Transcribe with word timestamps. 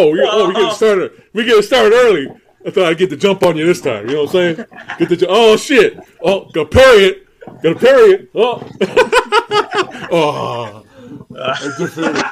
Oh, 0.00 0.08
oh, 0.08 0.12
we, 0.12 0.20
oh, 0.24 0.48
we 0.48 0.54
get 0.54 0.72
started. 0.74 1.22
We 1.34 1.44
get 1.44 1.62
started 1.62 1.92
early. 1.92 2.28
I 2.66 2.70
thought 2.70 2.84
I'd 2.86 2.98
get 2.98 3.10
the 3.10 3.16
jump 3.16 3.42
on 3.42 3.56
you 3.56 3.66
this 3.66 3.80
time. 3.80 4.08
You 4.08 4.14
know 4.14 4.24
what 4.24 4.34
I'm 4.34 4.56
saying? 4.56 4.66
Get 4.98 5.08
the 5.10 5.16
ju- 5.16 5.26
oh 5.28 5.56
shit. 5.56 5.98
Oh, 6.22 6.48
gotta 6.52 6.68
parry 6.68 7.04
it. 7.04 7.26
Gotta 7.62 7.74
parry 7.78 8.12
it. 8.12 8.30
Oh, 8.34 8.66
oh. 10.12 10.86
I 11.38 11.74
defeated. 11.78 12.22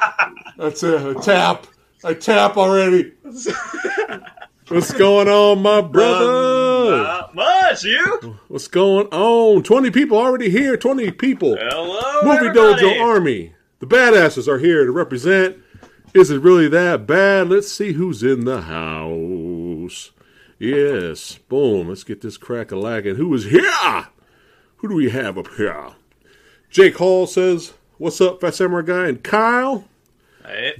That's 0.57 0.83
a, 0.83 1.15
I 1.17 1.21
tap. 1.21 1.67
I 2.03 2.13
tap 2.13 2.57
already. 2.57 3.13
What's 4.67 4.93
going 4.93 5.27
on, 5.27 5.61
my 5.61 5.81
brother? 5.81 7.03
Not 7.03 7.35
much, 7.35 7.83
you. 7.83 8.37
What's 8.49 8.67
going 8.67 9.07
on? 9.07 9.63
20 9.63 9.91
people 9.91 10.17
already 10.17 10.49
here. 10.49 10.77
20 10.77 11.11
people. 11.11 11.55
Hello, 11.57 12.21
Movie 12.23 12.47
everybody. 12.47 12.83
Dojo 12.83 13.01
Army. 13.01 13.53
The 13.79 13.87
badasses 13.87 14.47
are 14.47 14.59
here 14.59 14.85
to 14.85 14.91
represent. 14.91 15.57
Is 16.13 16.31
it 16.31 16.41
really 16.41 16.67
that 16.69 17.05
bad? 17.05 17.49
Let's 17.49 17.71
see 17.71 17.93
who's 17.93 18.23
in 18.23 18.45
the 18.45 18.61
house. 18.61 20.11
Yes. 20.57 21.37
Boom. 21.47 21.89
Let's 21.89 22.03
get 22.03 22.21
this 22.21 22.37
crack 22.37 22.71
a 22.71 22.75
lacking. 22.75 23.15
Who 23.15 23.33
is 23.33 23.45
here? 23.45 24.07
Who 24.77 24.87
do 24.87 24.95
we 24.95 25.09
have 25.11 25.37
up 25.37 25.47
here? 25.55 25.91
Jake 26.69 26.97
Hall 26.97 27.27
says, 27.27 27.73
What's 27.97 28.21
up, 28.21 28.41
Phat 28.41 28.55
Samurai 28.55 28.81
Guy? 28.81 29.07
And 29.07 29.23
Kyle 29.23 29.85
Hey, 30.45 30.73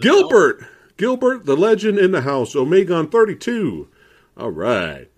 Gilbert. 0.00 0.64
Gilbert, 0.96 1.46
the 1.46 1.56
legend 1.56 1.98
in 1.98 2.10
the 2.12 2.20
house. 2.22 2.54
Omegon 2.54 3.10
32. 3.10 3.88
All 4.36 4.50
right. 4.50 5.08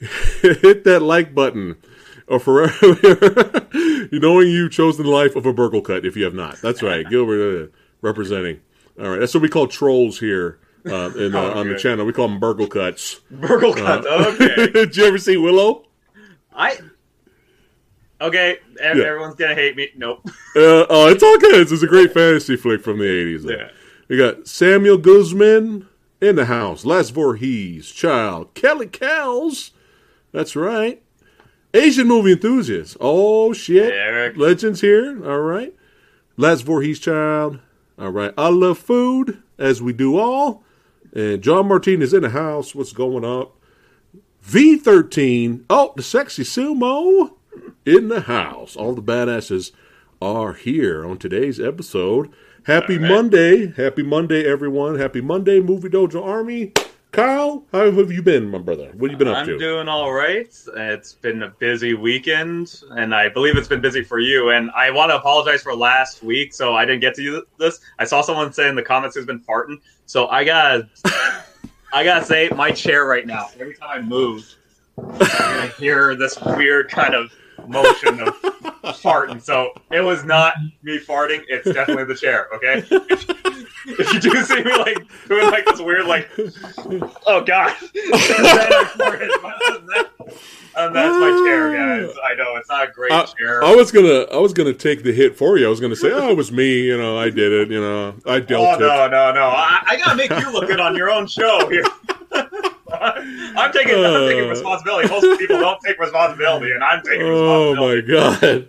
Hit 0.42 0.84
that 0.84 1.00
like 1.00 1.34
button. 1.34 1.76
Or 2.26 2.38
forever, 2.38 2.96
knowing 4.12 4.48
you've 4.48 4.70
chosen 4.70 5.04
the 5.04 5.10
life 5.10 5.34
of 5.34 5.46
a 5.46 5.52
Burglekutt 5.52 6.04
if 6.04 6.16
you 6.16 6.24
have 6.24 6.34
not. 6.34 6.60
That's 6.60 6.80
right, 6.80 7.08
Gilbert 7.08 7.64
uh, 7.64 7.66
representing. 8.02 8.60
All 9.00 9.08
right, 9.08 9.18
that's 9.20 9.32
what 9.34 9.42
we 9.42 9.48
call 9.48 9.66
trolls 9.66 10.18
here 10.20 10.58
uh, 10.86 11.10
in, 11.16 11.34
uh, 11.34 11.40
on 11.54 11.68
the 11.68 11.78
channel. 11.78 12.04
We 12.04 12.12
call 12.12 12.28
them 12.28 12.40
Burglekutts. 12.40 13.20
Burgle 13.30 13.74
cut. 13.74 14.04
Okay. 14.34 14.70
Did 14.70 14.96
you 14.96 15.04
ever 15.04 15.18
see 15.18 15.36
Willow? 15.36 15.84
I. 16.54 16.78
Okay, 18.20 18.58
Yeah. 18.78 18.86
everyone's 18.88 19.34
gonna 19.36 19.54
hate 19.54 19.76
me. 19.76 19.88
Nope. 19.96 20.26
Uh, 20.56 20.84
oh, 20.90 21.06
it's 21.08 21.22
all 21.22 21.38
good. 21.38 21.70
It's 21.70 21.82
a 21.82 21.86
great 21.86 22.12
fantasy 22.12 22.56
flick 22.56 22.82
from 22.82 22.98
the 22.98 23.04
80s. 23.04 23.48
Yeah. 23.48 23.68
We 24.08 24.16
got 24.16 24.48
Samuel 24.48 24.98
Guzman 24.98 25.86
in 26.20 26.34
the 26.34 26.46
house. 26.46 26.84
Les 26.84 27.08
Voorhees, 27.10 27.88
child. 27.92 28.52
Kelly 28.54 28.88
Kells. 28.88 29.70
That's 30.32 30.56
right. 30.56 31.00
Asian 31.72 32.08
movie 32.08 32.32
enthusiast. 32.32 32.96
Oh, 33.00 33.52
shit. 33.52 33.92
Eric. 33.92 34.36
Legends 34.36 34.80
here. 34.80 35.24
All 35.24 35.38
right. 35.38 35.72
Les 36.36 36.60
Voorhees, 36.62 36.98
child. 36.98 37.60
All 38.00 38.08
right. 38.08 38.32
I 38.38 38.48
love 38.48 38.78
food, 38.78 39.42
as 39.58 39.82
we 39.82 39.92
do 39.92 40.18
all. 40.18 40.64
And 41.12 41.42
John 41.42 41.68
Martinez 41.68 42.14
in 42.14 42.22
the 42.22 42.30
house. 42.30 42.74
What's 42.74 42.94
going 42.94 43.26
up? 43.26 43.56
V13. 44.48 45.64
Oh, 45.68 45.92
the 45.96 46.02
sexy 46.02 46.42
sumo 46.42 47.34
in 47.84 48.08
the 48.08 48.22
house. 48.22 48.74
All 48.74 48.94
the 48.94 49.02
badasses 49.02 49.72
are 50.22 50.54
here 50.54 51.04
on 51.04 51.18
today's 51.18 51.60
episode. 51.60 52.30
Happy 52.64 52.96
right. 52.96 53.06
Monday. 53.06 53.72
Happy 53.72 54.02
Monday, 54.02 54.50
everyone. 54.50 54.98
Happy 54.98 55.20
Monday, 55.20 55.60
Movie 55.60 55.90
Dojo 55.90 56.24
Army. 56.24 56.72
Kyle, 57.12 57.64
how 57.72 57.90
have 57.90 58.12
you 58.12 58.22
been, 58.22 58.48
my 58.48 58.58
brother? 58.58 58.92
What 58.94 59.10
have 59.10 59.18
you 59.20 59.24
been 59.24 59.34
up 59.34 59.44
to? 59.44 59.52
I'm 59.52 59.58
doing 59.58 59.88
all 59.88 60.12
right. 60.12 60.46
It's 60.76 61.12
been 61.14 61.42
a 61.42 61.48
busy 61.48 61.94
weekend, 61.94 62.82
and 62.90 63.12
I 63.12 63.28
believe 63.28 63.56
it's 63.56 63.66
been 63.66 63.80
busy 63.80 64.04
for 64.04 64.20
you. 64.20 64.50
And 64.50 64.70
I 64.72 64.92
want 64.92 65.10
to 65.10 65.16
apologize 65.16 65.62
for 65.62 65.74
last 65.74 66.22
week, 66.22 66.54
so 66.54 66.76
I 66.76 66.84
didn't 66.84 67.00
get 67.00 67.14
to 67.14 67.22
you 67.22 67.44
this. 67.58 67.80
I 67.98 68.04
saw 68.04 68.20
someone 68.20 68.52
say 68.52 68.68
in 68.68 68.76
the 68.76 68.82
comments 68.82 69.16
who's 69.16 69.26
been 69.26 69.40
farting, 69.40 69.80
so 70.06 70.28
I 70.28 70.44
gotta, 70.44 70.88
I 71.92 72.04
gotta 72.04 72.24
say, 72.24 72.48
my 72.54 72.70
chair 72.70 73.06
right 73.06 73.26
now. 73.26 73.48
Every 73.58 73.74
time 73.74 73.90
I 73.90 74.00
move, 74.00 74.54
I 74.98 75.72
hear 75.78 76.14
this 76.14 76.38
weird 76.40 76.90
kind 76.90 77.14
of 77.14 77.32
motion 77.68 78.20
of 78.20 78.34
farting. 79.00 79.40
So 79.42 79.72
it 79.90 80.00
was 80.00 80.24
not 80.24 80.54
me 80.82 80.98
farting. 80.98 81.42
It's 81.48 81.70
definitely 81.70 82.04
the 82.04 82.14
chair. 82.14 82.48
Okay. 82.54 82.84
If 83.86 84.12
you 84.12 84.20
do 84.20 84.42
see 84.44 84.62
me 84.62 84.76
like 84.76 84.98
doing 85.26 85.50
like 85.50 85.64
this 85.64 85.80
weird 85.80 86.04
like, 86.06 86.30
oh 87.26 87.40
god, 87.42 87.74
then 87.94 88.12
I 88.12 88.90
farted. 88.94 89.30
But 89.42 89.54
other 89.62 89.78
than 89.78 89.86
that- 89.86 90.10
And 90.76 90.94
that's 90.94 91.14
my 91.18 91.42
chair, 91.46 91.72
guys. 91.72 92.14
I 92.22 92.34
know 92.34 92.56
it's 92.56 92.68
not 92.68 92.88
a 92.88 92.92
great 92.92 93.10
I, 93.10 93.24
chair. 93.24 93.64
I 93.64 93.74
was 93.74 93.90
gonna, 93.90 94.26
I 94.30 94.36
was 94.36 94.52
gonna 94.52 94.74
take 94.74 95.02
the 95.02 95.12
hit 95.12 95.36
for 95.36 95.56
you. 95.58 95.66
I 95.66 95.70
was 95.70 95.80
gonna 95.80 95.96
say, 95.96 96.12
"Oh, 96.12 96.28
it 96.28 96.36
was 96.36 96.52
me. 96.52 96.82
You 96.82 96.98
know, 96.98 97.18
I 97.18 97.30
did 97.30 97.52
it. 97.52 97.70
You 97.70 97.80
know, 97.80 98.14
I 98.26 98.38
dealt 98.40 98.66
oh 98.66 98.74
it." 98.74 98.80
no, 98.80 99.08
no, 99.08 99.32
no! 99.32 99.46
I, 99.48 99.82
I 99.88 99.96
gotta 99.96 100.14
make 100.16 100.30
you 100.30 100.52
look 100.52 100.66
good 100.68 100.78
on 100.80 100.94
your 100.94 101.10
own 101.10 101.26
show 101.26 101.66
here. 101.70 101.84
I'm 103.56 103.72
taking, 103.72 103.94
I'm 104.04 104.28
taking 104.28 104.44
Uh. 104.44 104.48
responsibility. 104.50 105.08
Most 105.08 105.38
people 105.40 105.58
don't 105.60 105.80
take 105.84 105.98
responsibility, 105.98 106.70
and 106.72 106.84
I'm 106.84 107.02
taking 107.02 107.22
Oh 107.26 107.72
responsibility. 107.72 108.12
Oh 108.12 108.30
my 108.30 108.40
god! 108.40 108.68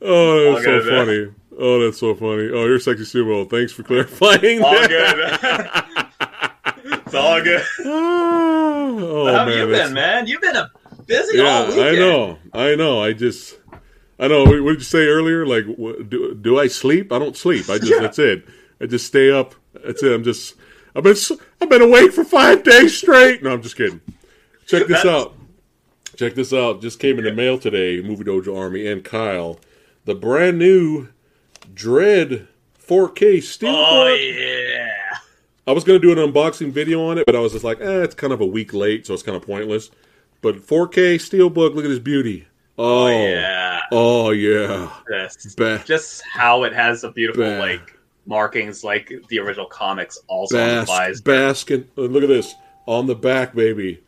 Oh, 0.00 0.52
that's 0.54 0.64
so 0.64 0.80
funny. 0.90 1.26
Oh, 1.60 1.84
that's 1.84 1.98
so 1.98 2.14
funny. 2.14 2.50
Oh, 2.52 2.64
you're 2.66 2.78
sexy 2.80 3.02
sumo. 3.04 3.48
Thanks 3.50 3.72
for 3.72 3.82
clarifying. 3.82 4.62
All 4.62 4.72
that. 4.72 4.88
good. 4.88 5.98
it's 7.06 7.14
all 7.14 7.42
good. 7.42 7.62
oh 7.84 9.26
How 9.26 9.32
have 9.40 9.48
man, 9.48 9.58
you 9.58 9.66
that's- 9.66 9.88
been, 9.88 9.94
man? 9.94 10.26
You've 10.26 10.40
been 10.40 10.56
a 10.56 10.70
busy 11.06 11.40
all 11.40 11.74
Yeah. 11.74 11.84
I 11.84 11.92
know. 11.96 12.38
I 12.52 12.74
know. 12.76 13.02
I 13.02 13.12
just, 13.12 13.56
I 14.18 14.28
know. 14.28 14.44
What 14.44 14.62
what 14.62 14.70
did 14.70 14.78
you 14.78 14.84
say 14.84 15.06
earlier? 15.06 15.46
Like, 15.46 15.64
do 16.08 16.34
do 16.40 16.58
I 16.58 16.68
sleep? 16.68 17.12
I 17.12 17.18
don't 17.18 17.36
sleep. 17.36 17.68
I 17.68 17.78
just 17.78 17.90
Yeah. 17.92 18.00
that's 18.00 18.18
it. 18.18 18.44
I 18.80 18.86
just 18.86 19.06
stay 19.06 19.30
up. 19.30 19.54
That's 19.84 20.02
it. 20.02 20.12
I'm 20.12 20.24
just. 20.24 20.54
I've 20.94 21.04
been 21.04 21.16
I've 21.60 21.68
been 21.68 21.82
awake 21.82 22.12
for 22.12 22.24
five 22.24 22.62
days 22.64 22.96
straight. 22.96 23.42
No, 23.42 23.50
I'm 23.52 23.62
just 23.62 23.76
kidding. 23.76 24.00
Check 24.66 24.86
this 24.86 25.04
out. 25.04 25.34
Check 26.16 26.34
this 26.34 26.52
out. 26.52 26.82
Just 26.82 26.98
came 26.98 27.18
in 27.18 27.24
the 27.24 27.32
mail 27.32 27.58
today. 27.58 28.00
Movie 28.02 28.24
Dojo 28.24 28.58
Army 28.58 28.86
and 28.86 29.04
Kyle, 29.04 29.60
the 30.04 30.14
brand 30.14 30.58
new 30.58 31.08
Dredd 31.72 32.46
4K 32.84 33.36
Steelbook. 33.38 33.74
Oh 33.86 34.14
yeah. 34.14 34.94
I 35.66 35.72
was 35.72 35.84
gonna 35.84 35.98
do 35.98 36.10
an 36.10 36.18
unboxing 36.18 36.72
video 36.72 37.06
on 37.06 37.18
it, 37.18 37.26
but 37.26 37.36
I 37.36 37.40
was 37.40 37.52
just 37.52 37.64
like, 37.64 37.80
eh, 37.80 38.02
it's 38.02 38.14
kind 38.14 38.32
of 38.32 38.40
a 38.40 38.46
week 38.46 38.72
late, 38.72 39.06
so 39.06 39.14
it's 39.14 39.22
kind 39.22 39.36
of 39.36 39.42
pointless. 39.42 39.90
But 40.40 40.56
4K 40.66 41.16
Steelbook, 41.16 41.74
look 41.74 41.84
at 41.84 41.88
this 41.88 41.98
beauty. 41.98 42.46
Oh, 42.78 43.06
Oh 43.06 43.08
yeah. 43.08 43.80
Oh 43.92 44.30
yeah. 44.30 44.90
Just, 45.10 45.56
Ba- 45.56 45.82
just 45.84 46.22
how 46.22 46.64
it 46.64 46.72
has 46.72 47.04
a 47.04 47.10
beautiful 47.10 47.44
Ba- 47.44 47.58
like 47.58 47.97
markings 48.28 48.84
like 48.84 49.10
the 49.28 49.38
original 49.40 49.66
comics 49.66 50.18
also 50.28 50.60
on 50.60 50.68
the 50.68 50.74
Bask, 50.82 50.88
thighs. 50.88 51.20
basking. 51.22 51.88
uh, 51.96 52.02
Look 52.02 52.22
at 52.22 52.28
this 52.28 52.54
on 52.86 53.06
the 53.06 53.14
back, 53.14 53.54
baby. 53.54 54.02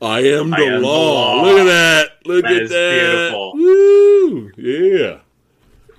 I 0.00 0.20
am 0.20 0.50
the, 0.50 0.56
I 0.56 0.60
am 0.60 0.72
the 0.80 0.86
law. 0.86 1.34
law. 1.36 1.42
Look 1.42 1.58
at 1.60 1.64
that. 1.64 2.08
Look 2.26 2.42
That 2.44 2.52
at 2.62 2.68
that. 2.70 3.30
beautiful. 3.30 3.52
Woo! 3.54 4.52
Yeah. 4.56 5.18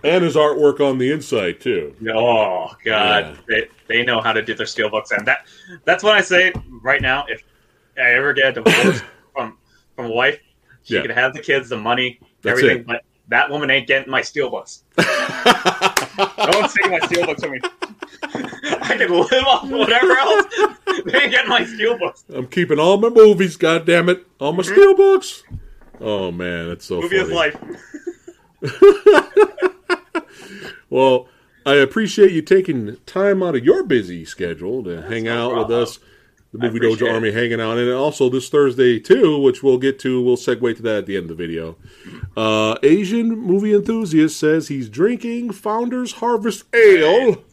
And 0.04 0.24
his 0.24 0.36
artwork 0.36 0.80
on 0.80 0.98
the 1.00 1.12
inside 1.12 1.60
too. 1.60 1.96
Oh 2.14 2.76
god, 2.86 3.26
Yeah. 3.26 3.36
they, 3.48 3.68
they 3.88 4.04
know 4.04 4.22
how 4.22 4.32
to 4.34 4.42
do 4.44 4.54
their 4.54 4.68
steelbooks, 4.68 5.12
and 5.12 5.26
that 5.28 5.48
that's 5.86 6.04
what 6.04 6.16
I 6.16 6.22
say 6.22 6.54
right 6.84 7.02
now. 7.02 7.26
If 7.28 7.44
I 7.98 8.12
ever 8.14 8.32
get 8.34 8.54
divorced 8.54 9.04
from 9.34 9.58
from 9.96 10.06
a 10.06 10.10
wife, 10.12 10.40
she 10.84 10.96
Yeah. 10.96 11.02
can 11.02 11.12
have 11.12 11.34
the 11.34 11.40
kids, 11.42 11.68
the 11.70 11.78
money, 11.78 12.20
That's 12.44 12.60
everything, 12.60 12.82
it. 12.82 12.88
but 12.88 13.04
that 13.30 13.50
woman 13.50 13.72
ain't 13.72 13.88
getting 13.88 14.10
my 14.12 14.22
steelbooks. 14.22 14.84
no 16.18 16.60
one's 16.60 16.74
taking 16.74 16.92
my 16.92 17.00
steelbooks 17.00 17.42
from 17.42 17.52
me. 17.52 17.60
I 18.82 18.98
can 18.98 19.12
live 19.12 19.44
off 19.46 19.70
whatever 19.70 20.12
else. 20.18 20.46
They 21.06 21.22
ain't 21.22 21.32
getting 21.32 21.50
my 21.50 21.62
steelbooks. 21.62 22.24
I'm 22.34 22.48
keeping 22.48 22.80
all 22.80 22.98
my 22.98 23.10
movies. 23.10 23.58
God 23.58 23.86
damn 23.86 24.10
it, 24.10 24.26
all 24.40 24.54
my 24.54 24.64
mhm. 24.64 24.76
steelbooks. 24.76 25.44
Oh 26.00 26.32
man, 26.32 26.70
that's 26.70 26.86
so. 26.86 27.02
Movie 27.02 27.18
is 27.18 27.30
funny. 27.30 27.52
life. 27.52 27.58
Well, 30.90 31.28
I 31.66 31.76
appreciate 31.76 32.32
you 32.32 32.42
taking 32.42 32.98
time 33.06 33.44
out 33.44 33.56
of 33.56 33.66
your 33.66 33.84
busy 33.84 34.24
schedule 34.26 34.84
to 34.84 35.02
hang 35.04 35.26
no 35.26 35.52
out 35.52 35.58
with 35.58 35.78
us. 35.78 36.00
The 36.54 36.60
Movie 36.60 36.80
Dojo 36.80 37.02
it. 37.02 37.12
Army 37.12 37.32
hanging 37.32 37.60
out, 37.60 37.78
and 37.78 37.92
also 37.92 38.30
this 38.30 38.50
Thursday 38.50 39.00
too, 39.00 39.40
which 39.40 39.62
we'll 39.62 39.78
get 39.78 40.00
to. 40.00 40.22
We'll 40.22 40.38
segue 40.38 40.78
to 40.78 40.82
that 40.84 41.00
at 41.00 41.06
the 41.06 41.18
end 41.18 41.30
of 41.30 41.38
the 41.38 41.46
video. 41.48 41.76
Uh, 42.38 42.78
Asian 42.84 43.38
movie 43.38 43.74
enthusiast 43.74 44.40
says 44.40 44.70
he's 44.70 44.90
drinking 44.90 45.52
Founders 45.52 46.14
Harvest 46.14 46.64
Ale. 46.74 47.44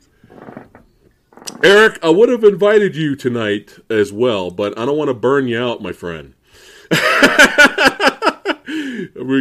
Eric, 1.62 1.98
I 2.02 2.10
would 2.10 2.28
have 2.28 2.44
invited 2.44 2.94
you 2.94 3.16
tonight 3.16 3.78
as 3.90 4.12
well, 4.12 4.50
but 4.50 4.78
I 4.78 4.84
don't 4.84 4.96
want 4.96 5.08
to 5.08 5.14
burn 5.14 5.48
you 5.48 5.60
out, 5.60 5.82
my 5.82 5.92
friend. 5.92 6.34
we 6.90 6.96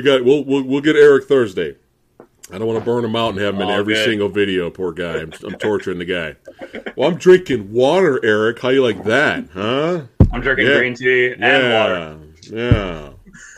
got 0.01 0.23
we'll, 0.23 0.43
we'll 0.43 0.63
we'll 0.63 0.81
get 0.81 0.95
Eric 0.95 1.25
Thursday. 1.25 1.75
I 2.53 2.59
don't 2.59 2.67
want 2.67 2.77
to 2.79 2.85
burn 2.85 3.03
him 3.03 3.15
out 3.15 3.29
and 3.29 3.39
have 3.39 3.55
him 3.55 3.61
in 3.61 3.69
every 3.71 3.95
good. 3.95 4.05
single 4.05 4.29
video. 4.29 4.69
Poor 4.69 4.91
guy. 4.91 5.21
I'm, 5.21 5.33
I'm 5.43 5.55
torturing 5.55 5.97
the 5.97 6.05
guy. 6.05 6.35
Well, 6.95 7.09
I'm 7.09 7.17
drinking 7.17 7.73
water, 7.73 8.23
Eric. 8.23 8.59
How 8.59 8.69
you 8.69 8.83
like 8.83 9.03
that, 9.05 9.49
huh? 9.53 10.01
I'm 10.31 10.41
drinking 10.41 10.67
Yeah. 10.67 10.77
green 10.77 10.93
tea 10.93 11.31
and 11.31 11.41
yeah, 11.41 12.15
yeah, 12.51 13.09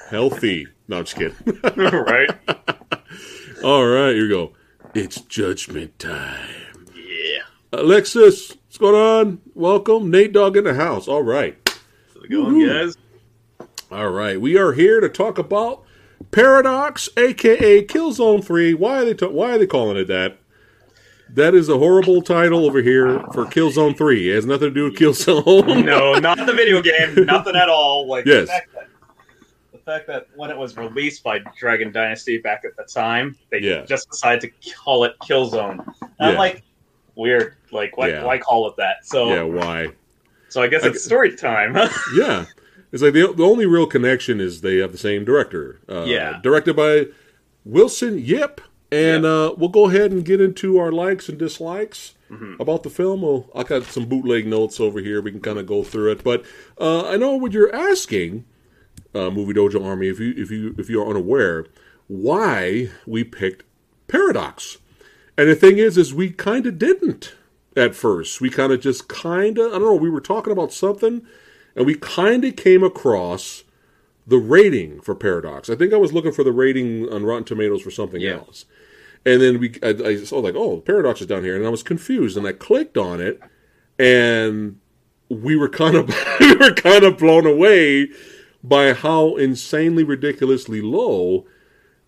healthy. 0.09 0.68
No, 0.88 1.00
I'm 1.00 1.03
just 1.03 1.18
kidding. 1.18 1.36
water. 1.62 2.03
right? 2.07 2.30
All 3.65 3.86
right, 3.86 4.13
here 4.13 4.25
you 4.25 4.30
go. 4.30 4.53
It's 4.94 5.19
judgment 5.21 6.00
time. 6.00 6.77
Yeah. 6.95 7.41
Alexis 7.74 8.56
What's 8.75 8.77
going 8.91 8.95
on? 8.95 9.41
Welcome, 9.53 10.12
Nate 10.12 10.33
Dog 10.33 10.57
in 10.57 10.65
the 10.65 10.74
house. 10.74 11.07
All 11.07 11.24
right. 11.24 11.57
How's 11.65 12.25
it 12.25 12.30
going, 12.30 12.56
Woohoo. 12.56 12.86
guys? 12.86 12.98
All 13.89 14.09
right. 14.09 14.39
We 14.39 14.57
are 14.57 14.74
here 14.74 15.00
to 15.00 15.07
talk 15.07 15.38
about 15.38 15.84
Paradox, 16.31 17.10
aka 17.18 17.83
Killzone 17.86 18.44
3. 18.44 18.74
Why 18.74 19.01
are 19.01 19.13
they 19.13 19.27
why 19.27 19.51
are 19.56 19.57
they 19.57 19.68
calling 19.68 19.98
it 19.98 20.06
that? 20.07 20.38
That 21.33 21.56
is 21.56 21.69
a 21.69 21.77
horrible 21.77 22.22
title 22.22 22.66
over 22.66 22.81
here 22.81 23.19
for 23.33 23.45
Killzone 23.45 23.98
3. 23.98 24.31
It 24.31 24.36
has 24.36 24.45
nothing 24.45 24.69
to 24.69 24.74
do 24.74 24.83
with 24.86 24.95
Killzone. 24.95 25.83
No, 25.86 26.13
not 26.16 26.38
the 26.45 26.54
video 26.54 26.81
game. 26.81 27.25
Nothing 27.25 27.56
at 27.56 27.68
all. 27.69 28.07
Like 28.07 28.25
Yes. 28.25 28.42
the, 28.48 28.54
fact 28.54 28.74
that, 28.74 28.88
the 29.72 29.77
fact 29.80 30.07
that 30.07 30.27
when 30.36 30.50
it 30.51 30.57
was 30.57 30.77
released 30.77 31.24
by 31.24 31.39
Dragon 31.60 31.92
Dynasty 31.92 32.38
back 32.38 32.63
at 32.63 32.75
the 32.77 32.83
time, 32.83 33.36
they 33.50 33.60
Yeah. 33.60 33.86
just 33.86 34.10
decided 34.10 34.42
to 34.63 34.72
call 34.75 35.04
it 35.04 35.13
Killzone. 35.24 35.86
And 36.01 36.30
I'm 36.31 36.36
like, 36.36 36.62
weird. 37.16 37.56
Like, 37.72 37.98
why, 37.98 38.10
Yeah. 38.10 38.24
why 38.24 38.38
call 38.38 38.69
it 38.69 38.75
that? 38.77 39.06
So, 39.06 39.27
yeah, 39.30 39.42
why? 39.42 39.89
so 40.50 40.62
I 40.62 40.68
guess 40.68 40.86
it's 40.86 41.00
g- 41.04 41.07
story 41.07 41.36
time. 41.36 41.75
Yeah. 42.16 42.45
It's 42.95 43.03
like 43.03 43.12
the, 43.13 43.33
the 43.33 43.44
only 43.44 43.65
real 43.65 43.88
connection 43.88 44.39
is 44.39 44.62
they 44.62 44.77
have 44.77 44.94
the 44.94 44.97
same 44.97 45.25
director. 45.25 45.81
Uh, 45.89 46.06
Yeah. 46.07 46.39
Directed 46.42 46.77
by 46.77 47.07
Wilson 47.65 48.18
Yip. 48.18 48.62
And 48.89 49.25
uh, 49.25 49.53
we'll 49.57 49.68
go 49.68 49.89
ahead 49.89 50.13
and 50.13 50.24
get 50.24 50.39
into 50.39 50.77
our 50.80 50.94
likes 50.94 51.27
and 51.27 51.38
dislikes 51.38 52.13
Mhm. 52.31 52.57
about 52.57 52.83
the 52.83 52.89
film. 52.89 53.21
Well, 53.24 53.50
I 53.53 53.63
got 53.63 53.83
some 53.83 54.06
bootleg 54.06 54.47
notes 54.47 54.80
over 54.80 55.00
here. 55.01 55.21
We 55.21 55.31
can 55.31 55.42
kind 55.42 55.59
of 55.59 55.65
go 55.68 55.83
through 55.83 56.12
it. 56.13 56.24
But 56.24 56.45
uh, 56.80 57.06
I 57.09 57.18
know 57.18 57.36
what 57.36 57.51
you're 57.51 57.75
asking, 57.75 58.45
uh, 59.13 59.30
Movie 59.30 59.53
Dojo 59.53 59.83
Army, 59.86 60.07
if 60.07 60.19
you 60.21 60.33
if 60.38 60.50
you 60.50 60.74
if 60.77 60.89
you're 60.89 61.06
unaware, 61.07 61.65
why 62.07 62.89
we 63.06 63.24
picked 63.25 63.63
Paradox. 64.07 64.77
And 65.38 65.50
the 65.50 65.56
thing 65.56 65.77
is, 65.77 65.98
is 65.98 66.13
we 66.13 66.30
kind 66.31 66.65
of 66.65 66.80
didn't 66.80 67.36
at 67.75 67.94
first. 67.94 68.39
We 68.41 68.50
kind 68.50 68.71
of 68.71 68.80
just 68.80 69.09
kind 69.09 69.57
of 69.59 69.68
I 69.74 69.80
don't 69.80 69.81
know. 69.83 69.95
We 69.95 70.09
were 70.09 70.21
talking 70.21 70.53
about 70.53 70.71
something, 70.71 71.27
and 71.75 71.86
we 71.86 71.95
kind 71.95 72.44
of 72.45 72.56
came 72.56 72.83
across 72.83 73.63
the 74.27 74.38
rating 74.38 75.01
for 75.01 75.13
Paradox. 75.15 75.70
I 75.70 75.75
think 75.75 75.94
I 75.94 75.98
was 75.98 76.13
looking 76.13 76.32
for 76.32 76.44
the 76.44 76.51
rating 76.51 77.08
on 77.12 77.25
Rotten 77.25 77.44
Tomatoes 77.44 77.82
for 77.82 77.91
something 77.91 78.22
Yeah. 78.22 78.36
else. 78.36 78.65
And 79.25 79.41
then 79.41 79.60
we, 79.60 79.75
I, 79.84 79.89
I 79.89 80.17
saw 80.24 80.39
like, 80.39 80.55
oh, 80.55 80.82
Paradox 80.82 81.22
is 81.22 81.27
down 81.27 81.44
here, 81.44 81.55
and 81.55 81.65
I 81.65 81.70
was 81.70 81.84
confused, 81.84 82.38
and 82.38 82.46
I 82.48 82.53
clicked 82.53 82.98
on 82.98 83.20
it, 83.20 83.39
and 84.00 84.79
we 85.29 85.55
were 85.55 85.70
kind 85.70 85.96
of, 85.96 86.08
we 86.39 86.55
were 86.55 86.74
kind 86.74 87.03
of 87.03 87.17
blown 87.17 87.46
away 87.48 88.10
by 88.63 88.94
how 88.94 89.36
insanely 89.36 90.03
ridiculously 90.03 90.82
low 90.82 91.46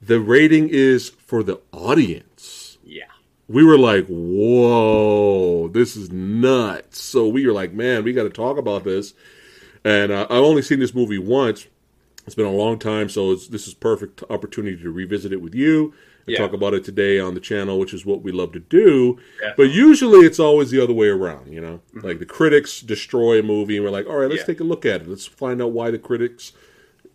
the 0.02 0.20
rating 0.20 0.70
is 0.70 1.10
for 1.10 1.42
the 1.44 1.60
audience 1.72 2.78
yeah. 2.84 3.06
we 3.48 3.64
were 3.64 3.78
like, 3.78 4.06
whoa, 4.08 5.68
this 5.70 5.96
is 5.96 6.12
nuts. 6.12 7.02
So 7.02 7.28
we 7.28 7.46
were 7.48 7.54
like, 7.54 7.74
man, 7.74 8.04
we 8.04 8.14
got 8.14 8.24
to 8.24 8.30
talk 8.30 8.58
about 8.58 8.84
this. 8.84 9.14
And 9.84 10.12
uh, 10.12 10.24
I've 10.30 10.44
only 10.44 10.62
seen 10.62 10.80
this 10.80 10.94
movie 10.94 11.18
once. 11.18 11.68
It's 12.26 12.36
been 12.36 12.46
a 12.46 12.52
long 12.52 12.78
time, 12.78 13.08
so 13.10 13.32
it's, 13.32 13.48
this 13.48 13.68
is 13.68 13.74
perfect 13.74 14.22
opportunity 14.30 14.76
to 14.84 14.92
revisit 14.92 15.32
it 15.32 15.42
with 15.42 15.56
you 15.56 15.94
and 16.26 16.34
Yeah. 16.34 16.40
talk 16.40 16.52
about 16.52 16.74
it 16.74 16.84
today 16.84 17.20
on 17.20 17.36
the 17.36 17.40
channel, 17.40 17.80
which 17.80 17.94
is 17.94 18.06
what 18.06 18.22
we 18.22 18.34
love 18.34 18.52
to 18.52 18.60
do. 18.60 19.18
Yeah. 19.42 19.54
But 19.56 19.70
usually 19.70 20.26
it's 20.26 20.40
always 20.40 20.70
the 20.70 20.84
other 20.84 20.94
way 20.94 21.08
around, 21.08 21.54
you 21.54 21.62
know? 21.62 21.80
Like 21.94 22.20
the 22.20 22.26
critics 22.26 22.82
destroy 22.82 23.40
a 23.40 23.44
movie, 23.44 23.78
and 23.78 23.86
we're 23.86 23.92
like, 23.92 24.08
all 24.08 24.18
right, 24.18 24.30
let's 24.30 24.42
Mm-hmm. 24.44 24.52
Yeah. 24.52 24.56
take 24.56 24.60
a 24.60 24.66
look 24.66 24.86
at 24.86 25.02
it. 25.04 25.08
Let's 25.08 25.26
find 25.26 25.62
out 25.62 25.72
why 25.72 25.90
the 25.90 26.00
critics 26.00 26.52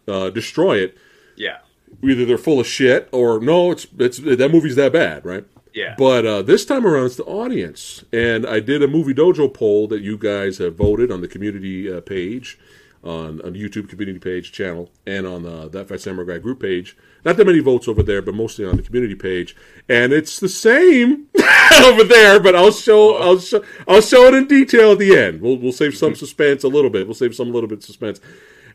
uh, 0.08 0.30
destroy 0.30 0.78
it. 0.78 0.96
Yeah. 1.36 1.58
Either 2.02 2.24
they're 2.24 2.38
full 2.38 2.58
of 2.58 2.66
shit, 2.66 3.10
or 3.12 3.38
no, 3.38 3.70
it's 3.70 3.86
it's 3.98 4.16
that 4.18 4.50
movie's 4.50 4.76
that 4.76 4.94
bad, 4.94 5.26
right? 5.26 5.44
Yeah. 5.74 5.94
But 5.96 6.26
uh, 6.26 6.42
this 6.42 6.64
time 6.64 6.86
around, 6.86 7.06
it's 7.06 7.16
the 7.16 7.24
audience. 7.24 8.04
And 8.12 8.46
I 8.46 8.60
did 8.60 8.82
a 8.82 8.88
Movie 8.88 9.14
Dojo 9.14 9.52
poll 9.52 9.86
that 9.88 10.00
you 10.02 10.18
guys 10.18 10.58
have 10.58 10.76
voted 10.76 11.10
on 11.10 11.20
the 11.20 11.28
community 11.28 11.90
uh, 11.92 12.00
page, 12.00 12.58
on, 13.02 13.40
on 13.42 13.52
the 13.54 13.62
YouTube 13.62 13.88
community 13.88 14.18
page 14.18 14.52
channel, 14.52 14.90
and 15.06 15.26
on 15.26 15.46
uh, 15.46 15.68
That 15.68 15.88
Phat 15.88 16.00
Samurai 16.00 16.34
Guy 16.34 16.38
group 16.38 16.60
page. 16.60 16.96
Not 17.24 17.36
that 17.36 17.46
many 17.46 17.60
votes 17.60 17.86
over 17.88 18.02
there, 18.02 18.20
but 18.20 18.34
mostly 18.34 18.64
on 18.66 18.76
the 18.76 18.82
community 18.82 19.14
page. 19.14 19.56
And 19.88 20.12
it's 20.12 20.40
the 20.40 20.48
same 20.48 21.26
over 21.84 22.04
there, 22.04 22.38
but 22.40 22.54
I'll 22.56 22.72
show 22.72 23.16
I'll 23.16 23.38
show 23.38 23.64
I'll 23.86 24.00
show 24.00 24.26
it 24.26 24.34
in 24.34 24.46
detail 24.48 24.92
at 24.92 24.98
the 24.98 25.16
end. 25.16 25.40
We'll 25.40 25.56
we'll 25.56 25.72
save 25.72 25.96
some 25.96 26.14
suspense 26.16 26.64
a 26.64 26.68
little 26.68 26.90
bit. 26.90 27.06
We'll 27.06 27.14
save 27.14 27.34
some 27.34 27.48
a 27.48 27.52
little 27.52 27.68
bit 27.68 27.78
of 27.78 27.84
suspense. 27.84 28.20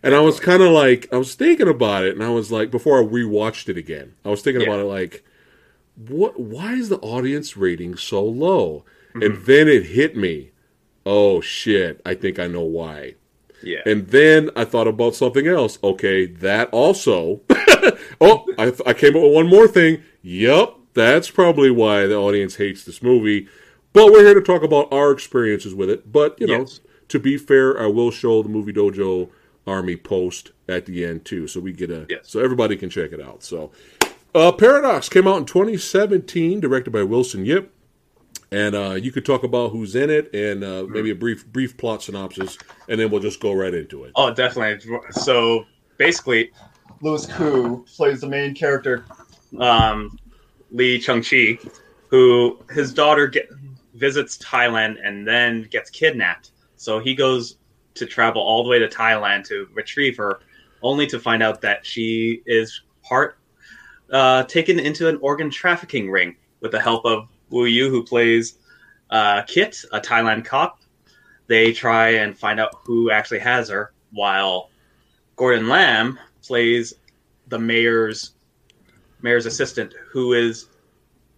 And 0.01 0.15
I 0.15 0.21
was 0.21 0.39
kind 0.39 0.63
of 0.63 0.71
like 0.71 1.07
I 1.11 1.17
was 1.17 1.35
thinking 1.35 1.67
about 1.67 2.05
it, 2.05 2.13
and 2.15 2.23
I 2.23 2.29
was 2.29 2.49
like 2.51 2.71
before 2.71 2.99
I 3.01 3.03
rewatched 3.05 3.67
it 3.67 3.77
again, 3.77 4.13
I 4.23 4.29
was 4.29 4.41
thinking 4.41 4.61
Yeah. 4.61 4.67
about 4.69 4.79
it 4.79 4.85
like 4.85 5.25
what 5.97 6.39
why 6.39 6.73
is 6.73 6.89
the 6.89 6.99
audience 6.99 7.57
rating 7.57 7.97
so 7.97 8.23
low? 8.23 8.85
And 9.13 9.23
mm-hmm. 9.23 9.45
then 9.45 9.67
it 9.67 9.87
hit 9.87 10.15
me 10.15 10.51
oh 11.05 11.39
shit 11.39 12.01
i 12.05 12.13
think 12.13 12.37
i 12.37 12.47
know 12.47 12.61
why. 12.61 13.15
Yeah. 13.63 13.79
and 13.85 14.07
then 14.07 14.51
i 14.55 14.63
thought 14.65 14.87
about 14.87 15.15
something 15.15 15.47
else. 15.47 15.79
Okay 15.83 16.25
that 16.25 16.69
also 16.69 17.41
oh 18.21 18.45
I, 18.59 18.73
I 18.85 18.93
came 18.93 19.15
up 19.15 19.23
with 19.23 19.33
one 19.33 19.47
more 19.49 19.67
thing. 19.67 20.03
Yep 20.21 20.75
that's 20.93 21.29
probably 21.31 21.71
why 21.71 22.05
the 22.07 22.15
audience 22.15 22.55
hates 22.55 22.83
this 22.83 23.01
movie. 23.01 23.47
But 23.93 24.11
we're 24.11 24.25
here 24.25 24.33
to 24.33 24.41
talk 24.41 24.63
about 24.63 24.91
our 24.91 25.11
experiences 25.11 25.73
with 25.73 25.89
it. 25.89 26.11
But 26.11 26.39
you 26.39 26.47
know 26.47 26.59
Yes. 26.59 26.81
to 27.07 27.19
be 27.19 27.37
fair 27.37 27.81
i 27.81 27.87
will 27.87 28.11
show 28.11 28.43
the 28.43 28.49
movie 28.49 28.73
dojo 28.73 29.29
army 29.65 29.95
post 29.95 30.51
at 30.69 30.85
the 30.85 31.03
end 31.03 31.25
too 31.25 31.47
so 31.47 31.59
we 31.59 31.73
get 31.73 31.89
a 31.89 32.05
Yes. 32.09 32.21
so 32.23 32.39
everybody 32.39 32.75
can 32.75 32.89
check 32.89 33.11
it 33.13 33.21
out. 33.21 33.43
So 33.43 33.71
uh, 34.37 34.51
Paradox 34.51 35.09
came 35.09 35.27
out 35.27 35.37
in 35.37 35.45
2017, 35.45 36.59
directed 36.59 36.91
by 36.91 37.03
Wilson 37.03 37.45
Yip, 37.45 37.73
and 38.51 38.75
uh, 38.75 38.91
you 38.91 39.11
could 39.11 39.25
talk 39.25 39.43
about 39.43 39.71
who's 39.71 39.95
in 39.95 40.09
it 40.09 40.33
and 40.33 40.63
uh, 40.63 40.85
maybe 40.87 41.11
a 41.11 41.15
brief 41.15 41.45
brief 41.47 41.75
plot 41.77 42.03
synopsis, 42.03 42.57
and 42.87 42.99
then 42.99 43.09
we'll 43.09 43.21
just 43.21 43.39
go 43.39 43.53
right 43.53 43.73
into 43.73 44.03
it. 44.03 44.11
Oh, 44.15 44.33
definitely. 44.33 44.99
So 45.11 45.65
basically, 45.97 46.51
Louis 47.01 47.25
Koo 47.25 47.83
plays 47.95 48.21
the 48.21 48.27
main 48.27 48.53
character, 48.53 49.05
um, 49.59 50.17
Lee 50.71 50.99
Chung 50.99 51.21
Chi, 51.21 51.57
who 52.09 52.59
his 52.69 52.93
daughter 52.93 53.27
get, 53.27 53.49
visits 53.95 54.37
Thailand 54.37 54.95
and 55.03 55.27
then 55.27 55.63
gets 55.63 55.89
kidnapped. 55.89 56.51
So 56.75 56.99
he 56.99 57.15
goes 57.15 57.57
to 57.95 58.05
travel 58.05 58.41
all 58.41 58.63
the 58.63 58.69
way 58.69 58.79
to 58.79 58.87
Thailand 58.87 59.45
to 59.47 59.67
retrieve 59.73 60.15
her, 60.17 60.39
only 60.81 61.07
to 61.07 61.19
find 61.19 61.41
out 61.41 61.61
that 61.61 61.85
she 61.85 62.43
is 62.45 62.83
part 63.01 63.36
uh, 64.11 64.43
taken 64.43 64.79
into 64.79 65.07
an 65.07 65.17
organ 65.21 65.49
trafficking 65.49 66.09
ring 66.09 66.35
with 66.61 66.71
the 66.71 66.79
help 66.79 67.05
of 67.05 67.29
Wu 67.49 67.65
Yu, 67.65 67.89
who 67.89 68.03
plays 68.03 68.57
uh, 69.09 69.41
Kit, 69.43 69.83
a 69.91 69.99
Thailand 69.99 70.45
cop. 70.45 70.79
They 71.47 71.71
try 71.71 72.09
and 72.09 72.37
find 72.37 72.59
out 72.59 72.71
who 72.83 73.09
actually 73.09 73.39
has 73.39 73.69
her, 73.69 73.93
while 74.11 74.69
Gordon 75.35 75.69
Lam 75.69 76.19
plays 76.41 76.93
the 77.47 77.59
mayor's 77.59 78.31
mayor's 79.21 79.45
assistant, 79.45 79.93
who 80.11 80.33
is 80.33 80.67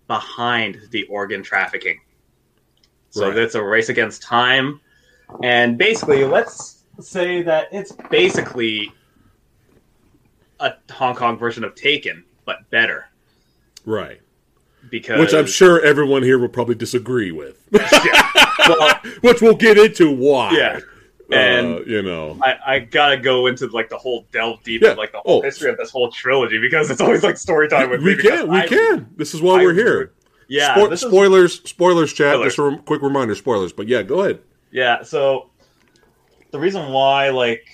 behind 0.08 0.80
the 0.92 1.04
organ 1.04 1.44
trafficking. 1.44 2.00
So 3.12 3.28
Right. 3.28 3.36
that's 3.36 3.56
a 3.56 3.64
race 3.64 3.90
against 3.90 4.22
time, 4.22 4.82
and 5.44 5.78
basically, 5.78 6.26
let's 6.26 6.84
say 7.00 7.42
that 7.44 7.68
it's 7.72 7.92
basically 8.10 8.92
a 10.60 10.74
Hong 10.92 11.16
Kong 11.16 11.38
version 11.38 11.64
of 11.64 11.74
Taken, 11.76 12.24
but 12.50 12.68
better 12.72 13.06
Right, 13.86 14.22
because 14.90 15.20
which 15.20 15.34
I'm 15.34 15.46
sure 15.46 15.82
everyone 15.86 16.24
here 16.24 16.38
will 16.40 16.50
probably 16.50 16.76
disagree 16.76 17.32
with, 17.32 17.62
well, 17.72 19.00
which 19.22 19.42
we'll 19.42 19.56
get 19.56 19.78
into 19.78 20.12
why. 20.12 20.52
Yeah. 20.52 20.80
Uh, 21.32 21.36
And- 21.36 21.88
you 21.88 22.02
know, 22.02 22.38
I, 22.42 22.56
I 22.66 22.80
gotta 22.80 23.18
go 23.18 23.48
into 23.48 23.68
like 23.68 23.90
the 23.90 23.98
whole 23.98 24.26
delve 24.32 24.62
deep 24.64 24.82
Yeah. 24.82 24.90
of 24.92 24.98
like 24.98 25.12
the 25.12 25.20
whole 25.20 25.40
Oh. 25.40 25.42
history 25.42 25.70
of 25.70 25.78
this 25.78 25.92
whole 25.92 26.12
trilogy 26.12 26.60
because 26.60 26.90
it's 26.92 27.02
always 27.02 27.24
like 27.24 27.38
story 27.38 27.68
time 27.70 27.90
with 27.92 28.02
we 28.02 28.16
me. 28.16 28.22
can, 28.22 28.48
we 28.50 28.58
I- 28.58 28.68
can. 28.68 29.08
This 29.16 29.34
is 29.36 29.42
why 29.42 29.62
I 29.62 29.64
we're 29.64 29.74
here. 29.76 30.12
Yeah, 30.48 30.76
Spo- 30.76 30.92
is- 30.92 31.02
spoilers, 31.02 31.62
spoilers, 31.70 32.12
chat. 32.12 32.34
Spoilers. 32.34 32.46
Just 32.48 32.60
a 32.60 32.64
rem- 32.64 32.80
quick 32.80 33.02
reminder, 33.04 33.36
spoilers. 33.36 33.72
But 33.72 33.88
yeah, 33.88 34.02
go 34.02 34.22
ahead. 34.22 34.40
Yeah, 34.72 35.04
so 35.04 35.50
the 36.52 36.60
reason 36.60 36.92
why 36.92 37.30
like 37.30 37.66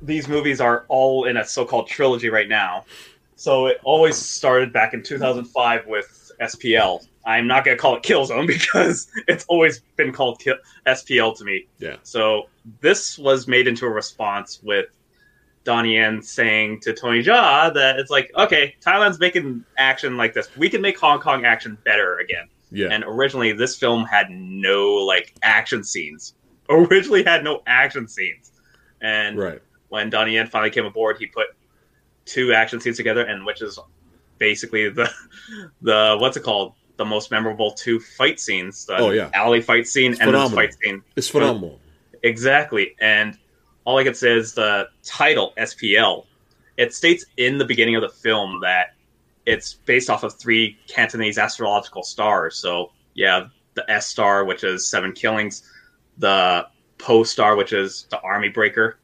these 0.00 0.26
movies 0.28 0.60
are 0.60 0.84
all 0.88 1.26
in 1.26 1.36
a 1.36 1.44
so-called 1.44 1.86
trilogy 1.88 2.30
right 2.30 2.48
now. 2.48 2.84
So 3.42 3.66
it 3.66 3.80
always 3.82 4.14
started 4.14 4.72
back 4.72 4.94
in 4.94 5.02
2005 5.02 5.88
with 5.88 6.30
SPL. 6.40 7.04
I'm 7.26 7.48
not 7.48 7.64
going 7.64 7.76
to 7.76 7.80
call 7.80 7.96
it 7.96 8.04
Killzone 8.04 8.46
because 8.46 9.10
it's 9.26 9.44
always 9.48 9.80
been 9.96 10.12
called 10.12 10.38
Kill- 10.38 10.58
SPL 10.86 11.36
to 11.38 11.44
me. 11.44 11.66
Yeah. 11.80 11.96
So 12.04 12.44
this 12.80 13.18
was 13.18 13.48
made 13.48 13.66
into 13.66 13.84
a 13.84 13.90
response 13.90 14.60
with 14.62 14.86
Donnie 15.64 15.94
Yen 15.94 16.22
saying 16.22 16.82
to 16.82 16.92
Tony 16.92 17.20
Jaa 17.20 17.74
that 17.74 17.98
it's 17.98 18.12
like, 18.12 18.30
okay, 18.36 18.76
Thailand's 18.80 19.18
making 19.18 19.64
action 19.76 20.16
like 20.16 20.34
this. 20.34 20.48
We 20.56 20.70
can 20.70 20.80
make 20.80 20.96
Hong 21.00 21.18
Kong 21.18 21.44
action 21.44 21.76
better 21.84 22.18
again. 22.18 22.46
Yeah, 22.70 22.90
And 22.92 23.02
originally, 23.04 23.52
this 23.52 23.76
film 23.76 24.04
had 24.04 24.30
no 24.30 24.92
like 24.92 25.34
action 25.42 25.82
scenes. 25.82 26.34
Originally, 26.68 27.24
had 27.24 27.42
no 27.42 27.60
action 27.66 28.06
scenes. 28.06 28.52
And 29.00 29.36
right. 29.36 29.60
when 29.88 30.10
Donnie 30.10 30.34
Yen 30.34 30.46
finally 30.46 30.70
came 30.70 30.84
aboard, 30.84 31.18
he 31.18 31.26
put 31.26 31.48
two 32.24 32.52
action 32.52 32.80
scenes 32.80 32.96
together, 32.96 33.24
and 33.24 33.44
which 33.44 33.62
is 33.62 33.78
basically 34.38 34.88
the 34.88 35.10
the 35.82 36.16
what's 36.18 36.36
it 36.36 36.42
called 36.42 36.74
the 36.96 37.04
most 37.04 37.30
memorable 37.30 37.70
two 37.72 37.98
fight 38.00 38.38
scenes: 38.40 38.86
the 38.86 38.96
Oh, 38.96 39.10
yeah. 39.10 39.30
alley 39.34 39.60
fight 39.60 39.86
scene 39.86 40.12
and 40.12 40.20
the 40.20 40.24
phenomenal. 40.26 40.50
fight 40.56 40.74
scene. 40.82 41.02
It's 41.16 41.28
phenomenal. 41.28 41.80
Exactly, 42.22 42.94
and 43.00 43.36
all 43.84 43.98
I 43.98 44.04
could 44.04 44.16
say 44.16 44.32
is 44.36 44.54
the 44.54 44.88
title 45.02 45.52
SPL. 45.58 46.26
It 46.76 46.94
states 46.94 47.24
in 47.36 47.58
the 47.58 47.64
beginning 47.64 47.96
of 47.96 48.02
the 48.02 48.08
film 48.08 48.60
that 48.62 48.94
it's 49.44 49.74
based 49.74 50.08
off 50.08 50.22
of 50.22 50.38
three 50.38 50.78
Cantonese 50.86 51.36
astrological 51.36 52.02
stars. 52.04 52.56
So 52.56 52.92
yeah, 53.14 53.46
the 53.74 53.90
S 53.90 54.06
star, 54.06 54.44
which 54.44 54.62
is 54.64 54.88
seven 54.88 55.12
killings, 55.12 55.68
the 56.18 56.66
Po 56.98 57.24
star, 57.24 57.56
which 57.56 57.72
is 57.72 58.06
the 58.10 58.20
army 58.20 58.48
breaker, 58.50 58.98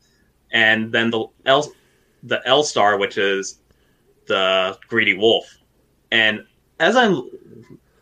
and 0.52 0.92
then 0.92 1.10
the 1.10 1.26
L 1.44 1.72
the 2.22 2.40
L 2.46 2.62
star, 2.62 2.98
which 2.98 3.18
is 3.18 3.60
the 4.26 4.78
greedy 4.88 5.14
wolf. 5.14 5.46
And 6.10 6.44
as 6.80 6.96
I'm 6.96 7.28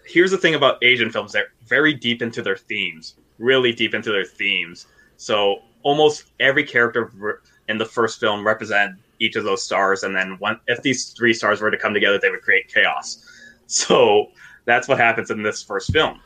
here's 0.05 0.31
the 0.31 0.39
thing 0.39 0.55
about 0.55 0.83
Asian 0.83 1.11
films, 1.11 1.33
they're 1.33 1.53
very 1.67 1.93
deep 1.93 2.23
into 2.23 2.43
their 2.43 2.57
themes, 2.57 3.17
really 3.39 3.73
deep 3.73 3.95
into 3.95 4.13
their 4.13 4.25
themes. 4.25 4.87
So 5.17 5.63
almost 5.83 6.33
every 6.41 6.65
character 6.65 7.43
in 7.69 7.79
the 7.79 7.85
first 7.85 8.21
film 8.21 8.47
represent 8.47 8.97
each 9.19 9.37
of 9.37 9.45
those 9.45 9.63
stars, 9.63 10.03
and 10.03 10.15
then 10.15 10.37
one 10.39 10.61
if 10.67 10.83
these 10.83 11.11
three 11.11 11.33
stars 11.33 11.61
were 11.61 11.71
to 11.71 11.79
come 11.79 11.95
together, 11.95 12.19
they 12.19 12.31
would 12.31 12.43
create 12.43 12.73
chaos. 12.73 13.25
So 13.69 14.29
that's 14.65 14.87
what 14.87 14.97
happens 14.97 15.33
in 15.33 15.43
this 15.43 15.61
first 15.61 15.93
film. 15.93 16.21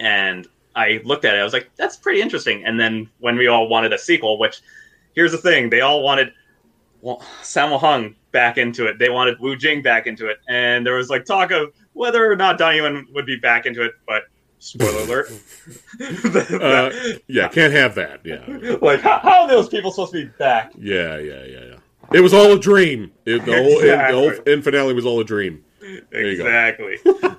And 0.00 0.48
I 0.74 1.00
looked 1.04 1.24
at 1.24 1.36
it, 1.36 1.38
I 1.38 1.44
was 1.44 1.52
like, 1.52 1.70
that's 1.76 1.96
pretty 1.96 2.20
interesting. 2.20 2.64
And 2.64 2.80
then 2.80 3.08
when 3.20 3.36
we 3.36 3.46
all 3.46 3.68
wanted 3.68 3.92
a 3.92 3.98
sequel, 3.98 4.40
which 4.40 4.60
here's 5.14 5.30
the 5.30 5.38
thing, 5.38 5.70
they 5.70 5.82
all 5.82 6.02
wanted 6.02 6.32
well, 7.00 7.22
Sammo 7.42 7.78
Hung 7.78 8.14
back 8.32 8.58
into 8.58 8.86
it. 8.86 8.98
They 8.98 9.08
wanted 9.10 9.38
Wu 9.40 9.56
Jing 9.56 9.82
back 9.82 10.06
into 10.06 10.26
it, 10.28 10.38
and 10.48 10.86
there 10.86 10.94
was 10.94 11.10
like 11.10 11.24
talk 11.24 11.50
of 11.50 11.72
whether 11.92 12.30
or 12.30 12.36
not 12.36 12.58
Donnie 12.58 12.78
Yen 12.78 13.06
would 13.14 13.26
be 13.26 13.36
back 13.36 13.66
into 13.66 13.82
it. 13.82 13.92
But 14.06 14.24
spoiler 14.58 15.02
alert, 15.02 15.30
Uh, 16.60 16.90
yeah, 17.28 17.48
can't 17.48 17.72
have 17.72 17.94
that. 17.94 18.20
Yeah, 18.24 18.44
like 18.82 19.00
how, 19.00 19.18
how 19.20 19.42
are 19.42 19.48
those 19.48 19.68
people 19.68 19.90
supposed 19.90 20.12
to 20.12 20.24
be 20.26 20.32
back? 20.38 20.72
yeah, 20.78 21.18
yeah, 21.18 21.44
yeah, 21.44 21.64
yeah. 21.64 21.76
It 22.12 22.20
was 22.20 22.32
all 22.32 22.52
a 22.52 22.58
dream. 22.58 23.12
It, 23.26 23.44
the 23.44 23.52
whole 23.52 23.80
the 23.80 24.12
whole 24.12 24.28
Exactly. 24.30 24.52
end 24.52 24.64
finale 24.64 24.94
was 24.94 25.04
all 25.06 25.20
a 25.20 25.24
dream. 25.24 25.62
Exactly. 26.12 26.96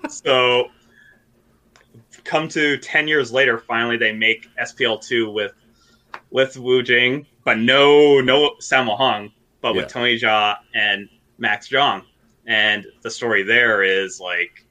so, 0.10 0.70
come 2.24 2.48
to 2.50 2.78
ten 2.78 3.08
years 3.08 3.32
later, 3.32 3.58
finally 3.58 3.98
they 3.98 4.13
make 4.13 4.48
SPL 4.62 5.01
two 5.01 5.30
with 5.32 5.54
with 6.30 6.56
Wu 6.58 6.84
Jing, 6.84 7.25
but 7.44 7.58
no 7.58 8.22
no 8.22 8.51
Sammo 8.62 8.96
Hung, 8.98 9.32
but 9.62 9.74
with 9.75 9.86
Yeah. 9.86 9.89
Tony 9.89 10.20
Jaa 10.20 10.58
and 10.74 11.10
Max 11.38 11.70
Zhang. 11.70 12.04
And 12.48 12.86
the 13.01 13.12
story 13.12 13.44
there 13.44 13.84
is 13.84 14.20
like 14.20 14.66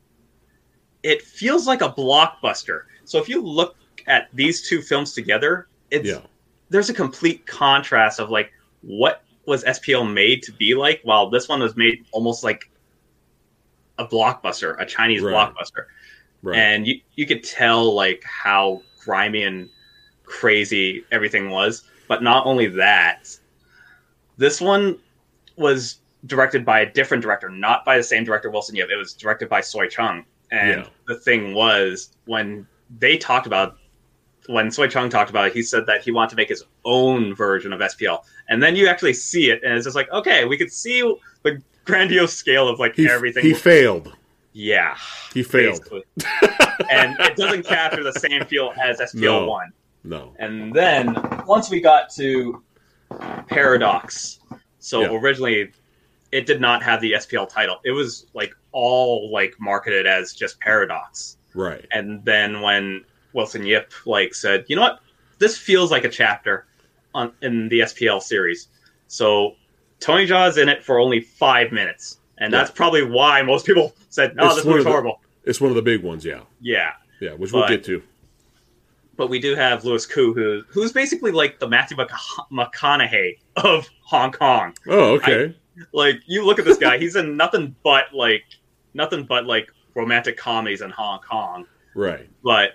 it 1.02 1.22
feels 1.22 1.66
like 1.66 1.80
a 1.80 1.90
blockbuster. 1.90 2.82
So 3.04 3.18
if 3.18 3.28
you 3.28 3.40
look 3.40 3.76
at 4.06 4.28
these 4.34 4.68
two 4.68 4.80
films 4.82 5.12
together, 5.14 5.68
it's 5.90 6.08
Yeah, 6.08 6.20
there's 6.70 6.90
a 6.90 6.94
complete 6.94 7.46
contrast 7.46 8.18
of 8.20 8.30
like 8.30 8.52
what 8.82 9.22
was 9.46 9.64
SPL 9.64 10.12
made 10.12 10.42
to 10.42 10.52
be 10.52 10.74
like, 10.74 11.00
while 11.04 11.30
this 11.30 11.48
one 11.48 11.60
was 11.60 11.76
made 11.76 12.04
almost 12.12 12.42
like 12.44 12.70
a 13.98 14.06
blockbuster, 14.06 14.76
a 14.80 14.84
Chinese 14.86 15.22
Right. 15.22 15.34
blockbuster, 15.34 15.86
right. 16.42 16.56
and 16.58 16.86
you 16.86 17.00
you 17.14 17.26
could 17.26 17.42
tell 17.44 17.94
like 17.94 18.22
how 18.24 18.82
grimy 19.04 19.44
and 19.44 19.70
crazy 20.24 21.04
everything 21.12 21.50
was. 21.50 21.84
But 22.08 22.22
not 22.22 22.44
only 22.46 22.66
that, 22.66 23.28
this 24.38 24.60
one 24.60 24.98
was 25.56 25.98
directed 26.26 26.64
by 26.64 26.80
a 26.80 26.92
different 26.92 27.22
director, 27.22 27.48
not 27.48 27.84
by 27.84 27.96
the 27.96 28.02
same 28.02 28.24
director 28.24 28.50
Wilson 28.50 28.74
Yip. 28.76 28.88
It 28.90 28.96
was 28.96 29.12
directed 29.12 29.48
by 29.48 29.60
Soi 29.60 29.86
Cheang, 29.88 30.24
and 30.50 30.82
Yeah. 30.82 30.88
the 31.06 31.16
thing 31.16 31.52
was 31.54 32.10
when 32.24 32.66
they 32.98 33.18
talked 33.18 33.46
about 33.46 33.76
when 34.46 34.70
Soi 34.70 34.88
Cheang 34.88 35.10
talked 35.10 35.28
about 35.28 35.48
it, 35.48 35.52
he 35.52 35.62
said 35.62 35.84
that 35.86 36.00
he 36.00 36.10
wanted 36.10 36.30
to 36.30 36.36
make 36.36 36.48
his 36.48 36.64
own 36.86 37.34
version 37.34 37.70
of 37.70 37.80
SPL. 37.82 38.20
And 38.48 38.62
then 38.62 38.74
you 38.76 38.88
actually 38.88 39.12
see 39.12 39.50
it, 39.50 39.62
and 39.62 39.74
it's 39.74 39.84
just 39.84 39.94
like, 39.94 40.10
okay, 40.10 40.46
we 40.46 40.56
could 40.56 40.72
see 40.72 41.02
the 41.42 41.60
grandiose 41.84 42.32
scale 42.34 42.66
of 42.66 42.78
like 42.78 42.94
he 42.96 43.06
everything. 43.10 43.44
he 43.44 43.52
failed. 43.52 44.16
yeah, 44.54 44.96
He 45.34 45.42
failed. 45.42 45.86
and 46.90 47.14
it 47.20 47.36
doesn't 47.36 47.64
capture 47.66 48.02
the 48.02 48.12
same 48.14 48.44
feel 48.46 48.72
as 48.82 48.98
SPL 49.00 49.20
No. 49.20 49.46
one. 49.46 49.70
No. 50.04 50.34
And 50.38 50.72
then 50.72 51.14
once 51.46 51.68
we 51.70 51.80
got 51.82 52.08
to 52.14 52.62
Paradox, 53.48 54.40
so 54.78 55.00
Yeah. 55.02 55.18
originally 55.18 55.72
it 56.30 56.44
did 56.46 56.60
not 56.60 56.82
have 56.82 57.00
the 57.00 57.12
SPL 57.14 57.46
title. 57.48 57.80
It 57.84 57.92
was 57.92 58.26
like 58.34 58.54
all 58.72 59.30
like 59.32 59.54
marketed 59.58 60.06
as 60.06 60.34
just 60.34 60.60
Paradox. 60.60 61.38
Right. 61.54 61.86
And 61.90 62.22
then 62.24 62.60
when 62.60 63.04
Wilson 63.32 63.64
Yip 63.64 63.92
like 64.04 64.34
said, 64.34 64.64
you 64.68 64.76
know 64.76 64.82
what, 64.82 65.00
this 65.38 65.56
feels 65.56 65.90
like 65.90 66.04
a 66.04 66.08
chapter 66.10 66.66
on 67.14 67.32
in 67.40 67.68
the 67.68 67.80
SPL 67.80 68.20
series. 68.20 68.68
So 69.06 69.54
Tony 70.00 70.26
Jaa's 70.26 70.58
in 70.58 70.68
it 70.68 70.84
for 70.84 70.98
only 70.98 71.20
five 71.20 71.72
minutes, 71.72 72.18
and 72.36 72.52
that's 72.52 72.70
Yeah. 72.70 72.76
probably 72.76 73.04
why 73.04 73.40
most 73.42 73.64
people 73.64 73.94
said, 74.10 74.36
"No, 74.36 74.46
It's 74.46 74.56
this 74.56 74.64
one 74.64 74.72
movie's 74.72 74.80
of 74.82 74.84
the- 74.84 74.90
horrible." 74.90 75.22
It's 75.44 75.60
one 75.62 75.70
of 75.70 75.76
the 75.76 75.82
big 75.82 76.02
ones. 76.02 76.24
Yeah. 76.26 76.40
Yeah, 76.60 76.92
Yeah. 77.20 77.30
Which 77.32 77.52
we'll 77.52 77.66
get 77.66 77.82
to. 77.84 78.02
But 79.18 79.28
we 79.28 79.38
do 79.38 79.54
have 79.54 79.84
Louis 79.84 80.06
Koo, 80.06 80.32
who 80.32 80.62
who's 80.68 80.92
basically 80.92 81.30
like 81.32 81.58
the 81.58 81.68
Matthew 81.68 81.96
Mc- 81.98 82.08
McConaughey 82.52 83.38
of 83.56 83.86
Hong 84.04 84.32
Kong. 84.32 84.74
Oh, 84.86 85.14
okay. 85.16 85.54
Like 85.92 86.20
you 86.26 86.44
look 86.46 86.58
at 86.58 86.64
this 86.64 86.78
guy, 86.78 86.96
he's 86.98 87.16
in 87.16 87.36
nothing 87.36 87.74
but 87.84 88.04
like 88.14 88.44
nothing 88.94 89.24
but 89.24 89.44
like 89.46 89.68
romantic 89.94 90.36
comedies 90.36 90.80
in 90.80 90.90
Hong 90.90 91.20
Kong. 91.20 91.66
right. 91.94 92.28
But 92.42 92.72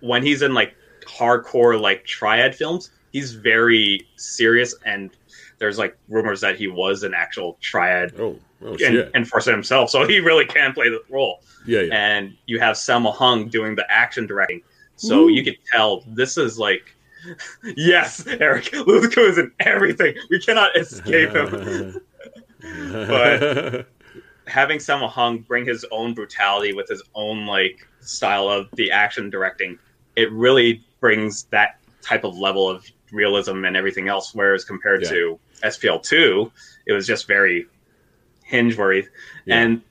when 0.00 0.22
he's 0.22 0.42
in 0.42 0.54
like 0.54 0.74
hardcore 1.06 1.80
like 1.80 2.04
triad 2.04 2.54
films, 2.54 2.90
he's 3.12 3.32
very 3.32 4.06
serious 4.16 4.74
and 4.84 5.10
there's 5.58 5.78
like 5.78 5.96
rumors 6.08 6.40
that 6.40 6.56
he 6.56 6.68
was 6.68 7.02
an 7.02 7.12
actual 7.14 7.58
triad 7.60 8.14
Oh. 8.18 8.38
Oh 8.62 8.74
en- 8.84 9.10
enforcer 9.14 9.50
himself, 9.52 9.88
so 9.88 10.06
he 10.06 10.20
really 10.20 10.44
can 10.44 10.74
play 10.74 10.90
the 10.90 11.02
role. 11.08 11.42
Yeah. 11.66 11.80
Yeah. 11.80 11.94
And 11.94 12.36
you 12.46 12.58
have 12.60 12.76
Sammo 12.76 13.14
Hung 13.14 13.48
doing 13.48 13.74
the 13.74 13.90
action 13.90 14.26
directing, 14.26 14.60
so 15.00 15.22
Woo. 15.24 15.30
you 15.30 15.42
can 15.42 15.54
tell 15.72 16.02
this 16.06 16.36
is 16.36 16.58
like, 16.58 16.94
yes, 17.76 18.26
Eric, 18.26 18.72
Louis 18.72 19.08
Koo 19.08 19.22
is 19.22 19.38
in 19.38 19.50
everything. 19.60 20.14
We 20.30 20.38
cannot 20.40 20.76
escape 20.76 21.30
him. 21.30 22.00
But- 22.62 23.86
Having 24.46 24.78
Sammo 24.78 25.08
Hung 25.08 25.38
bring 25.38 25.64
his 25.64 25.86
own 25.92 26.12
brutality 26.12 26.72
with 26.72 26.88
his 26.88 27.02
own 27.14 27.46
like 27.46 27.86
style 28.00 28.48
of 28.48 28.68
the 28.72 28.90
action 28.90 29.30
directing, 29.30 29.78
it 30.16 30.30
really 30.32 30.84
brings 30.98 31.44
that 31.44 31.78
type 32.02 32.24
of 32.24 32.36
level 32.36 32.68
of 32.68 32.84
realism 33.12 33.64
and 33.64 33.76
everything 33.76 34.08
else. 34.08 34.34
Whereas 34.34 34.64
compared 34.64 35.02
Yeah. 35.04 35.10
to 35.10 35.38
SPL 35.62 36.02
two, 36.02 36.50
it 36.86 36.92
was 36.92 37.06
just 37.06 37.28
very 37.28 37.66
hinge 38.42 38.76
worthy. 38.76 39.06
Yeah. 39.46 39.60
And 39.60 39.82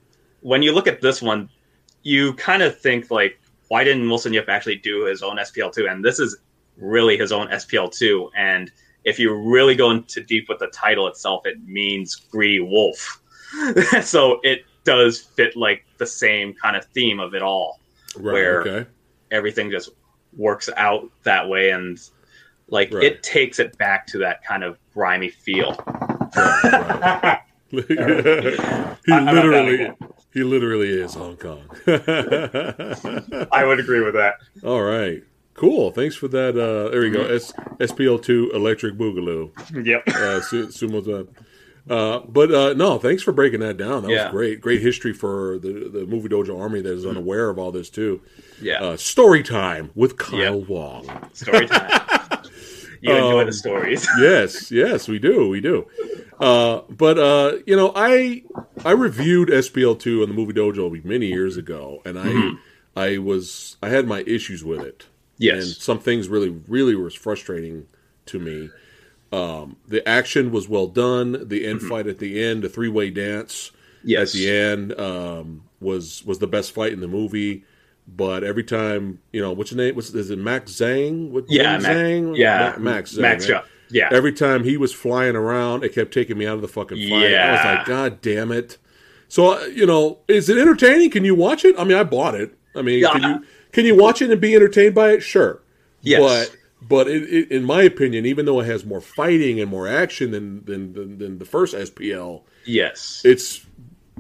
when 0.41 0.61
you 0.61 0.73
look 0.73 0.87
at 0.87 0.99
this 0.99 1.21
one, 1.21 1.49
you 2.03 2.33
kind 2.33 2.61
of 2.61 2.77
think 2.77 3.09
like, 3.09 3.39
why 3.69 3.83
didn't 3.83 4.07
Wilson 4.09 4.33
Yip 4.33 4.49
actually 4.49 4.75
do 4.75 5.05
his 5.05 5.23
own 5.23 5.37
SPL 5.37 5.73
two? 5.73 5.87
And 5.87 6.03
this 6.05 6.19
is 6.19 6.37
really 6.77 7.17
his 7.17 7.31
own 7.31 7.47
SPL 7.47 7.91
two. 7.91 8.29
And 8.37 8.71
if 9.05 9.17
you 9.17 9.33
really 9.33 9.75
go 9.75 9.91
into 9.91 10.21
deep 10.21 10.47
with 10.49 10.59
the 10.59 10.67
title 10.67 11.07
itself, 11.07 11.45
it 11.45 11.57
means 11.65 12.15
greedy 12.15 12.59
wolf. 12.59 13.21
so 14.03 14.39
it 14.43 14.63
does 14.83 15.19
fit 15.19 15.55
like 15.55 15.85
the 15.97 16.05
same 16.05 16.53
kind 16.53 16.75
of 16.75 16.85
theme 16.85 17.19
of 17.19 17.33
it 17.33 17.41
all. 17.41 17.79
right. 18.17 18.33
where- 18.33 18.61
Okay. 18.61 18.89
Everything 19.31 19.69
just 19.69 19.89
works 20.35 20.69
out 20.75 21.07
that 21.23 21.47
way, 21.47 21.69
and 21.69 21.99
like 22.69 22.91
Right. 22.91 23.03
it 23.03 23.21
takes 23.23 23.59
it 23.59 23.77
back 23.77 24.07
to 24.07 24.17
that 24.19 24.43
kind 24.43 24.63
of 24.63 24.77
grimy 24.93 25.29
feel. 25.29 25.75
Right, 26.35 27.39
he 27.69 29.11
I- 29.13 29.31
literally. 29.31 29.91
He 30.33 30.43
literally 30.43 30.89
is 30.89 31.13
Hong 31.15 31.37
Kong. 31.37 31.61
I 33.51 33.63
would 33.65 33.79
agree 33.79 34.01
with 34.01 34.13
that. 34.13 34.35
All 34.63 34.81
right. 34.83 35.23
Cool. 35.55 35.91
Thanks 35.91 36.15
for 36.15 36.27
that. 36.29 36.49
Uh, 36.57 36.89
there 36.89 37.01
we 37.01 37.09
go. 37.09 37.23
Mm-hmm. 37.25 37.33
S- 37.81 37.91
SPL2 37.91 38.53
Electric 38.53 38.95
Boogaloo. 38.95 39.51
Yep. 39.85 40.07
Uh, 40.07 40.41
su- 40.41 40.67
sumo 40.67 41.03
time. 41.03 41.27
Uh, 41.89 42.19
but 42.27 42.53
uh, 42.53 42.73
no, 42.73 42.99
thanks 42.99 43.23
for 43.23 43.31
breaking 43.31 43.61
that 43.61 43.75
down. 43.75 44.03
That 44.03 44.11
Yeah. 44.11 44.23
was 44.25 44.31
great. 44.31 44.61
Great 44.61 44.81
history 44.81 45.11
for 45.11 45.57
the 45.57 45.89
the 45.91 46.05
movie 46.05 46.29
dojo 46.29 46.59
army 46.61 46.81
that 46.81 46.93
is 46.93 47.03
unaware 47.05 47.49
of 47.49 47.57
all 47.57 47.71
this 47.71 47.89
too. 47.89 48.21
Yeah. 48.61 48.75
Uh, 48.83 48.97
story 48.97 49.41
time 49.41 49.89
with 49.95 50.17
Kyle 50.17 50.37
Yeah. 50.39 50.49
Wong. 50.51 51.29
Story 51.33 51.65
time. 51.67 51.89
you 53.01 53.11
enjoy 53.13 53.41
Um, 53.41 53.45
the 53.47 53.53
stories. 53.53 54.07
yes, 54.19 54.71
yes, 54.71 55.07
we 55.07 55.19
do, 55.19 55.47
we 55.49 55.61
do. 55.61 55.87
Uh, 56.39 56.81
but 56.89 57.17
uh, 57.19 57.57
you 57.65 57.75
know, 57.75 57.91
I 57.95 58.43
I 58.85 58.91
reviewed 58.91 59.49
SPL 59.49 59.99
two 59.99 60.21
on 60.23 60.29
the 60.29 60.35
movie 60.35 60.53
dojo 60.53 61.03
many 61.03 61.27
years 61.27 61.57
ago, 61.57 62.01
and 62.05 62.17
I 62.19 62.27
Mm-hmm. 62.27 62.55
I 62.95 63.17
was 63.17 63.77
I 63.83 63.89
had 63.89 64.07
my 64.07 64.21
issues 64.21 64.63
with 64.63 64.81
it. 64.81 65.05
Yes, 65.37 65.63
and 65.65 65.75
some 65.75 65.99
things 65.99 66.27
really 66.27 66.49
really 66.49 66.95
was 66.95 67.13
frustrating 67.15 67.87
to 68.27 68.39
me. 68.39 68.69
Um, 69.31 69.77
the 69.87 70.05
action 70.07 70.51
was 70.51 70.67
well 70.67 70.87
done. 70.87 71.47
The 71.47 71.65
end 71.67 71.81
fight 71.81 72.07
at 72.07 72.17
the 72.17 72.43
end, 72.43 72.63
the 72.63 72.69
three 72.69 72.89
way 72.89 73.09
dance, 73.11 73.71
Yes. 74.03 74.33
at 74.33 74.37
the 74.39 74.49
end 74.51 74.99
um, 74.99 75.63
was 75.79 76.25
was 76.25 76.39
the 76.39 76.47
best 76.47 76.71
fight 76.71 76.93
in 76.93 76.99
the 76.99 77.07
movie. 77.07 77.63
But 78.15 78.43
every 78.43 78.63
time, 78.63 79.19
you 79.31 79.41
know, 79.41 79.51
what's 79.53 79.69
his 79.69 79.77
name? 79.77 79.95
What's 79.95 80.09
is 80.13 80.29
it? 80.29 80.39
Max 80.39 80.71
Zhang? 80.73 81.29
What, 81.29 81.45
Yeah, 81.49 81.77
Zhang? 81.77 81.81
Mac- 81.83 81.95
Zhang? 81.95 82.37
yeah, 82.37 82.73
Ma- 82.77 82.83
Max. 82.91 83.13
Zhang, 83.13 83.21
Max. 83.21 83.49
right? 83.49 83.63
Yeah. 83.91 84.09
Yeah. 84.11 84.15
Every 84.15 84.33
time 84.33 84.63
he 84.63 84.77
was 84.77 84.93
flying 84.93 85.35
around, 85.35 85.83
it 85.83 85.93
kept 85.95 86.13
taking 86.13 86.37
me 86.37 86.45
out 86.45 86.55
of 86.55 86.61
the 86.61 86.67
fucking 86.67 86.97
fight. 87.09 87.15
I 87.17 87.21
was 87.23 87.31
Yeah. 87.31 87.75
like, 87.77 87.85
God 87.87 88.21
damn 88.21 88.51
it! 88.51 88.77
So 89.27 89.53
uh, 89.53 89.65
you 89.65 89.85
know, 89.85 90.19
is 90.27 90.47
it 90.49 90.57
entertaining? 90.59 91.09
Can 91.09 91.25
you 91.25 91.33
watch 91.35 91.65
it? 91.65 91.75
I 91.77 91.83
mean, 91.85 91.97
I 91.97 92.03
bought 92.03 92.35
it. 92.35 92.53
I 92.75 92.81
mean, 92.83 93.03
can 93.03 93.23
you 93.23 93.45
can 93.71 93.85
you 93.85 93.95
watch 93.95 94.21
it 94.21 94.29
and 94.31 94.39
be 94.39 94.55
entertained 94.55 94.93
by 94.93 95.11
it? 95.13 95.21
Sure. 95.21 95.61
Yes. 96.01 96.19
But 96.49 96.55
but 96.87 97.07
it, 97.07 97.23
it, 97.23 97.51
in 97.51 97.63
my 97.63 97.81
opinion, 97.81 98.25
even 98.27 98.45
though 98.45 98.59
it 98.59 98.65
has 98.65 98.85
more 98.85 99.01
fighting 99.01 99.59
and 99.59 99.69
more 99.71 99.87
action 99.87 100.31
than 100.31 100.63
than 100.65 100.93
than, 100.93 101.17
than 101.17 101.37
the 101.39 101.45
first 101.45 101.73
SPL, 101.75 102.43
yes. 102.65 103.23
it's 103.25 103.65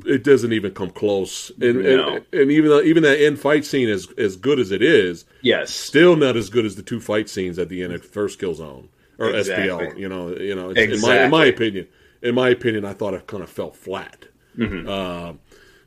it 0.05 0.23
doesn't 0.23 0.53
even 0.53 0.71
come 0.73 0.89
close. 0.89 1.51
And 1.61 1.83
No. 1.83 2.15
and, 2.15 2.25
and 2.33 2.51
even 2.51 2.69
though, 2.69 2.81
even 2.81 3.03
that 3.03 3.19
end 3.19 3.39
fight 3.39 3.65
scene 3.65 3.89
is 3.89 4.07
as 4.17 4.35
good 4.35 4.59
as 4.59 4.71
it 4.71 4.81
is, 4.81 5.25
yes. 5.41 5.71
still 5.71 6.15
not 6.15 6.35
as 6.35 6.49
good 6.49 6.65
as 6.65 6.75
the 6.75 6.83
two 6.83 6.99
fight 6.99 7.29
scenes 7.29 7.57
at 7.59 7.69
the 7.69 7.81
end 7.83 7.93
of 7.93 8.05
first 8.05 8.39
Kill 8.39 8.53
Zone 8.53 8.89
or 9.17 9.29
Exactly. 9.31 9.67
SPL. 9.67 9.97
You 9.97 10.09
know, 10.09 10.29
you 10.35 10.55
know. 10.55 10.71
It's, 10.75 10.95
In 10.95 11.01
my 11.01 11.23
in 11.23 11.31
my 11.31 11.45
opinion, 11.45 11.87
in 12.21 12.35
my 12.35 12.49
opinion, 12.49 12.85
I 12.85 12.93
thought 12.93 13.13
it 13.13 13.27
kind 13.27 13.43
of 13.43 13.49
fell 13.49 13.71
flat. 13.71 14.25
Mm-hmm. 14.57 14.87
Uh, 14.89 15.33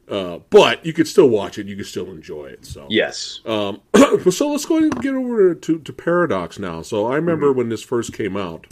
uh, 0.08 0.38
but 0.50 0.84
you 0.84 0.92
could 0.92 1.06
still 1.08 1.28
watch 1.28 1.58
it. 1.58 1.66
You 1.66 1.76
could 1.76 1.86
still 1.86 2.10
enjoy 2.10 2.46
it. 2.46 2.64
So 2.66 2.86
Yes. 2.90 3.40
um, 3.46 3.80
so 4.30 4.50
let's 4.50 4.64
go 4.66 4.78
ahead 4.78 4.92
and 4.94 5.02
get 5.02 5.14
over 5.14 5.54
to, 5.54 5.78
to 5.78 5.92
Paradox 5.92 6.58
now. 6.58 6.82
So 6.82 7.06
I 7.06 7.16
remember 7.16 7.48
Mm-hmm. 7.48 7.58
when 7.58 7.68
this 7.68 7.82
first 7.82 8.12
came 8.12 8.36
out. 8.36 8.66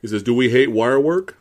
He 0.00 0.08
says, 0.08 0.22
"Do 0.22 0.34
we 0.34 0.50
hate 0.50 0.70
wire 0.70 1.00
work? 1.00 1.38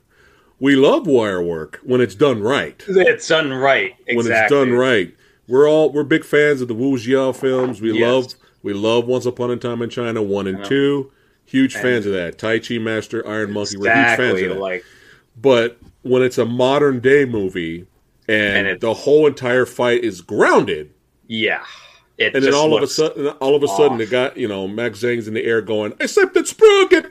We 0.64 0.78
love 0.78 1.06
wire 1.08 1.42
work 1.44 1.82
when 1.84 2.00
it's 2.00 2.16
done 2.16 2.42
right. 2.42 2.82
It's 2.88 3.28
done 3.28 3.52
right. 3.52 3.96
Exactly. 4.08 4.16
When 4.16 4.28
it's 4.32 4.50
done 4.50 4.72
right, 4.72 5.14
we're 5.50 5.68
all 5.70 5.92
we're 5.92 6.06
big 6.06 6.24
fans 6.24 6.62
of 6.62 6.70
the 6.70 6.74
wuxia 6.74 7.36
films. 7.36 7.82
We 7.82 7.92
Yes. 8.00 8.02
love 8.10 8.36
we 8.64 8.72
love 8.72 9.06
Once 9.06 9.26
Upon 9.26 9.52
a 9.52 9.58
Time 9.58 9.82
in 9.82 9.90
China 9.90 10.22
one 10.24 10.48
and 10.48 10.64
two. 10.64 11.12
Huge 11.46 11.76
fans 11.76 12.06
of 12.06 12.14
that. 12.14 12.38
Tai 12.38 12.60
Chi 12.60 12.78
Master, 12.78 13.28
Iron 13.28 13.52
Monkey. 13.52 13.76
We're 13.78 13.94
huge 13.94 14.16
fans 14.18 14.42
of 14.42 14.50
that. 14.52 14.58
Like 14.60 14.86
But 15.42 15.80
when 16.04 16.22
it's 16.22 16.38
a 16.38 16.46
modern 16.46 17.02
day 17.02 17.26
movie 17.26 17.86
and, 18.30 18.58
And 18.60 18.68
it- 18.68 18.80
the 18.80 18.94
whole 18.94 19.28
entire 19.28 19.66
fight 19.66 20.02
is 20.02 20.22
grounded, 20.22 20.92
yeah. 21.28 21.64
It 22.18 22.36
and 22.36 22.46
then 22.46 22.54
all 22.54 22.74
of 22.78 22.82
a 22.82 22.88
sudden, 22.88 23.28
all 23.42 23.54
of 23.56 23.64
a 23.64 23.68
sudden, 23.68 23.98
the 23.98 24.06
guy, 24.06 24.32
you 24.38 24.48
know, 24.48 24.66
Max 24.70 25.00
Zhang's 25.02 25.28
in 25.28 25.34
the 25.34 25.44
air 25.44 25.60
going, 25.62 25.92
"Except 26.00 26.38
it's 26.38 26.54
Sprugget." 26.54 27.08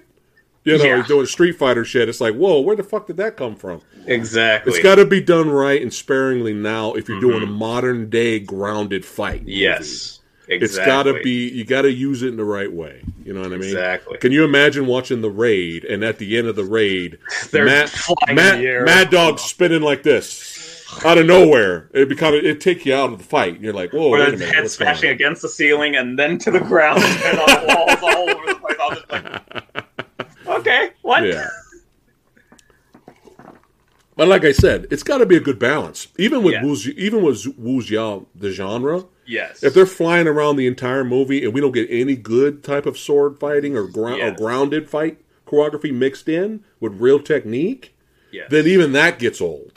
You 0.65 0.79
know, 0.79 0.85
Yeah. 0.85 0.97
he's 0.99 1.07
doing 1.09 1.27
Street 1.27 1.53
Fighter 1.53 1.85
shit. 1.85 2.09
It's 2.09 2.21
like, 2.21 2.35
whoa, 2.35 2.61
where 2.61 2.77
the 2.77 2.83
fuck 2.85 3.07
did 3.09 3.17
that 3.17 3.37
come 3.37 3.57
from? 3.57 3.81
Exactly. 4.07 4.73
It's 4.73 4.83
got 4.83 4.97
to 4.97 5.05
be 5.05 5.21
done 5.21 5.51
right 5.51 5.81
and 5.83 5.93
sparingly 5.93 6.55
now 6.55 6.95
if 6.95 7.09
you're 7.09 7.21
doing 7.21 7.43
a 7.43 7.47
modern 7.47 8.09
day 8.11 8.39
grounded 8.39 9.05
fight. 9.05 9.41
Mm-hmm. 9.41 9.49
Yes. 9.51 10.21
Exactly. 10.49 10.65
It's 10.65 10.79
got 10.79 11.05
to 11.05 11.21
be. 11.23 11.49
You 11.49 11.65
got 11.65 11.83
to 11.83 11.91
use 11.93 12.23
it 12.23 12.29
in 12.29 12.37
the 12.37 12.45
right 12.45 12.71
way. 12.71 13.01
You 13.25 13.33
know 13.33 13.41
what 13.41 13.53
I 13.53 13.57
mean? 13.57 13.63
Exactly. 13.71 14.19
Can 14.19 14.33
you 14.33 14.45
imagine 14.45 14.87
watching 14.87 15.21
the 15.21 15.31
raid 15.31 15.85
and 15.85 16.03
at 16.05 16.19
the 16.19 16.37
end 16.37 16.49
of 16.49 16.57
the 16.57 16.65
raid, 16.65 17.19
They're 17.53 17.65
Mad, 17.65 17.89
flying 17.89 18.37
in 18.39 18.61
the 18.61 18.67
air. 18.69 18.85
Mad 18.85 19.11
Dog 19.11 19.39
spinning 19.39 19.83
like 19.83 20.03
this 20.03 20.85
out 21.05 21.17
of 21.17 21.27
nowhere? 21.27 21.89
It 21.95 22.09
become 22.09 22.35
it 22.35 22.61
take 22.61 22.85
you 22.85 22.93
out 22.95 23.13
of 23.13 23.19
the 23.19 23.25
fight. 23.25 23.55
And 23.55 23.63
you're 23.65 23.73
like, 23.73 23.93
whoa, 23.93 24.11
wait 24.11 24.21
a 24.29 24.31
his 24.33 24.41
minute, 24.41 24.55
head 24.55 24.71
smashing 24.71 25.11
against 25.11 25.43
the 25.43 25.49
ceiling 25.49 25.95
and 25.97 26.19
then 26.19 26.39
to 26.39 26.51
the 26.51 26.61
ground 26.61 27.03
and 27.05 27.39
on 27.39 27.47
the 27.47 27.75
walls 27.75 28.03
all 28.03 28.29
over 28.31 28.47
the 28.47 28.55
place. 28.57 28.77
I 28.81 28.89
was 28.89 29.03
like, 29.11 29.62
okay, 30.63 30.91
what? 31.03 31.25
Yeah. 31.27 31.49
But 34.15 34.29
like 34.29 34.45
I 34.45 34.53
said, 34.53 34.87
it's 34.91 35.03
got 35.03 35.19
to 35.19 35.27
be 35.27 35.37
a 35.37 35.41
good 35.41 35.59
balance. 35.59 36.09
Even 36.19 36.43
with 36.43 36.55
Yeah. 36.55 36.65
Wu, 36.65 36.77
even 36.97 37.23
with 37.23 37.43
wuxia, 37.59 38.27
the 38.35 38.51
genre, 38.51 39.07
Yes. 39.27 39.63
if 39.65 39.73
they're 39.73 39.87
flying 39.87 40.27
around 40.27 40.57
the 40.57 40.67
entire 40.67 41.03
movie 41.05 41.45
and 41.45 41.55
we 41.55 41.61
don't 41.61 41.73
get 41.73 41.89
any 41.91 42.15
good 42.17 42.63
type 42.63 42.85
of 42.85 42.99
sword 42.99 43.39
fighting 43.39 43.77
or, 43.77 43.87
grou- 43.89 44.23
or 44.23 44.31
grounded 44.37 44.89
fight 44.91 45.19
choreography 45.47 45.93
mixed 45.93 46.29
in 46.29 46.63
with 46.79 47.01
real 47.01 47.21
technique, 47.21 47.95
yes. 48.31 48.49
then 48.51 48.67
even 48.67 48.93
that 48.93 49.19
gets 49.19 49.41
old. 49.41 49.72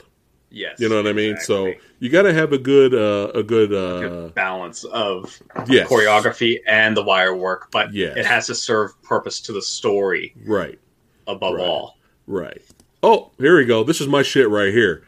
Yes. 0.56 0.80
You 0.80 0.88
know 0.88 0.96
what 0.96 1.06
I 1.06 1.12
mean? 1.12 1.36
So 1.38 1.72
you 2.00 2.08
got 2.08 2.22
to 2.22 2.32
have 2.32 2.52
a 2.54 2.58
good, 2.58 2.94
uh, 2.94 3.30
a 3.34 3.42
good, 3.42 3.72
uh, 3.74 4.00
Good 4.00 4.34
balance 4.34 4.84
of 4.84 5.38
yes, 5.68 5.86
choreography 5.86 6.60
and 6.66 6.96
the 6.96 7.02
wire 7.02 7.36
work, 7.36 7.68
but 7.70 7.92
Yes. 7.92 8.16
it 8.16 8.24
has 8.24 8.46
to 8.46 8.54
serve 8.54 9.00
purpose 9.02 9.40
to 9.42 9.52
the 9.52 9.60
story 9.60 10.34
right, 10.46 10.78
above 11.26 11.54
Right. 11.56 11.62
all. 11.66 11.98
right. 12.26 12.62
Oh, 13.02 13.30
here 13.38 13.58
we 13.58 13.66
go. 13.66 13.84
This 13.84 14.00
is 14.00 14.08
my 14.08 14.22
shit 14.22 14.48
right 14.48 14.72
here. 14.72 15.02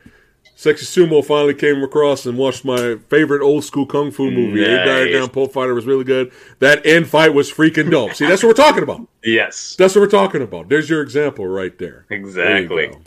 Sexy 0.54 0.84
Sumo 0.86 1.24
finally 1.24 1.54
came 1.54 1.82
across 1.84 2.26
and 2.26 2.36
watched 2.36 2.64
my 2.64 2.96
favorite 3.08 3.42
old 3.42 3.62
school 3.64 3.86
kung 3.86 4.10
fu 4.10 4.28
movie. 4.30 4.64
Eight 4.64 4.84
Diagram 4.84 5.20
Nice. 5.22 5.28
Pole 5.30 5.46
Fighter 5.48 5.72
was 5.72 5.86
really 5.86 6.02
good. 6.04 6.32
That 6.58 6.84
end 6.84 7.06
fight 7.06 7.32
was 7.32 7.50
freaking 7.50 7.90
dope. 7.92 8.14
See, 8.14 8.26
that's 8.26 8.42
what 8.42 8.48
we're 8.48 8.64
talking 8.64 8.82
about. 8.82 9.00
Yes. 9.24 9.76
That's 9.78 9.94
what 9.94 10.00
we're 10.02 10.06
talking 10.08 10.42
about. 10.42 10.68
There's 10.68 10.88
your 10.90 11.02
example 11.02 11.46
right 11.46 11.76
there. 11.78 12.06
There 12.08 12.18
Exactly. 12.18 12.86
go. 12.88 13.00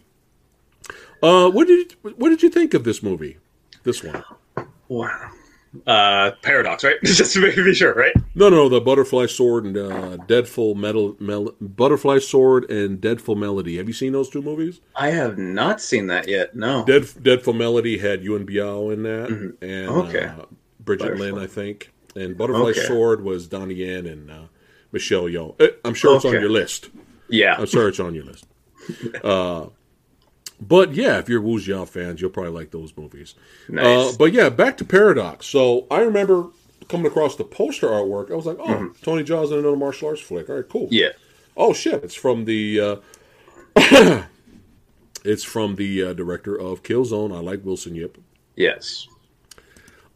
Uh, 1.21 1.49
what 1.49 1.67
did 1.67 1.91
you, 2.03 2.11
what 2.17 2.29
did 2.29 2.41
you 2.43 2.49
think 2.49 2.73
of 2.73 2.83
this 2.83 3.01
movie? 3.03 3.37
This 3.83 4.03
one? 4.03 4.23
Wow. 4.87 5.31
Uh, 5.87 6.31
paradox, 6.41 6.83
right? 6.83 6.97
Just 7.03 7.33
to 7.33 7.41
be 7.63 7.73
sure, 7.73 7.93
right? 7.93 8.13
No, 8.35 8.49
no, 8.49 8.67
the 8.67 8.81
Butterfly 8.81 9.27
Sword 9.27 9.65
and 9.65 9.77
uh, 9.77 10.17
Deadful 10.17 10.75
Metal, 10.75 11.15
Mel- 11.19 11.55
Butterfly 11.61 12.19
Sword 12.19 12.69
and 12.69 12.99
Deadful 12.99 13.35
Melody. 13.35 13.77
Have 13.77 13.87
you 13.87 13.93
seen 13.93 14.11
those 14.11 14.29
two 14.29 14.41
movies? 14.41 14.81
I 14.97 15.11
have 15.11 15.37
not 15.37 15.79
seen 15.79 16.07
that 16.07 16.27
yet. 16.27 16.55
No. 16.55 16.83
Dead 16.85 17.05
Deadful 17.21 17.53
Melody 17.53 17.97
had 17.97 18.21
Yuen 18.23 18.45
Biao 18.45 18.91
in 18.93 19.03
that, 19.03 19.29
and 19.29 19.57
Mm-hmm. 19.61 19.97
Okay. 20.09 20.25
uh, 20.25 20.45
Brigitte 20.81 21.11
Butterfly. 21.17 21.25
Lin, 21.31 21.37
I 21.41 21.47
think, 21.47 21.93
and 22.15 22.37
Butterfly 22.37 22.71
Okay. 22.71 22.81
Sword 22.85 23.23
was 23.23 23.47
Donnie 23.47 23.75
Yen 23.75 24.05
and 24.07 24.29
uh, 24.29 24.41
Michelle 24.91 25.23
Yeoh. 25.23 25.55
Eh, 25.61 25.69
I'm 25.85 25.93
sure 25.93 26.17
it's 26.17 26.25
on 26.25 26.33
your 26.33 26.49
list. 26.49 26.89
yeah. 27.29 27.55
I'm 27.57 27.65
sure 27.67 27.87
it's 27.87 27.99
on 27.99 28.13
your 28.13 28.25
list. 28.25 28.45
Uh, 29.23 29.67
but 30.61 30.93
yeah, 30.93 31.17
if 31.17 31.27
you're 31.27 31.41
wuxia 31.41 31.87
fans, 31.87 32.21
you'll 32.21 32.29
probably 32.29 32.51
like 32.51 32.71
those 32.71 32.95
movies. 32.95 33.35
Nice. 33.67 34.13
Uh, 34.13 34.17
but 34.17 34.31
yeah, 34.31 34.49
back 34.49 34.77
to 34.77 34.85
Paradox. 34.85 35.47
So 35.47 35.87
I 35.91 36.01
remember 36.01 36.47
coming 36.87 37.07
across 37.07 37.35
the 37.35 37.43
poster 37.43 37.87
artwork. 37.87 38.31
I 38.31 38.35
was 38.35 38.45
like, 38.45 38.57
oh, 38.59 38.93
Tony 39.01 39.23
Jaa's 39.23 39.51
in 39.51 39.59
another 39.59 39.75
martial 39.75 40.09
arts 40.09 40.21
flick. 40.21 40.49
All 40.49 40.55
right, 40.55 40.69
cool. 40.69 40.85
Mm-hmm. 40.85 40.93
yeah. 40.93 41.09
Oh 41.57 41.73
shit! 41.73 42.03
It's 42.03 42.15
from 42.15 42.45
the. 42.45 42.79
Uh, 42.79 42.95
it's 45.25 45.43
from 45.43 45.75
the 45.75 46.03
uh, 46.03 46.13
director 46.13 46.55
of 46.55 46.83
Killzone. 46.83 47.35
I 47.35 47.39
like 47.39 47.65
Wilson 47.65 47.95
Yip. 47.95 48.17
Yes. 48.55 49.07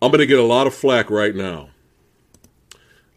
I'm 0.01 0.11
going 0.11 0.19
to 0.19 0.25
get 0.25 0.39
a 0.39 0.43
lot 0.43 0.67
of 0.67 0.73
flack 0.73 1.09
right 1.09 1.35
now. 1.35 1.69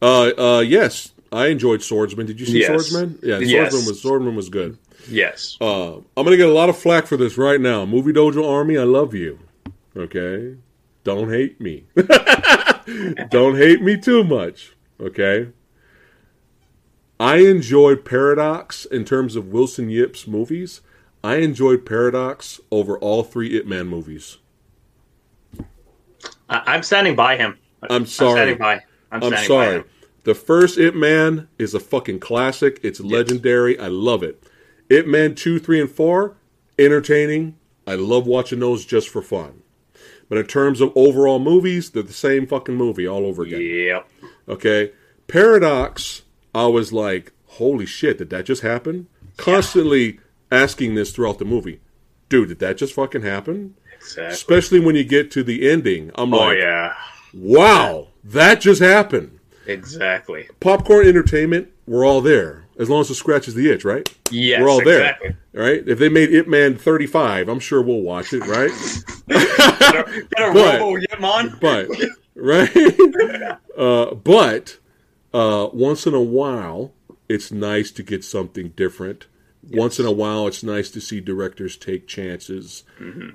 Uh, 0.01 0.31
uh, 0.39 0.61
yes, 0.61 1.13
I 1.33 1.47
enjoyed 1.49 1.83
Swordsman. 1.83 2.27
Did 2.27 2.41
you 2.41 2.47
see 2.47 2.61
Yes. 2.61 2.69
Swordsman? 2.69 3.19
Yeah, 3.23 3.39
Yes. 3.39 3.71
Swordsman 3.73 3.87
was 3.93 4.03
Swordsman 4.03 4.37
was 4.37 4.49
good. 4.49 4.79
Yes. 5.09 5.57
Uh, 5.61 5.97
I'm 5.97 6.05
going 6.17 6.31
to 6.31 6.37
get 6.37 6.49
a 6.49 6.53
lot 6.53 6.69
of 6.69 6.77
flack 6.77 7.07
for 7.07 7.17
this 7.17 7.39
right 7.39 7.61
now. 7.61 7.85
Movie 7.85 8.13
Dojo 8.13 8.49
Army, 8.49 8.77
I 8.77 8.85
love 8.85 9.15
you. 9.15 9.39
Okay, 9.97 10.57
don't 11.05 11.31
hate 11.31 11.61
me. 11.61 11.85
don't 13.31 13.57
hate 13.57 13.83
me 13.83 13.97
too 13.97 14.23
much. 14.25 14.77
Okay. 15.01 15.49
I 17.21 17.39
enjoyed 17.39 18.05
Paradox 18.05 18.85
in 18.85 19.05
terms 19.05 19.35
of 19.35 19.49
Wilson 19.49 19.91
Yip's 19.91 20.27
movies. 20.29 20.83
I 21.25 21.37
enjoyed 21.37 21.85
Paradox 21.85 22.61
over 22.71 22.97
all 22.99 23.25
three 23.25 23.57
Ip 23.57 23.67
Man 23.67 23.89
movies. 23.89 24.39
I- 26.49 26.63
I'm 26.67 26.83
standing 26.83 27.17
by 27.17 27.37
him. 27.37 27.59
I'm 27.91 28.07
sorry. 28.07 28.31
I'm 28.31 28.37
standing 28.37 28.59
by. 28.59 28.75
I'm, 28.75 28.83
I'm 29.13 29.21
standing 29.23 29.39
by 29.39 29.47
sorry. 29.47 29.77
him. 29.79 29.85
The 30.25 30.35
first 30.35 30.79
Ip 30.79 30.95
Man 30.95 31.49
is 31.59 31.75
a 31.75 31.81
fucking 31.81 32.21
classic. 32.21 32.79
It's 32.83 33.01
legendary. 33.01 33.79
I 33.79 33.89
love 33.89 34.23
it. 34.23 34.43
Ip 34.91 35.07
Man 35.07 35.35
2, 35.35 35.59
3, 35.59 35.81
and 35.83 35.91
4, 35.91 36.37
entertaining. 36.79 37.57
I 37.87 37.95
love 37.95 38.27
watching 38.27 38.61
those 38.61 38.85
just 38.85 39.09
for 39.09 39.23
fun. 39.23 39.63
But 40.29 40.39
in 40.39 40.47
terms 40.47 40.81
of 40.81 40.93
overall 40.95 41.39
movies, 41.39 41.91
they're 41.91 42.03
the 42.03 42.13
same 42.13 42.47
fucking 42.47 42.75
movie 42.75 43.07
all 43.07 43.25
over 43.25 43.43
again. 43.45 43.61
Yep. 43.63 44.09
Okay? 44.49 44.93
Paradox, 45.27 46.23
I 46.55 46.67
was 46.67 46.93
like, 46.93 47.33
holy 47.47 47.87
shit, 47.87 48.19
did 48.19 48.31
that 48.31 48.45
just 48.45 48.63
happen? 48.63 49.09
Constantly 49.37 50.21
asking 50.51 50.95
this 50.95 51.13
throughout 51.13 51.39
the 51.39 51.45
movie. 51.45 51.81
Dude, 52.29 52.49
did 52.49 52.59
that 52.59 52.77
just 52.77 52.93
fucking 52.95 53.23
happen? 53.23 53.75
Exactly. 53.97 54.27
Especially 54.35 54.81
when 54.81 54.97
you 54.97 55.05
get 55.05 55.31
to 55.33 55.43
the 55.43 55.71
ending. 55.71 56.11
I'm 56.15 56.33
Oh 56.35 56.39
like, 56.39 56.59
yeah. 56.59 56.95
wow, 57.35 58.09
that 58.25 58.61
just 58.61 58.81
happened. 58.83 59.39
Exactly. 59.67 60.49
popcorn 60.61 61.07
entertainment, 61.07 61.69
we're 61.87 62.07
all 62.07 62.21
there. 62.21 62.67
As 62.79 62.89
long 62.89 63.01
as 63.01 63.11
it 63.11 63.15
scratches 63.17 63.55
the 63.55 63.71
itch, 63.71 63.85
right? 63.85 64.09
Yes. 64.31 64.63
we're 64.63 64.69
all 64.71 64.83
there. 64.85 65.01
exactly. 65.01 65.37
Right? 65.53 65.83
If 65.87 65.99
they 65.99 66.09
made 66.09 66.33
Ip 66.33 66.47
Man 66.47 66.77
35, 66.79 67.49
I'm 67.49 67.59
sure 67.61 67.83
we'll 67.83 68.03
watch 68.03 68.33
it, 68.33 68.47
right? 68.47 68.71
Get 69.29 69.39
a, 70.09 70.27
get 70.37 70.49
a 70.49 70.53
But- 70.53 71.61
but, 71.61 71.89
right? 72.37 72.71
uh, 73.77 74.15
but 74.15 74.79
uh, 75.35 75.69
once 75.73 76.07
in 76.07 76.15
a 76.15 76.21
while, 76.23 76.93
it's 77.29 77.51
nice 77.51 77.91
to 77.93 78.03
get 78.03 78.25
something 78.25 78.71
different 78.71 79.27
Once 79.71 79.99
in 79.99 80.07
a 80.07 80.13
while, 80.13 80.47
it's 80.47 80.63
nice 80.63 80.89
to 80.91 81.01
see 81.01 81.21
directors 81.21 81.77
take 81.77 82.07
chances 82.07 82.85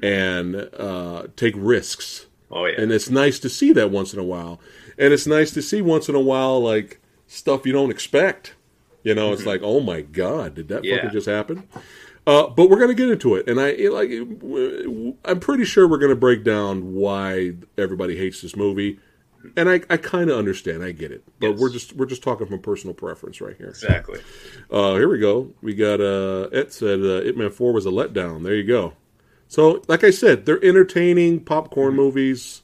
and 0.02 0.56
uh, 0.78 1.28
take 1.36 1.54
risks. 1.58 2.26
Oh 2.50 2.66
yeah. 2.66 2.80
And 2.82 2.92
it's 2.92 3.10
nice 3.10 3.40
to 3.40 3.50
see 3.50 3.72
that 3.74 3.92
once 3.92 4.14
in 4.14 4.20
a 4.20 4.24
while. 4.24 4.60
And 4.98 5.14
it's 5.14 5.28
nice 5.28 5.52
to 5.52 5.62
see 5.62 5.82
once 5.82 6.08
in 6.10 6.16
a 6.16 6.20
while, 6.22 6.60
like, 6.62 7.00
stuff 7.28 7.66
you 7.66 7.74
don't 7.74 7.92
expect. 7.92 8.56
You 9.04 9.14
know, 9.16 9.34
it's 9.34 9.46
like, 9.46 9.62
oh 9.64 9.80
my 9.82 10.02
God, 10.02 10.56
did 10.56 10.70
that 10.70 10.78
Mm-hmm. 10.84 10.86
Yeah. 10.86 10.96
fucking 10.98 11.12
just 11.12 11.28
happen? 11.28 11.68
Uh, 12.26 12.48
but 12.48 12.70
we're 12.70 12.80
gonna 12.80 12.94
get 12.94 13.10
into 13.10 13.36
it, 13.36 13.50
and 13.50 13.60
I 13.60 13.68
it, 13.70 13.92
like. 13.92 14.10
I'm 15.26 15.40
pretty 15.42 15.66
sure 15.66 15.88
we're 15.88 15.98
gonna 15.98 16.16
break 16.16 16.44
down 16.46 16.94
why 16.94 17.54
everybody 17.78 18.16
hates 18.16 18.42
this 18.42 18.56
movie, 18.56 18.98
and 19.58 19.70
I, 19.70 19.82
I 19.90 19.98
kind 19.98 20.30
of 20.30 20.38
understand. 20.38 20.84
I 20.84 20.94
get 20.94 21.12
it, 21.12 21.22
but 21.42 21.50
Yes. 21.52 21.60
we're 21.60 21.70
just 21.70 21.94
we're 21.98 22.06
just 22.06 22.24
talking 22.24 22.48
from 22.48 22.60
personal 22.62 22.94
preference 22.94 23.42
right 23.42 23.58
here. 23.58 23.68
exactly. 23.68 24.22
Uh, 24.72 24.94
here 24.96 25.10
we 25.10 25.20
go. 25.20 25.52
We 25.62 25.74
got 25.76 26.00
uh, 26.00 26.48
It 26.54 26.72
said 26.72 27.02
uh, 27.02 27.24
Ip 27.28 27.36
Man 27.36 27.50
Four 27.52 27.74
was 27.74 27.86
a 27.86 27.90
letdown. 27.90 28.44
There 28.44 28.56
you 28.56 28.64
go. 28.64 28.94
So, 29.50 29.82
like 29.90 30.06
I 30.06 30.10
said, 30.12 30.46
they're 30.46 30.64
entertaining 30.64 31.42
popcorn 31.42 31.94
movies, 31.94 32.62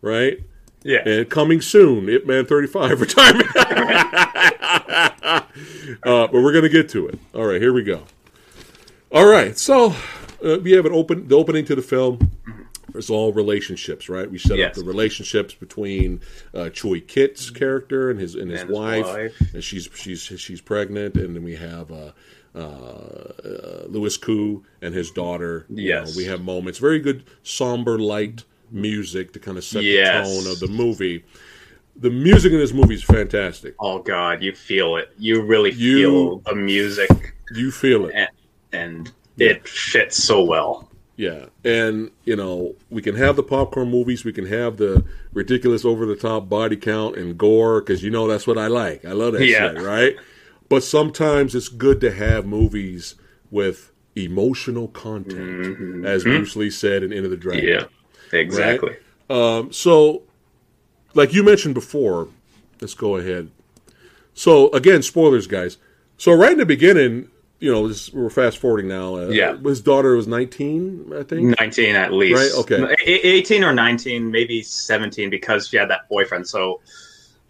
right? 0.00 0.38
Yeah. 0.84 1.06
And 1.06 1.28
coming 1.28 1.60
soon, 1.60 2.08
Ip 2.08 2.26
Man 2.26 2.46
35 2.46 3.00
retirement. 3.02 3.46
uh, 5.24 5.42
but 6.02 6.32
we're 6.32 6.52
going 6.52 6.64
to 6.64 6.68
get 6.68 6.88
to 6.90 7.08
it. 7.08 7.18
All 7.34 7.44
right, 7.46 7.60
here 7.60 7.72
we 7.72 7.82
go. 7.82 8.02
All 9.10 9.26
right, 9.26 9.56
so 9.58 9.94
uh, 10.44 10.58
we 10.62 10.72
have 10.72 10.86
an 10.86 10.92
open 10.92 11.28
the 11.28 11.36
opening 11.36 11.64
to 11.66 11.74
the 11.74 11.82
film. 11.82 12.30
It's 12.94 13.08
all 13.10 13.32
relationships, 13.32 14.08
right? 14.08 14.30
We 14.30 14.38
set 14.38 14.58
Yes. 14.58 14.70
up 14.70 14.74
the 14.84 14.88
relationships 14.88 15.54
between 15.54 16.20
uh, 16.54 16.68
Choi 16.70 17.00
Kit's 17.00 17.50
character 17.50 18.10
and 18.10 18.18
his 18.20 18.34
and 18.34 18.50
his, 18.50 18.60
And 18.62 18.70
his 18.70 18.78
wife, 18.78 19.06
wife. 19.06 19.40
and 19.54 19.62
she's 19.64 19.88
she's 19.94 20.20
she's 20.22 20.60
pregnant, 20.60 21.16
and 21.16 21.34
then 21.36 21.42
we 21.42 21.54
have 21.56 21.90
uh, 21.90 22.12
uh, 22.54 22.58
uh, 22.58 23.84
Louis 23.88 24.16
Koo 24.16 24.64
and 24.82 24.94
his 24.94 25.10
daughter. 25.10 25.66
You 25.70 25.88
Yes. 25.88 26.10
know, 26.10 26.16
we 26.18 26.24
have 26.24 26.42
moments, 26.42 26.78
very 26.78 26.98
good 27.00 27.24
somber 27.42 27.98
light 27.98 28.44
music 28.70 29.32
to 29.34 29.38
kind 29.38 29.56
of 29.58 29.64
set 29.64 29.84
Yes. 29.84 30.26
the 30.28 30.34
tone 30.42 30.52
of 30.52 30.60
the 30.60 30.68
movie. 30.68 31.24
The 31.96 32.10
music 32.10 32.52
in 32.52 32.58
this 32.58 32.72
movie 32.72 32.94
is 32.94 33.02
fantastic. 33.04 33.74
Oh 33.78 33.98
god, 34.00 34.42
you 34.42 34.52
feel 34.54 34.96
it. 34.96 35.10
You 35.18 35.42
really 35.42 35.70
You- 35.72 35.96
feel 35.98 36.38
the 36.38 36.54
music, 36.54 37.34
You 37.54 37.70
feel 37.70 38.06
it. 38.06 38.14
and, 38.14 38.28
and 38.72 39.12
it 39.38 39.66
fits 39.68 40.22
so 40.22 40.42
well. 40.42 40.88
Yeah, 41.16 41.46
and 41.64 42.10
you 42.24 42.34
know 42.36 42.74
we 42.90 43.02
can 43.02 43.14
have 43.16 43.36
the 43.36 43.42
popcorn 43.42 43.90
movies, 43.90 44.24
we 44.24 44.32
can 44.32 44.46
have 44.46 44.78
the 44.78 45.04
ridiculous 45.34 45.84
over 45.84 46.06
the 46.06 46.16
top 46.16 46.48
body 46.48 46.76
count 46.76 47.16
and 47.16 47.36
gore 47.36 47.80
because 47.80 48.02
you 48.02 48.10
know 48.10 48.26
that's 48.26 48.46
what 48.46 48.56
I 48.58 48.66
like. 48.68 49.04
I 49.04 49.12
love 49.12 49.34
that 49.34 49.44
Yeah. 49.46 49.72
shit, 49.74 49.82
right? 49.82 50.16
But 50.70 50.82
sometimes 50.82 51.54
it's 51.54 51.68
good 51.68 52.00
to 52.00 52.10
have 52.10 52.46
movies 52.46 53.14
with 53.50 53.92
emotional 54.16 54.88
content, 54.88 56.06
as 56.06 56.24
Bruce 56.24 56.56
Lee 56.56 56.70
said 56.70 57.02
in 57.02 57.12
Enter 57.12 57.28
the 57.28 57.36
Dragon. 57.36 57.68
Yeah, 57.68 57.84
exactly. 58.32 58.96
Um, 59.28 59.70
so, 59.72 60.22
like 61.14 61.32
you 61.32 61.42
mentioned 61.42 61.74
before, 61.74 62.28
let's 62.80 62.94
go 62.94 63.16
ahead. 63.16 63.50
So 64.34 64.70
again, 64.72 65.02
spoilers, 65.02 65.46
guys. 65.46 65.76
So 66.16 66.32
right 66.32 66.52
in 66.52 66.58
the 66.58 66.66
beginning, 66.66 67.28
you 67.58 67.70
know, 67.70 67.86
this, 67.88 68.12
we're 68.12 68.30
fast 68.30 68.58
forwarding 68.58 68.88
now. 68.88 69.16
Uh, 69.16 69.28
Yeah. 69.28 69.56
his 69.58 69.80
daughter 69.80 70.16
was 70.16 70.26
nineteen, 70.26 71.12
I 71.16 71.22
think. 71.22 71.58
19 71.60 71.94
at 71.94 72.12
least. 72.12 72.54
Right, 72.54 72.60
okay. 72.60 72.94
A- 73.06 73.26
18 73.26 73.62
or 73.64 73.72
19, 73.72 74.30
maybe 74.30 74.62
17 74.62 75.30
because 75.30 75.68
she 75.68 75.76
had 75.76 75.90
that 75.90 76.08
boyfriend. 76.08 76.46
So 76.48 76.80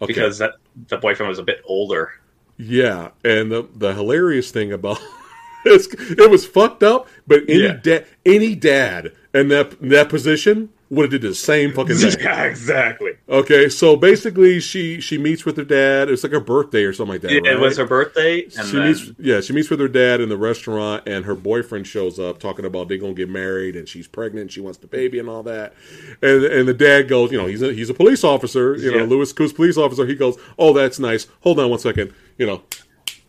Okay. 0.01 0.13
because 0.13 0.37
that 0.39 0.53
the 0.89 0.97
boyfriend 0.97 1.29
was 1.29 1.39
a 1.39 1.43
bit 1.43 1.61
older. 1.65 2.11
Yeah, 2.57 3.09
and 3.23 3.51
the 3.51 3.67
the 3.75 3.93
hilarious 3.93 4.51
thing 4.51 4.71
about 4.71 4.99
it 5.65 6.29
was 6.29 6.45
fucked 6.45 6.83
up, 6.83 7.07
but 7.25 7.43
any 7.47 7.63
Yeah. 7.63 7.79
dad 7.81 8.05
any 8.25 8.53
dad 8.55 9.13
in 9.33 9.47
that 9.49 9.73
in 9.81 9.89
that 9.89 10.09
position 10.09 10.69
would 10.93 11.11
have 11.11 11.21
did 11.21 11.29
the 11.29 11.35
same 11.35 11.73
fucking 11.73 11.95
thing. 11.95 12.15
yeah, 12.19 12.43
exactly. 12.43 13.11
Okay, 13.27 13.69
so 13.69 13.95
basically 13.95 14.59
she 14.59 14.99
she 15.01 15.17
meets 15.17 15.45
with 15.45 15.57
her 15.57 15.63
dad. 15.63 16.09
It's 16.09 16.23
like 16.23 16.31
her 16.31 16.39
birthday 16.39 16.83
or 16.83 16.93
something 16.93 17.13
like 17.13 17.21
that. 17.21 17.31
It, 17.31 17.41
right? 17.43 17.53
it 17.53 17.59
was 17.59 17.77
her 17.77 17.85
birthday, 17.85 18.43
and 18.43 18.51
she 18.53 18.71
then 18.73 18.87
meets 18.87 19.11
yeah 19.19 19.41
she 19.41 19.53
meets 19.53 19.69
with 19.69 19.79
her 19.79 19.87
dad 19.87 20.21
in 20.21 20.29
the 20.29 20.37
restaurant 20.37 21.03
and 21.07 21.25
her 21.25 21.35
boyfriend 21.35 21.87
shows 21.87 22.19
up 22.19 22.39
talking 22.39 22.65
about 22.65 22.87
they're 22.87 22.97
gonna 22.97 23.13
get 23.13 23.29
married 23.29 23.75
and 23.75 23.87
she's 23.89 24.07
pregnant 24.07 24.51
she 24.51 24.61
wants 24.61 24.77
the 24.79 24.87
baby 24.87 25.19
and 25.19 25.29
all 25.29 25.43
that 25.43 25.73
and 26.21 26.43
and 26.43 26.67
the 26.67 26.73
dad 26.73 27.07
goes 27.07 27.31
you 27.31 27.37
know 27.37 27.47
he's 27.47 27.61
a 27.61 27.73
he's 27.73 27.89
a 27.89 27.93
police 27.93 28.23
officer 28.23 28.75
you 28.75 28.91
know 28.91 28.97
Yeah. 28.99 29.03
Louis 29.05 29.31
Koo's 29.33 29.53
police 29.53 29.77
officer 29.77 30.05
he 30.05 30.15
goes 30.15 30.37
oh 30.59 30.73
that's 30.73 30.99
nice 30.99 31.27
hold 31.41 31.59
on 31.59 31.69
one 31.69 31.79
second 31.79 32.13
you 32.37 32.45
know 32.45 32.61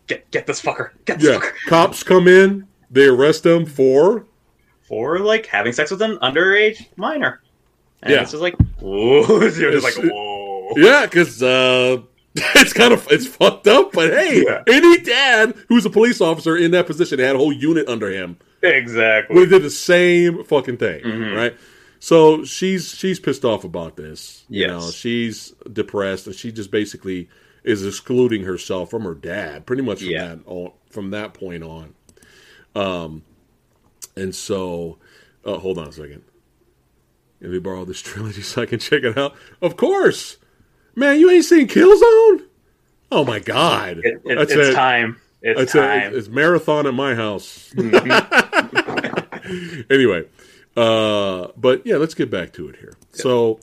get 0.07 0.29
get 0.31 0.45
this 0.47 0.61
fucker, 0.61 0.91
get 1.05 1.19
this 1.19 1.29
yeah 1.29 1.39
fucker. 1.39 1.53
cops 1.67 2.03
come 2.03 2.27
in 2.27 2.67
they 2.91 3.05
arrest 3.05 3.45
him 3.45 3.65
for 3.65 4.25
for 4.87 5.19
like 5.19 5.47
having 5.47 5.73
sex 5.73 5.89
with 5.91 6.01
an 6.01 6.17
underage 6.17 6.85
minor. 6.95 7.41
And 8.05 8.13
Yeah. 8.13 8.21
it's 8.23 8.31
just 8.31 8.41
like, 8.41 8.55
whoa, 8.79 9.25
you're 9.41 9.71
just 9.71 9.83
like, 9.83 9.95
whoa. 10.11 10.71
yeah 10.77 11.05
because 11.05 11.43
uh 11.43 11.97
it's 12.35 12.73
kind 12.73 12.93
of 12.93 13.07
it's 13.11 13.25
fucked 13.27 13.67
up 13.67 13.91
but 13.93 14.11
hey 14.11 14.43
Yeah. 14.45 14.63
any 14.67 14.97
dad 14.99 15.53
who's 15.69 15.85
a 15.85 15.89
police 15.89 16.21
officer 16.21 16.55
in 16.57 16.71
that 16.71 16.85
position 16.87 17.19
had 17.19 17.35
a 17.35 17.37
whole 17.37 17.53
unit 17.53 17.87
under 17.89 18.09
him 18.11 18.37
Exactly. 18.63 19.35
we 19.37 19.45
did 19.45 19.61
the 19.63 19.69
same 19.69 20.43
fucking 20.43 20.77
thing, 20.77 21.01
Mhm. 21.03 21.35
right? 21.35 21.55
So 21.99 22.43
she's 22.43 22.89
she's 22.93 23.19
pissed 23.19 23.45
off 23.45 23.63
about 23.63 23.95
this. 23.95 24.43
You 24.49 24.67
know, 24.67 24.89
she's 24.91 25.53
depressed 25.71 26.25
and 26.27 26.35
she 26.35 26.51
just 26.51 26.71
basically 26.71 27.29
is 27.63 27.85
excluding 27.85 28.43
herself 28.43 28.89
from 28.91 29.03
her 29.03 29.13
dad, 29.15 29.65
pretty 29.65 29.81
much 29.83 29.99
from 29.99 30.09
Yeah. 30.09 30.27
that 30.35 30.39
on, 30.45 30.71
from 30.89 31.11
that 31.11 31.33
point 31.33 31.63
on. 31.63 31.93
Um, 32.75 33.23
and 34.15 34.33
so, 34.35 34.97
uh, 35.45 35.57
hold 35.57 35.77
on 35.79 35.87
a 35.87 35.91
second. 35.91 36.23
Let 37.45 37.53
me 37.53 37.59
borrow 37.59 37.85
this 37.85 38.01
trilogy 38.01 38.41
so 38.41 38.63
I 38.63 38.65
can 38.65 38.79
check 38.79 39.03
it 39.03 39.17
out. 39.17 39.35
Of 39.61 39.77
course, 39.77 40.37
man, 40.95 41.19
you 41.19 41.29
ain't 41.29 41.45
seen 41.45 41.67
Killzone? 41.67 42.43
Oh 43.11 43.23
my 43.23 43.39
god, 43.39 43.99
It, 43.99 44.19
it, 44.25 44.35
that's 44.35 44.51
it's 44.51 44.69
it. 44.69 44.73
time. 44.73 45.17
It's 45.43 45.59
That's 45.59 45.73
time. 45.73 46.01
Mm-hmm. 46.01 46.17
It's, 46.17 46.27
marathon 46.27 46.87
at 46.87 46.95
my 46.95 47.13
house. 47.13 47.71
anyway, 49.91 50.23
uh, 50.75 51.49
but 51.55 51.85
yeah, 51.85 51.97
let's 51.97 52.15
get 52.15 52.31
back 52.31 52.51
to 52.53 52.67
it 52.67 52.77
here. 52.77 52.95
So 53.11 53.59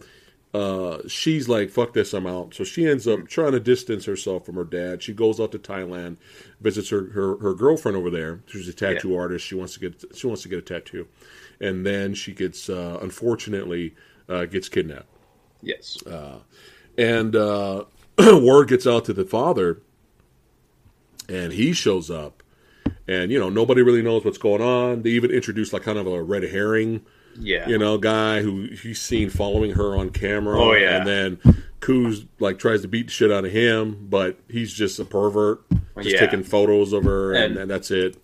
uh, 0.55 0.99
she's 1.09 1.49
like, 1.49 1.71
"Fuck 1.71 1.93
this, 1.93 2.15
I'm 2.15 2.29
out." 2.29 2.55
So 2.55 2.63
she 2.63 2.87
ends 2.87 3.09
up 3.09 3.27
trying 3.27 3.53
to 3.53 3.61
distance 3.61 4.05
herself 4.05 4.47
from 4.47 4.55
her 4.55 4.65
dad. 4.65 5.03
She 5.03 5.13
goes 5.13 5.41
out 5.41 5.51
to 5.53 5.59
Thailand, 5.59 6.19
visits 6.61 6.89
her 6.91 7.07
her, 7.11 7.37
her 7.39 7.53
girlfriend 7.53 7.97
over 7.97 8.11
there. 8.11 8.41
She's 8.47 8.69
a 8.69 8.73
tattoo 8.73 9.17
artist. 9.17 9.45
She 9.45 9.57
wants 9.57 9.75
to 9.75 9.81
get 9.81 10.17
she 10.17 10.29
wants 10.29 10.43
to 10.43 10.49
get 10.49 10.61
a 10.61 10.63
tattoo, 10.63 11.09
and 11.63 11.87
then 11.87 12.13
she 12.13 12.33
gets 12.33 12.69
uh, 12.69 12.99
unfortunately 13.01 13.95
uh, 14.29 14.45
gets 14.45 14.69
kidnapped 14.69 15.07
yes. 15.63 15.97
and 16.99 17.35
uh, 17.35 17.85
word 18.19 18.69
gets 18.69 18.87
out 18.87 19.05
to 19.07 19.13
the 19.15 19.25
father, 19.25 19.81
and 21.29 21.53
he 21.53 21.73
shows 21.73 22.11
up, 22.11 22.43
and 23.09 23.31
you 23.31 23.39
know 23.39 23.49
nobody 23.49 23.83
really 23.83 24.03
knows 24.03 24.25
what's 24.25 24.39
going 24.39 24.63
on. 24.63 25.03
They 25.03 25.11
even 25.11 25.31
introduce 25.31 25.73
like 25.73 25.83
kind 25.83 25.99
of 25.99 26.07
a 26.07 26.23
red 26.23 26.43
herring, 26.43 27.03
yeah. 27.39 27.69
you 27.69 27.79
know, 27.79 27.99
guy 27.99 28.43
who 28.43 28.67
he's 28.67 29.01
seen 29.01 29.31
following 29.31 29.73
her 29.73 29.97
on 29.97 30.11
camera. 30.11 30.61
Oh, 30.61 30.73
yeah. 30.73 30.99
and 30.99 31.07
then 31.07 31.63
Kuz 31.81 32.27
like 32.39 32.59
tries 32.59 32.83
to 32.83 32.89
beat 32.89 33.07
the 33.07 33.13
shit 33.13 33.33
out 33.33 33.45
of 33.45 33.53
him, 33.53 34.07
but 34.11 34.39
he's 34.49 34.73
just 34.73 34.99
a 34.99 35.05
pervert, 35.05 35.63
just 35.99 36.11
Yeah. 36.11 36.21
taking 36.21 36.43
photos 36.43 36.93
of 36.93 37.05
her, 37.05 37.33
and, 37.33 37.53
And- 37.53 37.57
and 37.63 37.71
that's 37.71 37.91
it. 37.91 38.17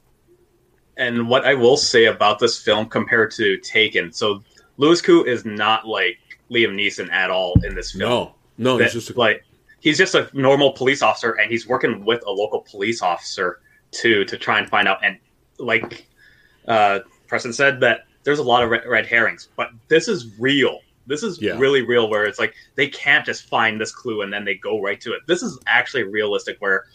And 0.99 1.29
what 1.29 1.47
I 1.47 1.55
will 1.55 1.77
say 1.77 2.07
about 2.07 2.41
this 2.41 2.61
film 2.61 2.87
compared 2.89 3.31
to 3.33 3.57
Taken, 3.59 4.13
so 4.13 4.43
Louis 4.79 5.01
Koo 5.01 5.25
is 5.25 5.45
not 5.45 5.87
like 5.87 6.19
Liam 6.51 6.75
Neeson 6.75 7.11
at 7.13 7.31
all 7.31 7.55
in 7.65 7.75
this 7.75 7.93
film. 7.93 8.11
No, 8.11 8.35
no, 8.59 8.79
That, 8.79 8.87
it's 8.87 8.95
just 8.95 9.11
a, 9.11 9.15
like 9.19 9.45
he's 9.81 9.97
just 9.97 10.17
a 10.17 10.29
normal 10.33 10.73
police 10.73 11.01
officer, 11.01 11.33
and 11.33 11.51
he's 11.51 11.69
working 11.69 12.05
with 12.05 12.23
a 12.27 12.31
local 12.31 12.61
police 12.69 13.01
officer 13.01 13.61
too 13.93 14.25
to 14.25 14.37
try 14.37 14.59
and 14.59 14.69
find 14.69 14.89
out. 14.89 14.99
And 15.05 15.19
like 15.59 16.07
uh, 16.67 17.01
Preston 17.29 17.53
said, 17.53 17.81
that 17.81 18.01
there's 18.25 18.41
a 18.41 18.43
lot 18.43 18.65
of 18.65 18.71
red, 18.71 18.83
red 18.87 19.07
herrings, 19.07 19.49
but 19.57 19.71
this 19.87 20.09
is 20.09 20.35
real. 20.39 20.81
This 21.07 21.23
is 21.23 21.41
Yeah. 21.41 21.57
really 21.59 21.83
real, 21.83 22.11
where 22.11 22.25
it's 22.25 22.41
like 22.41 22.55
they 22.75 22.89
can't 22.89 23.25
just 23.25 23.49
find 23.49 23.81
this 23.81 23.93
clue 23.95 24.23
and 24.23 24.33
then 24.33 24.45
they 24.45 24.57
go 24.57 24.83
right 24.83 25.01
to 25.01 25.13
it. 25.13 25.23
This 25.27 25.43
is 25.45 25.59
actually 25.69 26.03
realistic, 26.03 26.57
where 26.59 26.87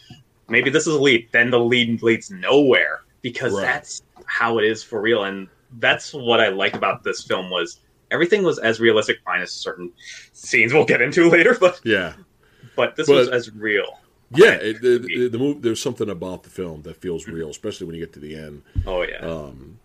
maybe 0.48 0.68
this 0.68 0.86
is 0.86 0.94
a 0.94 1.00
lead, 1.00 1.28
then 1.32 1.50
the 1.50 1.58
lead 1.58 2.02
leads 2.02 2.30
nowhere 2.30 3.00
because 3.24 3.54
Right. 3.54 3.62
that's 3.62 4.02
how 4.26 4.58
it 4.58 4.64
is 4.64 4.84
for 4.84 5.00
real, 5.00 5.24
and 5.24 5.48
that's 5.80 6.12
what 6.14 6.38
I 6.40 6.48
like 6.50 6.74
about 6.76 7.02
this 7.02 7.24
film 7.24 7.50
was 7.50 7.80
everything 8.12 8.44
was 8.44 8.60
as 8.60 8.78
realistic, 8.78 9.18
minus 9.26 9.50
certain 9.52 9.90
scenes 10.32 10.72
we'll 10.72 10.84
get 10.84 11.00
into 11.02 11.28
later, 11.36 11.56
but 11.58 11.80
yeah. 11.84 12.12
but 12.76 12.94
this 12.94 13.08
But- 13.08 13.14
was 13.16 13.28
as 13.30 13.50
real. 13.52 13.98
Yeah, 14.30 14.52
it, 14.54 14.82
it, 14.84 15.04
it- 15.10 15.32
the 15.32 15.38
move. 15.38 15.62
There's 15.62 15.80
something 15.80 16.08
about 16.10 16.42
the 16.44 16.50
film 16.50 16.82
that 16.82 16.96
feels 16.96 17.26
real, 17.28 17.50
especially 17.50 17.86
when 17.86 17.94
you 17.96 18.00
get 18.02 18.12
to 18.14 18.20
the 18.20 18.34
end. 18.34 18.62
Oh 18.86 19.02
yeah, 19.02 19.18
um, 19.18 19.78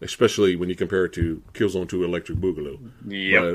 especially 0.00 0.56
when 0.56 0.68
you 0.68 0.74
compare 0.76 1.04
it 1.06 1.12
to 1.14 1.42
Killzone 1.54 1.88
2 1.88 2.04
Electric 2.04 2.38
Boogaloo. 2.38 2.78
yeah 3.06 3.54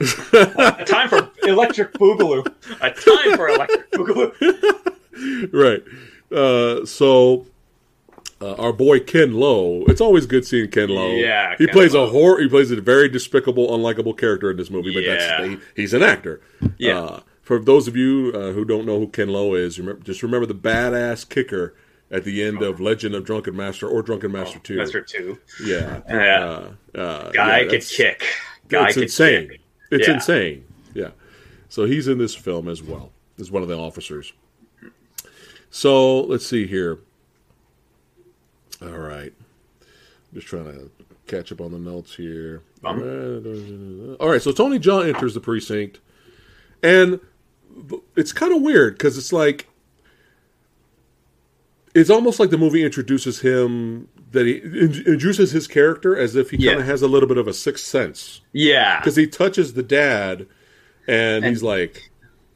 a 0.78 0.84
time 0.84 1.08
for 1.08 1.30
electric 1.42 1.92
boogaloo. 1.94 2.44
A 2.80 2.90
time 2.90 3.36
for 3.36 3.48
electric 3.48 3.90
boogaloo. 3.92 5.52
right. 5.52 5.82
Uh, 6.36 6.84
so 6.86 7.46
uh, 8.44 8.54
our 8.62 8.72
boy 8.72 9.00
Ken 9.00 9.32
Lo. 9.34 9.84
It's 9.86 10.00
always 10.00 10.26
good 10.26 10.44
seeing 10.46 10.70
Ken 10.70 10.88
Lo. 10.88 11.12
Yeah, 11.14 11.54
he 11.58 11.66
Ken 11.66 11.72
plays 11.72 11.94
Lo. 11.94 12.04
a 12.04 12.10
horror. 12.10 12.40
He 12.40 12.48
plays 12.48 12.70
a 12.70 12.80
very 12.80 13.08
despicable, 13.08 13.68
unlikable 13.68 14.16
character 14.18 14.50
in 14.50 14.56
this 14.56 14.70
movie. 14.70 14.92
But 14.92 15.04
Yeah. 15.04 15.14
that's 15.14 15.44
he, 15.48 15.58
he's 15.76 15.94
an 15.94 16.02
actor. 16.02 16.40
Yeah. 16.78 17.00
Uh, 17.00 17.20
for 17.42 17.58
those 17.58 17.88
of 17.88 17.96
you 17.96 18.32
uh, 18.34 18.52
who 18.52 18.64
don't 18.64 18.86
know 18.86 18.98
who 18.98 19.08
Ken 19.08 19.28
Lo 19.28 19.54
is, 19.54 19.78
remember, 19.78 20.02
just 20.02 20.22
remember 20.22 20.46
the 20.46 20.54
badass 20.54 21.28
kicker 21.28 21.74
at 22.10 22.24
the 22.24 22.42
end 22.42 22.62
of 22.62 22.80
Legend 22.80 23.14
of 23.14 23.24
Drunken 23.24 23.56
Master 23.56 23.88
or 23.88 24.02
Drunken 24.02 24.30
Master 24.32 24.58
Two. 24.60 24.76
Master 24.76 25.00
Two. 25.02 25.38
Yeah. 25.64 26.00
Yeah. 26.08 26.68
Uh, 26.94 26.98
uh, 26.98 27.30
Guy 27.32 27.60
yeah, 27.60 27.68
could 27.68 27.82
kick. 27.82 28.24
Guy 28.68 28.84
it's 28.86 28.94
could 28.94 29.02
insane. 29.04 29.48
kick. 29.48 29.60
It's 29.90 30.08
Yeah. 30.08 30.14
insane. 30.14 30.64
Yeah. 30.94 31.10
So 31.68 31.84
he's 31.86 32.08
in 32.08 32.18
this 32.18 32.34
film 32.34 32.68
as 32.68 32.82
well 32.82 33.10
as 33.38 33.50
one 33.50 33.62
of 33.62 33.68
the 33.68 33.76
officers. 33.76 34.32
So 35.70 36.20
let's 36.22 36.46
see 36.46 36.66
here. 36.66 36.98
All 38.84 38.98
right. 38.98 39.32
Just 40.32 40.46
trying 40.46 40.64
to 40.64 40.90
catch 41.26 41.52
up 41.52 41.60
on 41.60 41.72
the 41.72 41.78
notes 41.78 42.14
here. 42.14 42.62
Um. 42.84 44.16
All 44.20 44.28
right. 44.28 44.42
So 44.42 44.52
Tony 44.52 44.78
Jaa 44.78 45.06
enters 45.08 45.34
the 45.34 45.40
precinct, 45.40 46.00
and 46.82 47.20
it's 48.16 48.32
kind 48.32 48.52
of 48.54 48.60
weird 48.62 48.94
because 48.94 49.16
it's 49.16 49.32
like 49.32 49.68
it's 51.94 52.10
almost 52.10 52.40
like 52.40 52.50
the 52.50 52.58
movie 52.58 52.84
introduces 52.84 53.40
him 53.40 54.08
that 54.32 54.46
he 54.46 54.56
in- 54.56 54.92
introduces 55.06 55.52
his 55.52 55.66
character 55.68 56.16
as 56.16 56.34
if 56.34 56.50
he 56.50 56.58
kind 56.66 56.80
of 56.80 56.86
has 56.86 57.02
a 57.02 57.08
little 57.08 57.28
bit 57.28 57.38
of 57.38 57.46
a 57.46 57.52
sixth 57.54 57.84
sense 57.86 58.40
Yeah. 58.52 58.98
because 58.98 59.14
he 59.16 59.26
touches 59.28 59.74
the 59.74 59.82
dad 59.82 60.46
and, 61.06 61.44
he's 61.44 61.62
like 61.62 62.10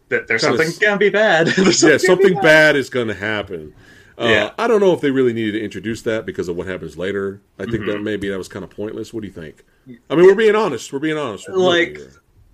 there's 0.09 0.43
something 0.43 0.71
gonna 0.81 0.97
be 0.97 1.11
bad. 1.11 1.47
Yeah 1.57 1.99
something 1.99 2.35
be 2.35 2.41
bad 2.41 2.75
is 2.75 2.91
going 2.91 3.09
to 3.09 3.15
happen 3.15 3.75
Yeah. 4.19 4.51
i 4.59 4.67
don't 4.67 4.81
know 4.81 4.93
if 4.93 5.01
they 5.01 5.11
really 5.11 5.33
needed 5.33 5.53
to 5.53 5.63
introduce 5.63 6.03
that 6.03 6.27
because 6.27 6.49
of 6.49 6.57
what 6.57 6.67
happens 6.67 6.97
later 6.99 7.41
i 7.59 7.65
think 7.65 7.77
Mm-hmm. 7.77 7.87
that 7.91 8.01
maybe 8.03 8.29
that 8.29 8.39
was 8.39 8.49
kind 8.49 8.65
of 8.65 8.71
pointless 8.71 9.13
what 9.15 9.21
do 9.21 9.27
you 9.29 9.33
think 9.33 9.65
i 10.11 10.15
mean 10.17 10.27
we're 10.27 10.35
being 10.35 10.57
honest 10.57 10.93
we're 10.93 10.99
being 10.99 11.17
honest 11.19 11.49
movie 11.49 11.61
Like- 11.61 12.01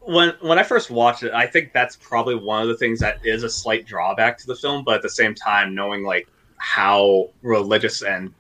when 0.07 0.35
when 0.42 0.59
I 0.59 0.62
first 0.64 0.90
watched 0.90 1.22
it, 1.22 1.33
I 1.33 1.46
think 1.46 1.72
that's 1.72 1.96
probably 1.96 2.35
one 2.35 2.61
of 2.61 2.68
the 2.68 2.77
things 2.77 3.00
that 3.00 3.24
is 3.24 3.42
a 3.42 3.48
slight 3.48 3.87
drawback 3.87 4.37
to 4.37 4.46
the 4.46 4.55
film. 4.55 4.85
But 4.85 4.96
at 4.96 5.00
the 5.03 5.09
same 5.09 5.35
time, 5.35 5.74
knowing 5.74 6.03
like 6.05 6.29
how 6.59 7.31
religious 7.40 8.03
and 8.03 8.31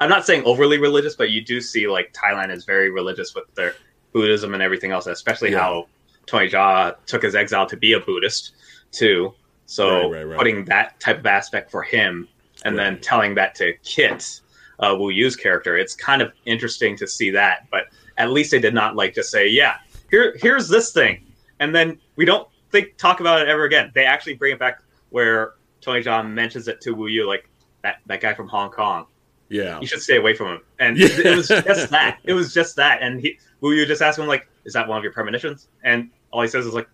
I'm 0.00 0.08
not 0.08 0.26
saying 0.26 0.42
overly 0.44 0.78
religious, 0.78 1.14
but 1.14 1.30
you 1.30 1.42
do 1.44 1.60
see 1.60 1.86
like 1.86 2.12
Thailand 2.12 2.50
is 2.52 2.64
very 2.64 2.90
religious 2.90 3.36
with 3.36 3.44
their 3.54 3.74
Buddhism 4.12 4.52
and 4.52 4.60
everything 4.60 4.90
else, 4.90 5.06
especially 5.06 5.52
Yeah. 5.52 5.60
how 5.60 5.86
Tony 6.26 6.48
Jaa 6.48 6.96
took 7.06 7.22
his 7.22 7.36
exile 7.36 7.66
to 7.66 7.76
be 7.76 7.92
a 7.92 8.00
Buddhist 8.00 8.56
too. 8.90 9.32
So 9.66 10.10
Right, 10.10 10.10
right, 10.10 10.24
right. 10.24 10.38
putting 10.38 10.64
that 10.64 10.98
type 10.98 11.18
of 11.20 11.26
aspect 11.26 11.70
for 11.70 11.84
him 11.84 12.26
and 12.66 12.78
then 12.78 13.00
telling 13.00 13.34
that 13.36 13.54
to 13.56 13.72
Kit, 13.84 14.40
uh, 14.80 14.96
Wu 14.98 15.10
Yu's 15.10 15.36
character, 15.36 15.76
it's 15.76 15.94
kind 15.94 16.20
of 16.22 16.32
interesting 16.44 16.96
to 16.98 17.06
see 17.06 17.30
that. 17.30 17.66
But 17.70 17.84
at 18.18 18.30
least 18.30 18.50
they 18.50 18.58
did 18.58 18.74
not 18.74 18.96
like 18.96 19.14
to 19.14 19.22
say, 19.22 19.48
yeah, 19.48 19.76
here 20.10 20.36
here's 20.40 20.68
this 20.68 20.92
thing, 20.92 21.24
and 21.60 21.74
then 21.74 21.98
we 22.16 22.24
don't 22.24 22.48
think 22.70 22.96
talk 22.96 23.20
about 23.20 23.40
it 23.42 23.48
ever 23.48 23.64
again. 23.64 23.90
They 23.94 24.04
actually 24.04 24.34
bring 24.34 24.52
it 24.52 24.58
back 24.58 24.82
where 25.10 25.54
Tony 25.80 26.02
Jaa 26.02 26.22
mentions 26.28 26.68
it 26.68 26.80
to 26.82 26.92
Wu 26.92 27.06
Yu, 27.06 27.26
like 27.26 27.48
that 27.82 27.96
that 28.06 28.20
guy 28.20 28.34
from 28.34 28.48
Hong 28.48 28.70
Kong. 28.70 29.06
yeah 29.48 29.78
You 29.80 29.86
should 29.86 30.02
stay 30.02 30.16
away 30.16 30.34
from 30.34 30.48
him. 30.48 30.60
And 30.78 30.98
Yeah. 30.98 31.08
it 31.24 31.36
was 31.36 31.48
just 31.48 31.90
that. 31.96 32.18
It 32.24 32.32
was 32.34 32.52
just 32.52 32.76
that. 32.76 33.02
And 33.02 33.20
he 33.20 33.38
Wu 33.60 33.72
Yu 33.72 33.86
just 33.86 34.02
asked 34.02 34.18
him 34.18 34.26
like, 34.26 34.48
"Is 34.64 34.72
that 34.74 34.86
one 34.88 34.98
of 34.98 35.04
your 35.04 35.12
premonitions?" 35.12 35.68
And 35.84 36.10
all 36.32 36.42
he 36.42 36.48
says 36.48 36.66
is 36.66 36.74
like, 36.74 36.88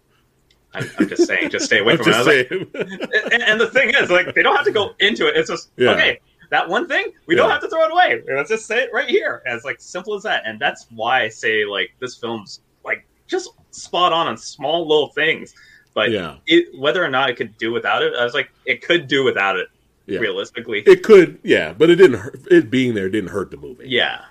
"I'm, 0.74 0.90
I'm 0.98 1.08
just 1.08 1.26
saying, 1.26 1.50
just 1.50 1.66
stay 1.66 1.78
away 1.80 1.96
from 1.96 2.08
it." 2.08 2.14
I 2.14 2.24
just 2.24 2.50
was 2.50 2.74
like, 2.74 3.30
and, 3.32 3.42
and 3.42 3.60
the 3.60 3.68
thing 3.68 3.90
is, 3.90 4.10
like, 4.10 4.34
they 4.34 4.42
don't 4.42 4.56
have 4.56 4.64
to 4.64 4.72
go 4.72 4.94
into 5.00 5.26
it. 5.28 5.36
It's 5.36 5.50
just 5.50 5.70
Yeah. 5.76 5.90
okay. 5.92 6.20
That 6.50 6.68
one 6.68 6.86
thing, 6.86 7.12
we 7.26 7.34
don't 7.34 7.48
have 7.50 7.62
to 7.62 7.68
throw 7.68 7.82
it 7.86 7.92
away. 7.92 8.22
Let's 8.28 8.50
just 8.50 8.66
say 8.66 8.82
it 8.82 8.90
right 8.92 9.08
here. 9.08 9.42
And 9.46 9.54
it's 9.56 9.64
like 9.64 9.80
simple 9.80 10.14
as 10.14 10.22
that. 10.24 10.42
And 10.44 10.60
that's 10.60 10.86
why 10.94 11.22
I 11.22 11.28
say 11.30 11.64
like 11.64 11.92
this 11.98 12.16
film's 12.18 12.60
like 12.84 13.06
just 13.26 13.48
spot 13.70 14.12
on 14.12 14.26
on 14.26 14.36
small 14.36 14.86
little 14.86 15.08
things. 15.08 15.54
But 15.94 16.10
yeah 16.10 16.36
it, 16.46 16.78
whether 16.78 17.02
or 17.02 17.08
not 17.08 17.30
it 17.30 17.36
could 17.36 17.56
do 17.56 17.72
without 17.72 18.02
it, 18.02 18.12
I 18.14 18.22
was 18.24 18.34
like, 18.34 18.50
it 18.66 18.82
could 18.82 19.08
do 19.08 19.24
without 19.24 19.56
it. 19.56 19.68
Yeah. 20.04 20.18
Realistically, 20.18 20.80
it 20.84 21.02
could 21.02 21.38
yeah 21.42 21.72
but 21.72 21.88
it 21.88 21.94
didn't 21.96 22.18
hurt, 22.18 22.40
it 22.50 22.70
being 22.70 22.92
there 22.92 23.08
didn't 23.08 23.30
hurt 23.30 23.50
the 23.50 23.56
movie 23.56 23.88
yeah, 23.88 24.22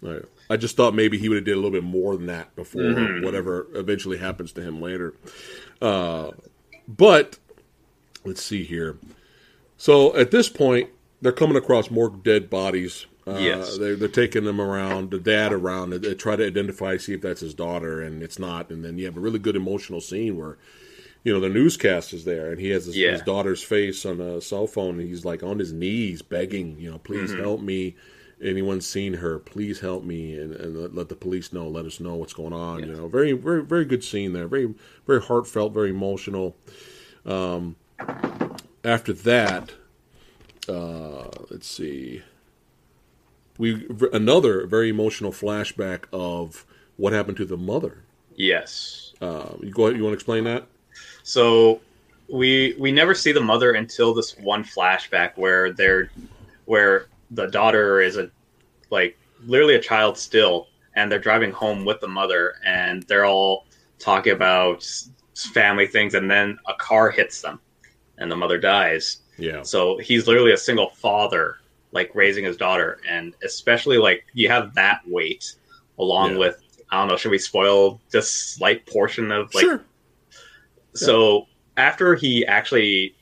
Right. 0.00 0.22
I 0.50 0.56
just 0.56 0.74
thought 0.76 0.94
maybe 0.94 1.16
he 1.18 1.28
would 1.28 1.36
have 1.36 1.44
did 1.44 1.52
a 1.52 1.56
little 1.56 1.70
bit 1.70 1.84
more 1.84 2.16
than 2.16 2.26
that 2.26 2.56
before 2.56 2.80
Mhm. 2.82 3.22
whatever 3.22 3.66
eventually 3.74 4.16
happens 4.16 4.50
to 4.52 4.62
him 4.62 4.80
later. 4.80 5.14
Uh, 5.80 6.30
but 6.86 7.38
let's 8.24 8.42
see 8.42 8.64
here. 8.64 8.96
So 9.76 10.14
at 10.16 10.30
this 10.30 10.48
point, 10.48 10.90
they're 11.20 11.32
coming 11.32 11.56
across 11.56 11.90
more 11.90 12.10
dead 12.10 12.50
bodies. 12.50 13.06
Uh, 13.26 13.38
Yes. 13.40 13.76
they're, 13.76 13.94
they're 13.96 14.08
taking 14.08 14.44
them 14.44 14.60
around, 14.60 15.10
the 15.10 15.18
dad 15.18 15.52
around. 15.52 15.90
They, 15.90 15.98
they 15.98 16.14
try 16.14 16.36
to 16.36 16.46
identify, 16.46 16.96
see 16.96 17.12
if 17.14 17.20
that's 17.20 17.40
his 17.42 17.54
daughter, 17.54 18.00
and 18.02 18.22
it's 18.22 18.38
not. 18.38 18.70
And 18.70 18.84
then 18.84 18.98
you 18.98 19.04
have 19.04 19.16
a 19.16 19.20
really 19.20 19.38
good 19.38 19.54
emotional 19.56 20.00
scene 20.00 20.36
where, 20.38 20.56
you 21.24 21.32
know, 21.32 21.40
the 21.40 21.48
newscast 21.50 22.12
is 22.14 22.24
there, 22.24 22.50
and 22.50 22.60
he 22.60 22.70
has 22.70 22.86
his, 22.86 22.96
Yeah. 22.96 23.12
his 23.12 23.22
daughter's 23.22 23.62
face 23.62 24.06
on 24.06 24.20
a 24.20 24.40
cell 24.40 24.66
phone, 24.66 24.98
and 24.98 25.08
he's 25.08 25.24
like 25.26 25.42
on 25.42 25.58
his 25.58 25.72
knees 25.74 26.22
begging, 26.22 26.78
you 26.78 26.90
know, 26.90 26.98
please 26.98 27.32
Mhm. 27.32 27.40
help 27.40 27.60
me. 27.60 27.96
Anyone 28.42 28.80
seen 28.80 29.14
her? 29.14 29.38
Please 29.38 29.80
help 29.80 30.04
me, 30.04 30.38
and, 30.38 30.54
and 30.54 30.76
let, 30.80 30.94
let 30.94 31.08
the 31.08 31.16
police 31.16 31.52
know. 31.52 31.66
Let 31.68 31.86
us 31.86 31.98
know 31.98 32.14
what's 32.14 32.32
going 32.32 32.52
on. 32.52 32.80
You 32.80 32.94
know, 32.94 33.08
very, 33.08 33.32
very, 33.32 33.64
very 33.64 33.84
good 33.84 34.04
scene 34.04 34.32
there. 34.32 34.46
Very, 34.46 34.74
very 35.06 35.20
heartfelt, 35.20 35.72
very 35.72 35.90
emotional. 35.90 36.56
Um, 37.26 37.76
after 38.84 39.12
that, 39.12 39.72
uh, 40.68 41.28
let's 41.50 41.66
see. 41.66 42.22
We 43.58 43.88
another 44.12 44.66
very 44.66 44.88
emotional 44.88 45.32
flashback 45.32 46.04
of 46.12 46.64
what 46.96 47.12
happened 47.12 47.38
to 47.38 47.44
the 47.44 47.56
mother. 47.56 48.04
yes. 48.36 49.12
Uh, 49.20 49.54
you 49.60 49.72
go 49.72 49.86
ahead. 49.86 49.96
You 49.96 50.04
want 50.04 50.12
to 50.12 50.16
explain 50.16 50.44
that? 50.44 50.68
So 51.24 51.80
we 52.28 52.76
we 52.78 52.92
never 52.92 53.14
see 53.14 53.32
the 53.32 53.40
mother 53.40 53.72
until 53.72 54.14
this 54.14 54.38
one 54.38 54.62
flashback 54.62 55.32
where 55.34 55.72
they're 55.72 56.10
where 56.66 57.06
the 57.30 57.46
daughter 57.46 58.00
is 58.00 58.16
a 58.16 58.30
like 58.90 59.18
literally 59.44 59.74
a 59.74 59.80
child 59.80 60.16
still 60.16 60.68
and 60.96 61.10
they're 61.12 61.18
driving 61.18 61.52
home 61.52 61.84
with 61.84 62.00
the 62.00 62.08
mother 62.08 62.54
and 62.64 63.02
they're 63.04 63.26
all 63.26 63.66
talking 63.98 64.32
about 64.32 64.86
family 65.34 65.86
things 65.86 66.14
and 66.14 66.30
then 66.30 66.58
a 66.68 66.74
car 66.74 67.10
hits 67.10 67.40
them 67.40 67.60
and 68.18 68.30
the 68.30 68.36
mother 68.36 68.58
dies 68.58 69.18
Yeah. 69.36 69.62
so 69.62 69.98
he's 69.98 70.26
literally 70.26 70.52
a 70.52 70.56
single 70.56 70.90
father 70.90 71.56
like 71.92 72.10
raising 72.14 72.44
his 72.44 72.56
daughter 72.56 73.00
and 73.08 73.34
especially 73.44 73.98
like 73.98 74.24
you 74.34 74.48
have 74.48 74.74
that 74.74 75.00
weight 75.06 75.54
along 75.98 76.32
Yeah. 76.32 76.38
with 76.38 76.62
i 76.90 76.98
don't 76.98 77.08
know 77.08 77.16
should 77.16 77.30
we 77.30 77.38
spoil 77.38 78.00
this 78.10 78.30
slight 78.30 78.86
portion 78.86 79.30
of 79.30 79.54
like 79.54 79.64
sure. 79.64 79.84
so 80.94 81.46
after 81.76 82.14
he 82.16 82.44
actually 82.46 83.14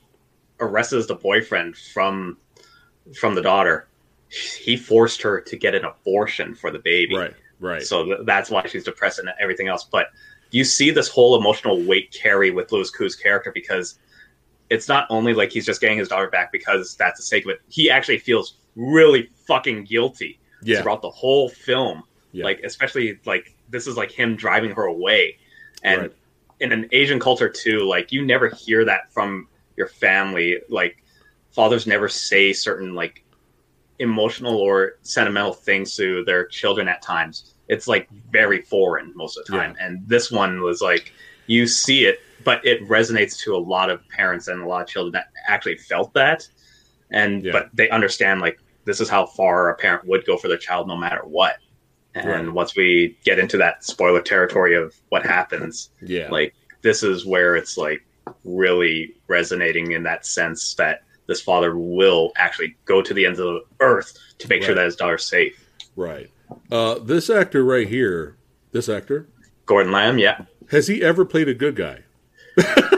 arrests 0.60 1.06
the 1.06 1.14
boyfriend 1.14 1.76
from 1.76 2.38
from 3.14 3.34
the 3.34 3.42
daughter, 3.42 3.86
he 4.28 4.76
forced 4.76 5.22
her 5.22 5.40
to 5.40 5.56
get 5.56 5.74
an 5.74 5.84
abortion 5.84 6.54
for 6.54 6.70
the 6.70 6.78
baby. 6.78 7.16
Right. 7.16 7.34
Right. 7.58 7.82
So 7.82 8.04
th- 8.04 8.18
that's 8.24 8.50
why 8.50 8.66
she's 8.66 8.84
depressed 8.84 9.18
and 9.18 9.28
everything 9.40 9.68
else. 9.68 9.84
But 9.84 10.08
you 10.50 10.64
see 10.64 10.90
this 10.90 11.08
whole 11.08 11.38
emotional 11.38 11.82
weight 11.82 12.12
carry 12.12 12.50
with 12.50 12.70
Louis 12.72 12.90
Koo's 12.90 13.16
character 13.16 13.50
because 13.52 13.98
it's 14.68 14.88
not 14.88 15.06
only 15.10 15.32
like 15.32 15.50
he's 15.50 15.64
just 15.64 15.80
getting 15.80 15.98
his 15.98 16.08
daughter 16.08 16.28
back 16.28 16.52
because 16.52 16.96
that's 16.96 17.18
the 17.18 17.24
sake 17.24 17.44
of 17.44 17.50
it. 17.50 17.60
He 17.68 17.90
actually 17.90 18.18
feels 18.18 18.56
really 18.74 19.30
fucking 19.46 19.84
guilty 19.84 20.38
yeah. 20.62 20.82
throughout 20.82 21.02
the 21.02 21.10
whole 21.10 21.48
film. 21.48 22.02
Yeah. 22.32 22.44
Like 22.44 22.60
especially 22.64 23.18
like 23.24 23.54
this 23.70 23.86
is 23.86 23.96
like 23.96 24.10
him 24.10 24.36
driving 24.36 24.70
her 24.72 24.84
away. 24.84 25.38
And 25.82 26.02
Right. 26.02 26.12
in 26.60 26.72
an 26.72 26.88
Asian 26.92 27.20
culture 27.20 27.48
too, 27.48 27.80
like 27.88 28.12
you 28.12 28.24
never 28.24 28.48
hear 28.50 28.84
that 28.84 29.12
from 29.12 29.48
your 29.76 29.88
family. 29.88 30.58
Like 30.68 31.02
fathers 31.52 31.86
never 31.86 32.08
say 32.08 32.52
certain 32.52 32.94
like 32.94 33.24
emotional 33.98 34.56
or 34.56 34.94
sentimental 35.02 35.52
things 35.52 35.96
to 35.96 36.24
their 36.24 36.46
children 36.46 36.88
at 36.88 37.02
times. 37.02 37.54
It's 37.68 37.88
like 37.88 38.08
very 38.30 38.62
foreign 38.62 39.12
most 39.16 39.36
of 39.38 39.44
the 39.46 39.52
time. 39.56 39.76
And 39.80 40.06
this 40.08 40.30
one 40.30 40.60
was 40.62 40.80
like 40.82 41.12
you 41.46 41.66
see 41.66 42.04
it, 42.04 42.20
but 42.44 42.64
it 42.66 42.86
resonates 42.88 43.38
to 43.40 43.54
a 43.54 43.58
lot 43.58 43.88
of 43.90 44.06
parents 44.08 44.48
and 44.48 44.62
a 44.62 44.66
lot 44.66 44.82
of 44.82 44.88
children 44.88 45.12
that 45.12 45.28
actually 45.48 45.76
felt 45.76 46.12
that. 46.14 46.48
And 47.10 47.44
Yeah. 47.44 47.52
but 47.52 47.70
they 47.74 47.88
understand 47.90 48.40
like 48.40 48.58
this 48.84 49.00
is 49.00 49.08
how 49.08 49.26
far 49.26 49.70
a 49.70 49.74
parent 49.76 50.06
would 50.06 50.24
go 50.26 50.36
for 50.36 50.48
their 50.48 50.58
child 50.58 50.86
no 50.88 50.96
matter 50.96 51.22
what. 51.24 51.56
And 52.14 52.46
Right. 52.46 52.52
once 52.52 52.74
we 52.76 53.16
get 53.24 53.38
into 53.38 53.56
that 53.58 53.84
spoiler 53.84 54.22
territory 54.22 54.74
of 54.74 54.94
what 55.10 55.24
happens, 55.24 55.90
yeah. 56.02 56.28
like 56.30 56.54
this 56.82 57.02
is 57.02 57.26
where 57.26 57.56
it's 57.56 57.76
like 57.76 58.02
really 58.44 59.14
resonating 59.28 59.92
in 59.92 60.02
that 60.04 60.24
sense 60.26 60.74
that 60.74 61.02
this 61.26 61.40
father 61.40 61.76
will 61.76 62.32
actually 62.36 62.76
go 62.84 63.02
to 63.02 63.14
the 63.14 63.26
ends 63.26 63.38
of 63.38 63.46
the 63.46 63.60
earth 63.80 64.16
to 64.38 64.48
make 64.48 64.62
sure 64.62 64.74
that 64.74 64.84
his 64.84 64.96
daughter's 64.96 65.24
safe. 65.26 65.64
right. 65.96 66.30
Uh, 66.70 66.96
this 67.00 67.28
actor 67.28 67.64
right 67.64 67.88
here, 67.88 68.36
this 68.70 68.88
actor, 68.88 69.26
Gordon 69.66 69.90
Lam, 69.90 70.16
yeah. 70.18 70.42
has 70.70 70.86
he 70.86 71.02
ever 71.02 71.24
played 71.24 71.48
a 71.48 71.54
good 71.54 71.74
guy? 71.76 72.00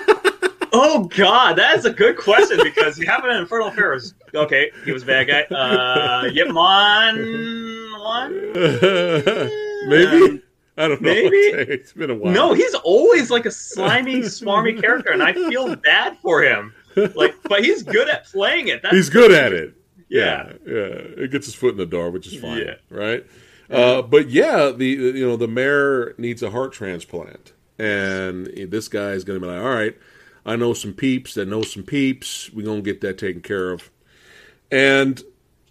Oh 0.70 1.04
God, 1.04 1.56
that 1.56 1.78
is 1.78 1.86
a 1.86 1.90
good 1.90 2.18
question 2.18 2.58
because 2.62 2.98
you 2.98 3.06
have 3.06 3.24
an 3.24 3.34
Infernal 3.36 3.68
Affairs 3.68 4.14
okay, 4.34 4.70
he 4.84 4.92
was 4.92 5.02
a 5.02 5.06
bad 5.06 5.26
guy. 5.26 5.42
Uh, 5.54 6.24
Yip 6.32 6.52
one. 6.52 7.16
maybe 9.88 10.24
Um, 10.24 10.42
I 10.76 10.88
don't 10.88 11.00
know. 11.02 11.12
maybe? 11.12 11.36
it's 11.36 11.92
been 11.92 12.10
a 12.10 12.14
while. 12.14 12.32
No, 12.32 12.52
he's 12.52 12.74
always 12.74 13.30
like 13.30 13.46
a 13.46 13.50
slimy, 13.50 14.20
smarmy 14.20 14.80
character, 14.80 15.10
and 15.10 15.22
I 15.22 15.32
feel 15.32 15.74
bad 15.76 16.18
for 16.18 16.42
him. 16.42 16.74
Like, 17.14 17.34
but 17.44 17.64
he's 17.64 17.82
good 17.82 18.08
at 18.08 18.26
playing 18.26 18.68
it. 18.68 18.82
That's, 18.82 18.94
he's 18.94 19.10
good 19.10 19.32
at 19.32 19.52
it. 19.52 19.74
yeah, 20.08 20.52
yeah, 20.66 20.72
yeah. 20.72 20.84
It 21.24 21.30
gets 21.30 21.46
his 21.46 21.54
foot 21.54 21.72
in 21.72 21.76
the 21.76 21.86
door, 21.86 22.10
which 22.10 22.26
is 22.26 22.40
fine, 22.40 22.58
Yeah. 22.58 22.74
right? 22.90 23.26
Uh, 23.70 24.00
but 24.02 24.30
yeah, 24.30 24.70
the 24.74 24.86
you 24.86 25.26
know 25.26 25.36
the 25.36 25.48
mayor 25.48 26.14
needs 26.18 26.42
a 26.42 26.50
heart 26.50 26.72
transplant, 26.72 27.52
and 27.78 28.46
this 28.70 28.88
guy 28.88 29.10
is 29.10 29.24
going 29.24 29.38
to 29.40 29.46
be 29.46 29.52
like, 29.52 29.60
all 29.62 29.68
right, 29.74 29.96
I 30.46 30.56
know 30.56 30.72
some 30.72 30.94
peeps 30.94 31.34
that 31.34 31.46
know 31.48 31.62
some 31.62 31.82
peeps. 31.82 32.50
We're 32.52 32.64
going 32.64 32.82
to 32.82 32.90
get 32.92 33.02
that 33.02 33.18
taken 33.18 33.42
care 33.42 33.70
of. 33.70 33.90
And 34.70 35.22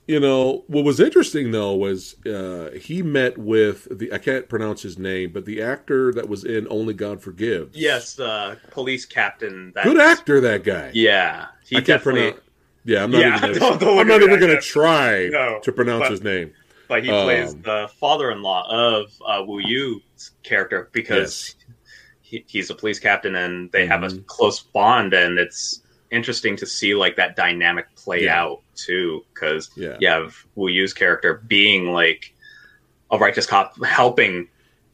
you 0.07 0.19
know 0.19 0.63
what 0.67 0.83
was 0.85 0.99
interesting 0.99 1.51
though 1.51 1.75
was 1.75 2.15
uh, 2.25 2.71
he 2.71 3.01
met 3.03 3.37
with 3.37 3.87
the 3.99 4.11
I 4.13 4.17
can't 4.17 4.47
pronounce 4.47 4.81
his 4.81 4.97
name, 4.97 5.31
but 5.33 5.45
the 5.45 5.61
actor 5.61 6.13
that 6.13 6.29
was 6.29 6.43
in 6.45 6.67
Only 6.69 6.93
God 6.93 7.21
Forgives. 7.21 7.75
yes, 7.75 8.19
uh, 8.19 8.55
police 8.71 9.05
captain. 9.05 9.73
Good 9.83 9.99
actor 9.99 10.39
that 10.41 10.63
guy. 10.63 10.91
Yeah, 10.93 11.47
he 11.65 11.77
I 11.77 11.81
can't 11.81 12.01
pronounce. 12.01 12.39
Yeah, 12.85 13.03
I'm 13.03 13.11
not 13.11 13.19
Yeah, 13.19 13.37
even. 13.37 13.41
Gonna, 13.49 13.59
don't- 13.59 13.79
don't 13.81 13.99
I'm 13.99 14.07
not 14.07 14.21
even 14.21 14.39
going 14.39 14.55
to 14.55 14.61
try 14.61 15.27
No, 15.31 15.59
to 15.61 15.71
pronounce 15.73 16.03
but- 16.03 16.11
his 16.11 16.23
name. 16.23 16.53
But 16.87 17.03
he 17.03 17.09
plays 17.09 17.51
Um, 17.53 17.61
the 17.63 17.89
father-in-law 17.99 18.69
of 18.71 19.11
uh, 19.25 19.43
Wu 19.45 19.59
Yue's 19.59 20.31
character 20.43 20.87
because 20.93 21.55
he, 22.21 22.45
he's 22.47 22.69
a 22.69 22.75
police 22.75 22.97
captain 22.97 23.35
and 23.35 23.69
they 23.73 23.85
have 23.85 24.03
a 24.03 24.07
Mhm. 24.07 24.25
close 24.25 24.61
bond, 24.61 25.13
and 25.13 25.37
it's 25.37 25.81
interesting 26.11 26.55
to 26.57 26.65
see 26.65 26.95
like 26.95 27.15
that 27.17 27.35
dynamic 27.35 27.93
play 27.95 28.23
Yeah. 28.25 28.41
out 28.41 28.61
too. 28.75 29.23
Because 29.33 29.69
Yeah, 29.75 29.97
you 29.99 30.07
have 30.07 30.35
Wu 30.55 30.67
Yue's 30.69 30.93
character 30.93 31.41
being 31.47 31.91
like 31.91 32.33
a 33.11 33.17
righteous 33.17 33.45
cop 33.45 33.83
helping 33.85 34.47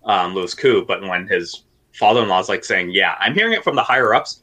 um, 0.06 0.34
Louis 0.36 0.54
Koo, 0.54 0.84
but 0.86 1.02
when 1.02 1.28
his 1.28 1.64
father-in-law 1.94 2.40
is 2.42 2.50
like 2.50 2.66
saying, 2.66 2.92
"Yeah, 2.92 3.16
I'm 3.20 3.34
hearing 3.34 3.54
it 3.54 3.64
from 3.64 3.76
the 3.76 3.84
higher 3.84 4.14
ups. 4.14 4.42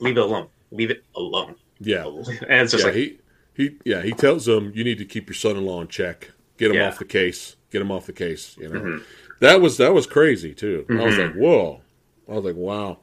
Leave 0.00 0.18
it 0.18 0.20
alone. 0.22 0.48
Leave 0.70 0.90
it 0.90 1.04
alone." 1.14 1.54
yeah, 1.80 2.04
And 2.48 2.62
it's 2.62 2.72
just 2.72 2.84
yeah. 2.84 2.90
like, 2.90 2.94
he 2.94 3.18
he 3.54 3.76
yeah 3.84 4.02
he 4.02 4.12
tells 4.12 4.44
them 4.46 4.72
you 4.74 4.84
need 4.84 4.98
to 4.98 5.04
keep 5.04 5.28
your 5.28 5.34
son-in-law 5.34 5.80
in 5.82 5.88
check. 5.88 6.30
Get 6.58 6.70
him 6.70 6.76
Yeah. 6.76 6.88
off 6.88 6.98
the 6.98 7.04
case. 7.04 7.56
Get 7.70 7.80
him 7.82 7.90
off 7.90 8.06
the 8.06 8.12
case. 8.12 8.56
You 8.58 8.68
know 8.68 8.80
mhm. 8.80 9.04
that 9.40 9.60
was 9.60 9.76
that 9.78 9.94
was 9.94 10.06
crazy 10.06 10.54
too. 10.54 10.84
I 10.90 10.92
was 11.04 11.14
Mhm. 11.14 11.26
like, 11.28 11.34
whoa. 11.36 11.80
I 12.28 12.32
was 12.34 12.44
like, 12.44 12.56
wow. 12.56 12.98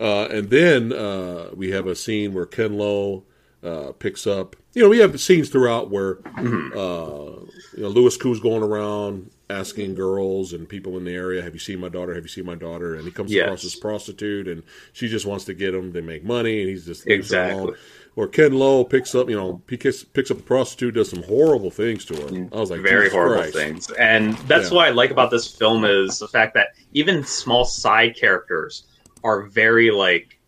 Uh, 0.00 0.28
and 0.30 0.50
then 0.50 0.92
uh, 0.92 1.50
we 1.54 1.70
have 1.70 1.86
a 1.86 1.94
scene 1.96 2.32
where 2.32 2.46
Ken 2.46 2.76
Lo 2.78 3.24
uh, 3.64 3.92
picks 3.98 4.26
up. 4.26 4.54
You 4.74 4.82
know, 4.82 4.88
we 4.88 4.98
have 4.98 5.18
scenes 5.20 5.48
throughout 5.48 5.90
where 5.90 6.16
Mhm. 6.16 6.70
uh, 6.72 7.40
you 7.76 7.82
know 7.82 7.88
Louis 7.88 8.16
Koo's 8.16 8.38
going 8.38 8.62
around 8.62 9.30
asking 9.50 9.94
girls 9.96 10.52
and 10.52 10.68
people 10.68 10.96
in 10.98 11.04
the 11.04 11.14
area, 11.14 11.42
"Have 11.42 11.54
you 11.54 11.58
seen 11.58 11.80
my 11.80 11.88
daughter? 11.88 12.14
Have 12.14 12.22
you 12.22 12.28
seen 12.28 12.44
my 12.46 12.54
daughter?" 12.54 12.94
And 12.94 13.04
he 13.04 13.10
comes 13.10 13.32
Yes. 13.32 13.44
across 13.46 13.62
this 13.62 13.74
prostitute, 13.74 14.46
and 14.46 14.62
she 14.92 15.08
just 15.08 15.26
wants 15.26 15.44
to 15.46 15.54
get 15.54 15.74
him 15.74 15.92
to 15.94 16.02
make 16.02 16.22
money, 16.24 16.60
and 16.60 16.70
he's 16.70 16.86
just 16.86 17.06
exactly. 17.08 17.72
Or 18.14 18.28
Ken 18.28 18.52
Lo 18.52 18.84
picks 18.84 19.14
up, 19.14 19.28
you 19.30 19.36
know, 19.36 19.62
he 19.70 19.76
kicks, 19.76 20.02
picks 20.04 20.30
up 20.30 20.38
a 20.40 20.42
prostitute, 20.42 20.94
does 20.94 21.08
some 21.08 21.22
horrible 21.22 21.70
things 21.70 22.04
to 22.06 22.14
her. 22.16 22.48
I 22.52 22.60
was 22.60 22.70
like, 22.70 22.80
very 22.80 23.04
Jesus 23.04 23.12
horrible 23.14 23.36
Christ. 23.42 23.54
things 23.54 23.90
and 23.92 24.36
that's 24.48 24.70
Yeah. 24.70 24.76
what 24.76 24.86
i 24.88 24.90
like 24.90 25.10
about 25.12 25.30
this 25.30 25.46
film 25.46 25.84
is 25.84 26.18
the 26.18 26.26
fact 26.26 26.54
that 26.54 26.68
even 26.94 27.22
small 27.24 27.64
side 27.64 28.16
characters 28.16 28.84
are 29.24 29.46
very 29.46 29.90
like 29.90 30.38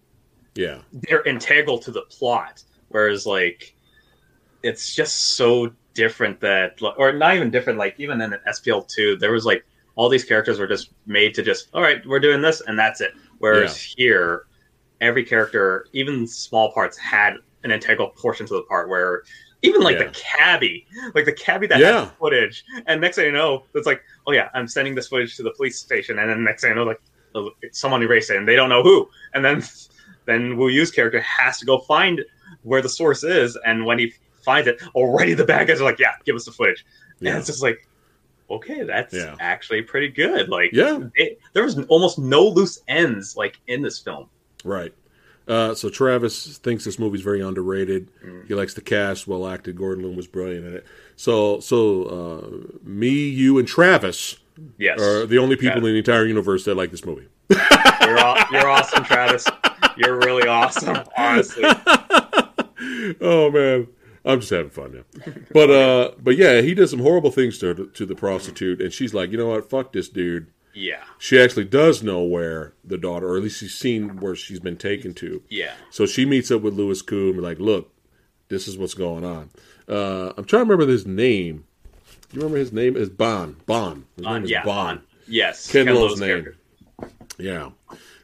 Yeah, 0.55 0.83
they're 0.93 1.23
integral 1.25 1.79
to 1.81 1.91
the 1.91 2.03
plot 2.11 2.62
whereas 2.89 3.27
like 3.27 3.75
it's 4.62 4.95
just 4.95 5.37
so 5.37 5.73
different 5.95 6.41
that 6.41 6.79
or 6.99 7.12
not 7.12 7.35
even 7.37 7.51
different 7.51 7.79
like 7.79 7.95
even 7.99 8.21
in 8.21 8.33
an 8.33 8.41
spl2 8.49 9.18
there 9.18 9.33
was 9.33 9.45
like 9.45 9.64
all 9.97 10.09
these 10.09 10.25
characters 10.25 10.59
were 10.59 10.66
just 10.66 10.93
made 11.07 11.35
to 11.35 11.43
just 11.43 11.68
all 11.75 11.83
right 11.83 12.05
we're 12.07 12.21
doing 12.21 12.41
this 12.41 12.61
and 12.62 12.79
that's 12.79 13.01
it 13.01 13.12
whereas 13.39 13.77
here 13.97 14.45
every 15.01 15.25
character 15.25 15.87
even 15.93 16.27
small 16.27 16.73
parts 16.73 16.97
had 16.99 17.35
an 17.64 17.71
integral 17.71 18.11
portion 18.11 18.47
to 18.47 18.55
the 18.55 18.62
part 18.62 18.89
where 18.89 19.23
even 19.62 19.83
like 19.83 19.99
Yeah. 19.99 20.05
the 20.05 20.11
cabbie 20.11 20.87
like 21.14 21.25
the 21.25 21.33
cabbie 21.33 21.66
that 21.66 21.81
Yeah. 21.81 22.01
has 22.05 22.11
footage 22.18 22.64
and 22.87 23.01
next 23.01 23.16
thing 23.16 23.27
you 23.27 23.33
know 23.33 23.66
it's 23.75 23.87
like 23.87 24.01
oh 24.27 24.33
yeah 24.33 24.49
i'm 24.55 24.68
sending 24.68 24.95
this 24.95 25.09
footage 25.09 25.37
to 25.37 25.43
the 25.43 25.53
police 25.57 25.79
station 25.79 26.18
and 26.18 26.31
then 26.31 26.45
next 26.45 26.62
thing 26.62 26.71
you 26.71 26.77
know 26.77 26.85
like 26.85 27.01
someone 27.72 28.03
erased 28.03 28.31
it 28.31 28.37
and 28.37 28.47
they 28.49 28.57
don't 28.57 28.68
know 28.68 28.83
who 28.83 29.09
and 29.35 29.45
then 29.45 29.62
then 30.26 30.57
Wu 30.57 30.68
Yue's 30.68 30.91
character 30.91 31.20
has 31.20 31.59
to 31.59 31.66
go 31.66 31.78
find 31.78 32.24
where 32.62 32.83
the 32.83 32.89
source 32.89 33.22
is, 33.24 33.57
and 33.64 33.87
when 33.87 33.99
he 33.99 34.12
finds 34.43 34.68
it, 34.68 34.83
already 34.95 35.35
the 35.35 35.45
bad 35.45 35.66
guys 35.66 35.81
are 35.81 35.85
like, 35.85 35.99
"Yeah, 35.99 36.12
give 36.24 36.37
us 36.37 36.45
the 36.45 36.53
footage," 36.53 36.85
yeah, 37.20 37.31
and 37.31 37.39
it's 37.39 37.47
just 37.47 37.62
like, 37.62 37.87
okay, 38.51 38.83
that's 38.83 39.14
Yeah. 39.14 39.37
actually 39.41 39.83
pretty 39.83 40.09
good. 40.09 40.49
Like, 40.49 40.70
yeah. 40.72 40.99
it, 41.14 41.39
there 41.53 41.62
was 41.64 41.78
almost 41.87 42.18
no 42.18 42.47
loose 42.47 42.81
ends 42.89 43.37
like 43.37 43.59
in 43.68 43.83
this 43.83 43.99
film. 43.99 44.28
Right. 44.64 44.93
Uh, 45.49 45.74
so 45.74 45.89
Travis 45.89 46.59
thinks 46.59 46.85
this 46.85 46.99
movie's 46.99 47.22
very 47.22 47.41
underrated. 47.41 48.11
Mm. 48.24 48.47
He 48.47 48.55
likes 48.55 48.74
the 48.74 48.83
cast, 48.83 49.26
well 49.26 49.47
acted. 49.47 49.76
Gordon 49.76 50.05
Lam 50.05 50.16
was 50.16 50.26
brilliant 50.26 50.66
in 50.66 50.74
it. 50.74 50.87
So, 51.16 51.61
so 51.61 52.05
uh, 52.05 52.78
me, 52.85 53.11
you, 53.28 53.59
and 53.59 53.66
Travis 53.66 54.37
Yes, 54.79 55.01
are 55.01 55.27
the 55.27 55.39
only 55.39 55.57
people 55.57 55.79
in 55.79 55.93
the 55.93 55.99
entire 55.99 56.27
universe 56.27 56.65
that 56.65 56.75
like 56.77 56.91
this 56.91 57.05
movie. 57.05 57.29
you're 57.51 58.19
you're 58.53 58.69
awesome, 58.69 59.05
Travis. 59.05 59.47
You're 59.97 60.19
really 60.19 60.47
awesome, 60.49 60.99
honestly. 61.17 61.65
oh 63.21 63.51
man, 63.51 63.89
I'm 64.25 64.41
just 64.41 64.51
having 64.51 64.71
fun 64.71 64.93
now. 64.93 65.33
But 65.53 65.71
uh, 65.71 66.11
but 66.23 66.37
yeah, 66.37 66.61
he 66.61 66.75
does 66.75 66.91
some 66.91 67.01
horrible 67.01 67.31
things 67.31 67.59
to 67.59 67.87
to 67.95 68.07
the 68.07 68.15
prostitute, 68.15 68.81
and 68.81 68.93
she's 68.93 69.15
like, 69.15 69.31
you 69.31 69.39
know 69.39 69.49
what, 69.49 69.69
fuck 69.69 69.93
this 69.93 70.09
dude. 70.09 70.49
Yeah, 70.73 71.03
She 71.19 71.37
actually 71.39 71.65
does 71.65 72.01
know 72.01 72.23
where 72.23 72.75
the 72.85 72.97
daughter, 72.97 73.29
or 73.29 73.37
at 73.37 73.43
least 73.43 73.59
she's 73.59 73.75
seen 73.75 74.21
where 74.21 74.37
she's 74.37 74.61
been 74.61 74.77
taken 74.77 75.15
to. 75.15 75.43
yeah. 75.49 75.73
So 75.91 76.07
she 76.07 76.25
meets 76.25 76.53
up 76.53 76.63
with 76.63 76.75
Louis 76.75 77.03
Koo 77.03 77.31
and 77.31 77.43
like, 77.43 77.59
look, 77.59 77.93
this 78.49 78.69
is 78.69 78.79
what's 78.79 78.95
going 78.95 79.25
on. 79.25 79.51
Uh, 79.89 80.33
I'm 80.37 80.45
trying 80.45 80.65
to 80.65 80.71
remember 80.71 80.87
his 80.87 81.05
name. 81.07 81.65
You 82.33 82.39
remember 82.41 82.59
his 82.59 82.72
name? 82.72 82.97
Is 82.97 83.09
Bond. 83.11 83.64
Bond. 83.66 84.05
His 84.16 84.26
Uh, 84.26 84.35
name 84.35 84.45
is 84.45 84.51
yeah, 84.51 84.64
Bond. 84.64 85.01
Yes, 85.26 85.70
Ken 85.70 85.87
Ken 85.87 85.95
Lo's 85.95 86.20
name. 86.20 86.28
character. 86.43 86.57
Yeah. 87.39 87.70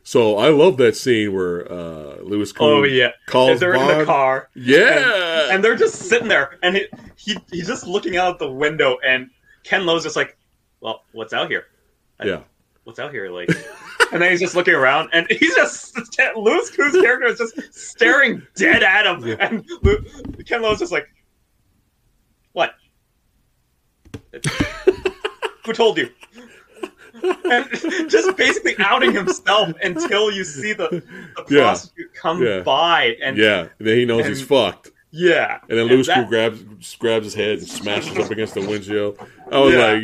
So 0.04 0.38
I 0.38 0.50
love 0.50 0.76
that 0.76 0.96
scene 0.96 1.32
where 1.34 1.70
uh, 1.70 2.18
Louis 2.22 2.52
Koo 2.52 2.64
Oh 2.64 2.82
yeah, 2.84 3.10
calls 3.26 3.50
and 3.52 3.60
they're 3.60 3.74
in 3.74 3.98
the 3.98 4.04
car. 4.04 4.48
Yeah. 4.54 5.48
and 5.52 5.64
they're 5.64 5.74
just 5.74 5.96
sitting 6.08 6.28
there, 6.28 6.58
and 6.62 6.76
he, 6.76 6.86
he 7.16 7.36
he's 7.50 7.66
just 7.66 7.86
looking 7.86 8.16
out 8.16 8.38
the 8.38 8.50
window, 8.50 8.98
and 9.04 9.28
Ken 9.64 9.84
Lo's 9.86 10.04
just 10.04 10.14
like, 10.14 10.36
"Well, 10.80 11.02
what's 11.12 11.32
out 11.32 11.50
here? 11.50 11.64
yeah. 12.22 12.40
What's 12.84 13.00
out 13.00 13.10
here?" 13.10 13.30
Like, 13.30 13.48
and 14.12 14.22
then 14.22 14.30
he's 14.30 14.38
just 14.40 14.54
looking 14.54 14.74
around, 14.74 15.10
and 15.12 15.26
he's 15.28 15.54
just 15.56 15.96
Louis 16.36 16.70
Koo's 16.70 16.92
character 16.92 17.26
is 17.26 17.38
just 17.38 17.74
staring 17.74 18.46
dead 18.54 18.84
at 18.84 19.06
him, 19.06 19.26
Yeah. 19.26 19.36
and 19.40 19.66
Ken 20.46 20.62
Lo's 20.62 20.78
just 20.78 20.92
like, 20.92 21.08
"What? 22.52 22.74
Who 25.66 25.72
told 25.72 25.98
you?" 25.98 26.10
And 27.22 27.66
just 28.10 28.36
basically 28.36 28.74
outing 28.78 29.12
himself 29.12 29.72
until 29.82 30.30
you 30.30 30.44
see 30.44 30.72
the, 30.74 30.88
the 30.88 31.44
Yeah. 31.48 31.60
prostitute 31.62 32.14
come 32.14 32.42
Yeah. 32.42 32.60
by, 32.60 33.16
and 33.22 33.36
yeah. 33.38 33.68
And 33.78 33.88
then 33.88 33.96
he 33.98 34.04
knows 34.04 34.26
he's 34.26 34.42
fucked. 34.42 34.90
yeah, 35.10 35.60
And 35.68 35.78
then 35.78 35.86
Louis 35.86 36.06
that- 36.08 36.28
grabs 36.28 36.62
grabs 36.96 37.24
his 37.24 37.34
head 37.34 37.58
and 37.58 37.68
smashes 37.68 38.18
up 38.18 38.30
against 38.30 38.54
the 38.54 38.60
windshield. 38.60 39.18
I 39.50 39.58
was 39.60 39.74
Yeah. 39.74 39.86
like, 39.92 40.02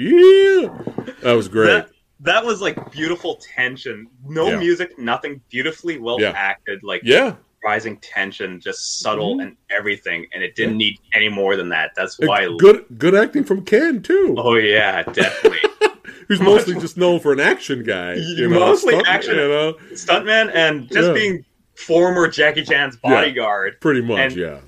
yeah. 1.06 1.14
That 1.22 1.32
was 1.34 1.48
great. 1.48 1.66
That, 1.66 1.88
that 2.20 2.44
was 2.44 2.62
like 2.62 2.90
beautiful 2.90 3.38
tension. 3.54 4.08
No 4.26 4.56
music, 4.58 4.98
nothing. 4.98 5.42
Beautifully 5.50 5.98
well 5.98 6.18
acted, 6.24 6.82
like 6.82 7.02
yeah. 7.04 7.34
Rising 7.64 7.96
tension, 7.98 8.60
just 8.60 9.00
subtle 9.00 9.36
Mhm. 9.36 9.42
and 9.42 9.56
everything. 9.70 10.26
And 10.34 10.42
it 10.42 10.54
didn't 10.56 10.76
need 10.76 10.98
any 11.14 11.28
more 11.28 11.56
than 11.56 11.68
that. 11.70 11.92
That's 11.96 12.18
why. 12.18 12.48
Good 12.58 12.84
good 12.98 13.14
acting 13.14 13.44
from 13.44 13.64
Ken 13.64 14.02
too. 14.02 14.34
Oh 14.38 14.54
yeah, 14.54 15.02
definitely. 15.04 15.58
who's 16.28 16.40
mostly 16.40 16.74
just 16.74 16.96
known 16.96 17.20
for 17.20 17.32
an 17.32 17.40
action 17.40 17.82
guy. 17.84 18.14
You 18.14 18.48
know, 18.48 18.58
Mostly 18.60 18.94
stunt- 18.94 19.08
action. 19.08 19.34
You 19.36 19.48
know, 19.48 19.72
Stuntman 19.92 20.50
and 20.54 20.88
just 20.90 21.08
Yeah. 21.08 21.12
being 21.14 21.44
former 21.74 22.28
Jackie 22.28 22.64
Chan's 22.64 22.98
Yeah. 23.04 23.10
bodyguard. 23.10 23.80
pretty 23.80 24.00
much, 24.02 24.18
And- 24.18 24.36
yeah. 24.36 24.58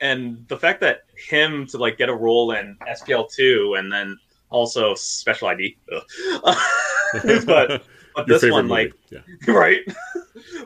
And 0.00 0.44
the 0.48 0.56
fact 0.56 0.80
that 0.80 1.02
him 1.28 1.66
to 1.68 1.78
like 1.78 1.96
get 1.96 2.08
a 2.08 2.14
role 2.14 2.52
in 2.52 2.76
SPL 2.88 3.24
two 3.32 3.74
and 3.78 3.90
then 3.92 4.18
also 4.50 4.94
Special 4.94 5.48
ID. 5.48 5.76
but 7.22 7.46
but 7.46 7.82
Your 8.28 8.38
this 8.38 8.50
one 8.50 8.66
movie. 8.66 8.68
like 8.84 8.92
yeah. 9.10 9.20
right? 9.54 9.80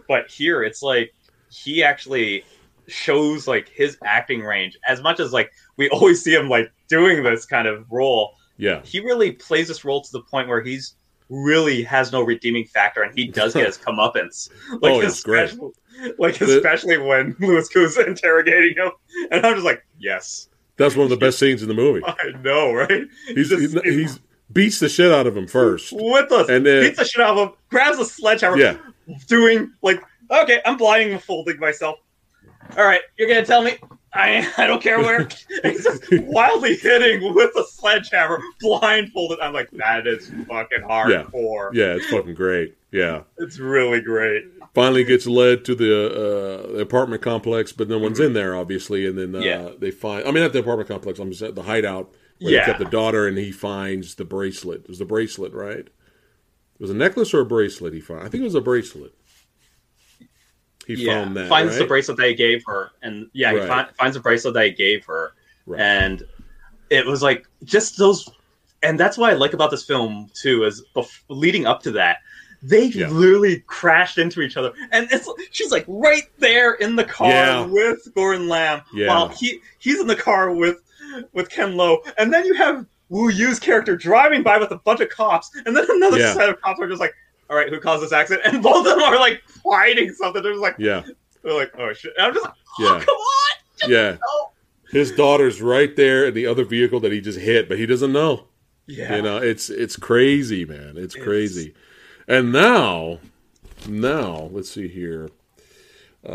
but 0.09 0.29
here 0.31 0.63
it's 0.63 0.83
like 0.83 1.13
he 1.51 1.83
actually 1.83 2.45
shows 2.89 3.49
like 3.49 3.69
his 3.69 3.99
acting 4.05 4.41
range 4.41 4.79
as 4.87 5.03
much 5.03 5.19
as 5.21 5.33
like 5.33 5.51
we 5.77 5.89
always 5.91 6.23
see 6.23 6.35
him 6.35 6.49
like 6.49 6.71
doing 6.89 7.23
this 7.23 7.47
kind 7.47 7.67
of 7.69 7.85
role. 7.91 8.35
Yeah. 8.59 8.81
He 8.83 9.01
really 9.01 9.33
plays 9.33 9.69
this 9.69 9.85
role 9.85 10.01
to 10.03 10.13
the 10.13 10.23
point 10.23 10.49
where 10.49 10.63
he's 10.63 10.95
really 11.29 11.83
has 11.83 12.13
no 12.13 12.23
redeeming 12.23 12.65
factor, 12.65 13.03
and 13.03 13.13
he 13.19 13.27
does 13.27 13.53
get 13.53 13.67
his 13.67 13.77
comeuppance. 13.87 14.49
Oh, 14.71 14.79
like 14.81 14.93
Oh, 14.93 15.01
it's 15.01 15.23
great. 15.23 15.45
especially, 15.51 15.71
like 16.19 16.39
The- 16.39 16.57
especially 16.57 16.99
when 16.99 17.35
Louis 17.41 17.69
Koo's 17.69 17.99
interrogating 17.99 18.75
him, 18.77 18.93
and 19.33 19.45
I'm 19.45 19.55
just 19.55 19.65
like, 19.67 19.85
yes, 19.99 20.49
That's 20.77 20.95
one 20.95 21.05
of 21.05 21.11
the 21.11 21.17
best 21.17 21.39
scenes 21.39 21.63
in 21.63 21.69
the 21.69 21.75
movie. 21.75 22.01
I 22.07 22.31
know, 22.43 22.73
right? 22.73 23.05
He's 23.27 23.49
Just- 23.51 23.61
he's, 23.75 23.83
he's 23.83 24.21
beats 24.53 24.79
the 24.79 24.89
shit 24.89 25.11
out 25.11 25.27
of 25.27 25.37
him 25.37 25.49
first, 25.49 25.93
with 25.93 26.31
us, 26.31 26.49
and 26.49 26.65
then 26.65 26.85
beats 26.85 26.99
the 26.99 27.05
shit 27.05 27.21
out 27.21 27.37
of 27.37 27.49
him, 27.49 27.55
grabs 27.69 27.99
a 27.99 28.05
sledgehammer, 28.05 28.57
yeah, 28.57 28.77
doing 29.27 29.73
like, 29.83 30.01
okay, 30.31 30.61
I'm 30.65 30.77
blindfolding 30.77 31.59
myself. 31.59 31.99
All 32.77 32.85
right, 32.85 33.01
you're 33.19 33.29
gonna 33.29 33.45
tell 33.47 33.63
me 33.63 33.77
I 34.13 34.51
I 34.59 34.67
don't 34.67 34.83
care 34.83 34.99
where. 34.99 35.29
He's 35.63 35.85
just 35.85 36.05
wildly 36.11 36.77
hitting 36.77 37.35
with 37.35 37.51
a 37.57 37.65
sledgehammer, 37.65 38.41
blindfolded. 38.61 39.39
I'm 39.41 39.53
like, 39.53 39.71
that 39.73 40.07
is 40.07 40.29
fucking 40.49 40.83
hardcore. 40.83 41.71
yeah, 41.75 41.95
it's 41.95 42.07
fucking 42.07 42.35
great. 42.35 42.77
Yeah, 42.93 43.23
It's 43.37 43.59
really 43.59 44.01
great. 44.01 44.45
finally 44.75 45.05
gets 45.05 45.27
led 45.27 45.67
to 45.67 45.75
the, 45.75 46.07
uh, 46.07 46.73
the 46.75 46.81
apartment 46.81 47.21
complex, 47.21 47.71
but 47.71 47.89
no 47.91 47.99
one's 47.99 48.21
in 48.21 48.33
there, 48.33 48.57
obviously. 48.57 49.07
And 49.07 49.19
then 49.19 49.35
uh, 49.35 49.41
Yeah. 49.41 49.71
they 49.79 49.91
find, 49.91 50.27
I 50.27 50.31
mean, 50.31 50.43
not 50.43 50.55
the 50.55 50.61
apartment 50.61 50.89
complex, 50.89 51.19
I'm 51.19 51.31
just 51.31 51.43
at 51.43 51.55
the 51.55 51.65
hideout 51.65 52.15
where 52.41 52.53
Yeah. 52.55 52.61
they 52.61 52.67
kept 52.67 52.79
the 52.79 52.85
daughter, 52.87 53.27
and 53.27 53.37
he 53.37 53.53
finds 53.53 54.15
the 54.15 54.25
bracelet. 54.25 54.83
It 54.85 54.89
was 54.89 54.99
the 54.99 55.05
bracelet, 55.05 55.53
right? 55.53 55.81
It 55.81 55.91
was 56.81 56.89
a 56.91 56.95
necklace 56.95 57.35
or 57.35 57.41
a 57.41 57.45
bracelet 57.45 57.93
he 57.93 58.01
found? 58.01 58.21
I 58.21 58.29
think 58.29 58.41
it 58.41 58.45
was 58.45 58.55
a 58.55 58.61
bracelet. 58.63 59.13
He 60.87 60.95
yeah, 60.95 61.25
found 61.25 61.37
that. 61.37 61.49
finds 61.49 61.77
the 61.77 61.85
bracelet 61.85 62.17
that 62.19 62.29
he 62.29 62.35
gave 62.35 62.63
her, 62.67 62.91
and 63.03 63.29
yeah, 63.33 63.51
he 63.53 63.59
Right. 63.59 63.87
fin- 63.87 63.95
finds 63.99 64.15
the 64.17 64.21
bracelet 64.23 64.55
that 64.55 64.67
he 64.67 64.71
gave 64.73 65.05
her, 65.07 65.33
Right. 65.67 65.81
and 65.81 66.23
it 66.91 67.05
was 67.07 67.23
like 67.23 67.47
just 67.65 67.99
those, 67.99 68.29
and 68.83 68.99
that's 69.01 69.19
what 69.19 69.31
I 69.31 69.35
like 69.35 69.53
about 69.53 69.71
this 69.73 69.85
film 69.85 70.31
too. 70.35 70.65
Is 70.65 70.85
bef- 70.95 71.23
leading 71.29 71.67
up 71.67 71.83
to 71.83 71.91
that, 71.93 72.19
they 72.63 72.85
Yeah. 72.87 73.09
literally 73.09 73.65
crashed 73.67 74.17
into 74.19 74.41
each 74.43 74.57
other, 74.57 74.73
and 74.93 75.09
it's 75.11 75.29
she's 75.51 75.73
like 75.73 75.85
right 75.89 76.23
there 76.39 76.75
in 76.75 76.95
the 76.95 77.05
car 77.05 77.31
Yeah. 77.31 77.67
with 77.67 78.07
Gordon 78.15 78.47
Lam, 78.49 78.83
Yeah. 78.95 79.09
while 79.09 79.29
he 79.29 79.61
he's 79.79 79.99
in 80.01 80.07
the 80.07 80.15
car 80.17 80.53
with 80.53 80.77
with 81.33 81.51
Ken 81.51 81.77
Lo, 81.77 81.99
and 82.19 82.33
then 82.33 82.45
you 82.45 82.55
have 82.55 82.87
Wu 83.09 83.29
Yue's 83.31 83.59
character 83.59 83.97
driving 83.97 84.43
by 84.45 84.59
with 84.59 84.71
a 84.71 84.77
bunch 84.79 85.01
of 85.01 85.09
cops, 85.09 85.51
and 85.65 85.77
then 85.77 85.87
another 85.89 86.21
set 86.33 86.49
of 86.49 86.61
cops 86.61 86.79
are 86.81 86.89
just 86.89 87.01
like. 87.01 87.15
All 87.49 87.57
right, 87.57 87.69
who 87.69 87.79
caused 87.81 88.03
this 88.03 88.13
accident? 88.13 88.47
And 88.53 88.63
both 88.63 88.87
of 88.87 88.97
them 88.97 89.01
are 89.03 89.17
like 89.19 89.43
fighting 89.63 90.13
something. 90.13 90.43
They're 90.43 90.53
just 90.53 90.63
like, 90.63 90.77
Yeah, 90.79 91.03
they're 91.43 91.55
like, 91.55 91.73
oh 91.79 91.93
shit! 91.93 92.13
And 92.17 92.27
I'm 92.27 92.35
just 92.35 92.45
like, 92.45 92.55
oh 92.81 92.83
Yeah. 92.99 93.05
come 93.05 93.15
on! 93.15 93.91
yeah. 93.91 94.17
Oh. 94.27 94.51
His 94.91 95.11
daughter's 95.13 95.61
right 95.61 95.95
there 95.97 96.27
in 96.27 96.35
the 96.35 96.47
other 96.47 96.65
vehicle 96.65 97.01
that 97.01 97.11
he 97.13 97.21
just 97.21 97.39
hit, 97.41 97.69
but 97.69 97.77
he 97.79 97.87
doesn't 97.87 98.13
know. 98.13 98.47
Yeah, 98.87 99.17
You 99.17 99.23
know, 99.23 99.39
it's 99.39 99.69
it's 99.69 99.97
crazy, 99.97 100.65
man. 100.65 100.95
It's 100.97 101.15
It's- 101.15 101.25
crazy. 101.25 101.75
And 102.29 102.53
now, 102.53 103.19
now 103.89 104.49
let's 104.53 104.71
see 104.71 104.87
here. 104.89 105.29
Uh, 106.25 106.31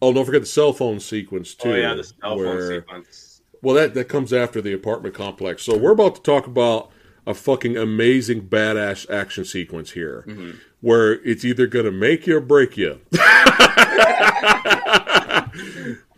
oh, 0.00 0.12
don't 0.12 0.24
forget 0.24 0.40
the 0.40 0.46
cell 0.46 0.72
phone 0.72 1.00
sequence 1.00 1.54
too. 1.54 1.72
oh 1.72 1.74
yeah, 1.76 1.94
the 1.94 2.04
cell 2.04 2.16
phone 2.22 2.38
where- 2.38 2.80
sequence. 2.80 3.30
Well, 3.62 3.74
that 3.76 3.94
that 3.94 4.08
comes 4.10 4.32
after 4.34 4.60
the 4.60 4.74
apartment 4.74 5.14
complex. 5.14 5.62
So 5.62 5.76
we're 5.76 5.92
about 5.92 6.16
to 6.16 6.20
talk 6.22 6.46
about 6.46 6.90
a 7.26 7.34
fucking 7.34 7.76
amazing 7.76 8.42
badass 8.48 9.08
action 9.10 9.44
sequence 9.44 9.92
here, 9.92 10.24
Mm-hmm. 10.26 10.50
where 10.80 11.12
it's 11.26 11.44
either 11.44 11.66
gonna 11.66 11.90
make 11.92 12.26
you 12.26 12.36
or 12.36 12.40
break 12.40 12.76
you. 12.76 13.00
but 13.10 13.20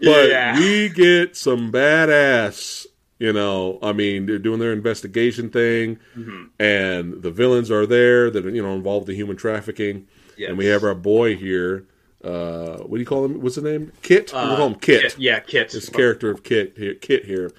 Yeah. 0.00 0.58
we 0.58 0.88
get 0.88 1.36
some 1.36 1.70
badass. 1.72 2.86
You 3.18 3.32
know, 3.32 3.78
I 3.82 3.92
mean, 3.94 4.26
they're 4.26 4.38
doing 4.38 4.60
their 4.60 4.74
investigation 4.74 5.48
thing, 5.48 5.98
Mhm. 6.18 6.48
and 6.58 7.22
the 7.22 7.30
villains 7.30 7.70
are 7.70 7.86
there 7.86 8.30
that 8.30 8.44
are, 8.44 8.50
you 8.50 8.60
know 8.62 8.74
involved 8.74 9.08
in 9.08 9.14
human 9.16 9.36
trafficking, 9.36 10.06
Yes. 10.36 10.50
and 10.50 10.58
we 10.58 10.66
have 10.66 10.84
our 10.84 10.94
boy 10.94 11.34
here. 11.34 11.84
Uh, 12.22 12.76
what 12.78 12.98
do 12.98 13.00
you 13.00 13.06
call 13.06 13.24
him? 13.24 13.40
What's 13.40 13.56
the 13.56 13.62
name? 13.62 13.90
Kit. 14.02 14.32
we 14.34 14.38
Uh, 14.38 14.56
call 14.56 14.66
him 14.66 14.74
Kit 14.74 15.16
Yeah, 15.18 15.38
Kit. 15.40 15.70
this 15.70 15.88
character 15.88 16.30
of 16.30 16.42
Kit 16.42 16.74
here, 16.76 16.92
Kit 16.94 17.24
here. 17.24 17.52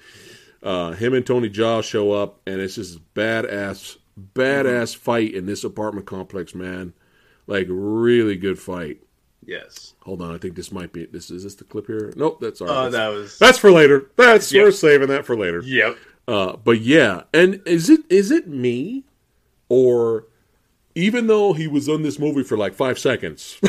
Uh, 0.62 0.92
him 0.92 1.14
and 1.14 1.24
Tony 1.26 1.48
Jaa 1.48 1.82
show 1.84 2.12
up, 2.12 2.40
and 2.46 2.60
it's 2.60 2.74
just 2.74 2.98
badass, 3.14 3.96
badass 4.34 4.96
fight 4.96 5.34
in 5.34 5.46
this 5.46 5.62
apartment 5.64 6.06
complex, 6.06 6.54
man. 6.54 6.92
Like 7.46 7.66
really 7.70 8.36
good 8.36 8.58
fight. 8.58 8.98
Yes. 9.46 9.94
Hold 10.02 10.20
on, 10.20 10.34
I 10.34 10.38
think 10.38 10.56
this 10.56 10.70
might 10.72 10.92
be 10.92 11.06
this. 11.06 11.30
Is 11.30 11.44
this 11.44 11.54
the 11.54 11.64
clip 11.64 11.86
here? 11.86 12.12
Nope, 12.16 12.38
that's 12.40 12.60
all. 12.60 12.68
Oh, 12.68 12.82
that's, 12.90 12.94
that 12.94 13.08
was. 13.08 13.38
that's 13.38 13.58
for 13.58 13.70
later. 13.70 14.10
That's 14.16 14.52
Yep. 14.52 14.64
we're 14.64 14.70
saving 14.72 15.08
that 15.08 15.24
for 15.24 15.36
later. 15.36 15.62
Yep. 15.64 15.96
Uh, 16.26 16.56
but 16.56 16.80
yeah, 16.80 17.22
and 17.32 17.62
is 17.64 17.88
it 17.88 18.00
is 18.10 18.30
it 18.30 18.46
me, 18.48 19.04
or 19.70 20.26
even 20.94 21.28
though 21.28 21.54
he 21.54 21.66
was 21.66 21.88
on 21.88 22.02
this 22.02 22.18
movie 22.18 22.42
for 22.42 22.58
like 22.58 22.74
five 22.74 22.98
seconds, 22.98 23.58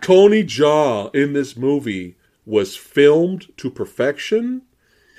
Tony 0.00 0.44
Jaa 0.44 1.14
in 1.14 1.32
this 1.32 1.56
movie 1.56 2.16
was 2.44 2.76
filmed 2.76 3.46
to 3.58 3.70
perfection. 3.70 4.62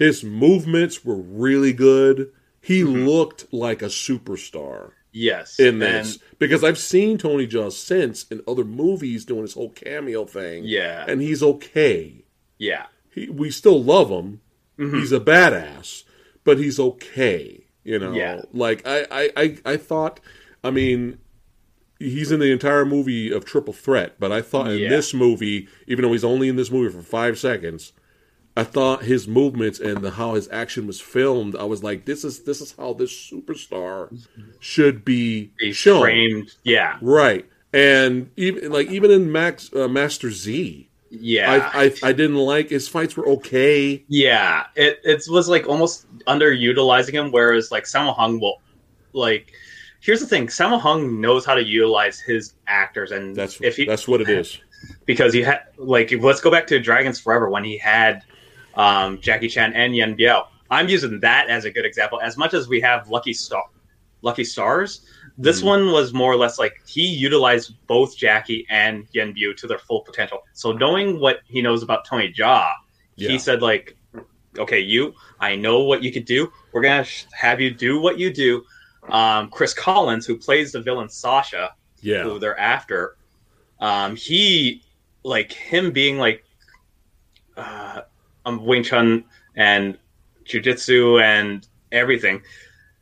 His 0.01 0.23
movements 0.23 1.05
were 1.05 1.15
really 1.15 1.73
good. 1.73 2.31
He 2.59 2.81
Mm-hmm. 2.81 3.05
looked 3.07 3.53
like 3.53 3.81
a 3.81 3.85
superstar 3.85 4.91
Yes. 5.11 5.59
in 5.59 5.81
And- 5.81 5.81
this 5.81 6.19
because 6.39 6.63
I've 6.63 6.77
seen 6.77 7.17
Tony 7.17 7.45
Jaa 7.47 7.71
since 7.71 8.25
in 8.31 8.41
other 8.47 8.63
movies 8.63 9.25
doing 9.25 9.41
his 9.43 9.53
whole 9.53 9.69
cameo 9.69 10.25
thing. 10.25 10.63
Yeah. 10.65 11.05
and 11.07 11.21
he's 11.21 11.43
okay. 11.43 12.25
yeah. 12.57 12.85
He, 13.13 13.29
we 13.29 13.51
still 13.51 13.83
love 13.83 14.09
him. 14.09 14.39
Mhm. 14.79 14.99
He's 14.99 15.11
a 15.11 15.19
badass, 15.19 16.03
but 16.45 16.57
he's 16.57 16.79
okay. 16.79 17.65
You 17.83 17.99
know, 17.99 18.13
Yeah. 18.13 18.41
like 18.53 18.81
I, 18.87 19.05
I, 19.11 19.29
I, 19.35 19.57
I 19.65 19.77
thought. 19.77 20.19
I 20.63 20.71
mean, 20.71 21.17
he's 21.99 22.31
in 22.31 22.39
the 22.39 22.51
entire 22.51 22.85
movie 22.85 23.31
of 23.31 23.43
Triple 23.45 23.73
Threat, 23.73 24.15
but 24.19 24.31
I 24.31 24.41
thought 24.41 24.71
in 24.71 24.79
Yeah. 24.79 24.89
this 24.89 25.13
movie, 25.13 25.67
even 25.87 26.03
though 26.03 26.11
he's 26.13 26.23
only 26.23 26.47
in 26.47 26.55
this 26.55 26.71
movie 26.71 26.91
for 26.95 27.01
five 27.03 27.37
seconds, 27.37 27.91
I 28.57 28.63
thought 28.63 29.03
his 29.03 29.27
movements 29.27 29.79
and 29.79 30.01
the, 30.03 30.11
how 30.11 30.33
his 30.33 30.49
action 30.51 30.85
was 30.85 30.99
filmed. 30.99 31.55
I 31.55 31.63
was 31.63 31.83
like, 31.83 32.05
this 32.05 32.23
is 32.25 32.43
this 32.43 32.59
is 32.59 32.73
how 32.77 32.93
this 32.93 33.11
superstar 33.11 34.09
should 34.59 35.05
be 35.05 35.51
He's 35.59 35.77
shown. 35.77 36.01
framed. 36.01 36.53
Yeah. 36.63 36.97
Right. 37.01 37.45
And 37.73 38.29
even 38.35 38.71
like 38.71 38.89
even 38.89 39.09
in 39.11 39.31
Max 39.31 39.73
uh, 39.73 39.87
Master 39.87 40.29
Z, 40.31 40.89
Yeah. 41.09 41.71
I, 41.73 41.85
I 41.85 41.93
I 42.03 42.11
didn't 42.11 42.35
like 42.35 42.69
his 42.69 42.89
fights 42.89 43.15
were 43.15 43.25
okay. 43.29 44.03
Yeah, 44.09 44.65
it 44.75 44.99
it 45.05 45.23
was 45.29 45.47
like 45.47 45.67
almost 45.69 46.05
underutilizing 46.25 47.13
him, 47.13 47.31
whereas 47.31 47.71
like 47.71 47.85
Sammo 47.85 48.13
Hung 48.15 48.39
will 48.41 48.61
like. 49.13 49.53
Here's 50.01 50.19
the 50.19 50.25
thing: 50.27 50.47
Sammo 50.47 50.81
Hung 50.81 51.21
knows 51.21 51.45
how 51.45 51.53
to 51.53 51.63
utilize 51.63 52.19
his 52.19 52.55
actors, 52.67 53.11
and 53.11 53.35
That's 53.35 53.61
if 53.61 53.77
he 53.77 53.85
that's 53.85 54.07
what 54.07 54.19
it 54.19 54.27
is. 54.29 54.57
because 55.05 55.31
he 55.31 55.41
had 55.43 55.61
like 55.77 56.11
let's 56.19 56.41
go 56.41 56.49
back 56.51 56.65
to 56.67 56.79
Dragons 56.79 57.19
Forever 57.21 57.49
when 57.49 57.63
he 57.63 57.77
had 57.77 58.23
um, 58.75 59.19
Jackie 59.21 59.47
Chan 59.49 59.73
and 59.73 59.95
Yuen 59.95 60.15
Biao. 60.15 60.47
I'm 60.69 60.87
using 60.87 61.19
that 61.19 61.49
as 61.49 61.65
a 61.65 61.71
good 61.71 61.85
example. 61.85 62.19
As 62.21 62.37
much 62.37 62.53
as 62.53 62.67
we 62.67 62.79
have 62.81 63.09
Lucky 63.09 63.33
Star, 63.33 63.63
Lucky 64.21 64.43
Stars, 64.43 65.01
this 65.37 65.61
Mhm. 65.61 65.65
one 65.65 65.91
was 65.91 66.13
more 66.13 66.31
or 66.31 66.35
less 66.37 66.59
like 66.59 66.81
he 66.85 67.05
utilized 67.05 67.73
both 67.87 68.15
Jackie 68.17 68.65
and 68.69 69.07
Yuen 69.11 69.33
Biao 69.33 69.55
to 69.57 69.67
their 69.67 69.79
full 69.79 70.01
potential. 70.01 70.39
So 70.53 70.71
knowing 70.71 71.19
what 71.19 71.41
he 71.47 71.61
knows 71.61 71.83
about 71.83 72.05
Tony 72.05 72.31
Jaa, 72.31 72.71
Yeah. 73.15 73.29
he 73.29 73.39
said 73.39 73.61
like, 73.61 73.97
"Okay, 74.57 74.79
you, 74.79 75.13
I 75.39 75.55
know 75.55 75.79
what 75.81 76.03
you 76.03 76.11
could 76.11 76.25
do. 76.25 76.51
We're 76.71 76.81
gonna 76.81 77.03
sh- 77.03 77.25
have 77.33 77.59
you 77.59 77.71
do 77.71 77.99
what 77.99 78.17
you 78.19 78.31
do." 78.31 78.63
Um, 79.09 79.49
Chris 79.49 79.73
Collins, 79.73 80.25
who 80.27 80.37
plays 80.37 80.71
the 80.71 80.81
villain 80.81 81.09
Sasha, 81.09 81.73
Yeah. 82.01 82.23
who 82.23 82.37
they're 82.39 82.59
after, 82.59 83.17
um, 83.79 84.15
he 84.15 84.83
like 85.23 85.51
him 85.51 85.91
being 85.91 86.17
like 86.19 86.45
uh, 87.57 88.01
um, 88.45 88.65
Wing 88.65 88.83
Chun 88.83 89.23
and 89.55 89.97
jujitsu 90.45 91.21
and 91.21 91.67
everything 91.91 92.41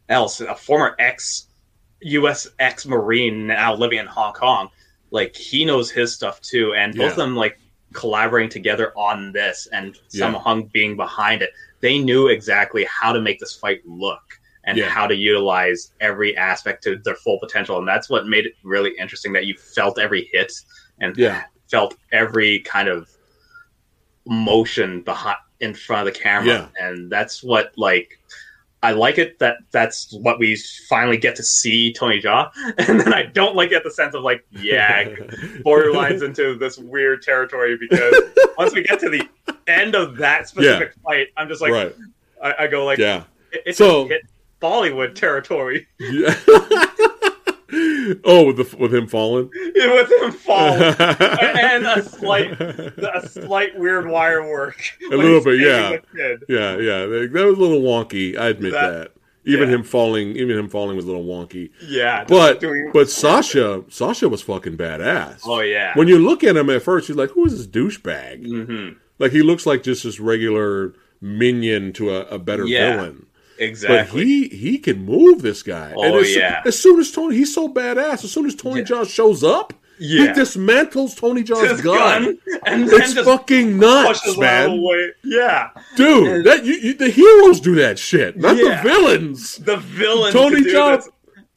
else. 0.09 0.41
A 0.41 0.55
former 0.55 0.95
ex 0.99 1.47
U.S. 2.01 2.47
ex 2.59 2.85
Marine 2.85 3.47
now 3.47 3.73
living 3.75 3.99
in 3.99 4.05
Hong 4.05 4.33
Kong, 4.33 4.69
like 5.11 5.35
he 5.35 5.65
knows 5.65 5.91
his 5.91 6.13
stuff 6.13 6.41
too, 6.41 6.73
and 6.73 6.93
both 6.93 7.01
Yeah. 7.05 7.09
of 7.11 7.15
them 7.17 7.35
like 7.35 7.59
collaborating 7.93 8.49
together 8.49 8.93
on 8.95 9.31
this, 9.31 9.67
and 9.71 9.97
Yeah. 10.11 10.31
Hung 10.33 10.63
being 10.65 10.95
behind 10.95 11.41
it. 11.41 11.49
They 11.81 11.97
knew 11.97 12.27
exactly 12.27 12.85
how 12.85 13.11
to 13.13 13.19
make 13.21 13.39
this 13.39 13.55
fight 13.55 13.81
look 13.85 14.21
and 14.65 14.77
Yeah. 14.77 14.89
how 14.89 15.07
to 15.07 15.15
utilize 15.15 15.91
every 15.99 16.37
aspect 16.37 16.83
to 16.83 16.97
their 16.97 17.15
full 17.15 17.39
potential, 17.39 17.77
and 17.79 17.87
that's 17.87 18.09
what 18.09 18.27
made 18.27 18.45
it 18.45 18.53
really 18.63 18.91
interesting. 18.99 19.33
That 19.33 19.45
you 19.45 19.55
felt 19.57 19.97
every 19.99 20.29
hit 20.31 20.51
and 21.01 21.17
Yeah. 21.17 21.43
felt 21.69 21.95
every 22.11 22.59
kind 22.59 22.87
of 22.89 23.09
motion 24.29 25.01
behind 25.01 25.37
in 25.59 25.73
front 25.73 26.07
of 26.07 26.13
the 26.13 26.19
camera, 26.19 26.71
and 26.79 27.11
that's 27.11 27.43
what 27.43 27.73
like. 27.77 28.15
I 28.81 28.93
like 28.93 29.17
it 29.17 29.39
that 29.39 29.57
that's 29.71 30.13
what 30.13 30.39
we 30.39 30.55
finally 30.87 31.17
get 31.17 31.35
to 31.35 31.43
see 31.43 31.91
Tony 31.91 32.21
Jaa, 32.21 32.49
and 32.87 32.97
then 32.97 33.13
I 33.13 33.23
don't 33.23 33.53
like 33.53 33.73
it 33.73 33.83
the 33.83 33.91
sense 33.91 34.15
of 34.15 34.23
like, 34.23 34.45
yeah, 34.51 35.03
borderlines 35.65 36.23
into 36.23 36.57
this 36.57 36.77
weird 36.77 37.21
territory 37.21 37.77
because 37.77 38.15
once 38.57 38.73
we 38.73 38.81
get 38.83 38.97
to 39.01 39.09
the 39.09 39.27
end 39.67 39.95
of 39.95 40.15
that 40.15 40.47
specific 40.47 40.93
fight, 41.03 41.27
I'm 41.35 41.49
just 41.49 41.59
like, 41.61 41.73
right. 41.73 41.93
I, 42.41 42.53
I 42.63 42.67
go 42.67 42.85
like, 42.85 42.99
Yeah. 42.99 43.23
it, 43.51 43.63
it 43.65 43.75
So- 43.75 44.07
Bollywood 44.61 45.13
territory 45.13 45.85
Yeah. 45.99 46.33
Oh, 48.23 48.45
with 48.45 48.57
the 48.57 48.77
with 48.77 48.93
him 48.93 49.07
falling. 49.07 49.49
Yeah, 49.75 49.93
with 49.93 50.11
him 50.11 50.31
falling 50.31 50.81
and 50.99 51.85
a 51.85 52.03
slight, 52.03 52.59
a 52.59 53.27
slight 53.27 53.77
weird 53.77 54.07
wire 54.07 54.47
work. 54.47 54.81
A 55.11 55.15
little 55.15 55.43
bit, 55.43 55.59
yeah. 55.59 55.97
Yeah, 56.47 56.77
yeah, 56.77 57.05
that 57.05 57.31
was 57.33 57.57
a 57.57 57.61
little 57.61 57.81
wonky. 57.81 58.37
I 58.37 58.49
admit 58.49 58.73
that. 58.73 58.91
That- 58.91 59.11
Even 59.45 59.69
yeah. 59.69 59.75
him 59.75 59.83
falling, 59.83 60.35
even 60.35 60.57
him 60.57 60.69
falling 60.69 60.95
was 60.95 61.05
a 61.05 61.07
little 61.07 61.25
wonky. 61.25 61.71
Yeah, 61.81 62.25
But 62.25 62.59
doing- 62.59 62.91
but 62.93 63.09
Sasha, 63.09 63.83
Sasha 63.89 64.27
was 64.29 64.41
fucking 64.41 64.77
badass. 64.77 65.41
oh 65.45 65.61
yeah, 65.61 65.93
When 65.95 66.07
you 66.07 66.19
look 66.19 66.43
at 66.43 66.55
him 66.57 66.69
at 66.69 66.83
first, 66.83 67.07
you're 67.09 67.17
like, 67.17 67.31
"Who 67.31 67.45
is 67.45 67.57
this 67.57 67.65
douchebag?" 67.67 68.45
hmm 68.45 68.89
Like 69.17 69.31
he 69.31 69.41
looks 69.41 69.65
like 69.65 69.81
just 69.83 70.03
this 70.03 70.19
regular 70.19 70.93
minion 71.21 71.93
to 71.93 72.11
a, 72.11 72.21
a 72.35 72.37
better 72.39 72.65
Yeah, 72.65 72.95
villain. 72.97 73.25
Exactly. 73.59 73.97
But 74.21 74.25
he 74.27 74.47
he 74.49 74.77
can 74.77 75.05
move 75.05 75.41
this 75.41 75.61
guy. 75.63 75.93
Oh, 75.95 76.19
as, 76.19 76.35
yeah. 76.35 76.61
As 76.65 76.79
soon 76.79 76.99
as 76.99 77.11
Tony, 77.11 77.35
he's 77.37 77.53
so 77.53 77.67
badass. 77.67 78.23
As 78.23 78.31
soon 78.31 78.45
as 78.45 78.55
Tony 78.55 78.79
Yeah. 78.79 78.85
Jaa 78.85 79.09
shows 79.09 79.43
up, 79.43 79.73
he 79.99 80.23
yeah, 80.23 80.33
dismantles 80.33 81.17
Tony 81.19 81.43
Jaa's 81.43 81.81
gun. 81.81 82.23
gun, 82.23 82.37
and 82.65 82.87
It's 82.89 83.13
fucking 83.19 83.77
nuts, 83.77 84.21
pushes 84.21 84.37
out 84.41 84.65
of 84.69 84.71
the 84.71 84.81
man. 84.81 85.11
Yeah, 85.25 85.69
Dude, 85.97 86.45
that 86.45 86.63
you, 86.63 86.73
you, 86.75 86.93
the 86.93 87.09
heroes 87.09 87.59
do 87.59 87.75
that 87.75 87.99
shit, 87.99 88.37
not 88.37 88.55
Yeah. 88.55 88.81
the 88.81 88.89
villains. 88.89 89.57
the 89.57 89.75
villains, 89.75 90.33
Tony 90.33 90.55
could 90.57 90.63
do 90.63 90.73
Jaa 90.73 90.95
this, 90.97 91.09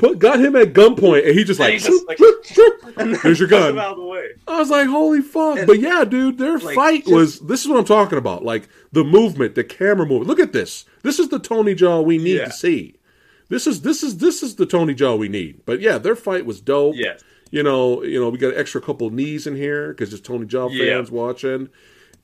put 0.02 0.18
got 0.18 0.40
him 0.40 0.56
at 0.56 0.72
gunpoint, 0.74 1.26
and 1.26 1.38
he 1.38 1.44
just 1.44 1.60
like, 1.60 1.72
he 1.74 1.78
just, 1.78 2.06
like, 2.08 2.18
shoop, 2.18 2.44
shoop. 2.44 2.82
and 2.98 3.14
then 3.14 3.20
There's 3.22 3.38
your 3.38 3.48
gun. 3.48 3.78
out 3.78 3.92
of 3.92 3.96
the 3.98 4.04
way. 4.04 4.30
I 4.48 4.58
was 4.58 4.68
like, 4.68 4.88
holy 4.88 5.22
fuck. 5.22 5.58
And- 5.58 5.66
but 5.66 5.78
yeah, 5.80 6.04
dude, 6.04 6.38
their 6.38 6.58
Like, 6.58 6.74
fight 6.74 7.00
just- 7.04 7.12
was 7.14 7.40
this 7.40 7.62
is 7.62 7.68
what 7.68 7.78
I'm 7.78 7.84
talking 7.84 8.18
about. 8.18 8.44
Like 8.44 8.68
the 8.92 9.04
movement, 9.04 9.54
the 9.54 9.64
camera 9.64 10.04
movement. 10.06 10.26
Look 10.28 10.40
at 10.40 10.52
this. 10.52 10.84
This 11.02 11.18
is 11.18 11.28
the 11.28 11.38
Tony 11.38 11.74
Jaa 11.74 12.04
we 12.04 12.18
need 12.18 12.36
Yeah. 12.38 12.44
to 12.46 12.52
see. 12.52 12.96
This 13.48 13.66
is 13.66 13.82
this 13.82 14.02
is 14.02 14.18
this 14.18 14.42
is 14.42 14.56
the 14.56 14.66
Tony 14.66 14.94
Jaa 14.94 15.16
we 15.18 15.28
need. 15.28 15.60
But 15.64 15.80
yeah, 15.80 15.98
their 15.98 16.16
fight 16.16 16.44
was 16.46 16.60
dope. 16.60 16.96
Yes. 16.96 17.22
You 17.50 17.62
know, 17.62 18.02
you 18.02 18.18
know, 18.18 18.30
we 18.30 18.38
got 18.38 18.54
an 18.54 18.58
extra 18.60 18.80
couple 18.80 19.08
knees 19.10 19.46
in 19.46 19.56
here 19.56 19.88
because 19.88 20.10
there's 20.10 20.20
Tony 20.22 20.46
Jaa 20.46 20.68
Yeah. 20.72 20.96
fans 20.96 21.10
watching. 21.10 21.68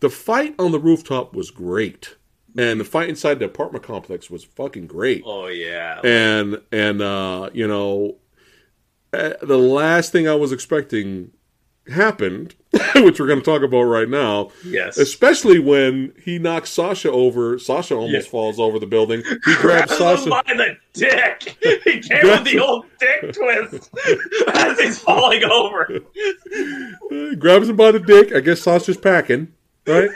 The 0.01 0.11
fight 0.11 0.55
on 0.59 0.73
the 0.73 0.79
rooftop 0.79 1.35
was 1.35 1.51
great. 1.51 2.15
And 2.59 2.79
the 2.81 2.85
fight 2.85 3.09
inside 3.09 3.39
the 3.39 3.45
apartment 3.47 3.85
complex 3.85 4.29
was 4.29 4.45
fucking 4.45 4.87
great 4.89 5.23
Oh 5.25 5.47
yeah. 5.47 6.01
and 6.05 6.61
and 6.73 7.01
uh, 7.01 7.49
you 7.55 7.67
know, 7.69 8.17
uh, 9.13 9.35
the 9.43 9.57
last 9.59 10.13
thing 10.13 10.29
I 10.29 10.35
was 10.35 10.53
expecting 10.53 11.31
happened, 11.91 12.55
which 12.97 13.19
we're 13.19 13.27
going 13.27 13.39
to 13.39 13.45
talk 13.45 13.63
about 13.63 13.83
right 13.85 14.09
now. 14.11 14.51
yes. 14.63 14.99
Especially 14.99 15.59
when 15.59 16.13
he 16.23 16.39
knocks 16.39 16.69
Sasha 16.69 17.11
over, 17.11 17.59
Sasha 17.59 17.95
almost 17.95 18.27
Yeah. 18.27 18.31
falls 18.31 18.59
over 18.61 18.79
the 18.79 18.87
building. 18.87 19.23
He 19.47 19.55
grabs 19.55 19.97
Sasha. 19.97 20.29
by 20.29 20.43
the 20.47 20.77
dick. 20.93 21.57
He 21.85 22.01
came 22.01 22.25
with 22.27 22.45
the 22.45 22.59
old 22.59 22.85
dick 23.01 23.33
twist 23.33 23.91
as 24.53 24.79
he's 24.79 24.99
falling 24.99 25.45
over. 25.45 26.01
grabs 27.39 27.69
him 27.69 27.77
by 27.77 27.93
the 27.93 28.01
dick. 28.01 28.35
I 28.35 28.41
guess 28.41 28.61
Sasha's 28.61 28.97
packing, 28.99 29.53
right? 29.87 30.11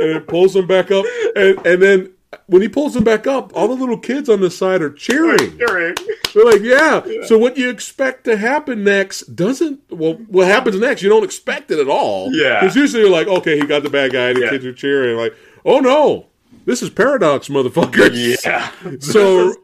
And 0.00 0.10
it 0.10 0.26
pulls 0.28 0.54
him 0.56 0.66
back 0.66 0.90
up. 0.90 1.04
And, 1.36 1.64
and 1.66 1.82
then 1.82 2.12
when 2.46 2.62
he 2.62 2.68
pulls 2.68 2.96
him 2.96 3.04
back 3.04 3.26
up, 3.26 3.52
all 3.54 3.68
the 3.68 3.74
little 3.74 3.98
kids 3.98 4.28
on 4.28 4.40
the 4.40 4.50
side 4.50 4.82
are 4.82 4.90
cheering. 4.92 5.56
During. 5.56 5.94
They're 6.34 6.44
like, 6.44 6.62
yeah. 6.62 7.02
So 7.26 7.38
what 7.38 7.56
you 7.56 7.70
expect 7.70 8.24
to 8.24 8.36
happen 8.36 8.82
next 8.84 9.36
doesn't. 9.36 9.80
Well, 9.90 10.14
what 10.28 10.46
happens 10.48 10.76
next? 10.78 11.02
You 11.02 11.08
don't 11.08 11.24
expect 11.24 11.70
it 11.70 11.78
at 11.78 11.88
all. 11.88 12.32
Yeah. 12.34 12.60
Because 12.60 12.74
usually 12.76 13.02
you're 13.04 13.12
like, 13.12 13.28
okay, 13.28 13.58
he 13.58 13.66
got 13.66 13.82
the 13.84 13.90
bad 13.90 14.12
guy. 14.12 14.32
The 14.32 14.40
Yeah. 14.40 14.50
kids 14.50 14.64
are 14.66 14.72
cheering. 14.72 15.16
Like, 15.16 15.34
oh 15.64 15.78
no, 15.80 16.26
this 16.64 16.82
is 16.82 16.90
paradox, 16.90 17.48
motherfucker. 17.48 18.10
Yeah. 18.44 18.70
So 19.00 19.54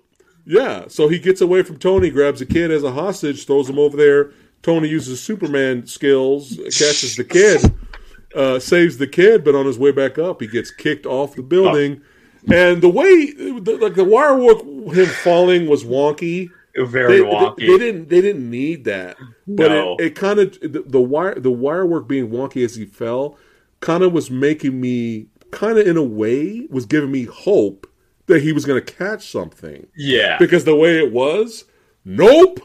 yeah, 0.47 0.85
so 0.89 1.09
he 1.09 1.19
gets 1.19 1.41
away 1.41 1.63
from 1.63 1.77
Tony, 1.77 2.11
grabs 2.11 2.41
a 2.41 2.47
kid 2.47 2.71
as 2.71 2.83
a 2.83 2.91
hostage, 2.91 3.47
throws 3.47 3.69
him 3.69 3.79
over 3.79 3.97
there. 3.97 4.31
Tony 4.63 4.89
uses 4.89 5.21
Superman 5.23 5.87
skills, 5.87 6.57
catches 6.65 7.17
the 7.17 7.25
kid, 7.25 7.61
uh, 8.35 8.59
saves 8.59 8.99
the 8.99 9.07
kid, 9.07 9.45
but 9.45 9.55
on 9.55 9.67
his 9.67 9.79
way 9.79 9.93
back 9.93 10.19
up, 10.19 10.41
he 10.41 10.47
gets 10.47 10.71
kicked 10.71 11.07
off 11.07 11.35
the 11.35 11.43
building. 11.43 12.03
And 12.51 12.83
the 12.83 12.89
way, 12.89 13.33
the, 13.33 13.79
like 13.81 13.95
the 13.95 14.05
wire 14.05 14.37
work, 14.37 14.63
him 14.95 15.07
falling 15.07 15.67
was 15.69 15.85
wonky. 15.85 16.49
Very 16.75 17.19
They, 17.19 17.25
wonky. 17.25 17.57
they, 17.59 17.67
they 17.67 17.79
didn't. 17.79 18.09
They 18.09 18.21
didn't 18.21 18.49
need 18.49 18.85
that. 18.85 19.17
But 19.47 19.69
No. 19.69 19.97
it, 19.99 20.05
it 20.05 20.15
kind 20.15 20.39
of 20.39 20.59
the, 20.61 20.85
the 20.87 21.01
wire 21.01 21.35
the 21.39 21.51
wire 21.51 21.85
work 21.85 22.09
being 22.09 22.31
wonky 22.31 22.65
as 22.65 22.77
he 22.77 22.87
fell, 22.87 23.37
kind 23.81 24.03
of 24.03 24.13
was 24.13 24.31
making 24.31 24.81
me 24.81 25.27
kind 25.51 25.79
of 25.79 25.87
in 25.87 25.97
a 25.97 26.03
way 26.03 26.67
was 26.71 26.87
giving 26.87 27.11
me 27.11 27.25
hope 27.25 27.87
that 28.27 28.41
he 28.43 28.53
was 28.53 28.65
going 28.65 28.81
to 28.83 28.93
catch 28.95 29.29
something 29.29 29.89
yeah. 29.97 30.39
because 30.39 30.63
the 30.65 30.77
way 30.77 30.99
it 30.99 31.13
was, 31.13 31.65
nope, 32.05 32.61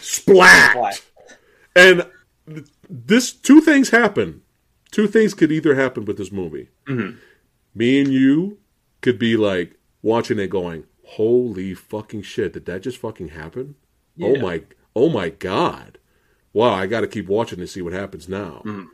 splat. 0.00 0.72
Splat. 0.72 1.02
And 1.74 2.06
this 2.90 3.32
two 3.32 3.62
things 3.62 3.88
happen. 3.88 4.42
Two 4.92 5.08
things 5.08 5.34
could 5.34 5.50
either 5.50 5.74
happen 5.74 6.04
with 6.04 6.18
this 6.18 6.30
movie. 6.30 6.68
Mhm. 6.86 7.16
Me 7.74 8.00
and 8.00 8.12
you 8.12 8.58
could 9.00 9.18
be 9.18 9.36
like 9.36 9.74
watching 10.02 10.38
it, 10.38 10.50
going, 10.50 10.84
"Holy 11.04 11.74
fucking 11.74 12.22
shit! 12.22 12.52
Did 12.52 12.66
that 12.66 12.82
just 12.82 12.98
fucking 12.98 13.28
happen? 13.28 13.74
Oh 14.20 14.36
my, 14.38 14.62
oh 14.94 15.08
my 15.08 15.30
god! 15.30 15.98
Wow, 16.52 16.74
I 16.74 16.86
got 16.86 17.00
to 17.00 17.06
keep 17.08 17.26
watching 17.26 17.58
to 17.58 17.66
see 17.66 17.82
what 17.82 17.92
happens 17.94 18.28
now." 18.28 18.62
Mm. 18.64 18.86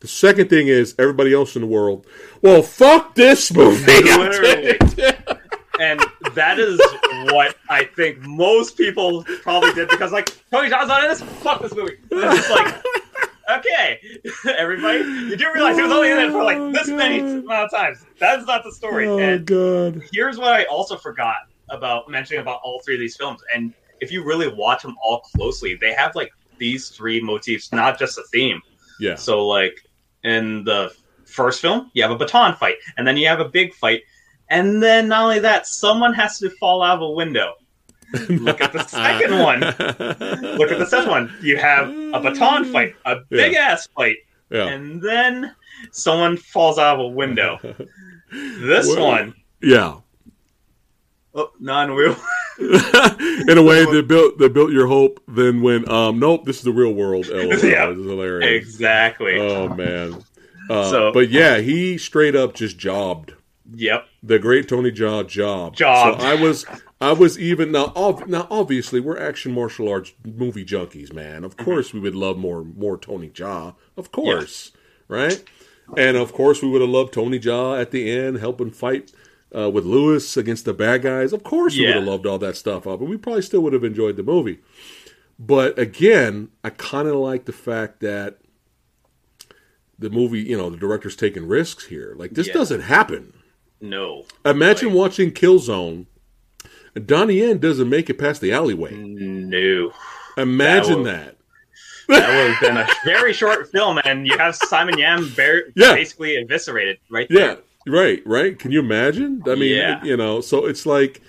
The 0.00 0.08
second 0.08 0.48
thing 0.50 0.66
is 0.66 0.96
everybody 0.98 1.32
else 1.32 1.54
in 1.54 1.62
the 1.62 1.68
world. 1.68 2.06
Well, 2.40 2.62
fuck 2.62 3.14
this 3.14 3.52
movie. 3.52 3.84
And 5.80 6.00
that 6.34 6.60
is 6.60 6.78
what 7.32 7.56
I 7.68 7.84
think 7.96 8.20
most 8.20 8.76
people 8.76 9.24
probably 9.42 9.72
did 9.72 9.88
because 9.88 10.12
like 10.12 10.28
Tony 10.50 10.68
Jaa's 10.68 10.86
not 10.86 11.02
in 11.02 11.10
this. 11.10 11.22
Fuck 11.22 11.60
this 11.60 11.74
movie. 11.74 11.96
It's 12.10 12.36
just 12.36 12.50
like 12.50 12.82
okay, 13.58 14.00
everybody, 14.58 14.98
you 14.98 15.36
do 15.36 15.52
realize 15.52 15.76
he 15.76 15.82
was 15.82 15.92
only 15.92 16.10
in 16.10 16.18
it 16.18 16.30
for 16.30 16.42
like 16.44 16.56
oh, 16.58 16.72
this 16.72 16.88
Oh, 16.88 16.96
many 16.96 17.20
amount 17.20 17.50
of 17.50 17.70
times. 17.70 18.04
That's 18.18 18.46
not 18.46 18.64
the 18.64 18.72
story. 18.72 19.06
oh 19.06 19.18
and 19.18 19.44
god. 19.46 20.02
here's 20.12 20.38
what 20.38 20.52
I 20.52 20.64
also 20.64 20.96
forgot 20.96 21.36
about 21.70 22.08
mentioning 22.10 22.40
about 22.42 22.60
all 22.62 22.80
three 22.84 22.94
of 22.94 23.00
these 23.00 23.16
films. 23.16 23.40
And 23.54 23.72
if 24.00 24.10
you 24.12 24.24
really 24.24 24.48
watch 24.48 24.82
them 24.82 24.96
all 25.02 25.20
closely, 25.20 25.76
they 25.80 25.92
have 25.94 26.14
like 26.14 26.30
these 26.58 26.88
three 26.90 27.20
motifs, 27.20 27.72
not 27.72 27.98
just 27.98 28.18
a 28.18 28.22
theme. 28.32 28.60
Yeah. 29.00 29.14
So 29.14 29.46
like 29.46 29.76
in 30.24 30.64
the 30.64 30.92
first 31.24 31.60
film, 31.60 31.90
you 31.94 32.02
have 32.02 32.12
a 32.12 32.16
baton 32.16 32.54
fight, 32.56 32.76
and 32.96 33.06
then 33.06 33.16
you 33.16 33.26
have 33.28 33.40
a 33.40 33.48
big 33.48 33.72
fight, 33.74 34.02
and 34.48 34.82
then 34.82 35.08
not 35.08 35.22
only 35.22 35.38
that, 35.40 35.66
someone 35.66 36.12
has 36.14 36.38
to 36.40 36.50
fall 36.50 36.82
out 36.82 36.96
of 36.96 37.02
a 37.02 37.10
window. 37.10 37.54
Look 38.28 38.60
at 38.60 38.72
the 38.72 38.82
second 38.86 39.38
one. 39.38 39.60
Look 39.60 40.70
at 40.70 40.78
the 40.78 40.86
second 40.86 41.10
one. 41.10 41.34
You 41.42 41.56
have 41.56 41.88
a 41.88 42.20
baton 42.20 42.64
fight, 42.72 42.94
a 43.06 43.16
big 43.30 43.54
ass 43.54 43.86
fight, 43.96 44.16
Yeah. 44.50 44.68
and 44.68 45.00
then 45.02 45.54
someone 45.92 46.36
falls 46.36 46.78
out 46.78 46.94
of 46.94 47.00
a 47.00 47.08
window. 47.08 47.58
This 48.30 48.86
Well- 48.88 49.06
one, 49.06 49.34
Yeah. 49.62 49.96
oh, 51.34 51.50
non-wheel. 51.60 52.16
In 53.48 53.56
a 53.58 53.62
way, 53.62 53.84
they 53.86 54.02
built 54.02 54.38
they 54.38 54.48
built 54.48 54.72
your 54.72 54.86
hope. 54.86 55.20
Then 55.26 55.62
when 55.62 55.88
um 55.90 56.18
nope, 56.18 56.44
this 56.44 56.58
is 56.58 56.62
the 56.64 56.72
real 56.72 56.92
world. 56.92 57.26
LOL. 57.30 57.44
Yeah. 57.46 57.86
This 57.86 57.98
is 57.98 58.04
hilarious. 58.06 58.46
exactly. 58.66 59.38
Oh 59.40 59.68
man. 59.68 60.22
Uh, 60.70 60.90
So- 60.90 61.12
but 61.12 61.30
yeah, 61.30 61.58
he 61.58 61.96
straight 61.98 62.36
up 62.36 62.54
just 62.54 62.76
jobbed 62.78 63.32
Yep. 63.74 64.06
the 64.22 64.38
great 64.38 64.68
Tony 64.68 64.90
Jaa 64.92 65.26
job. 65.26 65.74
Job. 65.74 66.20
So 66.20 66.26
I 66.26 66.34
was 66.34 66.66
I 67.02 67.12
was 67.12 67.38
even 67.38 67.72
now. 67.72 67.92
Ob- 67.96 68.26
now 68.28 68.46
obviously 68.50 69.00
we're 69.00 69.18
action 69.18 69.52
martial 69.52 69.88
arts 69.88 70.12
movie 70.24 70.64
junkies, 70.64 71.12
man. 71.12 71.42
Of 71.44 71.56
course 71.56 71.92
we 71.92 72.00
would 72.00 72.14
love 72.14 72.38
more 72.38 72.62
more 72.64 72.96
Tony 72.96 73.28
Jaa. 73.28 73.74
Of 73.96 74.12
course, 74.12 74.72
right? 75.08 75.42
And 75.96 76.16
of 76.16 76.32
course 76.32 76.62
we 76.62 76.68
would 76.70 76.80
have 76.80 76.90
loved 76.90 77.12
Tony 77.12 77.38
Jaa 77.40 77.80
at 77.80 77.90
the 77.90 78.10
end 78.10 78.38
helping 78.38 78.70
fight. 78.70 79.12
Uh, 79.54 79.68
with 79.68 79.84
Louis 79.84 80.34
against 80.38 80.64
the 80.64 80.72
bad 80.72 81.02
guys, 81.02 81.34
of 81.34 81.42
course 81.44 81.76
we 81.76 81.84
would 81.84 81.96
have 81.96 82.04
loved 82.04 82.24
all 82.24 82.38
that 82.38 82.56
stuff 82.56 82.86
up, 82.86 83.00
and 83.00 83.10
we 83.10 83.18
probably 83.18 83.42
still 83.42 83.60
would 83.60 83.74
have 83.74 83.84
enjoyed 83.84 84.16
the 84.16 84.22
movie. 84.22 84.60
But 85.38 85.78
again, 85.78 86.48
I 86.64 86.70
kind 86.70 87.06
of 87.06 87.16
like 87.16 87.44
the 87.44 87.52
fact 87.52 88.00
that 88.00 88.38
the 89.98 90.08
movie, 90.08 90.40
you 90.40 90.56
know, 90.56 90.70
the 90.70 90.78
director's 90.78 91.16
taking 91.16 91.46
risks 91.46 91.86
here. 91.86 92.14
Like 92.16 92.30
this 92.32 92.46
Yeah. 92.46 92.54
doesn't 92.54 92.80
happen. 92.82 93.34
No. 93.80 94.24
Imagine 94.46 94.88
Right. 94.88 94.96
watching 94.96 95.30
Killzone. 95.32 96.06
Donnie 97.06 97.38
Yen 97.40 97.58
doesn't 97.58 97.88
make 97.88 98.10
it 98.10 98.18
past 98.18 98.40
the 98.40 98.52
alleyway. 98.52 98.94
No. 98.94 99.92
Imagine 100.36 101.02
That 101.04 101.36
that. 102.08 102.18
That 102.20 102.28
would 102.28 102.52
have 102.54 102.60
been 102.60 102.76
a 102.76 102.86
very 103.04 103.32
short 103.32 103.70
film, 103.70 103.98
and 104.04 104.26
you 104.26 104.36
have 104.36 104.54
Simon 104.56 104.98
Yam 104.98 105.32
Yeah. 105.38 105.94
basically 105.94 106.36
eviscerated 106.36 106.98
right 107.10 107.26
there. 107.30 107.58
Yeah, 107.86 107.92
right, 107.92 108.22
right. 108.26 108.58
Can 108.58 108.72
you 108.72 108.80
imagine? 108.80 109.42
I 109.46 109.54
mean, 109.54 109.76
Yeah. 109.76 110.02
you 110.04 110.16
know, 110.16 110.40
so 110.40 110.66
it's 110.66 110.84
like 110.84 111.22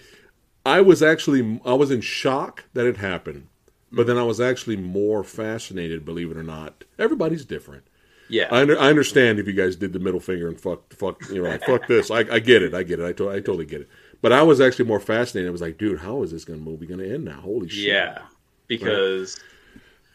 I 0.66 0.82
was 0.82 1.02
actually 1.04 1.62
I 1.64 1.74
was 1.74 1.92
in 1.92 2.02
shock 2.02 2.66
that 2.74 2.86
it 2.86 2.98
happened, 2.98 3.48
but 3.92 4.08
then 4.08 4.18
I 4.18 4.24
was 4.24 4.42
actually 4.42 4.76
more 4.78 5.24
fascinated. 5.24 6.04
Believe 6.06 6.32
it 6.32 6.38
or 6.38 6.44
not, 6.44 6.84
everybody's 7.00 7.46
different. 7.46 7.84
Yeah. 8.30 8.48
I, 8.52 8.62
under, 8.62 8.80
I 8.80 8.88
understand 8.90 9.40
if 9.40 9.48
you 9.48 9.54
guys 9.54 9.76
did 9.76 9.94
the 9.94 10.00
middle 10.00 10.20
finger 10.20 10.48
and 10.48 10.60
fuck, 10.60 10.92
fuck, 10.94 11.22
you 11.30 11.44
know, 11.44 11.50
like 11.50 11.64
fuck 11.66 11.88
this. 11.88 12.10
I, 12.10 12.20
I 12.20 12.40
get 12.40 12.64
it. 12.64 12.74
I 12.74 12.82
get 12.84 13.00
it. 13.00 13.06
I, 13.06 13.12
to, 13.14 13.30
I 13.30 13.36
totally 13.36 13.66
get 13.66 13.82
it. 13.82 13.90
But 14.24 14.32
I 14.32 14.42
was 14.42 14.60
actually 14.62 14.86
more 14.86 15.02
fascinated. 15.02 15.50
I 15.50 15.52
was 15.52 15.60
like, 15.60 15.78
dude, 15.78 16.00
how 16.00 16.24
is 16.24 16.32
this 16.32 16.46
gonna 16.46 16.60
movie 16.60 16.86
gonna 16.86 17.04
end 17.04 17.26
now? 17.26 17.42
Holy 17.42 17.68
shit! 17.68 17.88
Yeah, 17.88 18.20
because 18.68 19.38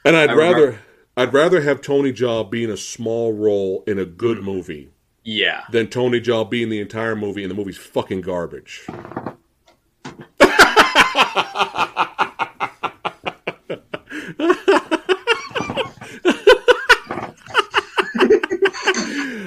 And 0.03 0.17
I'd 0.17 0.31
I 0.31 0.35
rather 0.35 0.55
remember- 0.55 0.81
I'd 1.19 1.35
rather 1.35 1.61
have 1.61 1.83
Tony 1.83 2.13
Jaa 2.13 2.51
be 2.51 2.65
in 2.65 2.71
a 2.71 2.77
small 2.79 3.35
role 3.35 3.85
in 3.87 3.99
a 3.99 4.07
good 4.07 4.39
mm-hmm. 4.39 4.47
movie 4.47 4.89
yeah, 5.25 5.65
than 5.71 5.89
Tony 5.89 6.23
Jaa 6.23 6.49
being 6.49 6.71
the 6.71 6.81
entire 6.81 7.17
movie 7.17 7.45
and 7.45 7.51
the 7.51 7.55
movie's 7.55 7.77
fucking 7.77 8.23
garbage. 8.23 8.87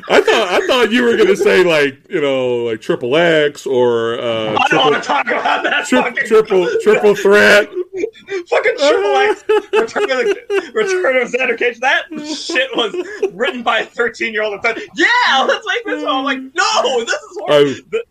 I 0.09 0.22
thought 0.22 0.47
I 0.49 0.67
thought 0.67 0.91
you 0.91 1.03
were 1.03 1.17
gonna 1.17 1.36
say 1.36 1.63
like 1.63 2.09
you 2.09 2.22
know 2.22 2.65
like 2.65 2.82
triple 2.82 3.15
X 3.15 3.65
or 3.65 4.19
uh, 4.19 4.24
I 4.24 4.53
don't 4.53 4.69
triple, 4.69 4.91
want 4.91 5.03
to 5.03 5.07
talk 5.07 5.26
about 5.28 5.63
that. 5.63 5.88
tri- 5.88 6.01
fucking 6.01 6.28
triple 6.28 6.67
triple 6.82 7.15
threat. 7.15 7.69
fucking 8.47 8.78
triple 8.78 9.15
X 9.15 9.43
Return 9.47 10.03
of, 10.03 10.17
the, 10.17 10.72
Return 10.74 11.17
of 11.17 11.32
Xander 11.32 11.57
Cage. 11.57 11.80
That 11.80 12.05
shit 12.26 12.69
was 12.76 12.95
written 13.34 13.63
by 13.63 13.80
a 13.80 13.86
thirteen 13.86 14.34
year 14.34 14.43
old 14.43 14.59
"Yeah, 14.63 15.43
let's 15.47 15.65
make 15.67 15.86
this." 15.86 16.03
one." 16.03 16.15
I'm 16.15 16.24
like, 16.24 16.39
"No, 16.39 17.05
this 17.05 17.22
is 17.22 17.38
horrible." 17.39 18.01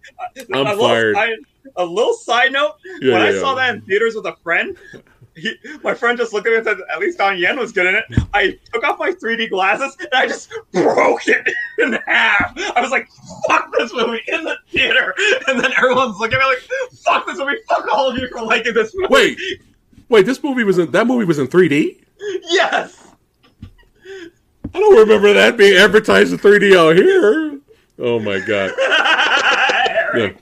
I'm, 0.53 0.55
I'm 0.55 0.67
a 0.67 0.71
little 0.71 0.89
fired. 0.89 1.15
Side, 1.15 1.39
a 1.77 1.85
little 1.85 2.15
side 2.15 2.53
note: 2.53 2.77
Yeah, 3.01 3.15
when 3.15 3.23
I 3.23 3.31
yeah, 3.31 3.41
saw 3.41 3.57
yeah. 3.57 3.67
that 3.67 3.75
in 3.77 3.81
theaters 3.83 4.15
with 4.15 4.27
a 4.27 4.37
friend, 4.43 4.77
he, 5.37 5.55
my 5.83 5.95
friend 5.95 6.19
just 6.19 6.33
looked 6.33 6.47
at 6.47 6.51
me 6.51 6.57
and 6.57 6.65
said, 6.65 6.79
"At 6.93 6.99
least 6.99 7.19
Don 7.19 7.39
Yen 7.39 7.59
was 7.59 7.73
good 7.73 7.87
in 7.87 7.95
it." 7.95 8.05
I 8.35 8.59
took 8.73 8.85
off 8.85 8.99
my 8.99 9.13
3D 9.13 9.51
glasses 9.51 9.97
and 10.01 10.09
I 10.13 10.27
just 10.27 10.51
broke 10.73 11.27
it 11.27 11.49
in 11.79 11.93
half. 12.07 12.53
I 12.77 12.81
was 12.81 12.91
like, 12.91 13.09
"Fuck 13.47 13.73
this 13.79 13.93
movie!" 13.93 14.21
in 14.29 14.45
the 14.45 14.57
theater, 14.69 15.15
and 15.49 15.59
then 15.61 15.73
everyone's 15.77 16.19
looking 16.19 16.39
at 16.39 16.43
me 16.43 16.47
like, 16.47 16.69
"Fuck 17.05 17.27
this 17.27 17.39
movie! 17.39 17.57
Fuck 17.69 17.87
all 17.93 18.11
of 18.11 18.19
you 18.19 18.29
for 18.29 18.43
liking 18.43 18.75
this 18.75 18.93
movie!" 18.95 19.13
Wait, 19.13 19.39
wait. 20.09 20.27
This 20.27 20.43
movie 20.43 20.65
was 20.65 20.79
in 20.79 20.91
that 20.91 21.07
movie 21.07 21.25
was 21.25 21.39
in 21.39 21.47
3D. 21.49 22.03
yes. 22.49 23.09
I 24.73 24.79
don't 24.79 24.99
remember 24.99 25.33
that 25.33 25.57
being 25.57 25.77
advertised 25.77 26.33
in 26.33 26.39
3D 26.39 26.77
out 26.77 26.95
here. 26.97 27.59
Oh 27.99 28.19
my 28.21 28.39
god. 28.41 28.73
Eric. 30.15 30.39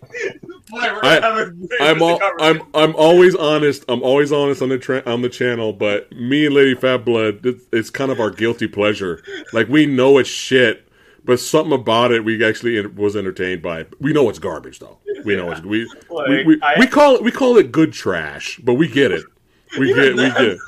I- 1.02 1.20
have 1.20 1.36
a- 1.38 1.52
I'm 1.80 2.02
all, 2.02 2.20
I'm 2.40 2.62
I'm 2.74 2.94
always 2.96 3.34
honest. 3.34 3.84
I'm 3.88 4.02
always 4.02 4.32
honest 4.32 4.60
on 4.62 4.68
the 4.68 4.78
tra- 4.78 5.02
on 5.06 5.22
the 5.22 5.28
channel, 5.28 5.72
but 5.72 6.10
me 6.12 6.46
and 6.46 6.54
Lady 6.54 6.74
Fat 6.74 7.04
Blood, 7.04 7.44
it's, 7.46 7.64
it's 7.72 7.90
kind 7.90 8.10
of 8.10 8.20
our 8.20 8.30
guilty 8.30 8.68
pleasure. 8.68 9.22
Like 9.52 9.68
we 9.68 9.86
know 9.86 10.18
it's 10.18 10.28
shit, 10.28 10.88
but 11.24 11.40
something 11.40 11.72
about 11.72 12.12
it 12.12 12.24
we 12.24 12.44
actually 12.44 12.84
was 12.86 13.16
entertained 13.16 13.62
by. 13.62 13.86
We 14.00 14.12
know 14.12 14.28
it's 14.28 14.38
garbage 14.38 14.78
though. 14.78 14.98
We 15.24 15.36
know 15.36 15.50
it's 15.52 15.60
we 15.62 15.84
we, 15.84 15.88
Like, 16.10 16.46
we, 16.46 16.60
I- 16.62 16.74
we 16.80 16.86
call 16.86 17.16
it 17.16 17.22
we 17.22 17.30
call 17.32 17.56
it 17.56 17.72
good 17.72 17.92
trash, 17.92 18.58
but 18.62 18.74
we 18.74 18.88
get 18.88 19.10
it. 19.12 19.24
We 19.78 19.92
get 19.94 20.14
we 20.16 20.30
get. 20.30 20.58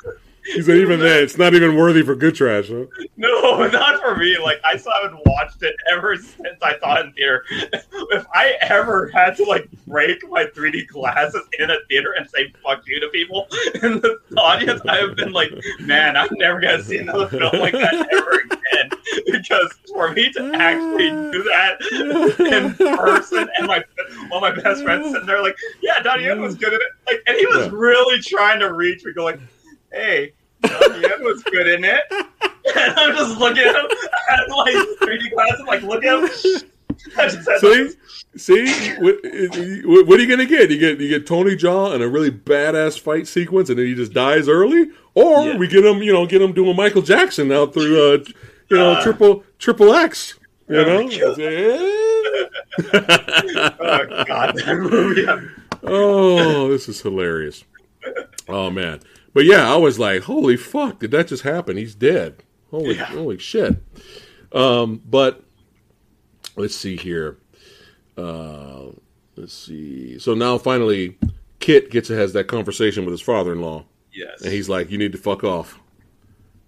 He 0.45 0.61
said 0.61 0.77
even 0.77 0.99
that, 0.99 1.23
it's 1.23 1.37
not 1.37 1.53
even 1.53 1.75
worthy 1.75 2.01
for 2.01 2.15
good 2.15 2.35
trash. 2.35 2.69
Huh? 2.69 2.85
No, 3.17 3.67
not 3.71 4.01
for 4.01 4.15
me. 4.15 4.37
Like 4.37 4.59
I 4.65 4.77
still 4.77 4.93
haven't 5.01 5.21
watched 5.25 5.61
it 5.63 5.75
ever 5.91 6.15
since 6.15 6.61
I 6.61 6.77
saw 6.79 6.99
it 6.99 7.07
in 7.07 7.13
theater. 7.13 7.45
If 8.13 8.25
I 8.33 8.57
ever 8.61 9.07
had 9.09 9.37
to 9.37 9.45
like 9.45 9.69
break 9.87 10.27
my 10.29 10.43
3D 10.43 10.87
glasses 10.87 11.43
in 11.59 11.69
a 11.69 11.77
theater 11.87 12.13
and 12.17 12.29
say 12.29 12.51
"fuck 12.61 12.85
you" 12.85 12.99
to 12.99 13.07
people 13.09 13.47
in 13.75 14.01
the 14.01 14.19
audience, 14.37 14.81
I 14.87 14.97
have 14.97 15.15
been 15.15 15.31
like, 15.31 15.51
man, 15.79 16.17
I'm 16.17 16.27
never 16.33 16.59
gonna 16.59 16.83
see 16.83 16.97
another 16.97 17.27
film 17.27 17.61
like 17.61 17.73
that 17.73 18.07
ever 18.11 18.31
again. 18.39 18.89
Because 19.31 19.73
for 19.87 20.11
me 20.11 20.31
to 20.33 20.51
actually 20.55 21.09
do 21.31 21.43
that 21.43 21.77
in 22.39 22.73
person, 22.97 23.49
and 23.57 23.67
my 23.67 23.83
one 24.29 24.43
of 24.43 24.55
my 24.55 24.61
best 24.61 24.83
friends 24.83 25.09
sitting 25.11 25.27
there 25.27 25.41
like, 25.41 25.55
yeah, 25.81 25.99
Donnie 26.01 26.25
Yen 26.25 26.41
was 26.41 26.55
good 26.55 26.73
at 26.73 26.81
it, 26.81 26.87
like, 27.07 27.21
and 27.27 27.37
he 27.37 27.45
was 27.45 27.69
really 27.69 28.19
trying 28.21 28.59
to 28.59 28.73
reach 28.73 29.05
me, 29.05 29.13
go 29.13 29.23
like, 29.23 29.39
hey. 29.91 30.33
Donnie 30.61 31.01
Yen 31.01 31.23
was 31.23 31.41
good 31.43 31.67
in 31.67 31.83
it. 31.83 32.01
And 32.11 32.93
I'm 32.97 33.15
just 33.15 33.39
looking 33.39 33.63
at 33.63 33.75
him, 33.75 33.85
I 34.29 34.35
had 34.35 34.47
like 34.49 34.75
3D 34.99 35.31
glasses, 35.33 35.65
like 35.65 35.81
look 35.81 36.03
at 36.05 36.19
him. 36.23 36.29
I 37.17 37.27
just 37.27 37.49
had 37.49 37.59
See, 37.59 37.95
see, 38.35 38.93
what, 38.99 39.15
what 39.85 40.07
what 40.07 40.19
are 40.19 40.21
you 40.23 40.29
gonna 40.29 40.45
get? 40.45 40.69
You 40.69 40.77
get 40.77 40.99
you 40.99 41.09
get 41.09 41.25
Tony 41.25 41.55
Jaa 41.55 41.95
in 41.95 42.01
a 42.03 42.07
really 42.07 42.29
badass 42.29 42.99
fight 42.99 43.27
sequence, 43.27 43.69
and 43.71 43.79
then 43.79 43.87
he 43.87 43.95
just 43.95 44.13
dies 44.13 44.47
early, 44.47 44.89
or 45.15 45.47
Yeah. 45.47 45.57
we 45.57 45.67
get 45.67 45.83
him, 45.83 46.03
you 46.03 46.13
know, 46.13 46.27
get 46.27 46.43
him 46.43 46.53
doing 46.53 46.75
Michael 46.75 47.01
Jackson 47.01 47.51
out 47.51 47.73
through, 47.73 48.13
uh, 48.13 48.17
you 48.69 48.77
know, 48.77 48.91
Uh, 48.91 49.01
triple 49.01 49.43
triple 49.57 49.93
X. 49.95 50.35
You 50.69 50.77
Oh 50.77 50.83
know, 50.83 51.09
God. 51.09 51.39
Oh 53.79 54.23
god, 54.25 54.55
that 54.57 54.77
movie. 54.77 55.25
oh, 55.83 56.69
this 56.69 56.87
is 56.87 57.01
hilarious. 57.01 57.63
Oh 58.47 58.69
man, 58.69 58.99
but 59.33 59.45
yeah, 59.45 59.71
I 59.71 59.75
was 59.77 59.97
like, 59.99 60.23
holy 60.23 60.57
fuck, 60.57 60.99
did 60.99 61.11
that 61.11 61.27
just 61.27 61.43
happen? 61.43 61.77
He's 61.77 61.95
dead. 61.95 62.43
Holy 62.69 62.95
Yeah. 62.95 63.05
holy 63.05 63.37
shit. 63.37 63.75
Um, 64.53 65.01
but 65.05 65.43
let's 66.55 66.75
see 66.75 66.97
here. 66.97 67.37
Uh, 68.17 68.87
let's 69.35 69.53
see. 69.53 70.19
So 70.19 70.33
now 70.33 70.57
finally, 70.57 71.17
Kit 71.59 71.89
gets 71.91 72.09
has 72.09 72.33
that 72.33 72.47
conversation 72.47 73.05
with 73.05 73.11
his 73.13 73.21
father-in-law, 73.21 73.85
Yes. 74.13 74.41
and 74.41 74.51
he's 74.51 74.67
like, 74.67 74.89
"You 74.91 74.97
need 74.97 75.11
to 75.13 75.17
fuck 75.17 75.43
off. 75.43 75.79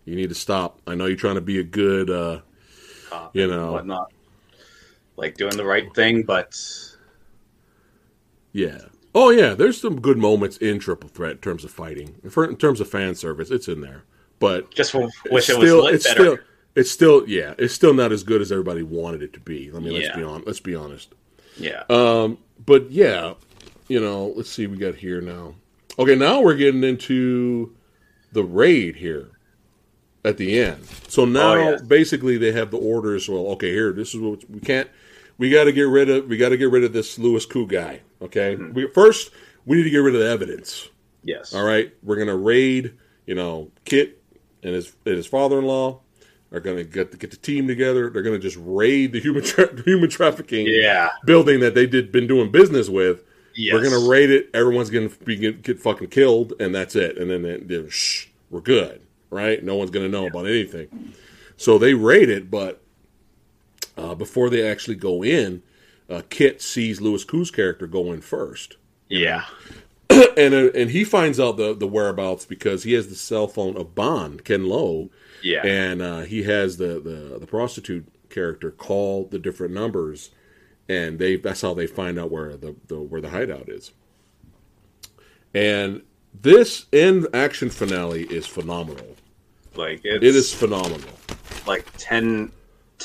You 0.05 0.15
need 0.15 0.29
to 0.29 0.35
stop. 0.35 0.79
I 0.87 0.95
know 0.95 1.05
you're 1.05 1.15
trying 1.17 1.35
to 1.35 1.41
be 1.41 1.59
a 1.59 1.63
good, 1.63 2.09
uh, 2.09 2.41
Cop 3.09 3.35
you 3.35 3.47
know. 3.47 3.71
whatnot. 3.73 4.11
Like 5.17 5.35
doing 5.37 5.55
the 5.57 5.65
right 5.65 5.93
thing, 5.95 6.23
but 6.23 6.57
yeah." 8.51 8.79
Oh 9.15 9.29
yeah, 9.29 9.53
there's 9.53 9.79
some 9.79 10.01
good 10.01 10.17
moments 10.17 10.57
in 10.57 10.79
Triple 10.79 11.09
Threat 11.09 11.31
in 11.33 11.37
terms 11.37 11.63
of 11.63 11.71
fighting. 11.71 12.15
In 12.23 12.55
terms 12.57 12.81
of 12.81 12.89
fan 12.89 13.15
service, 13.15 13.51
it's 13.51 13.67
in 13.67 13.81
there, 13.81 14.03
but 14.39 14.73
just 14.73 14.93
wish 14.93 15.11
it 15.25 15.31
was 15.31 15.45
still, 15.45 15.87
it's 15.87 16.03
better. 16.07 16.23
still, 16.23 16.37
it's 16.75 16.91
still, 16.91 17.29
yeah, 17.29 17.53
it's 17.59 17.73
still 17.73 17.93
not 17.93 18.11
as 18.11 18.23
good 18.23 18.41
as 18.41 18.51
everybody 18.51 18.81
wanted 18.81 19.21
it 19.21 19.33
to 19.33 19.39
be. 19.39 19.69
I 19.75 19.79
mean, 19.79 19.93
let's 19.93 20.15
be 20.15 20.23
on, 20.23 20.43
let's 20.45 20.59
be 20.59 20.73
honest. 20.75 21.13
yeah. 21.57 21.83
Um, 21.89 22.39
but 22.65 22.89
yeah, 22.89 23.35
you 23.87 23.99
know, 23.99 24.33
let's 24.35 24.49
see, 24.49 24.65
we 24.67 24.77
got 24.77 24.95
here 24.95 25.21
now. 25.21 25.53
Okay, 25.99 26.15
now 26.15 26.41
we're 26.41 26.55
getting 26.55 26.83
into 26.83 27.75
the 28.31 28.43
raid 28.43 28.95
here 28.95 29.29
at 30.25 30.37
the 30.37 30.59
end. 30.59 30.83
So 31.07 31.25
now, 31.25 31.53
Oh, 31.53 31.69
yeah. 31.71 31.77
basically, 31.85 32.37
they 32.39 32.51
have 32.53 32.71
the 32.71 32.77
orders. 32.79 33.29
Well, 33.29 33.45
okay, 33.49 33.69
here, 33.71 33.91
this 33.91 34.15
is 34.15 34.19
what 34.21 34.49
we 34.49 34.59
can't. 34.59 34.89
We 35.37 35.51
got 35.51 35.65
to 35.65 35.71
get 35.71 35.83
rid 35.83 36.09
of. 36.09 36.27
We 36.27 36.37
got 36.37 36.49
to 36.49 36.57
get 36.57 36.71
rid 36.71 36.83
of 36.83 36.93
this 36.93 37.19
Louis 37.19 37.45
Koo 37.45 37.67
guy. 37.67 38.01
Okay, 38.23 38.55
Mm-hmm. 38.55 38.73
we, 38.73 38.87
first 38.87 39.31
we 39.65 39.77
need 39.77 39.83
to 39.83 39.89
get 39.89 39.97
rid 39.97 40.15
of 40.15 40.21
the 40.21 40.27
evidence. 40.29 40.89
yes. 41.23 41.53
All 41.53 41.63
right, 41.65 41.93
we're 42.03 42.15
gonna 42.17 42.35
raid. 42.37 42.93
You 43.25 43.35
know, 43.35 43.71
Kit 43.85 44.21
and 44.63 44.73
his 44.75 44.93
and 45.05 45.15
his 45.15 45.27
father-in-law 45.27 45.99
are 46.51 46.59
gonna 46.59 46.83
get 46.83 47.17
get 47.19 47.31
the 47.31 47.37
team 47.37 47.67
together. 47.67 48.09
They're 48.09 48.21
gonna 48.23 48.39
just 48.39 48.57
raid 48.59 49.11
the 49.13 49.19
human 49.19 49.43
tra- 49.43 49.81
human 49.85 50.09
trafficking 50.09 50.65
Yeah. 50.67 51.09
building 51.25 51.59
that 51.61 51.73
they 51.75 51.85
did 51.87 52.11
been 52.11 52.27
doing 52.27 52.51
business 52.51 52.89
with. 52.89 53.23
Yes. 53.55 53.73
We're 53.73 53.83
gonna 53.83 54.07
raid 54.09 54.29
it. 54.31 54.49
Everyone's 54.53 54.89
gonna 54.89 55.09
be 55.25 55.35
get, 55.35 55.61
get 55.61 55.79
fucking 55.79 56.07
killed, 56.09 56.53
and 56.59 56.73
that's 56.73 56.95
it. 56.95 57.17
And 57.17 57.29
then 57.29 57.43
they, 57.43 57.57
they, 57.57 57.87
shh, 57.89 58.27
we're 58.49 58.61
good, 58.61 59.01
right? 59.29 59.63
No 59.63 59.75
one's 59.75 59.91
gonna 59.91 60.09
know 60.09 60.25
about 60.27 60.47
anything. 60.47 61.13
So 61.57 61.77
they 61.77 61.93
raid 61.93 62.29
it, 62.29 62.49
but 62.51 62.81
uh, 63.97 64.15
before 64.15 64.49
they 64.49 64.67
actually 64.67 64.95
go 64.95 65.23
in, 65.23 65.61
uh, 66.09 66.21
Kit 66.29 66.61
sees 66.61 67.01
Louis 67.01 67.23
Koo's 67.23 67.51
character 67.51 67.87
go 67.87 68.11
in 68.11 68.21
first 68.21 68.77
Yeah. 69.09 69.45
and 70.09 70.53
uh, 70.53 70.69
and 70.75 70.91
he 70.91 71.03
finds 71.03 71.39
out 71.39 71.57
the 71.57 71.73
the 71.73 71.87
whereabouts 71.87 72.45
because 72.45 72.83
he 72.83 72.93
has 72.93 73.07
the 73.09 73.15
cell 73.15 73.47
phone 73.47 73.75
of 73.77 73.95
Bond 73.95 74.43
Ken 74.45 74.65
Lo, 74.67 75.09
Yeah. 75.41 75.65
and 75.65 76.01
uh, 76.01 76.19
he 76.21 76.43
has 76.43 76.77
the, 76.77 76.99
the 76.99 77.37
the 77.39 77.47
prostitute 77.47 78.05
character 78.29 78.69
call 78.71 79.25
the 79.25 79.39
different 79.39 79.73
numbers, 79.73 80.29
and 80.89 81.17
they 81.19 81.37
that's 81.37 81.61
how 81.61 81.73
they 81.73 81.87
find 81.87 82.19
out 82.19 82.31
where 82.31 82.55
the, 82.57 82.75
the 82.87 82.99
where 82.99 83.21
the 83.21 83.29
hideout 83.29 83.69
is. 83.69 83.91
And 85.53 86.01
this 86.33 86.87
end 86.91 87.27
action 87.33 87.69
finale 87.69 88.23
is 88.23 88.45
phenomenal. 88.45 89.15
like 89.75 90.01
it's, 90.03 90.23
It 90.23 90.35
is 90.35 90.53
phenomenal. 90.53 91.09
like 91.67 91.85
10, 91.97 92.51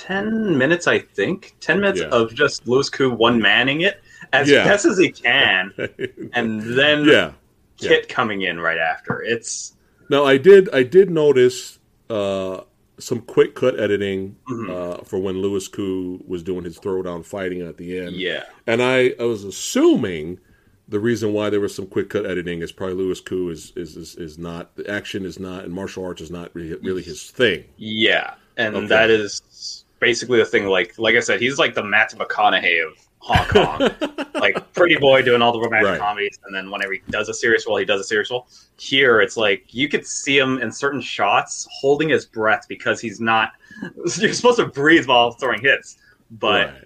10 0.06 0.56
minutes, 0.56 0.86
I 0.86 0.98
think. 1.00 1.54
Ten 1.60 1.80
minutes 1.80 2.00
Yeah. 2.00 2.08
of 2.08 2.34
just 2.34 2.66
Louis 2.68 2.88
Koo 2.88 3.10
one 3.10 3.40
manning 3.40 3.80
it 3.82 4.00
as 4.32 4.48
Yeah. 4.50 4.64
best 4.64 4.84
as 4.84 4.98
he 4.98 5.10
can, 5.10 5.72
and 6.34 6.60
then 6.62 7.04
yeah. 7.04 7.32
Kit 7.78 8.08
coming 8.08 8.42
in 8.42 8.58
right 8.60 8.78
after. 8.78 9.22
It's 9.22 9.74
Now 10.10 10.24
I 10.24 10.36
did 10.38 10.68
I 10.74 10.82
did 10.82 11.10
notice 11.10 11.78
uh, 12.10 12.62
some 12.98 13.20
quick 13.20 13.54
cut 13.54 13.78
editing 13.78 14.34
Mhm. 14.48 14.70
uh, 14.70 15.04
for 15.04 15.18
when 15.18 15.40
Louis 15.42 15.66
Koo 15.68 16.22
was 16.26 16.42
doing 16.42 16.64
his 16.64 16.78
throwdown 16.78 17.24
fighting 17.24 17.60
at 17.62 17.76
the 17.76 17.98
end. 17.98 18.16
yeah. 18.16 18.44
And 18.66 18.82
I, 18.82 19.14
I 19.20 19.24
was 19.24 19.44
assuming 19.44 20.40
the 20.88 20.98
reason 20.98 21.32
why 21.34 21.50
there 21.50 21.60
was 21.60 21.74
some 21.74 21.86
quick 21.86 22.08
cut 22.08 22.24
editing 22.26 22.62
is 22.62 22.72
probably 22.72 22.96
Louis 22.96 23.20
Koo 23.20 23.50
is 23.50 23.72
is, 23.76 23.96
is, 23.96 24.16
is 24.16 24.38
not 24.38 24.74
the 24.76 24.88
action 24.90 25.24
is 25.24 25.38
not 25.38 25.64
and 25.64 25.72
martial 25.72 26.04
arts 26.04 26.20
is 26.22 26.30
not 26.30 26.50
really, 26.54 26.74
really 26.76 27.02
his 27.02 27.30
thing. 27.30 27.64
Yeah, 27.76 28.34
and 28.56 28.74
Okay. 28.74 28.86
that 28.86 29.10
is 29.10 29.84
basically 30.00 30.38
the 30.38 30.44
thing. 30.46 30.66
Like, 30.66 30.98
like 30.98 31.14
I 31.16 31.20
said, 31.20 31.40
he's 31.40 31.58
like 31.58 31.74
the 31.74 31.82
Matt 31.84 32.12
McConaughey 32.14 32.86
of 32.86 33.08
Hong 33.20 33.46
Kong. 33.48 33.90
like 34.34 34.72
Pretty 34.74 34.96
Boy 34.96 35.22
doing 35.22 35.42
all 35.42 35.52
the 35.52 35.60
romantic 35.60 35.90
Right. 35.92 36.00
comedies, 36.00 36.38
and 36.44 36.54
then 36.54 36.70
whenever 36.70 36.92
he 36.94 37.00
does 37.10 37.28
a 37.28 37.34
serious 37.34 37.66
role, 37.66 37.76
he 37.78 37.84
does 37.84 38.00
a 38.00 38.04
serious 38.04 38.30
role. 38.30 38.46
Here, 38.76 39.20
it's 39.20 39.36
like 39.36 39.74
you 39.74 39.88
could 39.88 40.06
see 40.06 40.38
him 40.38 40.58
in 40.60 40.70
certain 40.72 41.00
shots 41.00 41.66
holding 41.70 42.08
his 42.10 42.26
breath 42.26 42.66
because 42.68 43.00
he's 43.00 43.20
not. 43.20 43.52
You're 44.18 44.32
supposed 44.32 44.58
to 44.58 44.66
breathe 44.66 45.06
while 45.06 45.32
throwing 45.32 45.60
hits, 45.60 45.98
but 46.32 46.68
Right. 46.68 46.84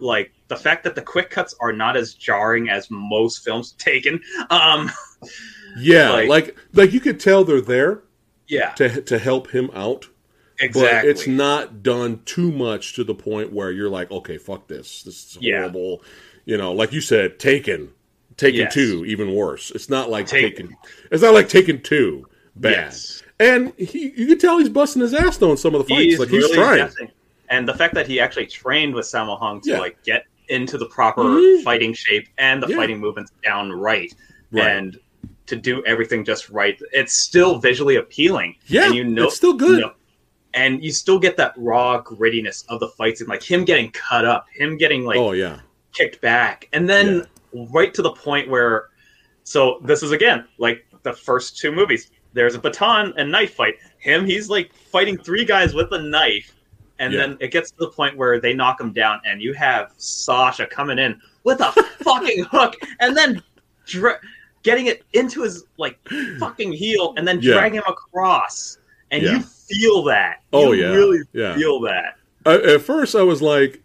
like 0.00 0.32
the 0.48 0.56
fact 0.56 0.84
that 0.84 0.94
the 0.94 1.02
quick 1.02 1.30
cuts 1.30 1.54
are 1.60 1.72
not 1.72 1.96
as 1.96 2.14
jarring 2.14 2.68
as 2.68 2.90
most 2.90 3.44
films 3.44 3.72
taken. 3.72 4.20
Um, 4.50 4.90
yeah, 5.78 6.10
like- 6.12 6.28
like 6.28 6.56
like 6.72 6.92
you 6.92 7.00
could 7.00 7.20
tell 7.20 7.44
they're 7.44 7.60
there 7.60 8.02
yeah, 8.48 8.70
to 8.72 9.00
to 9.02 9.18
help 9.18 9.50
him 9.50 9.70
out, 9.72 10.06
exactly. 10.60 10.82
but 11.00 11.04
it's 11.06 11.26
not 11.26 11.82
done 11.82 12.20
too 12.24 12.50
much 12.52 12.94
to 12.94 13.04
the 13.04 13.14
point 13.14 13.52
where 13.52 13.70
you're 13.70 13.88
like, 13.90 14.10
okay, 14.10 14.38
fuck 14.38 14.66
this, 14.68 15.02
this 15.02 15.32
is 15.36 15.38
Yeah. 15.40 15.58
horrible. 15.60 16.02
You 16.44 16.56
know, 16.58 16.72
like 16.72 16.92
you 16.92 17.00
said, 17.00 17.38
Taken, 17.38 17.90
Taken 18.36 18.60
Yes. 18.60 18.74
two, 18.74 19.04
even 19.06 19.32
worse. 19.34 19.70
It's 19.70 19.88
not 19.88 20.10
like 20.10 20.26
Taken. 20.26 20.66
Taken. 20.68 20.76
It's 21.12 21.22
not 21.22 21.34
like 21.34 21.48
Taken 21.48 21.80
two, 21.80 22.26
bad. 22.56 22.70
Yes. 22.72 23.22
And 23.40 23.72
he, 23.78 24.12
you 24.16 24.26
can 24.26 24.38
tell 24.38 24.58
he's 24.58 24.68
busting 24.68 25.02
his 25.02 25.14
ass 25.14 25.36
though 25.38 25.50
in 25.52 25.56
some 25.56 25.74
of 25.74 25.86
the 25.86 25.94
fights. 25.94 26.02
he's 26.02 26.18
like 26.18 26.28
he's 26.28 26.42
really 26.42 26.54
trying. 26.56 26.78
guessing. 26.78 27.10
And 27.48 27.68
the 27.68 27.74
fact 27.74 27.94
that 27.94 28.06
he 28.06 28.18
actually 28.20 28.46
trained 28.46 28.94
with 28.94 29.06
Sammo 29.06 29.38
Hung 29.38 29.60
to 29.62 29.70
Yeah. 29.70 29.78
like 29.78 30.02
get 30.04 30.24
into 30.48 30.76
the 30.78 30.86
proper 30.86 31.22
Mhm. 31.22 31.62
fighting 31.62 31.94
shape 31.94 32.28
and 32.38 32.62
the 32.62 32.66
Yeah. 32.68 32.76
fighting 32.76 32.98
movements 32.98 33.30
down 33.44 33.70
right, 33.72 34.12
Right. 34.52 34.66
and 34.68 34.98
to 35.46 35.56
do 35.56 35.84
everything 35.84 36.24
just 36.24 36.48
right. 36.50 36.78
It's 36.92 37.14
still 37.14 37.58
visually 37.58 37.96
appealing. 37.96 38.56
Yeah, 38.66 38.86
and 38.86 38.94
you 38.94 39.04
know, 39.04 39.24
it's 39.24 39.36
still 39.36 39.52
good. 39.54 39.76
you 39.76 39.80
know- 39.82 39.92
and 40.54 40.82
you 40.84 40.92
still 40.92 41.18
get 41.18 41.36
that 41.36 41.52
raw 41.56 42.00
grittiness 42.02 42.64
of 42.68 42.80
the 42.80 42.88
fights 42.88 43.20
and 43.20 43.28
like 43.28 43.42
him 43.42 43.64
getting 43.64 43.90
cut 43.90 44.24
up, 44.24 44.46
him 44.54 44.76
getting 44.76 45.04
like 45.04 45.18
oh 45.18 45.32
yeah, 45.32 45.60
kicked 45.92 46.20
back, 46.20 46.68
and 46.72 46.88
then 46.88 47.26
right 47.70 47.92
to 47.94 48.02
the 48.02 48.10
point 48.12 48.48
where, 48.48 48.86
so 49.44 49.78
this 49.84 50.02
is 50.02 50.12
again 50.12 50.44
like 50.58 50.84
the 51.02 51.12
first 51.12 51.58
two 51.58 51.70
movies. 51.72 52.10
There's 52.32 52.54
a 52.56 52.58
baton 52.58 53.12
and 53.16 53.30
knife 53.30 53.54
fight. 53.54 53.74
Him, 53.98 54.26
he's 54.26 54.48
like 54.48 54.72
fighting 54.74 55.16
three 55.16 55.44
guys 55.44 55.72
with 55.74 55.92
a 55.92 56.02
knife, 56.02 56.54
and 56.98 57.12
Yeah. 57.12 57.20
then 57.20 57.36
it 57.40 57.52
gets 57.52 57.70
to 57.72 57.76
the 57.78 57.88
point 57.90 58.16
where 58.16 58.40
they 58.40 58.52
knock 58.54 58.80
him 58.80 58.92
down, 58.92 59.20
and 59.24 59.40
you 59.40 59.52
have 59.54 59.92
Sasha 59.98 60.66
coming 60.66 60.98
in 60.98 61.20
with 61.44 61.60
a 61.60 61.70
fucking 62.02 62.44
hook, 62.50 62.74
and 63.00 63.16
then 63.16 63.40
dra- 63.86 64.18
getting 64.64 64.86
it 64.86 65.04
into 65.12 65.42
his 65.42 65.64
like 65.78 65.98
fucking 66.40 66.72
heel, 66.72 67.14
and 67.16 67.26
then 67.28 67.38
Yeah. 67.40 67.54
dragging 67.54 67.76
him 67.78 67.84
across, 67.88 68.78
and 69.14 69.22
Yeah. 69.22 69.32
you 69.32 69.40
feel 69.40 70.02
that. 70.04 70.42
oh 70.52 70.72
You 70.72 70.82
yeah, 70.84 70.92
really 70.94 71.18
yeah. 71.32 71.54
feel 71.56 71.80
that. 71.82 72.16
I, 72.46 72.54
at 72.74 72.82
first, 72.82 73.14
I 73.14 73.22
was 73.22 73.40
like, 73.40 73.80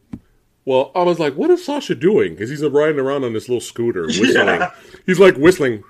well, 0.66 0.92
I 0.94 1.04
was 1.04 1.18
like, 1.20 1.36
what 1.36 1.50
is 1.50 1.64
Sasha 1.64 1.96
doing? 1.96 2.34
Because 2.34 2.50
he's 2.50 2.62
riding 2.62 3.00
around 3.00 3.24
on 3.24 3.34
this 3.34 3.48
little 3.48 3.62
scooter 3.62 4.04
whistling. 4.08 4.34
Yeah. 4.36 4.72
He's 5.06 5.20
like 5.20 5.36
whistling. 5.38 5.84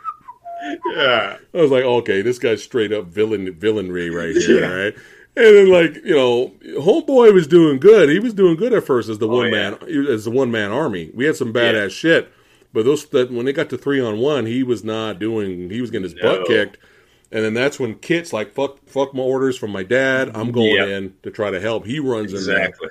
Yeah. 0.95 1.37
I 1.53 1.57
was 1.57 1.71
like, 1.71 1.83
okay, 1.83 2.21
this 2.21 2.39
guy's 2.39 2.63
straight 2.63 2.91
up 2.91 3.05
villain 3.05 3.53
villainry 3.55 4.13
right 4.13 4.35
here, 4.45 4.59
Yeah. 4.61 4.67
right? 4.83 4.95
And 5.35 5.55
then, 5.55 5.69
like 5.69 5.95
you 6.03 6.15
know, 6.15 6.49
Homeboy 6.81 7.33
was 7.33 7.47
doing 7.47 7.79
good. 7.79 8.09
He 8.09 8.19
was 8.19 8.33
doing 8.33 8.55
good 8.57 8.73
at 8.73 8.83
first 8.85 9.09
as 9.09 9.19
the 9.19 9.27
Oh, 9.27 9.37
one 9.37 9.51
man, 9.51 9.77
as 10.09 10.25
the 10.25 10.31
one 10.31 10.51
man 10.51 10.71
army. 10.71 11.11
We 11.13 11.25
had 11.25 11.35
some 11.37 11.53
badass 11.53 11.91
shit, 11.91 12.31
but 12.73 12.83
those 12.83 13.05
that 13.09 13.31
when 13.31 13.45
they 13.45 13.53
got 13.53 13.69
to 13.69 13.77
three 13.77 14.01
on 14.01 14.17
one, 14.19 14.45
he 14.47 14.63
was 14.63 14.83
not 14.83 15.17
doing. 15.19 15.69
He 15.69 15.79
was 15.81 15.91
getting 15.91 16.03
his 16.03 16.15
butt 16.15 16.45
kicked. 16.45 16.77
And 17.31 17.43
then 17.45 17.53
that's 17.53 17.79
when 17.79 17.95
Kit's 17.99 18.33
like, 18.33 18.51
"Fuck, 18.51 18.79
fuck 18.87 19.13
my 19.13 19.21
orders 19.21 19.55
from 19.57 19.71
my 19.71 19.83
dad. 19.83 20.31
I'm 20.35 20.51
going 20.51 20.75
Yep. 20.75 20.87
in 20.87 21.13
to 21.23 21.29
try 21.31 21.51
to 21.51 21.59
help." 21.59 21.85
He 21.85 21.99
runs 21.99 22.33
in 22.33 22.43
there 22.45 22.65
Exactly. 22.69 22.89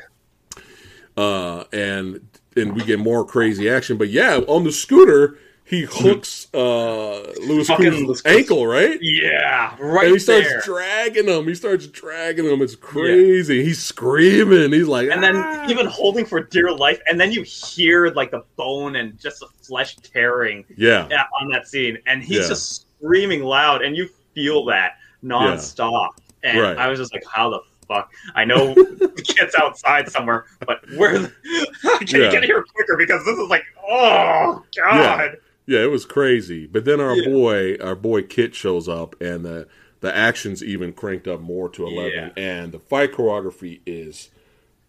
uh, 1.17 1.65
and 1.73 2.21
and 2.57 2.75
we 2.75 2.85
get 2.85 2.99
more 2.99 3.25
crazy 3.25 3.69
action. 3.69 3.97
But 3.97 4.09
yeah, 4.11 4.39
on 4.47 4.65
the 4.65 4.73
scooter, 4.73 5.39
he 5.65 5.83
hooks 5.83 6.47
uh, 6.55 7.21
Louis 7.41 7.69
Koo's 7.69 8.23
ankle, 8.25 8.67
right? 8.67 8.99
Yeah, 9.03 9.75
right 9.79 10.05
and 10.07 10.15
he 10.15 10.19
starts 10.21 10.49
there. 10.49 10.61
dragging 10.63 11.27
him. 11.29 11.47
He 11.47 11.55
starts 11.55 11.87
dragging 11.89 12.47
him. 12.47 12.63
It's 12.63 12.75
crazy. 12.77 13.65
He's 13.65 13.81
screaming. 13.85 14.73
He's 14.73 14.87
like, 14.89 15.11
and 15.11 15.23
then 15.23 15.37
"Ah!" 15.37 15.67
even 15.69 15.87
holding 15.87 16.25
for 16.25 16.41
dear 16.43 16.71
life, 16.73 17.01
and 17.11 17.21
then 17.21 17.33
you 17.33 17.43
hear 17.43 18.09
like 18.11 18.31
the 18.31 18.45
bone 18.57 18.97
and 18.97 19.19
just 19.21 19.41
the 19.41 19.49
flesh 19.63 19.97
tearing 19.97 20.65
yeah, 20.77 21.07
yeah, 21.11 21.25
on 21.41 21.51
that 21.51 21.67
scene, 21.69 21.99
and 22.07 22.23
he's 22.23 22.39
Yeah. 22.43 22.49
just 22.49 22.87
screaming 23.01 23.43
loud, 23.43 23.83
and 23.83 23.97
you 23.97 24.09
feel 24.39 24.65
that 24.67 24.93
nonstop. 25.25 26.11
And 26.45 26.59
Right. 26.61 26.79
I 26.79 26.89
was 26.89 26.99
just 26.99 27.13
like, 27.13 27.25
how 27.31 27.51
the 27.51 27.61
fuck? 27.89 28.13
I 28.37 28.45
know 28.45 28.73
the 28.75 29.25
kid's 29.27 29.55
outside 29.57 30.09
somewhere, 30.11 30.45
but 30.67 30.79
where? 30.97 31.19
The- 31.19 31.33
Can 32.07 32.21
Yeah. 32.21 32.27
you 32.27 32.31
get 32.31 32.45
here 32.45 32.65
quicker? 32.75 32.97
Because 32.97 33.25
this 33.25 33.37
is 33.37 33.49
like, 33.49 33.65
oh 33.89 34.63
god. 34.77 35.39
yeah, 35.67 35.81
it 35.81 35.91
was 35.91 36.05
crazy. 36.05 36.67
But 36.67 36.85
then 36.85 37.01
our 37.01 37.17
Yeah. 37.17 37.29
boy, 37.29 37.77
our 37.83 37.97
boy 37.97 38.23
Kit 38.23 38.55
shows 38.55 38.89
up, 38.89 39.21
and 39.21 39.45
the 39.45 39.67
the 40.01 40.15
action's 40.17 40.63
even 40.63 40.93
cranked 40.93 41.27
up 41.27 41.41
more 41.41 41.69
to 41.71 41.85
eleven, 41.87 42.31
Yeah. 42.37 42.43
and 42.43 42.71
the 42.71 42.79
fight 42.79 43.13
choreography 43.13 43.81
is 43.85 44.31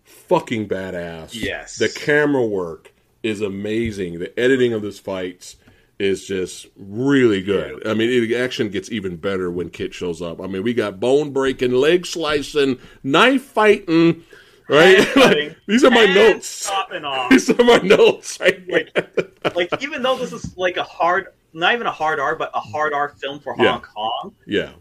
fucking 0.04 0.68
badass. 0.68 1.30
Yes. 1.34 1.78
the 1.78 1.89
camera 1.89 2.45
work 2.45 2.93
is 3.24 3.41
amazing. 3.41 4.20
The 4.20 4.39
editing 4.39 4.72
of 4.74 4.82
this 4.84 5.00
fights 5.00 5.56
is 6.00 6.26
just 6.26 6.68
really 6.78 7.41
good. 7.43 7.86
I 7.86 7.93
mean, 7.93 8.10
the 8.10 8.36
action 8.38 8.70
gets 8.70 8.89
even 8.91 9.18
better 9.18 9.52
when 9.52 9.70
Kit 9.70 9.93
shows 9.93 10.22
up. 10.22 10.39
I 10.41 10.47
mean, 10.47 10.64
we 10.64 10.74
got 10.74 11.00
bone 11.00 11.32
breaking, 11.32 11.72
leg 11.74 12.06
slicing, 12.06 12.80
knife 13.04 13.43
fighting. 13.43 14.24
Right? 14.70 15.06
Cutting, 15.14 15.56
These 15.68 15.84
are 15.84 15.89
my 15.91 16.06
notes. 16.06 16.72
These 17.30 17.50
are 17.50 17.64
my 17.64 17.78
notes. 17.80 18.39
Right? 18.39 18.64
Like- 18.70 19.56
like 19.56 19.82
even 19.82 20.04
though 20.04 20.18
this 20.18 20.32
is 20.32 20.56
like 20.58 20.78
a 20.78 20.84
hard, 20.84 21.28
not 21.54 21.74
even 21.74 21.88
a 21.88 21.91
hard 21.91 22.20
R, 22.20 22.36
but 22.36 22.52
a 22.54 22.60
hard 22.60 22.93
R 22.93 23.10
film 23.10 23.39
for 23.39 23.56
Yeah. 23.58 23.72
Hong 23.72 23.82
Kong. 23.82 24.36
yeah. 24.45 24.72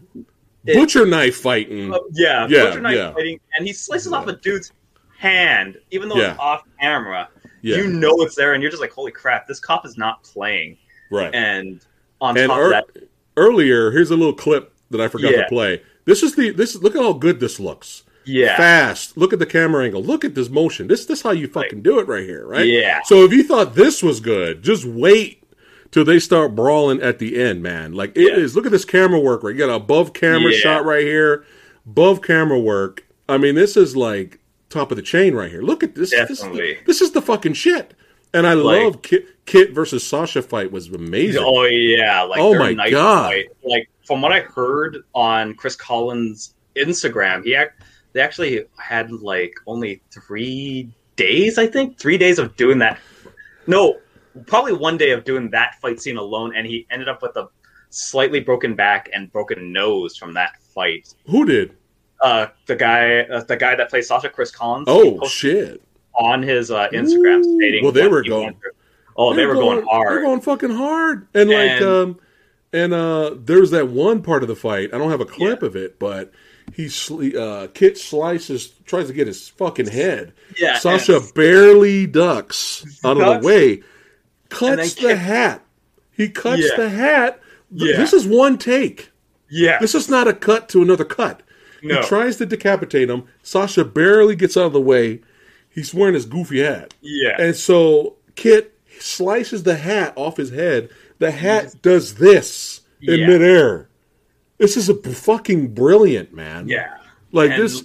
It- 0.66 0.74
Butcher 0.74 1.06
knife 1.06 1.36
fighting. 1.36 1.92
Uh, 1.94 1.98
yeah, 2.12 2.46
Yeah, 2.48 2.66
butcher 2.66 2.80
knife 2.80 2.96
yeah. 2.96 3.12
fighting, 3.12 3.40
and 3.56 3.66
he 3.66 3.72
slices 3.72 4.12
Yeah. 4.12 4.18
off 4.18 4.26
a 4.26 4.34
dude's 4.34 4.72
hand, 5.16 5.78
even 5.90 6.08
though 6.08 6.16
Yeah. 6.16 6.32
it's 6.32 6.40
off 6.40 6.62
camera. 6.80 7.28
Yeah. 7.62 7.76
You 7.78 7.88
know 7.88 8.10
it's 8.22 8.34
there, 8.36 8.52
and 8.52 8.62
you're 8.62 8.70
just 8.70 8.82
like, 8.82 8.92
"Holy 8.92 9.10
crap! 9.10 9.46
This 9.48 9.58
cop 9.58 9.86
is 9.86 9.96
not 9.96 10.22
playing." 10.22 10.76
Right. 11.10 11.34
And 11.34 11.80
on 12.20 12.36
And 12.36 12.48
top 12.48 12.58
er- 12.58 12.64
of 12.64 12.70
that, 12.70 12.86
earlier, 13.36 13.90
here's 13.90 14.10
a 14.10 14.16
little 14.16 14.34
clip 14.34 14.72
that 14.90 15.00
I 15.00 15.08
forgot 15.08 15.32
Yeah. 15.32 15.42
to 15.42 15.48
play. 15.48 15.82
This 16.04 16.22
is 16.22 16.34
the 16.34 16.50
this. 16.50 16.74
Look 16.76 16.94
at 16.96 17.02
how 17.02 17.12
good 17.12 17.40
this 17.40 17.60
looks. 17.60 18.02
yeah, 18.24 18.56
Fast. 18.56 19.16
Look 19.16 19.32
at 19.32 19.38
the 19.38 19.46
camera 19.46 19.84
angle. 19.84 20.02
Look 20.02 20.24
at 20.24 20.34
this 20.34 20.48
motion. 20.50 20.86
This 20.88 21.04
this 21.06 21.22
how 21.22 21.30
you 21.30 21.46
fucking 21.48 21.82
do 21.82 21.98
it 21.98 22.06
right 22.08 22.24
here, 22.24 22.46
right? 22.46 22.66
Yeah. 22.66 23.00
So 23.04 23.24
if 23.24 23.32
you 23.32 23.42
thought 23.42 23.74
this 23.74 24.02
was 24.02 24.20
good, 24.20 24.62
just 24.62 24.84
wait 24.84 25.42
till 25.90 26.04
they 26.04 26.18
start 26.18 26.54
brawling 26.54 27.00
at 27.02 27.18
the 27.18 27.40
end, 27.40 27.62
man. 27.62 27.92
Like 27.92 28.16
it 28.16 28.38
is. 28.38 28.52
Yeah. 28.52 28.56
Look 28.56 28.66
at 28.66 28.72
this 28.72 28.84
camera 28.84 29.18
work. 29.20 29.42
Right, 29.42 29.54
you 29.54 29.58
got 29.58 29.74
above 29.74 30.12
camera 30.12 30.52
Yeah. 30.52 30.58
shot 30.58 30.84
right 30.84 31.04
here. 31.04 31.44
Above 31.86 32.20
camera 32.22 32.58
work. 32.58 33.04
I 33.28 33.38
mean, 33.38 33.54
this 33.54 33.76
is 33.76 33.96
like 33.96 34.38
top 34.70 34.90
of 34.90 34.96
the 34.96 35.02
chain 35.02 35.34
right 35.34 35.50
here. 35.50 35.62
Look 35.62 35.82
at 35.82 35.94
this. 35.94 36.10
This, 36.10 36.40
Definitely. 36.40 36.78
this 36.86 37.00
is 37.00 37.12
the 37.12 37.22
fucking 37.22 37.54
shit. 37.54 37.94
And 38.34 38.46
I 38.46 38.52
Like- 38.54 38.82
love 38.82 39.02
Kit, 39.02 39.26
Kit 39.48 39.72
versus 39.72 40.06
Sasha 40.06 40.42
fight 40.42 40.70
was 40.70 40.88
amazing. 40.88 41.42
oh 41.44 41.64
yeah, 41.64 42.22
like 42.22 42.38
Oh 42.40 42.54
my 42.74 42.90
God. 42.90 43.30
fight. 43.30 43.46
Like 43.64 43.88
from 44.06 44.20
what 44.20 44.30
I 44.32 44.40
heard 44.40 44.98
on 45.14 45.54
Chris 45.54 45.74
Collins' 45.74 46.54
Instagram, 46.76 47.42
he 47.44 47.54
ac- 47.54 47.70
they 48.12 48.20
actually 48.20 48.64
had 48.78 49.10
like 49.10 49.54
only 49.66 50.02
three 50.12 50.90
days, 51.16 51.56
I 51.58 51.66
think, 51.66 51.98
three 51.98 52.18
days 52.18 52.38
of 52.38 52.54
doing 52.56 52.78
that. 52.80 52.98
No, 53.66 53.98
probably 54.46 54.74
one 54.74 54.96
day 54.98 55.10
of 55.12 55.24
doing 55.24 55.50
that 55.50 55.76
fight 55.80 55.98
scene 56.00 56.18
alone, 56.18 56.54
and 56.54 56.66
he 56.66 56.86
ended 56.90 57.08
up 57.08 57.22
with 57.22 57.34
a 57.36 57.48
slightly 57.90 58.40
broken 58.40 58.74
back 58.74 59.08
and 59.14 59.32
broken 59.32 59.72
nose 59.72 60.14
from 60.16 60.34
that 60.34 60.60
fight. 60.74 61.14
Who 61.26 61.44
did? 61.46 61.74
Uh, 62.20 62.48
the 62.66 62.76
guy, 62.76 63.20
uh, 63.20 63.44
the 63.44 63.56
guy 63.56 63.74
that 63.76 63.88
plays 63.88 64.08
Sasha, 64.08 64.28
Chris 64.28 64.50
Collins. 64.50 64.84
Oh 64.88 65.26
shit! 65.26 65.80
on 66.14 66.42
his 66.42 66.70
uh, 66.70 66.88
Instagram 66.90 67.38
Ooh. 67.46 67.56
stating. 67.58 67.82
Well, 67.82 67.92
they 67.92 68.08
were 68.08 68.22
going-. 68.22 68.56
Oh, 69.20 69.34
they 69.34 69.44
were 69.46 69.54
going, 69.54 69.84
hard. 69.84 70.08
They're 70.12 70.22
going 70.22 70.40
fucking 70.40 70.70
hard. 70.70 71.26
And 71.34 71.50
like 71.50 71.58
And- 71.72 71.84
um 71.84 72.18
and 72.72 72.92
uh 72.94 73.34
there's 73.36 73.70
that 73.72 73.88
one 73.88 74.22
part 74.22 74.42
of 74.42 74.48
the 74.48 74.54
fight. 74.56 74.94
I 74.94 74.98
don't 74.98 75.10
have 75.10 75.20
a 75.20 75.26
clip 75.26 75.62
of 75.62 75.74
it, 75.76 75.98
but 75.98 76.32
he 76.74 76.88
uh 77.36 77.66
Kit 77.74 77.98
slices 77.98 78.68
tries 78.86 79.08
to 79.08 79.12
get 79.12 79.26
his 79.26 79.48
fucking 79.48 79.88
head. 79.88 80.32
yeah, 80.58 80.78
Sasha 80.78 81.20
barely 81.34 82.06
ducks 82.06 82.84
out 83.04 83.16
of 83.16 83.22
Ducks. 83.24 83.40
the 83.42 83.46
way. 83.46 83.82
Cuts 84.50 84.94
the 84.94 85.16
hat. 85.16 85.62
He 86.12 86.28
cuts 86.28 86.62
Yeah. 86.62 86.76
the 86.76 86.88
hat. 86.88 87.40
Yeah. 87.70 87.96
This 87.96 88.12
is 88.12 88.26
one 88.26 88.56
take. 88.58 89.10
yeah, 89.50 89.78
This 89.80 89.94
is 89.94 90.08
not 90.08 90.28
a 90.28 90.32
cut 90.32 90.68
to 90.70 90.82
another 90.82 91.04
cut. 91.04 91.42
No. 91.82 92.00
He 92.00 92.06
tries 92.06 92.36
to 92.36 92.46
decapitate 92.46 93.08
him. 93.10 93.24
Sasha 93.42 93.84
barely 93.84 94.34
gets 94.36 94.56
out 94.56 94.66
of 94.66 94.72
the 94.72 94.80
way. 94.80 95.20
He's 95.70 95.92
wearing 95.94 96.14
his 96.14 96.24
goofy 96.26 96.60
hat. 96.60 96.94
yeah. 97.00 97.36
And 97.40 97.54
so 97.56 98.16
Kit 98.36 98.77
slices 99.02 99.62
the 99.62 99.76
hat 99.76 100.12
off 100.16 100.36
his 100.36 100.50
head. 100.50 100.90
The 101.18 101.30
hat 101.30 101.74
does 101.82 102.14
this 102.16 102.82
in 103.02 103.20
Yeah. 103.20 103.26
midair. 103.26 103.88
This 104.58 104.76
is 104.76 104.88
a 104.88 104.94
fucking 104.94 105.74
brilliant, 105.74 106.32
man. 106.34 106.68
Yeah, 106.68 106.94
Like 107.32 107.50
And- 107.52 107.62
this. 107.62 107.84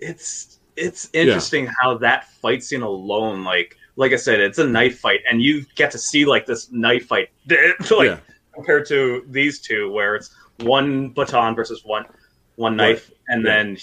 it's 0.00 0.58
it's 0.76 1.08
interesting 1.12 1.68
how 1.80 1.96
that 1.98 2.28
fight 2.42 2.62
scene 2.64 2.82
alone, 2.82 3.44
like 3.44 3.76
like 3.96 4.12
I 4.12 4.16
said, 4.16 4.40
it's 4.40 4.58
a 4.58 4.66
knife 4.66 4.98
fight, 4.98 5.20
and 5.30 5.40
you 5.40 5.64
get 5.76 5.92
to 5.92 5.98
see 5.98 6.24
like 6.24 6.46
this 6.46 6.72
knife 6.72 7.06
fight, 7.06 7.28
like 7.48 8.08
Yeah. 8.08 8.18
compared 8.54 8.86
to 8.88 9.24
these 9.30 9.60
two, 9.60 9.90
where 9.92 10.16
it's 10.16 10.34
one 10.60 11.10
baton 11.10 11.54
versus 11.54 11.82
one 11.84 12.04
one 12.56 12.76
knife, 12.76 13.10
and 13.28 13.44
Yeah. 13.44 13.52
then 13.54 13.78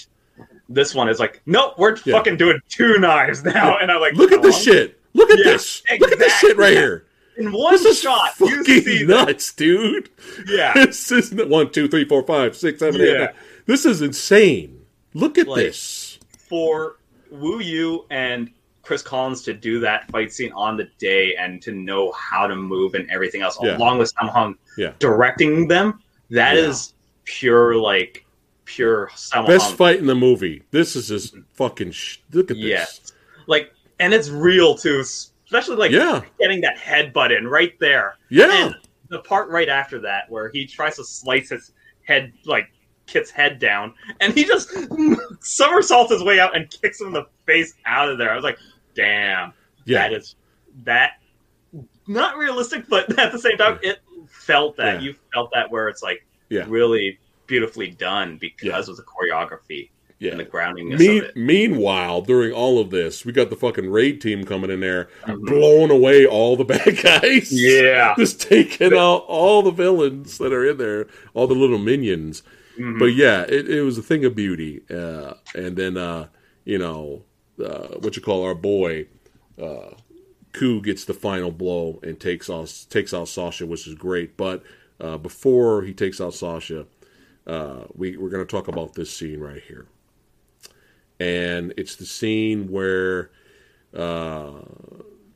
this 0.68 0.94
one 0.94 1.08
is 1.08 1.18
like, 1.18 1.40
nope, 1.46 1.74
we're 1.78 1.96
Yeah. 2.04 2.16
fucking 2.16 2.36
doing 2.36 2.58
two 2.68 2.98
knives 2.98 3.42
now, 3.44 3.78
and 3.78 3.90
I'm 3.90 4.00
like, 4.00 4.14
Look 4.14 4.32
at 4.32 4.42
this 4.42 4.56
"Oh." 4.56 4.72
shit. 4.72 4.98
Look 5.14 5.30
at 5.30 5.38
Yeah, 5.38 5.44
this. 5.52 5.82
Look 6.00 6.12
at 6.12 6.18
this 6.18 6.38
shit 6.38 6.56
right 6.56 6.72
here. 6.72 7.04
in 7.36 7.52
one 7.52 7.72
This 7.72 7.84
is 7.84 8.00
shot. 8.00 8.32
You 8.40 8.58
fucking 8.58 8.82
see 8.82 9.04
that, 9.04 9.26
nuts, 9.28 9.52
dude. 9.52 10.10
yeah, 10.46 10.72
This 10.86 11.10
is 11.12 11.32
one, 11.32 11.70
two, 11.70 11.88
three, 11.88 12.04
four, 12.04 12.22
five, 12.24 12.56
six, 12.56 12.78
seven, 12.80 13.00
eight, 13.00 13.08
Yeah. 13.12 13.18
nine. 13.26 13.34
This 13.66 13.84
is 13.86 14.02
insane. 14.02 14.80
Look 15.14 15.38
at 15.38 15.46
Like- 15.48 15.64
this. 15.64 16.18
for 16.48 16.96
Wu 17.30 17.60
Yue 17.60 18.04
and 18.10 18.50
Chris 18.82 19.00
Collins 19.02 19.42
to 19.42 19.54
do 19.54 19.80
that 19.80 20.10
fight 20.10 20.32
scene 20.32 20.52
on 20.52 20.76
the 20.76 20.88
day 20.98 21.34
and 21.36 21.62
to 21.62 21.72
know 21.72 22.12
how 22.12 22.46
to 22.46 22.54
move 22.56 22.94
and 22.94 23.08
everything 23.10 23.40
else, 23.42 23.56
Yeah. 23.62 23.76
along 23.78 23.98
with 23.98 24.12
Sam 24.18 24.28
Hung 24.28 24.56
Yeah. 24.76 24.92
directing 24.98 25.68
them, 25.68 26.00
that 26.30 26.56
Yeah. 26.56 26.68
is 26.68 26.92
pure 27.24 27.76
like 27.76 28.26
pure 28.64 29.10
Sam 29.14 29.46
Best 29.46 29.66
Hung. 29.68 29.76
fight 29.76 29.98
in 29.98 30.06
the 30.06 30.14
movie. 30.14 30.62
This 30.72 30.96
is 30.96 31.08
just 31.08 31.34
fucking. 31.54 31.92
Sh- 31.92 32.18
look 32.32 32.50
at 32.50 32.56
this. 32.58 33.12
Like, 33.46 33.72
and 34.02 34.12
it's 34.12 34.28
real 34.28 34.74
too, 34.76 35.00
especially 35.00 35.76
like 35.76 35.90
Yeah. 35.90 36.22
getting 36.40 36.60
that 36.62 36.76
headbutt 36.76 37.36
in 37.36 37.46
right 37.48 37.78
there. 37.80 38.16
Yeah. 38.28 38.66
And 38.66 38.74
the 39.08 39.20
part 39.20 39.48
right 39.48 39.68
after 39.68 40.00
that 40.00 40.30
where 40.30 40.50
he 40.50 40.66
tries 40.66 40.96
to 40.96 41.04
slice 41.04 41.50
his 41.50 41.72
head, 42.04 42.32
like 42.44 42.68
Kit's 43.06 43.30
head 43.30 43.58
down, 43.58 43.94
and 44.20 44.32
he 44.34 44.44
just 44.44 44.70
somersaults 45.40 46.12
his 46.12 46.22
way 46.22 46.40
out 46.40 46.56
and 46.56 46.70
kicks 46.70 47.00
him 47.00 47.08
in 47.08 47.12
the 47.12 47.26
face 47.46 47.74
out 47.86 48.08
of 48.08 48.18
there. 48.18 48.30
I 48.30 48.34
was 48.34 48.44
like, 48.44 48.58
damn, 48.94 49.52
yeah. 49.84 49.98
that 50.08 50.12
is 50.12 50.36
that 50.84 51.12
not 52.06 52.36
realistic, 52.36 52.88
but 52.88 53.18
at 53.18 53.32
the 53.32 53.38
same 53.38 53.56
time, 53.56 53.78
it 53.82 53.98
felt 54.28 54.76
that 54.78 54.94
Yeah. 55.02 55.08
you 55.08 55.14
felt 55.32 55.50
that 55.52 55.70
where 55.70 55.88
it's 55.88 56.02
like 56.02 56.24
Yeah. 56.48 56.64
really 56.68 57.18
beautifully 57.46 57.90
done 57.90 58.38
because 58.40 58.88
Yeah. 58.88 58.90
of 58.92 58.96
the 58.96 59.02
choreography 59.04 59.90
yeah. 60.22 60.30
and 60.32 60.40
the 60.40 60.44
groundingness 60.44 60.98
Me- 60.98 61.30
meanwhile, 61.34 62.22
during 62.22 62.52
all 62.52 62.78
of 62.80 62.90
this, 62.90 63.24
we 63.24 63.32
got 63.32 63.50
the 63.50 63.56
fucking 63.56 63.90
raid 63.90 64.20
team 64.20 64.44
coming 64.44 64.70
in 64.70 64.80
there, 64.80 65.08
Mhm. 65.26 65.44
blowing 65.46 65.90
away 65.90 66.24
all 66.26 66.56
the 66.56 66.64
bad 66.74 66.96
guys. 67.02 67.50
Yeah. 67.52 68.14
Just 68.16 68.40
taking 68.40 68.94
out 68.94 69.24
all 69.28 69.62
the 69.62 69.70
villains 69.70 70.38
that 70.38 70.52
are 70.52 70.68
in 70.68 70.76
there, 70.78 71.06
all 71.34 71.46
the 71.46 71.54
little 71.54 71.78
minions. 71.78 72.42
Mhm. 72.78 72.98
But 72.98 73.06
yeah, 73.14 73.42
it, 73.42 73.68
it 73.68 73.82
was 73.82 73.98
a 73.98 74.02
thing 74.02 74.24
of 74.24 74.34
beauty. 74.34 74.80
Uh, 74.88 75.34
and 75.54 75.76
then, 75.76 75.96
uh, 75.96 76.28
you 76.64 76.78
know, 76.78 77.24
uh, 77.62 77.88
what 77.98 78.16
you 78.16 78.22
call 78.22 78.44
our 78.44 78.54
boy, 78.54 79.06
uh, 79.60 79.90
Koo 80.52 80.80
gets 80.82 81.04
the 81.04 81.14
final 81.14 81.50
blow 81.50 81.98
and 82.02 82.20
takes 82.20 82.48
off 82.48 82.86
takes 82.90 83.12
out 83.14 83.28
Sasha, 83.28 83.66
which 83.66 83.86
is 83.86 83.94
great. 83.94 84.36
But 84.36 84.62
uh, 85.00 85.16
before 85.18 85.82
he 85.82 85.92
takes 85.94 86.20
out 86.20 86.34
Sasha, 86.34 86.86
uh, 87.46 87.84
we 87.94 88.16
we're 88.16 88.28
going 88.30 88.46
to 88.46 88.50
talk 88.50 88.68
about 88.68 88.94
this 88.94 89.10
scene 89.10 89.40
right 89.40 89.62
here, 89.66 89.86
and 91.22 91.72
it's 91.76 91.94
the 91.94 92.04
scene 92.04 92.68
where 92.68 93.30
uh, 93.96 94.62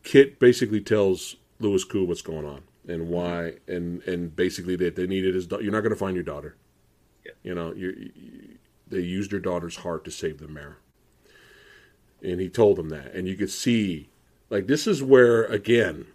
Kit 0.03 0.41
basically 0.41 0.81
tells 0.81 1.37
Louis 1.61 1.85
Koo 1.85 2.05
what's 2.05 2.23
going 2.23 2.45
on 2.45 2.63
and 2.89 3.09
why, 3.09 3.55
and 3.69 4.03
and 4.03 4.35
basically 4.35 4.75
that 4.77 4.97
they 4.97 5.07
needed 5.07 5.37
his. 5.37 5.47
da- 5.47 5.59
You're 5.59 5.73
not 5.73 5.83
going 5.83 5.93
to 5.93 5.99
find 5.99 6.17
your 6.17 6.25
daughter. 6.25 6.57
Yeah. 7.25 7.33
You 7.45 7.55
know, 7.55 7.73
you, 7.73 8.11
you, 8.15 8.59
they 8.89 9.01
used 9.01 9.31
your 9.31 9.41
daughter's 9.41 9.77
heart 9.77 10.05
to 10.07 10.11
save 10.11 10.39
the 10.39 10.49
mayor, 10.49 10.79
and 12.21 12.41
he 12.41 12.49
told 12.49 12.79
them 12.79 12.89
that, 12.89 13.15
and 13.15 13.29
you 13.29 13.37
could 13.37 13.51
see, 13.51 14.09
like 14.51 14.67
this 14.67 14.87
is 14.87 15.03
where 15.03 15.45
again. 15.45 16.07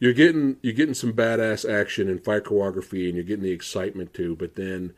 You're 0.00 0.12
getting 0.12 0.56
you're 0.60 0.74
getting 0.74 0.92
some 0.92 1.14
badass 1.14 1.66
action 1.66 2.10
and 2.10 2.22
fight 2.22 2.44
choreography, 2.44 3.06
and 3.06 3.14
you're 3.14 3.24
getting 3.24 3.44
the 3.44 3.52
excitement 3.52 4.12
too. 4.12 4.36
But 4.36 4.56
then 4.56 4.92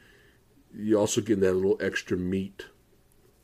you're 0.74 0.98
also 0.98 1.20
getting 1.20 1.42
that 1.42 1.52
little 1.52 1.76
extra 1.80 2.16
meat 2.16 2.64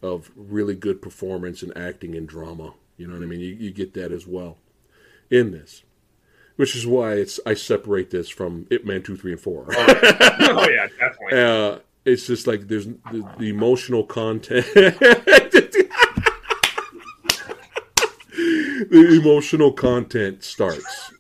of 0.03 0.31
really 0.37 0.75
good 0.75 1.01
performance 1.01 1.63
and 1.63 1.77
acting 1.77 2.15
and 2.15 2.29
drama. 2.29 2.75
You 2.97 3.07
know 3.07 3.15
what 3.15 3.23
I 3.23 3.27
mean? 3.27 3.41
You, 3.41 3.55
you 3.55 3.71
get 3.71 3.95
that 3.95 4.13
as 4.13 4.27
well 4.27 4.59
in 5.31 5.53
this, 5.53 5.85
which 6.57 6.77
is 6.77 6.87
why 6.87 7.15
it's 7.15 7.41
I 7.47 7.55
separate 7.55 8.11
this 8.11 8.29
from 8.29 8.67
Ip 8.71 8.85
Man 8.85 9.03
two, 9.03 9.17
three, 9.17 9.33
and 9.33 9.41
four. 9.41 9.67
oh 9.71 10.69
yeah, 10.69 10.89
definitely. 10.99 11.41
uh, 11.41 11.79
it's 12.05 12.27
just 12.27 12.47
like 12.47 12.69
there's 12.69 12.87
the, 12.87 13.29
the 13.39 13.49
emotional 13.49 14.05
content. 14.05 14.67
the 18.91 19.21
emotional 19.23 19.73
content 19.73 20.45
starts, 20.45 21.13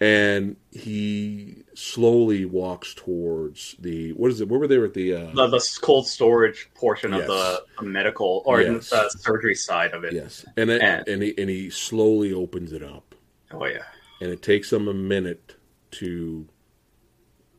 and 0.00 0.56
he 0.70 1.61
slowly 1.74 2.44
walks 2.44 2.94
towards 2.94 3.74
the 3.78 4.12
what 4.12 4.30
is 4.30 4.40
it? 4.40 4.48
Where 4.48 4.60
were 4.60 4.66
they 4.66 4.78
at 4.82 4.94
the? 4.94 5.14
Uh, 5.14 5.32
the, 5.34 5.46
the 5.48 5.78
cold 5.80 6.06
storage 6.06 6.68
portion 6.74 7.12
Yes. 7.12 7.22
of 7.22 7.26
the, 7.28 7.62
medical 7.84 8.42
or 8.44 8.60
Yes. 8.60 8.90
the 8.90 9.08
surgery 9.10 9.54
side 9.54 9.92
of 9.92 10.04
it. 10.04 10.12
yes, 10.12 10.44
and 10.56 10.70
it, 10.70 10.82
And- 10.82 11.08
and 11.08 11.22
he 11.22 11.34
and 11.38 11.48
he 11.50 11.70
slowly 11.70 12.32
opens 12.32 12.72
it 12.72 12.82
up. 12.82 13.14
Oh 13.50 13.64
yeah. 13.66 13.82
and 14.20 14.30
it 14.30 14.42
takes 14.42 14.72
him 14.72 14.86
a 14.88 14.94
minute 14.94 15.56
to 15.92 16.46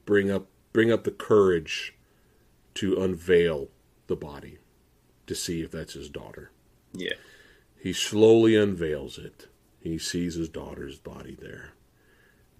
bring 0.05 0.31
up 0.31 0.47
bring 0.71 0.91
up 0.91 1.03
the 1.03 1.11
courage 1.11 1.95
to 2.75 3.01
unveil 3.01 3.69
the 4.07 4.15
body 4.15 4.57
to 5.27 5.35
see 5.35 5.61
if 5.61 5.71
that's 5.71 5.93
his 5.93 6.09
daughter. 6.09 6.51
Yeah. 6.93 7.13
He 7.79 7.93
slowly 7.93 8.55
unveils 8.55 9.17
it. 9.17 9.47
He 9.79 9.97
sees 9.97 10.35
his 10.35 10.49
daughter's 10.49 10.99
body 10.99 11.37
there. 11.39 11.73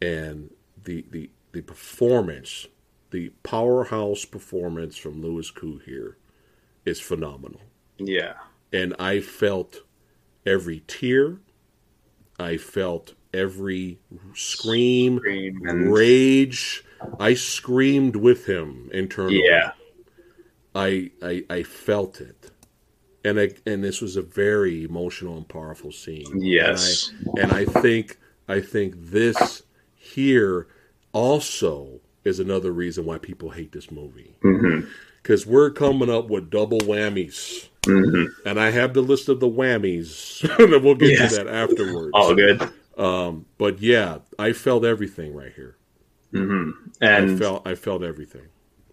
And 0.02 0.52
the 0.84 1.06
the 1.10 1.30
the 1.54 1.62
performance, 1.62 2.68
the 3.12 3.30
powerhouse 3.44 4.26
performance 4.26 4.98
from 4.98 5.22
Louis 5.22 5.50
Koo 5.52 5.80
here 5.86 6.18
is 6.86 7.00
phenomenal 7.00 7.62
Yeah. 7.98 8.34
and 8.74 8.94
I 9.00 9.22
felt 9.22 9.82
every 10.46 10.84
tear. 10.88 11.38
I 12.40 12.58
felt 12.58 13.14
every 13.34 14.00
scream, 14.36 15.20
Scream 15.20 15.62
and- 15.68 15.94
rage. 15.94 16.84
I 17.20 17.34
screamed 17.36 18.16
with 18.16 18.46
him 18.48 18.90
internally. 18.94 19.44
Yeah. 19.46 19.72
I, 20.76 21.12
I 21.22 21.46
I 21.52 21.64
felt 21.64 22.20
it, 22.20 22.50
and 23.24 23.40
I, 23.40 23.52
and 23.68 23.84
this 23.84 24.02
was 24.02 24.16
a 24.16 24.22
very 24.24 24.84
emotional 24.84 25.38
and 25.38 25.48
powerful 25.48 25.92
scene. 25.92 26.26
Yes. 26.42 27.12
and 27.38 27.52
I, 27.52 27.60
and 27.62 27.70
I 27.70 27.82
think 27.82 28.18
I 28.48 28.60
think 28.60 28.96
this 28.98 29.62
here 29.96 30.68
also 31.14 32.00
is 32.26 32.40
another 32.40 32.72
reason 32.72 33.06
why 33.06 33.18
people 33.18 33.50
hate 33.52 33.72
this 33.72 33.92
movie 33.92 34.36
Mm-hmm. 34.44 34.88
because 35.22 35.46
we're 35.46 35.70
coming 35.70 36.10
up 36.10 36.30
with 36.30 36.50
double 36.50 36.80
whammies. 36.80 37.68
Mm-hmm. 37.84 38.48
And 38.48 38.60
I 38.60 38.70
have 38.72 38.94
the 38.94 39.02
list 39.02 39.28
of 39.30 39.40
the 39.40 39.50
whammies, 39.50 40.44
and 40.60 40.84
we'll 40.84 40.96
get 40.96 41.12
Yes. 41.12 41.38
to 41.38 41.44
that 41.44 41.54
afterwards. 41.54 42.12
All 42.14 42.34
good. 42.36 42.62
Um, 42.98 43.46
but 43.58 43.80
yeah, 43.82 44.20
I 44.40 44.54
felt 44.54 44.86
everything 44.86 45.34
right 45.36 45.52
here. 45.54 45.76
Mm-hmm. 46.34 46.72
I 47.02 47.06
And 47.08 47.40
felt, 47.40 47.68
I 47.68 47.76
felt 47.76 48.04
everything. 48.04 48.44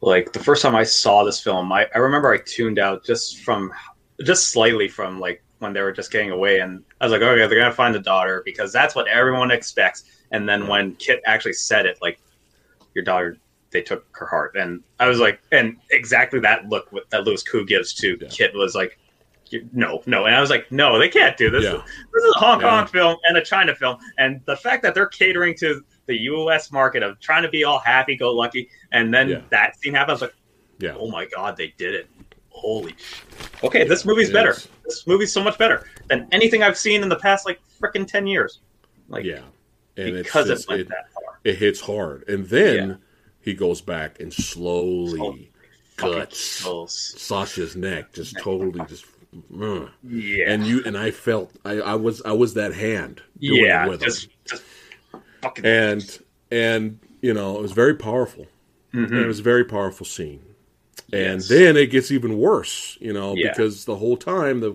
like 0.02 0.32
the 0.32 0.38
first 0.42 0.62
time 0.62 0.74
I 0.74 0.82
saw 0.84 1.22
this 1.24 1.40
film, 1.40 1.70
I, 1.72 1.86
I 1.94 1.98
remember 1.98 2.32
I 2.32 2.38
tuned 2.44 2.78
out 2.78 3.04
just 3.04 3.38
from 3.40 3.72
just 4.24 4.48
slightly 4.48 4.88
from 4.88 5.20
like 5.20 5.42
when 5.60 5.72
they 5.72 5.80
were 5.82 5.92
just 5.92 6.10
getting 6.10 6.30
away, 6.30 6.60
and 6.60 6.82
I 7.00 7.04
was 7.04 7.12
like, 7.12 7.22
okay, 7.22 7.46
they're 7.46 7.58
gonna 7.58 7.72
find 7.72 7.94
the 7.94 8.00
daughter 8.00 8.42
because 8.44 8.72
that's 8.72 8.94
what 8.94 9.06
everyone 9.08 9.50
expects. 9.50 10.04
And 10.33 10.49
then 10.49 10.66
when 10.66 10.95
Kit 10.97 11.20
actually 11.26 11.55
said 11.55 11.87
it, 11.87 11.99
like 12.01 12.20
your 12.95 13.05
daughter, 13.05 13.37
they 13.70 13.83
took 13.83 14.05
her 14.16 14.26
heart, 14.26 14.57
and 14.57 14.83
I 14.99 15.07
was 15.09 15.20
like, 15.20 15.41
and 15.53 15.76
exactly 15.91 16.41
that 16.41 16.68
look 16.68 16.89
that 17.11 17.24
Louis 17.24 17.43
Koo 17.43 17.64
gives 17.64 17.95
to 17.95 18.18
Yeah. 18.20 18.28
Kit 18.28 18.53
was 18.55 18.74
like. 18.74 18.99
No, 19.72 20.01
no, 20.07 20.26
and 20.26 20.35
I 20.37 20.41
was 20.41 20.49
like, 20.49 20.70
no, 20.70 20.97
they 20.97 21.09
can't 21.09 21.37
do 21.37 21.51
this. 21.51 21.64
Yeah. 21.64 21.72
This 22.12 22.22
is 22.24 22.35
a 22.37 22.39
Hong 22.39 22.61
Kong 22.61 22.83
Yeah. 22.83 22.85
film 22.85 23.16
and 23.28 23.37
a 23.37 23.43
China 23.45 23.74
film, 23.74 23.99
and 24.16 24.41
the 24.45 24.55
fact 24.55 24.81
that 24.85 24.95
they're 24.95 25.09
catering 25.09 25.57
to 25.57 25.85
the 26.07 26.14
U.S. 26.20 26.70
market 26.70 27.03
of 27.03 27.18
trying 27.18 27.43
to 27.43 27.49
be 27.49 27.64
all 27.64 27.81
happy-go-lucky, 27.81 28.68
and 28.93 29.12
then 29.12 29.43
that 29.51 29.74
scene 29.81 29.93
happens, 29.95 30.22
I 30.22 30.26
was 30.26 30.31
like, 30.31 30.35
Yeah. 30.78 30.95
oh 30.97 31.11
my 31.11 31.26
god, 31.26 31.57
they 31.57 31.74
did 31.78 31.95
it! 31.97 32.09
Holy, 32.51 32.95
sh- 32.97 33.22
okay, 33.64 33.83
this 33.83 34.05
movie's 34.05 34.28
It 34.31 34.35
better. 34.35 34.51
is. 34.53 34.68
This 34.85 35.05
movie's 35.09 35.33
so 35.33 35.43
much 35.43 35.59
better 35.59 35.85
than 36.07 36.28
anything 36.31 36.62
I've 36.62 36.78
seen 36.78 37.03
in 37.03 37.09
the 37.09 37.16
past, 37.18 37.45
like 37.45 37.59
freaking 37.83 38.07
ten 38.07 38.28
years. 38.28 38.61
Like, 39.09 39.24
Yeah. 39.24 39.41
And 40.01 40.16
because 40.24 40.51
it's, 40.51 40.62
it 40.64 40.68
went 40.68 40.80
it, 40.82 40.88
that 40.88 41.12
far. 41.12 41.38
it 41.44 41.57
hits 41.57 41.80
hard. 41.80 42.28
And 42.28 42.46
then 42.46 42.88
Yeah. 42.90 42.94
he 43.40 43.55
goes 43.55 43.80
back 43.80 44.20
and 44.20 44.32
slowly 44.32 45.51
guts. 45.96 46.64
Sasha's 46.88 47.76
neck, 47.76 48.12
just 48.12 48.36
totally 48.38 48.80
just. 48.88 49.05
Yeah, 49.53 50.44
And 50.48 50.66
you 50.66 50.82
and 50.84 50.96
I 50.98 51.12
felt 51.12 51.53
I, 51.64 51.74
I 51.80 51.94
was 51.94 52.20
I 52.22 52.32
was 52.32 52.55
that 52.55 52.74
hand 52.74 53.22
doing 53.38 53.64
yeah, 53.64 53.86
it 53.86 53.90
with 53.90 54.03
him. 54.03 54.07
just, 54.09 54.28
just 54.44 54.62
fucking. 55.40 55.64
and 55.64 56.18
and 56.51 56.98
you 57.22 57.32
know 57.32 57.57
it 57.57 57.62
was 57.62 57.70
very 57.70 57.94
powerful. 57.94 58.46
Mhm. 58.92 59.22
It 59.22 59.26
was 59.28 59.38
a 59.38 59.42
very 59.44 59.64
powerful 59.64 60.05
scene. 60.05 60.40
And 61.12 61.38
Yes. 61.40 61.48
then 61.48 61.76
it 61.76 61.86
gets 61.92 62.11
even 62.11 62.38
worse, 62.38 62.98
you 63.01 63.12
know, 63.12 63.34
Yeah. 63.36 63.51
because 63.53 63.84
the 63.84 63.94
whole 63.96 64.16
time 64.16 64.59
the 64.61 64.74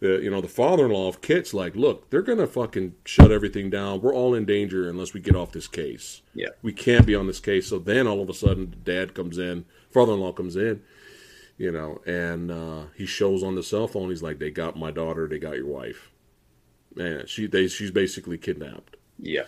the 0.00 0.20
you 0.22 0.30
know 0.30 0.40
the 0.40 0.48
father-in-law 0.48 1.08
of 1.08 1.20
Kit's 1.22 1.54
like, 1.54 1.74
look, 1.76 2.10
they're 2.10 2.22
gonna 2.22 2.46
fucking 2.46 2.94
shut 3.04 3.30
everything 3.32 3.70
down. 3.70 4.00
We're 4.02 4.14
all 4.14 4.34
in 4.34 4.44
danger 4.44 4.88
unless 4.88 5.14
we 5.14 5.20
get 5.20 5.36
off 5.36 5.52
this 5.52 5.68
case. 5.68 6.22
Yeah. 6.34 6.48
we 6.62 6.72
can't 6.72 7.06
be 7.06 7.14
on 7.14 7.26
this 7.26 7.40
case. 7.40 7.68
So 7.68 7.78
then 7.78 8.06
all 8.06 8.20
of 8.22 8.28
a 8.28 8.34
sudden, 8.34 8.76
dad 8.84 9.14
comes 9.14 9.38
in, 9.38 9.64
father-in-law 9.90 10.32
comes 10.32 10.54
in, 10.56 10.82
you 11.56 11.72
know, 11.72 12.00
and 12.06 12.50
uh, 12.50 12.82
he 12.94 13.06
shows 13.06 13.42
on 13.42 13.54
the 13.54 13.62
cell 13.62 13.88
phone. 13.88 14.10
He's 14.10 14.22
like, 14.22 14.38
they 14.38 14.50
got 14.50 14.76
my 14.76 14.90
daughter, 14.90 15.26
they 15.26 15.38
got 15.38 15.56
your 15.56 15.66
wife, 15.66 16.10
and 16.98 17.26
she 17.28 17.46
they 17.46 17.68
she's 17.68 17.90
basically 17.90 18.36
kidnapped 18.38 18.96
Yeah. 19.18 19.44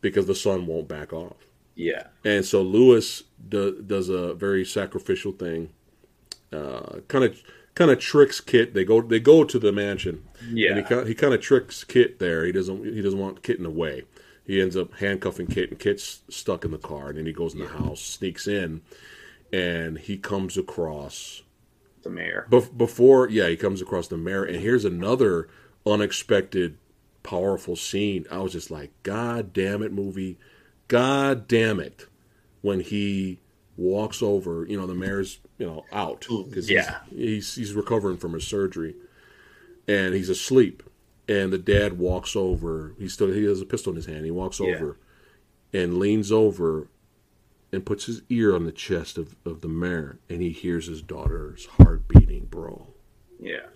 because 0.00 0.26
the 0.26 0.34
son 0.34 0.66
won't 0.66 0.88
back 0.88 1.12
off. 1.12 1.36
Yeah. 1.74 2.04
And 2.24 2.42
so 2.42 2.62
Louis 2.62 3.22
do, 3.50 3.82
does 3.82 4.08
a 4.08 4.32
very 4.32 4.64
sacrificial 4.64 5.32
thing. 5.32 5.68
Kind 6.50 7.24
of, 7.24 7.42
kind 7.76 7.92
of 7.92 8.00
tricks 8.00 8.40
Kit. 8.40 8.74
They 8.74 8.84
go, 8.84 9.00
they 9.00 9.20
go 9.20 9.44
to 9.44 9.58
the 9.60 9.70
mansion. 9.70 10.24
Yeah. 10.50 10.70
And 10.70 10.78
he 10.78 10.82
kind, 10.82 11.06
he 11.06 11.14
kind 11.14 11.32
of 11.32 11.40
tricks 11.40 11.84
Kit 11.84 12.18
there. 12.18 12.44
He 12.44 12.50
doesn't, 12.50 12.84
he 12.84 13.00
doesn't 13.00 13.20
want 13.20 13.44
Kit 13.44 13.58
in 13.58 13.62
the 13.62 13.70
way. 13.70 14.02
He 14.44 14.60
ends 14.60 14.76
up 14.76 14.94
handcuffing 14.94 15.48
Kit, 15.48 15.70
and 15.70 15.78
Kit's 15.78 16.22
stuck 16.28 16.64
in 16.64 16.70
the 16.70 16.78
car. 16.78 17.08
And 17.08 17.18
then 17.18 17.26
he 17.26 17.32
goes 17.32 17.52
in 17.54 17.60
the 17.60 17.68
house, 17.68 18.00
sneaks 18.00 18.46
in, 18.46 18.80
and 19.52 19.98
he 19.98 20.18
comes 20.18 20.56
across 20.56 21.42
The 22.06 22.10
mayor. 22.10 22.46
Bef- 22.48 22.76
before, 22.76 23.28
yeah, 23.28 23.48
he 23.48 23.56
comes 23.56 23.82
across 23.82 24.06
the 24.06 24.16
mayor, 24.16 24.44
and 24.44 24.60
here's 24.60 24.84
another 24.84 25.48
unexpected, 25.84 26.78
powerful 27.24 27.74
scene. 27.74 28.24
I 28.30 28.38
was 28.38 28.52
just 28.52 28.70
like, 28.70 28.92
God 29.02 29.52
damn 29.52 29.82
it, 29.82 29.92
movie. 29.92 30.38
God 30.86 31.48
damn 31.48 31.80
it. 31.80 32.06
When 32.62 32.78
he 32.78 33.40
walks 33.76 34.22
over, 34.22 34.64
you 34.68 34.78
know, 34.78 34.86
the 34.86 34.94
mayor's, 34.94 35.40
you 35.58 35.66
know, 35.66 35.84
out. 35.92 36.26
Cause 36.26 36.68
Yeah. 36.70 36.98
He's, 37.10 37.18
he's, 37.18 37.54
he's 37.54 37.74
recovering 37.74 38.16
from 38.16 38.32
his 38.34 38.46
surgery, 38.46 38.94
and 39.88 40.14
he's 40.14 40.28
asleep. 40.28 40.82
And 41.28 41.52
the 41.52 41.58
dad 41.58 41.98
walks 41.98 42.36
over. 42.36 42.94
He 42.98 43.08
still 43.08 43.32
he 43.32 43.44
has 43.44 43.60
a 43.60 43.66
pistol 43.66 43.90
in 43.92 43.96
his 43.96 44.06
hand. 44.06 44.24
He 44.24 44.30
walks 44.30 44.60
Yeah. 44.60 44.74
over 44.76 44.98
and 45.72 45.98
leans 45.98 46.30
over 46.30 46.88
and 47.72 47.84
puts 47.84 48.04
his 48.06 48.22
ear 48.28 48.54
on 48.54 48.64
the 48.64 48.70
chest 48.72 49.18
of, 49.18 49.34
of 49.44 49.60
the 49.60 49.68
mayor, 49.68 50.18
and 50.30 50.40
he 50.40 50.50
hears 50.50 50.86
his 50.86 51.02
daughter's 51.02 51.66
heart 51.66 52.06
beating, 52.06 52.44
bro. 52.46 52.86
Yeah. 53.40 53.66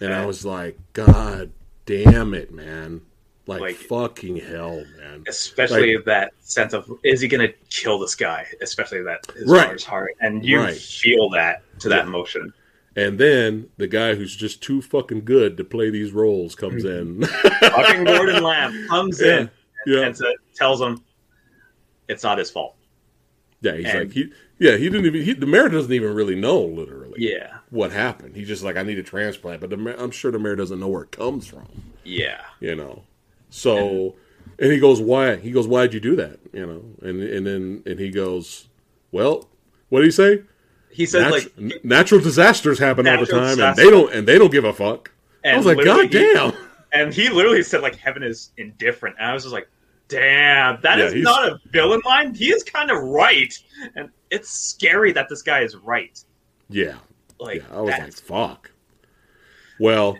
And 0.00 0.12
I 0.12 0.26
was 0.26 0.44
like, 0.44 0.78
God 0.92 1.52
damn 1.86 2.34
it, 2.34 2.52
man. 2.52 3.02
Like, 3.48 3.60
Like- 3.62 3.76
fucking 3.76 4.36
hell, 4.36 4.84
man. 4.98 5.24
Especially 5.26 5.96
that 5.96 6.32
sense 6.40 6.74
of 6.74 6.86
is 7.02 7.22
he 7.22 7.28
going 7.28 7.48
to 7.48 7.54
kill 7.70 7.98
this 7.98 8.14
guy? 8.14 8.46
Especially 8.60 9.02
that 9.02 9.24
his 9.34 9.48
Right. 9.48 9.64
daughter's 9.64 9.84
heart, 9.84 10.14
and 10.20 10.44
you 10.44 10.58
Right. 10.58 10.76
feel 10.76 11.30
that 11.30 11.62
to 11.80 11.88
that 11.88 12.02
Yeah. 12.02 12.08
emotion. 12.08 12.52
And 12.94 13.18
then 13.18 13.70
the 13.78 13.86
guy 13.86 14.16
who's 14.16 14.36
just 14.36 14.62
too 14.62 14.82
fucking 14.82 15.24
good 15.24 15.56
to 15.56 15.64
play 15.64 15.88
these 15.88 16.12
roles 16.12 16.54
comes 16.54 16.84
mm-hmm. 16.84 17.22
in. 17.22 17.28
Fucking 17.70 18.04
Gordon 18.04 18.42
Lam 18.42 18.86
comes 18.88 19.20
yeah. 19.20 19.38
in 19.38 19.50
Yeah. 19.86 20.00
and 20.02 20.16
sa- 20.16 20.32
tells 20.54 20.80
him 20.80 21.02
it's 22.08 22.22
not 22.22 22.36
his 22.38 22.50
fault. 22.50 22.74
Yeah, 23.62 23.76
he's 23.76 23.86
and- 23.86 23.98
like 24.00 24.12
he 24.12 24.30
yeah, 24.58 24.76
he 24.76 24.90
didn't 24.90 25.06
even 25.06 25.22
he, 25.22 25.32
the 25.32 25.46
mayor 25.46 25.68
doesn't 25.68 25.92
even 25.92 26.12
really 26.12 26.34
know 26.34 26.60
literally 26.60 27.14
Yeah. 27.18 27.58
what 27.70 27.92
happened. 27.92 28.36
He's 28.36 28.48
just 28.48 28.62
like 28.64 28.76
I 28.76 28.82
need 28.82 28.98
a 28.98 29.02
transplant, 29.04 29.60
but 29.62 29.70
the 29.70 29.76
mayor, 29.78 29.94
I'm 29.96 30.10
sure 30.10 30.30
the 30.32 30.38
mayor 30.38 30.56
doesn't 30.56 30.80
know 30.80 30.88
where 30.88 31.04
it 31.04 31.12
comes 31.12 31.46
from. 31.46 31.66
Yeah. 32.04 32.40
you 32.60 32.74
know. 32.74 33.04
So, 33.50 34.16
and 34.58 34.72
he 34.72 34.78
goes, 34.78 35.00
"Why?" 35.00 35.36
He 35.36 35.50
goes, 35.50 35.66
"Why'd 35.66 35.94
you 35.94 36.00
do 36.00 36.16
that?" 36.16 36.38
You 36.52 36.66
know, 36.66 36.82
and 37.02 37.22
and 37.22 37.46
then 37.46 37.82
and 37.86 37.98
he 37.98 38.10
goes, 38.10 38.68
"Well, 39.12 39.48
what 39.88 40.00
did 40.00 40.06
he 40.06 40.10
say? 40.12 40.42
He 40.90 41.06
says, 41.06 41.22
Nat- 41.24 41.30
like 41.30 41.52
n- 41.58 41.72
natural 41.84 42.20
disasters 42.20 42.78
happen 42.78 43.06
all 43.06 43.12
the 43.14 43.20
Natural 43.20 43.40
time, 43.40 43.60
and 43.60 43.76
they 43.76 43.90
don't 43.90 44.12
and 44.12 44.26
they 44.26 44.38
don't 44.38 44.50
give 44.52 44.64
a 44.64 44.72
fuck." 44.72 45.10
I 45.44 45.48
And 45.48 45.56
was 45.58 45.66
like, 45.66 45.84
"God 45.84 46.10
damn!" 46.10 46.52
and 46.92 47.12
he 47.12 47.28
literally 47.28 47.62
said 47.62 47.82
like 47.82 47.96
heaven 47.96 48.22
is 48.22 48.50
indifferent 48.56 49.14
and 49.18 49.28
i 49.28 49.34
was 49.34 49.42
just 49.42 49.52
like 49.52 49.68
damn 50.08 50.80
that 50.80 50.98
Yeah, 50.98 51.04
is 51.04 51.22
not 51.22 51.46
a 51.46 51.60
villain 51.70 52.00
line 52.06 52.32
he 52.34 52.46
is 52.50 52.64
kind 52.64 52.90
of 52.90 52.96
right 53.02 53.52
and 53.94 54.08
it's 54.30 54.48
scary 54.50 55.12
that 55.12 55.28
this 55.28 55.42
guy 55.42 55.60
is 55.60 55.76
right 55.76 56.18
Yeah, 56.70 56.96
like 57.38 57.58
yeah. 57.60 57.76
I 57.76 57.80
was 57.82 57.90
like, 57.98 58.14
"Fuck." 58.14 58.70
Well, 59.78 60.16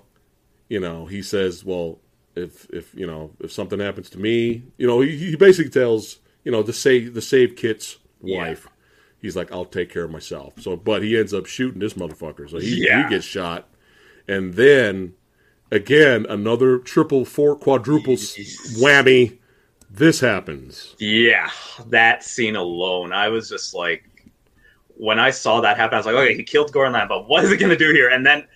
you 0.69 0.79
know, 0.81 1.07
he 1.07 1.23
says, 1.23 1.65
"Well, 1.65 1.99
if 2.39 2.69
if 2.71 2.95
you 2.95 3.07
know 3.07 3.31
if 3.41 3.53
something 3.53 3.81
happens 3.81 4.09
to 4.11 4.19
me, 4.19 4.63
you 4.79 4.87
know," 4.87 5.01
he, 5.01 5.17
he 5.17 5.37
basically 5.37 5.71
tells 5.71 6.19
you 6.45 6.53
know 6.53 6.63
the 6.63 6.73
save 6.73 7.15
the 7.15 7.23
save 7.23 7.57
Kit's 7.57 7.99
Yeah. 8.23 8.39
wife. 8.39 8.67
He's 9.21 9.35
like, 9.37 9.51
"I'll 9.53 9.65
take 9.65 9.91
care 9.93 10.05
of 10.05 10.11
myself." 10.11 10.55
So, 10.61 10.77
but 10.77 11.03
he 11.03 11.19
ends 11.19 11.35
up 11.35 11.47
shooting 11.47 11.81
this 11.81 11.95
motherfucker, 11.95 12.49
so 12.49 12.59
he, 12.59 12.85
Yeah. 12.87 13.05
he 13.05 13.11
gets 13.15 13.25
shot, 13.27 13.69
and 14.29 14.55
then 14.55 15.15
again 15.71 16.25
another 16.29 16.79
triple, 16.79 17.25
four, 17.25 17.57
quadruple 17.57 18.15
whammy. 18.15 19.39
This 19.91 20.21
happens. 20.21 20.95
yeah 20.99 21.51
that 21.87 22.23
scene 22.23 22.57
alone 22.57 23.11
i 23.13 23.29
was 23.29 23.49
just 23.49 23.75
like 23.75 24.05
when 24.99 25.19
i 25.19 25.31
saw 25.31 25.61
that 25.63 25.77
happen 25.79 25.95
i 25.95 25.97
was 25.99 26.05
like 26.07 26.15
okay 26.15 26.35
he 26.37 26.43
killed 26.43 26.75
Lam, 26.75 27.09
but 27.09 27.27
what 27.27 27.43
is 27.43 27.51
he 27.51 27.57
gonna 27.57 27.75
do 27.77 27.91
here 27.93 28.09
and 28.11 28.25
then 28.25 28.47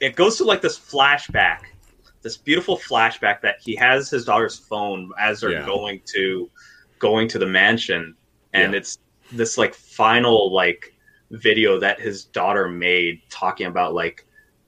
it 0.00 0.16
goes 0.16 0.36
to 0.38 0.44
like 0.44 0.60
this 0.60 0.76
flashback 0.78 1.60
this 2.22 2.36
beautiful 2.36 2.76
flashback 2.76 3.40
that 3.42 3.56
he 3.60 3.74
has 3.76 4.08
his 4.10 4.24
daughter's 4.24 4.58
phone 4.58 5.10
as 5.18 5.40
they're 5.40 5.52
Yeah. 5.52 5.66
going 5.66 6.00
to 6.14 6.50
going 6.98 7.28
to 7.28 7.38
the 7.38 7.46
mansion 7.46 8.14
and 8.52 8.72
Yeah. 8.72 8.78
it's 8.78 8.98
this 9.32 9.58
like 9.58 9.74
final 9.74 10.52
like 10.52 10.94
video 11.30 11.78
that 11.80 12.00
his 12.00 12.24
daughter 12.24 12.68
made 12.68 13.20
talking 13.30 13.66
about 13.66 13.94
like 13.94 14.24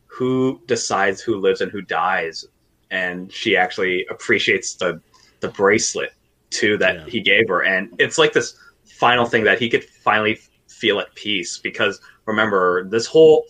who 0.06 0.60
decides 0.66 1.20
who 1.20 1.36
lives 1.36 1.60
and 1.60 1.70
who 1.70 1.82
dies 1.82 2.44
and 2.90 3.30
she 3.32 3.56
actually 3.56 4.06
appreciates 4.10 4.74
the 4.74 5.00
the 5.40 5.48
bracelet 5.48 6.10
too 6.50 6.76
that 6.78 6.94
Yeah. 6.96 7.06
he 7.06 7.20
gave 7.20 7.48
her 7.48 7.62
and 7.64 7.92
it's 7.98 8.18
like 8.18 8.32
this 8.32 8.56
final 8.84 9.26
thing 9.26 9.44
that 9.44 9.58
he 9.60 9.68
could 9.68 9.84
finally 9.84 10.38
feel 10.68 10.98
at 11.00 11.14
peace 11.14 11.58
because 11.58 12.00
remember 12.26 12.84
this 12.88 13.06
whole 13.06 13.44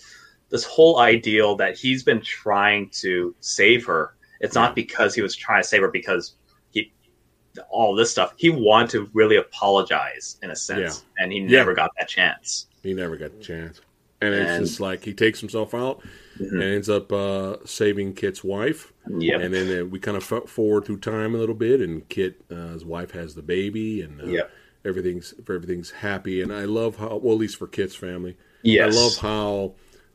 this 0.54 0.64
whole 0.64 1.00
ideal 1.00 1.56
that 1.56 1.76
he's 1.76 2.04
been 2.04 2.20
trying 2.22 2.88
to 2.90 3.34
save 3.40 3.84
her 3.84 4.14
it's 4.40 4.54
not 4.54 4.74
because 4.76 5.12
he 5.14 5.20
was 5.20 5.34
trying 5.34 5.60
to 5.60 5.68
save 5.68 5.80
her 5.82 5.90
because 5.90 6.36
he 6.70 6.92
all 7.70 7.94
this 7.94 8.10
stuff 8.10 8.32
he 8.36 8.50
wanted 8.50 8.88
to 8.90 9.10
really 9.14 9.36
apologize 9.36 10.38
in 10.42 10.50
a 10.50 10.56
sense 10.56 11.04
and 11.18 11.32
he 11.32 11.40
Yeah. 11.40 11.58
never 11.58 11.74
got 11.74 11.90
that 11.98 12.08
chance 12.08 12.66
He 12.84 12.94
never 12.94 13.16
got 13.16 13.32
the 13.36 13.42
chance, 13.44 13.80
and 14.20 14.32
it's 14.34 14.56
just 14.58 14.78
like 14.80 15.04
he 15.04 15.12
takes 15.12 15.40
himself 15.40 15.74
out 15.74 16.02
Mhm. 16.40 16.52
and 16.52 16.62
ends 16.62 16.88
up 16.88 17.12
uh, 17.12 17.56
saving 17.64 18.14
Kit's 18.14 18.44
wife. 18.44 18.92
yep 19.18 19.40
And 19.40 19.52
then 19.54 19.80
uh, 19.80 19.84
we 19.86 19.98
kind 19.98 20.16
of 20.16 20.22
forward 20.24 20.84
through 20.84 20.98
time 20.98 21.34
a 21.34 21.38
little 21.38 21.54
bit, 21.54 21.80
and 21.80 22.08
Kit, 22.08 22.42
uh, 22.50 22.72
his 22.74 22.84
wife, 22.84 23.10
has 23.12 23.34
the 23.34 23.42
baby, 23.42 24.02
and 24.02 24.20
uh, 24.20 24.26
Yep. 24.26 24.50
everything's 24.84 25.34
everything's 25.48 25.90
happy. 25.90 26.42
And 26.42 26.52
I 26.52 26.64
love 26.64 26.96
how, 26.96 27.16
well, 27.22 27.34
at 27.34 27.40
least 27.40 27.56
for 27.56 27.66
Kit's 27.66 27.94
family, 27.94 28.36
yes 28.62 28.94
I 28.96 29.00
love 29.00 29.16
how, 29.18 29.74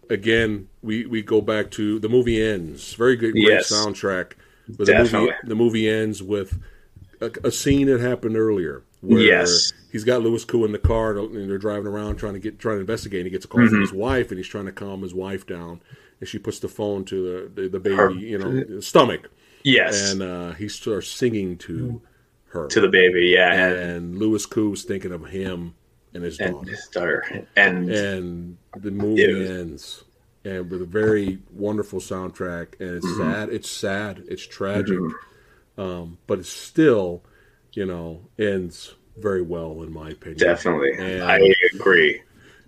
again, 0.09 0.67
we 0.81 1.05
we 1.05 1.21
go 1.21 1.41
back 1.41 1.71
to 1.71 1.99
the 1.99 2.09
movie 2.09 2.41
ends. 2.41 2.93
Very 2.93 3.15
good, 3.15 3.33
great 3.33 3.47
Yes. 3.47 3.71
soundtrack. 3.71 4.33
But 4.67 4.85
the 4.87 5.09
movie, 5.11 5.31
the 5.45 5.55
movie 5.55 5.89
ends 5.89 6.21
with 6.21 6.59
a, 7.21 7.31
a 7.43 7.51
scene 7.51 7.87
that 7.87 7.99
happened 8.01 8.37
earlier. 8.37 8.83
Where 9.01 9.19
Yes. 9.21 9.71
he's 9.91 10.03
got 10.03 10.21
Louis 10.21 10.43
Koo 10.43 10.65
in 10.65 10.73
the 10.73 10.77
car, 10.77 11.17
and 11.17 11.49
they're 11.49 11.57
driving 11.57 11.87
around 11.87 12.17
trying 12.17 12.33
to 12.33 12.39
get 12.39 12.59
trying 12.59 12.77
to 12.77 12.81
investigate. 12.81 13.21
And 13.21 13.27
he 13.27 13.31
gets 13.31 13.45
a 13.45 13.47
call 13.47 13.65
from 13.67 13.77
Mhm. 13.77 13.81
his 13.81 13.93
wife, 13.93 14.29
and 14.29 14.37
he's 14.37 14.47
trying 14.47 14.65
to 14.65 14.71
calm 14.71 15.01
his 15.01 15.13
wife 15.13 15.47
down. 15.47 15.81
And 16.19 16.27
she 16.27 16.37
puts 16.37 16.59
the 16.59 16.67
phone 16.67 17.05
to 17.05 17.49
the 17.55 17.61
the, 17.63 17.67
the 17.69 17.79
baby, 17.79 17.95
Her- 17.95 18.11
you 18.11 18.37
know, 18.37 18.79
stomach 18.81 19.29
yes 19.63 20.11
and 20.13 20.21
uh, 20.23 20.51
he 20.53 20.69
starts 20.69 21.09
singing 21.09 21.57
to 21.57 22.01
her. 22.47 22.67
to 22.67 22.79
the 22.79 22.87
baby 22.87 23.33
yeah 23.35 23.53
and, 23.53 23.75
and 23.77 24.17
Louis 24.17 24.45
Koo's 24.45 24.83
thinking 24.83 25.11
of 25.11 25.25
him 25.27 25.73
and 26.13 26.23
his 26.23 26.39
and 26.39 26.53
daughter. 26.55 26.69
his 26.71 26.87
daughter 26.87 27.47
and 27.55 27.89
And 27.89 28.57
the 28.79 28.91
movie 28.91 29.33
was- 29.33 29.49
ends, 29.49 30.03
and 30.45 30.69
with 30.71 30.81
a 30.81 30.85
very 30.85 31.39
wonderful 31.53 31.99
soundtrack. 31.99 32.79
And 32.79 32.95
it's 32.95 33.05
Mm-hmm. 33.05 33.21
sad. 33.31 33.49
It's 33.49 33.69
sad. 33.69 34.23
It's 34.27 34.45
tragic. 34.45 34.99
Um, 35.77 36.17
but 36.27 36.39
it 36.39 36.45
still, 36.45 37.23
you 37.73 37.85
know, 37.85 38.21
ends 38.37 38.95
very 39.17 39.41
well 39.41 39.81
in 39.83 39.91
my 39.93 40.09
opinion. 40.11 40.37
definitely 40.39 40.91
And- 40.97 41.23
i 41.23 41.39
agree 41.73 42.21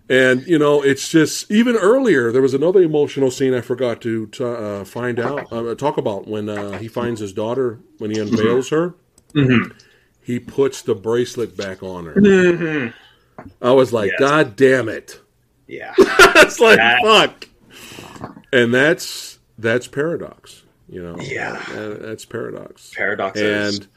And 0.10 0.46
you 0.46 0.60
know, 0.60 0.82
it's 0.82 1.08
just 1.10 1.50
even 1.50 1.78
earlier. 1.78 2.32
There 2.34 2.42
was 2.42 2.54
another 2.54 2.82
emotional 2.82 3.32
scene 3.32 3.54
I 3.54 3.62
forgot 3.62 4.02
to, 4.02 4.30
uh, 4.42 4.84
find 4.84 5.20
out, 5.22 5.48
uh, 5.54 5.74
talk 5.76 5.96
about 5.98 6.28
when 6.28 6.50
uh, 6.50 6.78
he 6.80 6.90
finds 6.90 7.22
his 7.22 7.32
daughter 7.32 7.80
when 8.00 8.12
he 8.12 8.20
unveils 8.20 8.70
her. 8.70 8.94
Mhm. 9.34 9.74
He 10.20 10.38
puts 10.40 10.82
the 10.82 10.96
bracelet 10.96 11.56
back 11.56 11.82
on 11.82 12.06
her. 12.08 12.94
I 13.62 13.72
was 13.72 13.92
like, 13.94 14.12
Yes. 14.12 14.20
God 14.20 14.56
damn 14.56 14.90
it! 14.90 15.20
yeah 15.68 15.94
That's 16.34 16.60
like 16.60 16.78
That- 16.78 17.02
fuck. 17.04 17.48
And 18.54 18.74
that's 18.74 19.40
that's 19.58 19.88
paradox. 19.88 20.64
You 20.90 21.02
know, 21.04 21.18
Yeah. 21.20 21.64
That's 22.02 22.26
paradox. 22.26 22.92
Paradox 22.96 23.40
And 23.40 23.88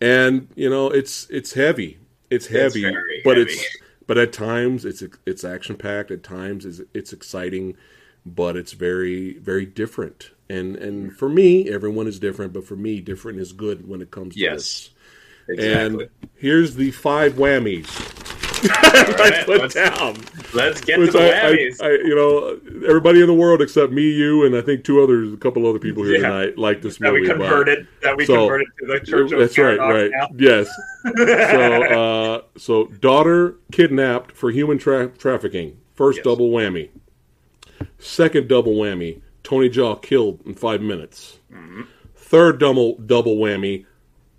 and 0.00 0.48
you 0.54 0.70
know, 0.70 0.88
it's 0.90 1.26
it's 1.30 1.52
heavy. 1.52 1.98
It's 2.30 2.46
heavy, 2.46 2.82
very 2.82 3.20
but 3.24 3.36
heavy. 3.36 3.52
it's 3.52 3.76
but 4.06 4.18
at 4.18 4.32
times 4.32 4.84
it's 4.84 5.02
it's 5.26 5.44
action 5.44 5.76
packed. 5.76 6.10
At 6.10 6.22
times 6.22 6.64
it's 6.64 6.80
it's 6.94 7.12
exciting. 7.12 7.76
but 8.24 8.56
it's 8.56 8.72
very 8.72 9.34
very 9.38 9.66
different. 9.66 10.30
And 10.48 10.76
and 10.76 11.06
mm-hmm. 11.08 11.16
for 11.16 11.28
me, 11.28 11.68
everyone 11.68 12.06
is 12.06 12.18
different, 12.20 12.52
but 12.52 12.64
for 12.64 12.76
me, 12.76 13.00
different 13.00 13.40
is 13.40 13.52
good 13.52 13.88
when 13.88 14.00
it 14.00 14.10
comes 14.10 14.34
to 14.34 14.40
Yes. 14.40 14.54
this. 14.56 14.90
Exactly. 15.48 16.04
And 16.04 16.08
here's 16.36 16.76
the 16.76 16.90
five 16.92 17.32
whammies 17.34 17.86
I 18.70 19.14
right, 19.18 19.46
put 19.46 19.60
let's- 19.60 19.74
down. 19.74 20.16
Let's 20.54 20.80
get 20.82 20.98
Which 20.98 21.12
to 21.12 21.18
the 21.18 21.34
I, 21.34 21.48
I. 21.48 21.88
I, 21.88 21.90
you 21.92 22.14
know, 22.14 22.60
everybody 22.86 23.20
in 23.22 23.26
the 23.26 23.34
world 23.34 23.62
except 23.62 23.90
me, 23.92 24.02
you, 24.10 24.44
and 24.44 24.54
I 24.54 24.60
think 24.60 24.84
two 24.84 25.02
others, 25.02 25.32
a 25.32 25.36
couple 25.38 25.66
other 25.66 25.78
people 25.78 26.02
here 26.04 26.16
Yeah. 26.16 26.28
tonight 26.28 26.58
like 26.58 26.82
this 26.82 26.98
that 26.98 27.12
movie. 27.12 27.22
we 27.22 27.28
but- 27.28 27.38
converted. 27.38 27.86
That 28.02 28.16
we 28.16 28.26
So, 28.26 28.34
converted 28.36 28.66
to 28.80 28.86
the 28.86 29.00
Church 29.00 29.32
of 29.32 29.38
That's 29.38 29.56
right, 29.58 29.78
right. 29.78 30.10
now. 30.12 30.28
Yes. 30.36 30.68
so, 31.16 31.82
uh, 31.82 32.42
so 32.58 32.86
daughter 32.86 33.56
kidnapped 33.72 34.32
for 34.32 34.50
human 34.50 34.78
tra- 34.78 35.08
trafficking. 35.08 35.78
First 35.94 36.18
Yes. 36.18 36.24
double 36.24 36.50
whammy. 36.50 36.90
Second 37.98 38.48
double 38.48 38.74
whammy. 38.74 39.20
Tony 39.42 39.68
Jaa 39.68 40.00
killed 40.00 40.40
in 40.46 40.54
five 40.54 40.80
minutes. 40.82 41.38
Mm-hmm. 41.52 41.82
Third 42.14 42.58
double 42.60 42.96
double 42.98 43.36
whammy. 43.36 43.86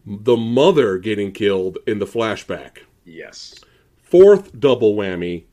The 0.06 0.38
mother 0.38 0.98
getting 0.98 1.32
killed 1.32 1.78
in 1.88 2.00
the 2.00 2.06
flashback. 2.06 2.80
Yes. 3.06 3.56
Fourth 4.14 4.60
double 4.60 4.96
whammy. 4.96 5.46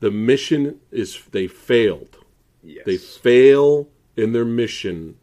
The 0.00 0.10
mission 0.10 0.80
is 0.90 1.22
they 1.30 1.46
failed. 1.46 2.16
Yes. 2.64 2.82
They 2.84 2.96
fail 2.96 3.88
in 4.16 4.32
their 4.32 4.44
mission. 4.44 5.16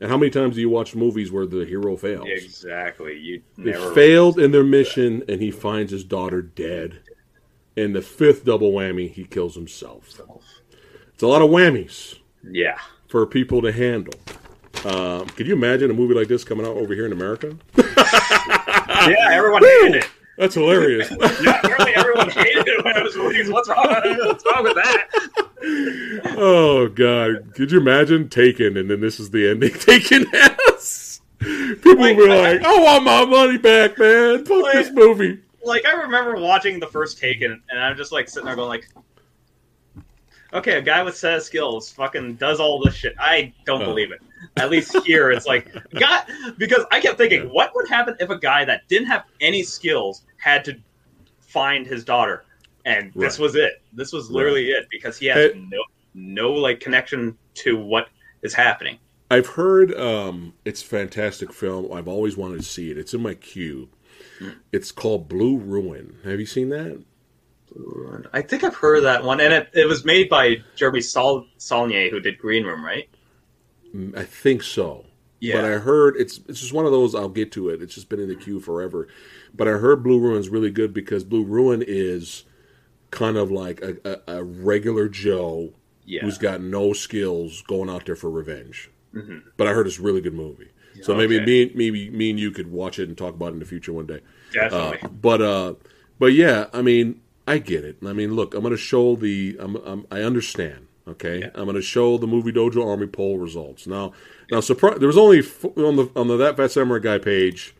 And 0.00 0.10
how 0.10 0.16
many 0.16 0.30
times 0.30 0.56
do 0.56 0.60
you 0.60 0.68
watch 0.68 0.96
movies 0.96 1.30
where 1.30 1.46
the 1.46 1.64
hero 1.64 1.96
fails? 1.96 2.26
exactly. 2.28 3.16
You 3.16 3.40
They 3.56 3.72
failed 3.94 4.40
in 4.40 4.50
their 4.50 4.64
mission, 4.64 5.22
and 5.28 5.40
he 5.40 5.52
finds 5.52 5.92
his 5.92 6.02
daughter 6.02 6.42
dead. 6.42 6.98
And 7.76 7.94
the 7.94 8.02
fifth 8.02 8.44
double 8.44 8.72
whammy, 8.72 9.08
he 9.08 9.22
kills 9.22 9.54
himself. 9.54 10.20
It's 11.12 11.22
a 11.22 11.28
lot 11.28 11.40
of 11.40 11.50
whammies 11.50 12.18
Yeah. 12.50 12.78
for 13.06 13.24
people 13.26 13.62
to 13.62 13.70
handle. 13.70 14.14
Um, 14.84 15.26
could 15.28 15.46
you 15.46 15.54
imagine 15.54 15.88
a 15.88 15.94
movie 15.94 16.14
like 16.14 16.26
this 16.26 16.42
coming 16.42 16.66
out 16.66 16.76
over 16.76 16.94
here 16.94 17.06
in 17.06 17.12
America? 17.12 17.56
Yeah, 19.06 19.28
everyone 19.32 19.62
hated 19.62 19.96
it. 19.96 20.08
That's 20.36 20.54
hilarious. 20.54 21.10
Yeah, 21.42 21.58
apparently 21.62 21.94
everyone 21.94 22.30
hated 22.30 22.66
it 22.66 22.84
when 22.84 22.96
I 22.96 23.02
was 23.02 23.16
released. 23.16 23.52
What's 23.52 23.68
wrong? 23.68 23.86
What's 23.88 24.44
wrong 24.46 24.64
with 24.64 24.74
that? 24.74 26.34
oh 26.36 26.88
God! 26.88 27.54
Could 27.54 27.70
you 27.72 27.80
imagine 27.80 28.28
Taken, 28.28 28.76
and 28.76 28.90
then 28.90 29.00
this 29.00 29.20
is 29.20 29.30
the 29.30 29.48
ending? 29.48 29.72
Taken 29.78 30.26
has. 30.32 31.20
People 31.40 31.96
will 31.96 32.14
be 32.16 32.26
Like, 32.26 32.60
like, 32.62 32.64
"I 32.64 32.78
want 32.80 33.04
my 33.04 33.24
money 33.24 33.58
back, 33.58 33.98
man! 33.98 34.44
Fuck 34.44 34.62
Like- 34.62 34.74
this 34.74 34.90
movie." 34.92 35.38
Like 35.64 35.86
I 35.86 35.92
remember 36.02 36.36
watching 36.36 36.78
the 36.78 36.86
first 36.86 37.18
Taken, 37.18 37.62
and 37.70 37.78
I'm 37.80 37.96
just 37.96 38.12
like 38.12 38.28
sitting 38.28 38.46
there 38.46 38.56
going 38.56 38.68
like, 38.68 38.88
"Okay, 40.52 40.76
a 40.78 40.82
guy 40.82 41.02
with 41.02 41.16
set 41.16 41.34
of 41.36 41.42
skills 41.42 41.90
fucking 41.92 42.34
does 42.34 42.60
all 42.60 42.82
this 42.82 42.94
shit." 42.94 43.14
I 43.18 43.52
don't 43.64 43.82
Oh. 43.82 43.86
believe 43.86 44.12
it. 44.12 44.20
At 44.56 44.70
least 44.70 44.96
here, 45.04 45.30
it's 45.30 45.46
like 45.46 45.72
God, 45.98 46.24
because 46.58 46.84
I 46.90 47.00
kept 47.00 47.18
thinking, 47.18 47.48
what 47.50 47.74
would 47.74 47.88
happen 47.88 48.16
if 48.20 48.30
a 48.30 48.38
guy 48.38 48.64
that 48.64 48.88
didn't 48.88 49.08
have 49.08 49.24
any 49.40 49.62
skills 49.62 50.24
had 50.36 50.64
to 50.66 50.76
find 51.40 51.86
his 51.86 52.04
daughter, 52.04 52.44
and 52.84 53.12
this 53.14 53.38
was 53.38 53.54
it. 53.54 53.82
This 53.92 54.12
was 54.12 54.30
literally 54.30 54.70
it 54.70 54.86
because 54.90 55.18
he 55.18 55.26
has 55.26 55.52
no 55.54 55.82
no 56.14 56.52
like 56.52 56.80
connection 56.80 57.36
to 57.54 57.76
what 57.76 58.08
is 58.42 58.54
happening. 58.54 58.98
I've 59.30 59.46
heard 59.46 59.92
um, 59.98 60.54
it's 60.64 60.82
a 60.82 60.86
fantastic 60.86 61.52
film. 61.52 61.92
I've 61.92 62.08
always 62.08 62.36
wanted 62.36 62.58
to 62.58 62.64
see 62.64 62.90
it. 62.90 62.98
It's 62.98 63.14
in 63.14 63.22
my 63.22 63.34
queue. 63.34 63.88
It's 64.72 64.92
called 64.92 65.28
Blue 65.28 65.56
Ruin. 65.56 66.18
Have 66.24 66.40
you 66.40 66.46
seen 66.46 66.68
that? 66.70 67.02
I 68.32 68.42
think 68.42 68.62
I've 68.62 68.76
heard 68.76 68.98
of 68.98 69.02
that 69.04 69.24
one, 69.24 69.40
and 69.40 69.52
it, 69.52 69.68
it 69.72 69.88
was 69.88 70.04
made 70.04 70.28
by 70.28 70.62
Jeremy 70.76 71.00
Saul, 71.00 71.46
Saulnier, 71.56 72.10
who 72.10 72.20
did 72.20 72.38
Green 72.38 72.64
Room, 72.64 72.84
right? 72.84 73.08
Mm, 73.94 74.16
I 74.16 74.24
think 74.24 74.62
so. 74.62 75.06
But 75.42 75.64
I 75.66 75.78
heard 75.78 76.16
it's 76.16 76.40
it's 76.48 76.60
just 76.60 76.72
one 76.72 76.86
of 76.86 76.92
those. 76.92 77.14
I'll 77.14 77.28
get 77.28 77.52
to 77.52 77.68
it. 77.68 77.82
It's 77.82 77.94
just 77.94 78.08
been 78.08 78.18
in 78.20 78.28
the 78.28 78.34
queue 78.34 78.60
forever. 78.60 79.08
But 79.54 79.68
I 79.68 79.72
heard 79.72 80.02
Blue 80.02 80.18
Ruin's 80.18 80.48
really 80.48 80.70
good 80.70 80.94
because 80.94 81.22
Blue 81.22 81.44
Ruin 81.44 81.84
is 81.86 82.44
kind 83.10 83.36
of 83.36 83.50
like 83.50 83.82
a, 83.82 84.20
a, 84.26 84.38
a 84.38 84.44
regular 84.44 85.08
Joe 85.08 85.74
yeah. 86.06 86.22
who's 86.22 86.38
got 86.38 86.62
no 86.62 86.92
skills 86.94 87.62
going 87.62 87.90
out 87.90 88.06
there 88.06 88.16
for 88.16 88.30
revenge. 88.30 88.90
Mhm. 89.14 89.42
But 89.58 89.66
I 89.68 89.74
heard 89.74 89.86
it's 89.86 89.98
a 89.98 90.02
really 90.02 90.22
good 90.22 90.34
movie. 90.34 90.70
So 91.02 91.14
maybe 91.14 91.36
Okay. 91.36 91.44
me 91.44 91.72
maybe 91.74 92.10
me 92.10 92.30
and 92.30 92.40
you 92.40 92.50
could 92.50 92.70
watch 92.70 92.98
it 92.98 93.08
and 93.08 93.18
talk 93.18 93.34
about 93.34 93.50
it 93.50 93.54
in 93.54 93.58
the 93.58 93.66
future 93.66 93.92
one 93.92 94.06
day. 94.06 94.20
Uh, 94.58 94.94
but 95.20 95.42
uh, 95.42 95.74
but 96.18 96.32
yeah, 96.32 96.66
I 96.72 96.80
mean, 96.82 97.20
I 97.46 97.58
get 97.58 97.84
it. 97.84 97.98
I 98.06 98.12
mean, 98.12 98.34
look, 98.34 98.54
I'm 98.54 98.62
going 98.62 98.70
to 98.70 98.76
show 98.78 99.16
the. 99.16 99.56
I'm, 99.60 99.76
I'm, 99.76 100.06
I 100.10 100.20
understand. 100.22 100.83
Okay, 101.06 101.40
Yeah. 101.40 101.50
I'm 101.54 101.64
going 101.64 101.74
to 101.76 101.82
show 101.82 102.16
the 102.16 102.26
movie 102.26 102.50
Dojo 102.52 102.86
Army 102.86 103.06
poll 103.06 103.38
results. 103.38 103.86
Now, 103.86 104.12
now, 104.50 104.60
surprise! 104.60 104.98
There 104.98 105.06
was 105.06 105.18
only 105.18 105.40
f- 105.40 105.64
on 105.76 105.96
the 105.96 106.10
on 106.16 106.28
the 106.28 106.36
that 106.38 106.56
Phat 106.56 106.70
Samurai 106.70 107.00
Guy 107.00 107.18
page. 107.18 107.74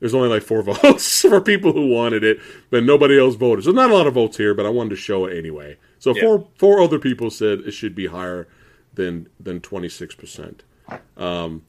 There's 0.00 0.14
only 0.14 0.30
like 0.30 0.42
four 0.42 0.62
votes 0.82 1.20
for 1.20 1.42
people 1.42 1.72
who 1.74 1.88
wanted 1.88 2.24
it, 2.24 2.38
but 2.70 2.82
nobody 2.84 3.18
else 3.18 3.34
voted. 3.34 3.64
So 3.66 3.70
not 3.72 3.90
a 3.90 3.94
lot 3.94 4.06
of 4.06 4.14
votes 4.14 4.38
here, 4.38 4.54
but 4.54 4.64
I 4.64 4.70
wanted 4.70 4.90
to 4.90 4.96
show 4.96 5.26
it 5.26 5.36
anyway. 5.36 5.76
So 5.98 6.14
Yeah. 6.16 6.22
four 6.22 6.48
four 6.56 6.80
other 6.80 6.98
people 6.98 7.28
said 7.30 7.60
it 7.60 7.72
should 7.72 7.94
be 7.94 8.06
higher 8.06 8.48
than 8.94 9.28
than 9.38 9.60
26 9.60 10.14
percent. 10.14 10.62
Um, 11.18 11.62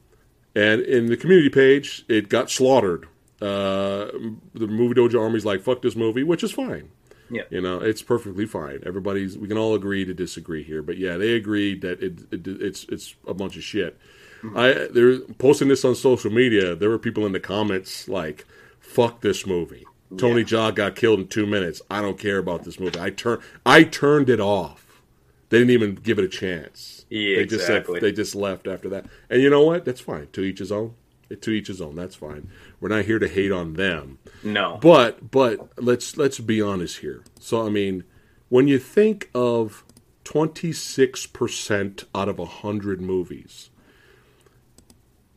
and 0.54 0.80
in 0.80 1.06
the 1.06 1.16
community 1.18 1.50
page, 1.50 2.04
it 2.08 2.28
got 2.30 2.50
slaughtered. 2.50 3.06
Uh, 3.40 4.06
the 4.54 4.66
movie 4.66 4.94
Dojo 4.94 5.20
Army's 5.20 5.44
like, 5.44 5.60
"Fuck 5.62 5.82
this 5.82 5.94
movie," 5.96 6.22
which 6.22 6.42
is 6.42 6.52
fine. 6.52 6.88
Yeah. 7.32 7.42
you 7.50 7.60
know, 7.60 7.78
it's 7.78 8.02
perfectly 8.02 8.46
fine. 8.46 8.82
Everybody's 8.84 9.38
we 9.38 9.48
can 9.48 9.56
all 9.56 9.74
agree 9.74 10.04
to 10.04 10.12
disagree 10.12 10.62
here, 10.62 10.82
but 10.82 10.98
yeah, 10.98 11.16
they 11.16 11.32
agreed 11.32 11.80
that 11.80 12.02
it, 12.02 12.20
it 12.30 12.46
it's 12.46 12.84
it's 12.90 13.14
a 13.26 13.34
bunch 13.34 13.56
of 13.56 13.64
shit. 13.64 13.98
Mm-hmm. 14.42 14.58
I 14.58 14.88
they're 14.92 15.20
posting 15.36 15.68
this 15.68 15.84
on 15.84 15.94
social 15.94 16.30
media. 16.30 16.76
There 16.76 16.90
were 16.90 16.98
people 16.98 17.24
in 17.24 17.32
the 17.32 17.40
comments 17.40 18.06
like, 18.08 18.46
"Fuck 18.80 19.22
this 19.22 19.46
movie." 19.46 19.86
Tony 20.18 20.44
Jaa 20.44 20.74
got 20.74 20.94
killed 20.94 21.20
in 21.20 21.28
two 21.28 21.46
minutes. 21.46 21.80
I 21.90 22.02
don't 22.02 22.18
care 22.18 22.38
about 22.38 22.64
this 22.64 22.78
movie. 22.78 23.00
I 23.00 23.10
turn 23.10 23.40
I 23.64 23.84
turned 23.84 24.28
it 24.28 24.40
off. 24.40 25.02
They 25.48 25.58
didn't 25.58 25.70
even 25.70 25.94
give 25.96 26.18
it 26.18 26.24
a 26.24 26.28
chance. 26.28 27.04
Yeah, 27.10 27.36
they 27.36 27.44
just 27.44 27.66
exactly. 27.66 27.96
said 27.96 28.02
they 28.02 28.12
just 28.12 28.34
left 28.34 28.66
after 28.66 28.88
that. 28.90 29.06
And 29.28 29.42
you 29.42 29.50
know 29.50 29.64
what? 29.64 29.84
That's 29.84 30.00
fine. 30.00 30.28
To 30.32 30.42
each 30.42 30.58
his 30.58 30.72
own. 30.72 30.94
To 31.40 31.50
each 31.50 31.68
his 31.68 31.80
own. 31.80 31.94
That's 31.94 32.14
fine. 32.14 32.50
We're 32.82 32.88
not 32.88 33.04
here 33.04 33.20
to 33.20 33.28
hate 33.28 33.52
on 33.52 33.74
them. 33.74 34.18
no. 34.42 34.80
But 34.82 35.30
but 35.30 35.70
let's 35.80 36.16
let's 36.16 36.40
be 36.40 36.60
honest 36.60 36.98
here. 36.98 37.22
So 37.38 37.64
I 37.64 37.70
mean, 37.70 38.02
when 38.48 38.66
you 38.66 38.80
think 38.80 39.30
of 39.36 39.84
twenty 40.24 40.72
six 40.72 41.24
percent 41.24 42.02
out 42.12 42.28
of 42.28 42.38
hundred 42.38 43.00
movies, 43.00 43.70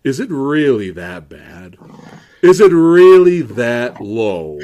is 0.03 0.19
it 0.19 0.31
really 0.31 0.89
that 0.89 1.29
bad? 1.29 1.77
Is 2.41 2.59
it 2.59 2.71
really 2.71 3.43
that 3.43 4.01
low? 4.01 4.59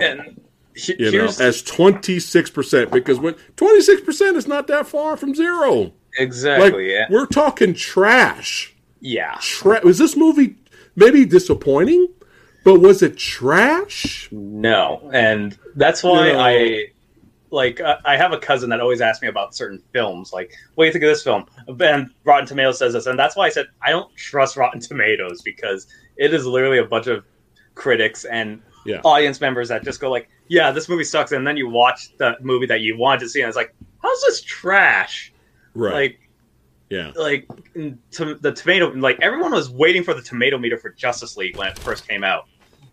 and 0.00 0.40
You 0.86 1.12
know, 1.12 1.30
as 1.38 1.62
twenty 1.62 2.20
six 2.20 2.48
percent 2.48 2.90
because 2.90 3.18
when 3.18 3.34
twenty 3.56 3.82
six 3.82 4.00
percent 4.00 4.38
is 4.38 4.48
not 4.48 4.66
that 4.68 4.86
far 4.86 5.18
from 5.18 5.34
zero. 5.34 5.80
Like 5.80 5.92
exactly 6.16 6.90
yeah. 6.90 7.04
we're 7.10 7.26
talking 7.26 7.74
trash. 7.74 8.74
yeah. 9.00 9.36
Tra- 9.42 9.82
was 9.84 9.98
this 9.98 10.16
movie 10.16 10.56
maybe 10.98 11.24
disappointing? 11.24 12.08
But 12.64 12.80
was 12.80 13.02
it 13.02 13.16
trash? 13.16 14.28
No, 14.32 15.08
and 15.12 15.56
that's 15.76 16.02
why 16.02 16.32
know- 16.32 16.38
I 16.40 16.86
like. 17.50 17.80
I 17.80 18.16
have 18.16 18.32
a 18.32 18.38
cousin 18.38 18.68
that 18.70 18.80
always 18.80 19.00
asks 19.00 19.22
me 19.22 19.28
about 19.28 19.54
certain 19.54 19.82
films. 19.92 20.32
Like, 20.32 20.52
what 20.74 20.84
do 20.84 20.86
you 20.86 20.92
think 20.92 21.04
of 21.04 21.08
this 21.10 21.22
film? 21.22 21.46
And 21.80 22.10
Rotten 22.24 22.46
Tomatoes 22.46 22.78
says 22.78 22.92
this, 22.92 23.06
and 23.06 23.18
that's 23.18 23.36
why 23.36 23.46
I 23.46 23.48
said 23.48 23.66
I 23.80 23.90
don't 23.90 24.14
trust 24.16 24.56
Rotten 24.56 24.80
Tomatoes 24.80 25.40
because 25.42 25.86
it 26.16 26.34
is 26.34 26.44
literally 26.46 26.78
a 26.78 26.84
bunch 26.84 27.06
of 27.06 27.24
critics 27.74 28.24
and 28.24 28.60
Yeah. 28.84 29.00
audience 29.04 29.40
members 29.40 29.68
that 29.68 29.84
just 29.84 30.00
go 30.00 30.10
like, 30.10 30.28
"Yeah, 30.48 30.70
this 30.72 30.88
movie 30.88 31.04
sucks," 31.04 31.32
and 31.32 31.46
then 31.46 31.56
you 31.56 31.68
watch 31.70 32.16
the 32.18 32.36
movie 32.40 32.66
that 32.66 32.80
you 32.80 32.98
wanted 32.98 33.20
to 33.20 33.28
see, 33.28 33.40
and 33.40 33.48
it's 33.48 33.56
like, 33.56 33.72
"How's 34.02 34.20
this 34.22 34.42
trash?" 34.42 35.32
Right. 35.74 35.94
Like, 35.94 36.20
yeah. 36.90 37.12
like 37.16 37.46
to, 38.10 38.34
the 38.34 38.52
tomato, 38.52 38.88
like 38.92 39.18
everyone 39.20 39.52
was 39.52 39.70
waiting 39.70 40.02
for 40.02 40.14
the 40.14 40.22
tomato 40.22 40.58
meter 40.58 40.76
for 40.78 40.90
Justice 40.90 41.36
League 41.36 41.56
when 41.56 41.68
it 41.68 41.78
first 41.80 42.06
came 42.08 42.24
out. 42.24 42.46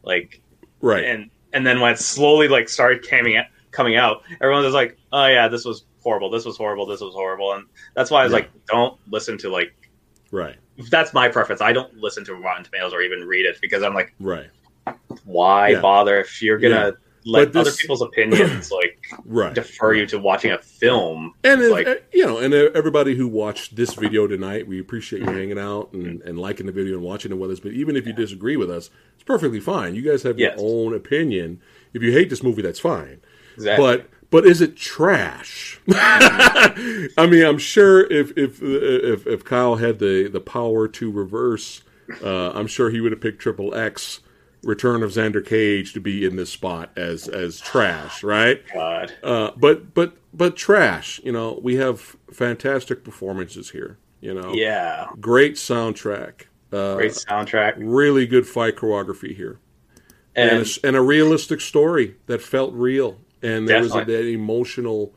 Like, 0.04 0.42
Right. 0.82 1.04
and 1.06 1.30
and 1.54 1.66
then 1.66 1.80
when 1.80 1.94
it 1.94 2.00
slowly 2.00 2.48
like 2.48 2.68
started 2.70 3.08
coming 3.08 3.38
out, 3.38 3.46
coming 3.72 3.96
out, 3.96 4.24
everyone 4.42 4.64
was 4.64 4.74
like, 4.74 4.98
"Oh 5.14 5.26
yeah, 5.28 5.48
this 5.48 5.64
was 5.66 5.86
horrible. 6.04 6.30
This 6.30 6.46
was 6.46 6.58
horrible. 6.58 6.86
This 6.86 7.02
was 7.02 7.14
horrible." 7.14 7.54
And 7.54 7.66
that's 7.96 8.12
why 8.12 8.22
I 8.22 8.24
was 8.26 8.34
like, 8.34 8.50
"Don't 8.68 9.00
listen 9.10 9.38
to 9.40 9.50
like." 9.50 9.74
right. 10.32 10.58
That's 10.92 11.14
my 11.14 11.30
preference. 11.30 11.62
I 11.62 11.72
don't 11.72 11.94
listen 11.96 12.26
to 12.26 12.36
Rotten 12.36 12.66
Tomatoes 12.66 12.92
or 12.94 13.02
even 13.02 13.24
read 13.24 13.46
it 13.46 13.58
because 13.62 13.82
I'm 13.82 13.94
like, 13.94 14.14
Right. 14.20 14.50
why 15.24 15.70
Yeah. 15.70 15.80
bother 15.82 16.20
if 16.20 16.42
you're 16.42 16.58
gonna 16.58 16.88
Yeah. 16.88 16.92
Let 17.26 17.52
But 17.54 17.62
other 17.62 17.72
people's 17.72 18.02
opinions 18.02 18.72
like 18.72 19.00
Right. 19.26 19.54
defer 19.54 19.94
you 19.94 20.06
to 20.08 20.20
watching 20.20 20.52
a 20.52 20.60
film? 20.60 21.34
And 21.44 21.62
if- 21.62 21.72
like- 21.72 22.08
you 22.14 22.26
know, 22.26 22.38
and 22.38 22.54
everybody 22.54 23.16
who 23.16 23.28
watched 23.28 23.76
this 23.76 23.94
video 23.96 24.28
tonight, 24.28 24.68
we 24.68 24.80
appreciate 24.80 25.22
you 25.24 25.28
hanging 25.28 25.58
out 25.60 25.92
and, 25.94 26.22
and 26.22 26.38
liking 26.38 26.66
the 26.68 26.72
video 26.72 26.94
and 26.96 27.04
watching 27.04 27.32
it 27.32 27.36
with 27.36 27.52
us. 27.52 27.60
But 27.60 27.72
even 27.74 27.96
if 27.96 28.06
you 28.06 28.14
disagree 28.14 28.58
with 28.58 28.70
us, 28.70 28.90
it's 29.16 29.24
perfectly 29.24 29.60
fine. 29.60 29.96
You 29.96 30.02
guys 30.04 30.24
have 30.24 30.38
Yes. 30.40 30.58
your 30.60 30.68
own 30.70 30.94
opinion. 30.94 31.60
If 31.94 32.02
you 32.04 32.12
hate 32.12 32.30
this 32.30 32.44
movie, 32.44 32.62
that's 32.62 32.80
fine. 32.80 33.22
Exactly. 33.56 33.86
But 33.86 34.10
but 34.32 34.46
is 34.46 34.60
it 34.62 34.76
trash? 34.76 35.80
I 35.90 37.28
mean, 37.30 37.46
I'm 37.46 37.58
sure 37.58 38.02
if 38.12 38.38
if 38.38 38.62
if 38.62 39.26
if 39.28 39.44
Kyle 39.46 39.76
had 39.76 40.00
the 40.00 40.28
the 40.28 40.42
power 40.42 40.88
to 40.90 41.12
reverse, 41.12 41.82
uh, 42.24 42.52
I'm 42.52 42.68
sure 42.68 42.90
he 42.90 43.00
would 43.02 43.12
have 43.12 43.22
picked 43.22 43.40
Triple 43.40 43.74
X. 43.74 44.20
Return 44.66 45.04
of 45.04 45.12
Xander 45.12 45.46
Cage 45.46 45.94
to 45.94 46.00
be 46.00 46.26
in 46.26 46.36
this 46.36 46.50
spot 46.50 46.90
as 46.98 47.28
as 47.28 47.60
trash, 47.60 48.24
right? 48.24 48.62
God. 48.74 49.14
Uh, 49.24 49.52
but 49.56 49.94
but 49.94 50.18
but 50.34 50.56
trash. 50.56 51.22
You 51.24 51.32
know, 51.32 51.60
we 51.62 51.76
have 51.76 52.16
fantastic 52.32 53.04
performances 53.04 53.70
here. 53.70 53.98
You 54.22 54.34
know, 54.34 54.54
Yeah. 54.54 55.08
great 55.20 55.54
soundtrack, 55.54 56.46
uh, 56.74 56.96
Great 56.96 57.12
soundtrack. 57.12 57.76
really 57.78 58.26
good 58.26 58.48
fight 58.48 58.76
choreography 58.76 59.36
here, 59.36 59.60
and, 60.36 60.50
And 60.50 60.66
a, 60.84 60.88
and 60.88 60.96
a 60.96 61.02
realistic 61.02 61.62
story 61.62 62.16
that 62.26 62.42
felt 62.42 62.74
real, 62.74 63.20
and 63.44 63.68
there 63.70 63.82
was 63.82 63.94
a, 63.94 64.04
that 64.04 64.26
emotional 64.26 65.14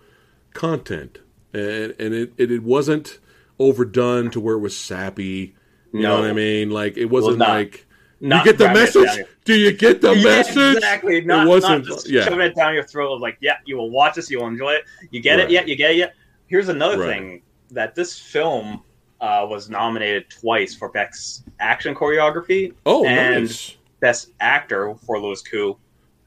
content, 0.52 1.20
and 1.54 1.94
and 1.98 2.12
it, 2.14 2.32
it 2.36 2.50
it 2.50 2.62
wasn't 2.62 3.18
overdone 3.58 4.30
to 4.32 4.40
where 4.40 4.56
it 4.56 4.60
was 4.60 4.76
sappy. 4.76 5.54
You 5.92 6.02
know 6.02 6.20
what 6.20 6.28
I 6.28 6.34
mean? 6.34 6.68
Like 6.70 6.98
it 6.98 7.06
wasn't 7.06 7.38
like 7.38 7.86
not 8.20 8.44
you 8.44 8.52
get 8.52 8.58
the 8.58 8.64
ramming 8.66 8.82
it 8.82 8.92
down 8.92 9.02
message. 9.04 9.26
Do 9.44 9.54
you 9.54 9.72
get 9.72 10.00
the 10.00 10.12
Yeah, 10.14 10.22
message? 10.24 10.76
Exactly. 10.76 11.20
Not, 11.22 11.46
it 11.46 11.48
wasn't. 11.48 11.84
not 11.86 11.94
just 11.94 12.08
yeah. 12.08 12.22
shoving 12.24 12.40
it 12.40 12.54
down 12.56 12.74
your 12.74 12.82
throat 12.84 13.14
of 13.14 13.20
like, 13.20 13.38
yeah, 13.40 13.58
you 13.64 13.76
will 13.76 13.90
watch 13.90 14.14
this, 14.16 14.30
you 14.30 14.38
will 14.40 14.46
enjoy 14.48 14.72
it. 14.72 14.84
You 15.10 15.20
get 15.20 15.36
Right. 15.36 15.44
it, 15.44 15.50
yeah, 15.50 15.64
you 15.64 15.76
get 15.76 15.92
it, 15.92 15.96
yeah. 15.98 16.10
Here's 16.48 16.68
another 16.68 16.98
Right. 16.98 17.08
thing 17.18 17.42
that 17.70 17.94
this 17.94 18.18
film 18.18 18.82
uh, 19.20 19.44
was 19.48 19.68
nominated 19.68 20.30
twice 20.30 20.74
for 20.76 20.88
Best 20.90 21.42
Action 21.60 21.94
Choreography, 21.94 22.72
Oh, 22.86 23.04
and- 23.04 23.44
nice. 23.46 23.76
Best 24.00 24.30
Actor 24.40 24.94
for 25.04 25.18
Louis 25.20 25.42
Koo 25.42 25.76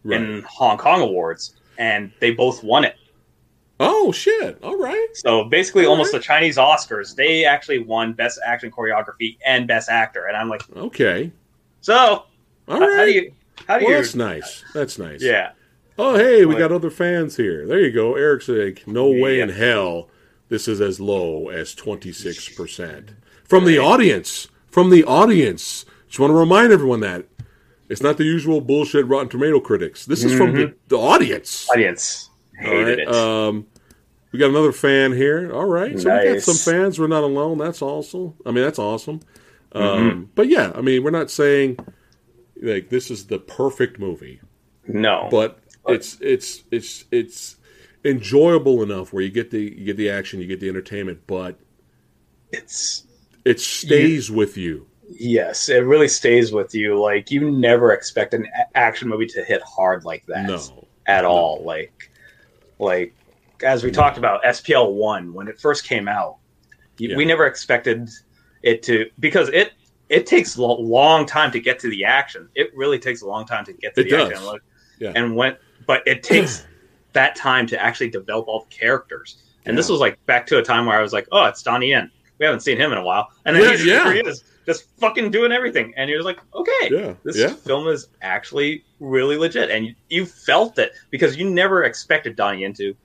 Right. 0.04 0.20
in 0.20 0.42
Hong 0.42 0.78
Kong 0.78 1.00
Awards, 1.02 1.56
and 1.78 2.12
they 2.20 2.32
both 2.32 2.64
won 2.66 2.84
it. 2.84 2.96
Oh 3.80 4.12
shit! 4.12 4.58
All 4.62 4.78
right. 4.78 5.08
So 5.14 5.46
basically, 5.46 5.86
All 5.86 5.92
almost 5.94 6.12
right. 6.14 6.20
the 6.20 6.24
Chinese 6.26 6.58
Oscars, 6.58 7.16
they 7.16 7.46
actually 7.46 7.80
won 7.80 8.12
Best 8.14 8.40
Action 8.46 8.70
Choreography 8.70 9.38
and 9.46 9.68
Best 9.68 9.90
Actor, 9.90 10.26
and 10.28 10.36
I'm 10.36 10.50
like, 10.50 10.64
Okay. 10.76 11.32
So 11.82 12.24
All 12.68 12.80
how, 12.80 13.06
do 13.06 13.12
you, 13.12 13.34
how 13.68 13.78
do 13.80 13.86
well, 13.86 13.96
you, 13.96 14.02
that's 14.02 14.16
nice. 14.16 14.64
That's 14.74 14.98
nice. 14.98 15.22
yeah, 15.22 15.52
Oh, 15.98 16.16
hey, 16.16 16.46
we 16.46 16.54
Like- 16.54 16.60
got 16.60 16.72
other 16.72 16.90
fans 16.90 17.36
here. 17.38 17.68
There 17.68 17.80
you 17.80 17.92
go. 17.92 18.16
Eric's 18.16 18.48
like, 18.48 18.88
no 18.88 19.10
way 19.12 19.40
in 19.42 19.50
hell 19.50 20.10
this 20.50 20.68
is 20.68 20.82
as 20.82 21.00
low 21.00 21.50
as 21.50 21.74
26%. 21.76 23.10
From 23.44 23.66
the 23.66 23.78
audience. 23.80 24.48
From 24.70 24.90
the 24.90 25.04
audience. 25.04 25.86
Just 26.08 26.20
want 26.20 26.32
to 26.32 26.36
remind 26.38 26.72
everyone 26.74 27.02
that. 27.02 27.26
It's 27.90 28.02
not 28.02 28.18
the 28.18 28.24
usual 28.24 28.62
bullshit 28.62 29.06
Rotten 29.08 29.28
Tomato 29.30 29.60
critics. 29.60 30.06
This 30.06 30.24
is 30.24 30.34
from 30.36 30.54
the, 30.54 30.74
the 30.88 30.98
audience. 30.98 31.70
audience 31.70 32.30
All 32.60 32.66
hated 32.68 32.88
right. 32.88 33.00
it. 33.00 33.08
Um, 33.14 33.68
we 34.32 34.40
got 34.40 34.50
another 34.50 34.72
fan 34.72 35.12
here. 35.12 35.52
All 35.54 35.66
right. 35.66 36.00
So 36.00 36.10
we 36.18 36.34
got 36.34 36.42
some 36.42 36.56
fans. 36.56 36.98
We're 37.00 37.08
not 37.08 37.24
alone. 37.24 37.58
That's 37.58 37.82
awesome. 37.82 38.34
I 38.46 38.52
mean, 38.52 38.64
that's 38.64 38.80
awesome. 38.80 39.20
Um, 39.74 39.82
Mm-hmm. 39.84 40.24
But 40.36 40.48
yeah, 40.50 40.72
I 40.76 40.82
mean, 40.82 41.04
we're 41.04 41.12
not 41.12 41.32
saying 41.32 41.78
like 42.62 42.90
this 42.90 43.10
is 43.10 43.26
the 43.28 43.40
perfect 43.40 44.00
movie 44.00 44.40
no, 44.88 45.28
but 45.32 45.60
it's 45.88 46.18
it's 46.22 46.64
it's 46.72 47.06
it's 47.12 47.56
enjoyable 48.04 48.84
enough 48.84 49.14
where 49.14 49.24
you 49.24 49.30
get 49.30 49.52
the 49.52 49.62
you 49.62 49.86
get 49.86 49.98
the 49.98 50.10
action, 50.10 50.40
you 50.42 50.48
get 50.48 50.60
the 50.60 50.70
entertainment, 50.70 51.22
but 51.28 51.58
it's 52.52 53.06
it 53.46 53.60
stays 53.60 54.30
with 54.30 54.58
you. 54.58 54.88
yes, 55.10 55.70
it 55.70 55.80
really 55.86 56.08
stays 56.08 56.52
with 56.52 56.76
you. 56.76 57.00
Like 57.02 57.32
you 57.32 57.50
never 57.52 57.92
expect 57.94 58.34
an 58.34 58.48
action 58.76 59.08
movie 59.10 59.28
to 59.28 59.44
hit 59.44 59.62
hard 59.64 60.04
like 60.06 60.26
that 60.28 60.48
No, 60.48 60.88
at 61.08 61.26
all. 61.26 61.64
Like, 61.64 62.12
like 62.80 63.14
as 63.64 63.84
we 63.84 63.92
talked 63.92 64.18
about 64.18 64.44
SPL 64.44 64.94
one 64.94 65.34
when 65.34 65.48
it 65.48 65.60
first 65.60 65.86
came 65.88 66.08
out, 66.08 66.38
Yeah. 66.98 67.16
we 67.16 67.26
never 67.26 67.46
expected 67.46 68.10
it 68.64 68.84
to 68.84 69.10
because 69.20 69.50
it 69.50 69.74
it 70.10 70.26
takes 70.26 70.58
a 70.58 70.62
long 70.62 71.26
time 71.26 71.52
to 71.52 71.60
get 71.60 71.80
to 71.80 71.90
the 71.90 72.04
action. 72.06 72.50
It 72.56 72.76
really 72.76 73.00
takes 73.00 73.22
a 73.22 73.28
long 73.28 73.46
time 73.46 73.64
to 73.66 73.74
get 73.74 73.96
to 73.96 74.02
It 74.02 74.04
the 74.06 74.10
does. 74.10 74.32
action. 74.32 74.60
Yeah. 75.00 75.14
And 75.16 75.36
when 75.36 75.56
but 75.88 76.04
it 76.06 76.22
takes 76.24 76.66
that 77.14 77.36
time 77.36 77.66
to 77.68 77.82
actually 77.82 78.10
develop 78.10 78.48
all 78.48 78.68
the 78.70 78.76
characters. 78.76 79.44
And 79.66 79.78
this 79.78 79.90
was 79.90 80.00
like 80.00 80.24
back 80.26 80.48
to 80.48 80.58
a 80.58 80.64
time 80.64 80.86
where 80.88 80.98
I 80.98 81.02
was 81.02 81.14
like, 81.14 81.28
oh, 81.32 81.46
it's 81.46 81.62
Donnie 81.62 81.90
Yen. 81.90 82.10
We 82.40 82.46
haven't 82.48 82.62
seen 82.62 82.78
him 82.78 82.92
in 82.92 82.98
a 82.98 83.04
while. 83.04 83.30
And 83.46 83.56
then 83.56 83.64
Yeah, 83.64 83.72
he's, 83.72 83.86
yeah. 83.86 84.14
he 84.14 84.20
is, 84.22 84.44
just 84.66 84.86
fucking 85.00 85.30
doing 85.32 85.52
everything. 85.52 85.94
And 85.98 86.10
you're 86.10 86.24
like, 86.24 86.40
okay, 86.56 86.90
yeah, 86.92 87.14
this 87.24 87.38
yeah, 87.38 87.50
film 87.54 87.88
is 87.88 88.08
actually 88.24 88.84
really 89.00 89.38
legit. 89.38 89.70
And 89.70 89.86
you, 89.86 89.96
you 90.10 90.26
felt 90.26 90.80
it 90.80 90.94
because 91.12 91.36
you 91.38 91.48
never 91.50 91.84
expected 91.84 92.36
Donnie 92.36 92.62
Yen 92.62 92.74
to 92.74 92.96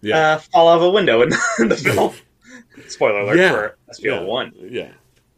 Yeah. 0.00 0.16
uh, 0.34 0.38
fall 0.38 0.68
out 0.68 0.76
of 0.76 0.82
a 0.82 0.90
window 0.90 1.22
in, 1.22 1.30
the 1.58 1.76
film. 1.94 2.14
Spoiler 2.88 3.20
alert 3.20 3.38
Yeah. 3.38 3.50
for 3.52 3.76
SPL 3.92 4.04
yeah, 4.04 4.20
1. 4.22 4.52
yeah. 4.70 4.88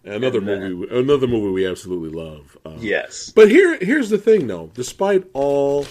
Another 0.05 0.39
And, 0.39 0.49
uh, 0.51 0.57
movie, 0.69 0.97
another 0.97 1.27
movie 1.27 1.51
we 1.51 1.67
absolutely 1.67 2.09
love. 2.11 2.57
Um, 2.65 2.79
Yes. 2.81 3.31
But 3.35 3.51
here, 3.51 3.77
here's 3.81 4.09
the 4.11 4.19
thing, 4.19 4.47
though. 4.47 4.71
Despite 4.75 5.25
all 5.33 5.87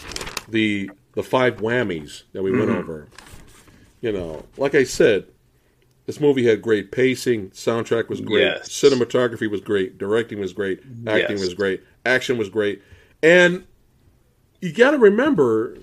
the 0.48 0.90
the 1.14 1.24
five 1.24 1.58
whammies 1.58 2.24
that 2.34 2.42
we 2.44 2.52
went 2.52 2.70
Mhm. 2.70 2.78
over, 2.80 3.08
you 4.02 4.12
know, 4.12 4.46
like 4.58 4.74
I 4.74 4.84
said, 4.84 5.26
this 6.06 6.20
movie 6.20 6.46
had 6.46 6.62
great 6.62 6.92
pacing. 6.92 7.50
Soundtrack 7.50 8.08
was 8.10 8.22
great. 8.22 8.44
Yes. 8.44 8.70
Cinematography 8.70 9.50
was 9.50 9.60
great. 9.62 9.98
Directing 9.98 10.40
was 10.40 10.54
great. 10.54 10.80
Acting 11.08 11.38
Yes. 11.38 11.42
was 11.42 11.54
great. 11.56 11.82
Action 12.06 12.38
was 12.38 12.48
great. 12.50 12.82
And 13.22 13.64
you 14.62 14.72
got 14.72 14.92
to 14.92 14.98
remember, 14.98 15.78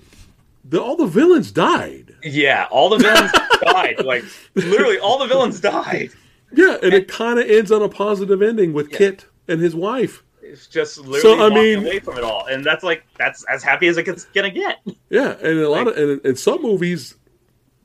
the, 0.65 0.81
all 0.81 0.95
the 0.95 1.05
villains 1.05 1.51
died. 1.51 2.06
Yeah, 2.23 2.67
all 2.71 2.89
the 2.89 2.97
villains 2.97 3.31
died. 3.61 4.03
Like, 4.03 4.23
literally, 4.55 4.99
all 4.99 5.19
the 5.19 5.27
villains 5.27 5.59
died. 5.59 6.11
Yeah, 6.53 6.77
and 6.81 6.93
it 6.93 7.07
kind 7.07 7.39
of 7.39 7.49
ends 7.49 7.71
on 7.71 7.81
a 7.81 7.89
positive 7.89 8.41
ending 8.41 8.73
with 8.73 8.89
Yeah. 8.91 8.97
Kit 8.97 9.25
and 9.47 9.59
his 9.61 9.75
wife. 9.75 10.23
It's 10.41 10.67
just 10.67 10.97
literally 10.99 11.19
So, 11.21 11.33
I 11.35 11.49
walking 11.49 11.55
mean- 11.55 11.79
away 11.85 11.99
from 11.99 12.17
it 12.17 12.23
all. 12.23 12.45
And 12.45 12.63
that's 12.65 12.83
like, 12.83 13.03
that's 13.17 13.43
as 13.45 13.63
happy 13.63 13.87
as 13.87 13.97
it's 13.97 14.25
to 14.33 14.49
get. 14.49 14.77
Yeah, 15.09 15.35
and 15.41 15.59
a 15.59 15.69
lot 15.69 15.87
of 15.87 15.97
and 15.97 16.21
in 16.25 16.35
some 16.37 16.61
movies, 16.61 17.15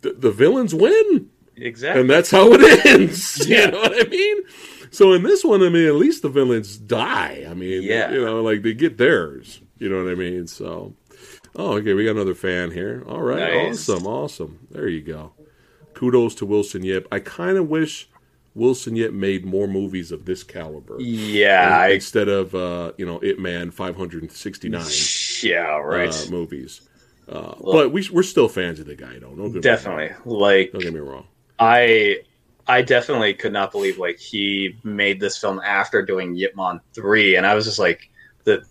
the, 0.02 0.12
the 0.12 0.30
villains 0.30 0.74
win. 0.74 1.28
Exactly. 1.56 2.00
and 2.00 2.09
that's 2.10 2.30
how 2.30 2.48
it 2.52 2.86
ends. 2.86 3.46
Yeah. 3.48 3.66
You 3.66 3.70
know 3.72 3.80
what 3.80 4.06
I 4.06 4.09
mean? 4.09 4.38
So 4.90 5.12
in 5.12 5.22
this 5.22 5.44
one, 5.44 5.62
I 5.62 5.68
mean, 5.68 5.86
at 5.86 5.94
least 5.94 6.22
the 6.22 6.28
villains 6.28 6.76
die. 6.78 7.46
I 7.48 7.54
mean, 7.54 7.82
Yeah. 7.82 8.12
you 8.12 8.24
know, 8.24 8.42
like 8.42 8.62
they 8.62 8.74
get 8.74 8.96
theirs. 8.96 9.60
You 9.78 9.88
know 9.88 10.02
what 10.04 10.12
I 10.12 10.14
mean? 10.14 10.46
So, 10.46 10.94
oh, 11.56 11.76
okay, 11.78 11.92
we 11.94 12.04
got 12.04 12.12
another 12.12 12.34
fan 12.34 12.70
here. 12.70 13.04
All 13.06 13.22
right, 13.22 13.38
Nice. 13.68 13.88
awesome, 13.88 14.06
awesome. 14.06 14.58
There 14.70 14.88
you 14.88 15.00
go. 15.02 15.32
Kudos 15.94 16.34
to 16.36 16.46
Wilson 16.46 16.82
Yip. 16.84 17.06
I 17.12 17.18
kind 17.20 17.58
of 17.58 17.68
wish 17.68 18.08
Wilson 18.54 18.96
Yip 18.96 19.12
made 19.12 19.44
more 19.44 19.66
movies 19.66 20.12
of 20.12 20.24
this 20.24 20.42
caliber 20.42 20.96
yeah, 21.00 21.78
I, 21.78 21.88
instead 21.88 22.28
of 22.28 22.54
uh, 22.54 22.92
you 22.98 23.06
know 23.06 23.22
Ip 23.22 23.38
Man 23.38 23.70
569 23.70 24.84
yeah, 25.42 25.76
right. 25.78 26.08
uh, 26.10 26.30
movies. 26.30 26.82
Uh, 27.28 27.54
but 27.62 27.92
we, 27.92 28.06
we're 28.12 28.22
still 28.22 28.48
fans 28.48 28.80
of 28.80 28.86
the 28.86 28.96
guy, 28.96 29.18
though. 29.18 29.34
No 29.34 29.48
definitely. 29.60 30.10
Like, 30.24 30.72
Don't 30.72 30.82
get 30.82 30.92
me 30.92 31.00
wrong. 31.00 31.26
I 31.58 32.18
I 32.66 32.82
definitely 32.82 33.34
could 33.34 33.52
not 33.52 33.72
believe 33.72 33.98
like 33.98 34.18
he 34.18 34.76
made 34.82 35.20
this 35.20 35.38
film 35.38 35.60
after 35.64 36.02
doing 36.02 36.36
Ip 36.38 36.56
Man 36.56 36.80
three, 36.94 37.36
and 37.36 37.46
I 37.46 37.54
was 37.54 37.64
just 37.64 37.78
like 37.78 38.10
the 38.44 38.64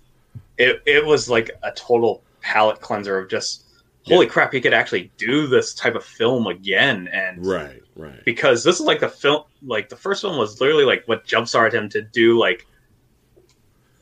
it 0.57 0.81
it 0.85 1.05
was 1.05 1.29
like 1.29 1.51
a 1.63 1.71
total 1.71 2.21
palate 2.41 2.81
cleanser 2.81 3.17
of 3.17 3.29
just 3.29 3.65
holy 4.05 4.25
crap, 4.25 4.51
he 4.51 4.59
could 4.59 4.73
actually 4.73 5.11
do 5.17 5.47
this 5.47 5.73
type 5.73 5.95
of 5.95 6.03
film 6.03 6.47
again, 6.47 7.07
and 7.13 7.45
Right, 7.45 7.81
right. 7.95 8.23
because 8.25 8.63
this 8.63 8.79
is 8.79 8.85
like 8.85 8.99
the 8.99 9.09
film 9.09 9.43
like 9.61 9.89
the 9.89 9.95
first 9.95 10.23
one 10.23 10.37
was 10.37 10.59
literally 10.59 10.85
like 10.85 11.03
what 11.07 11.25
jumpstarted 11.25 11.73
him 11.73 11.87
to 11.89 12.01
do 12.01 12.37
like 12.39 12.65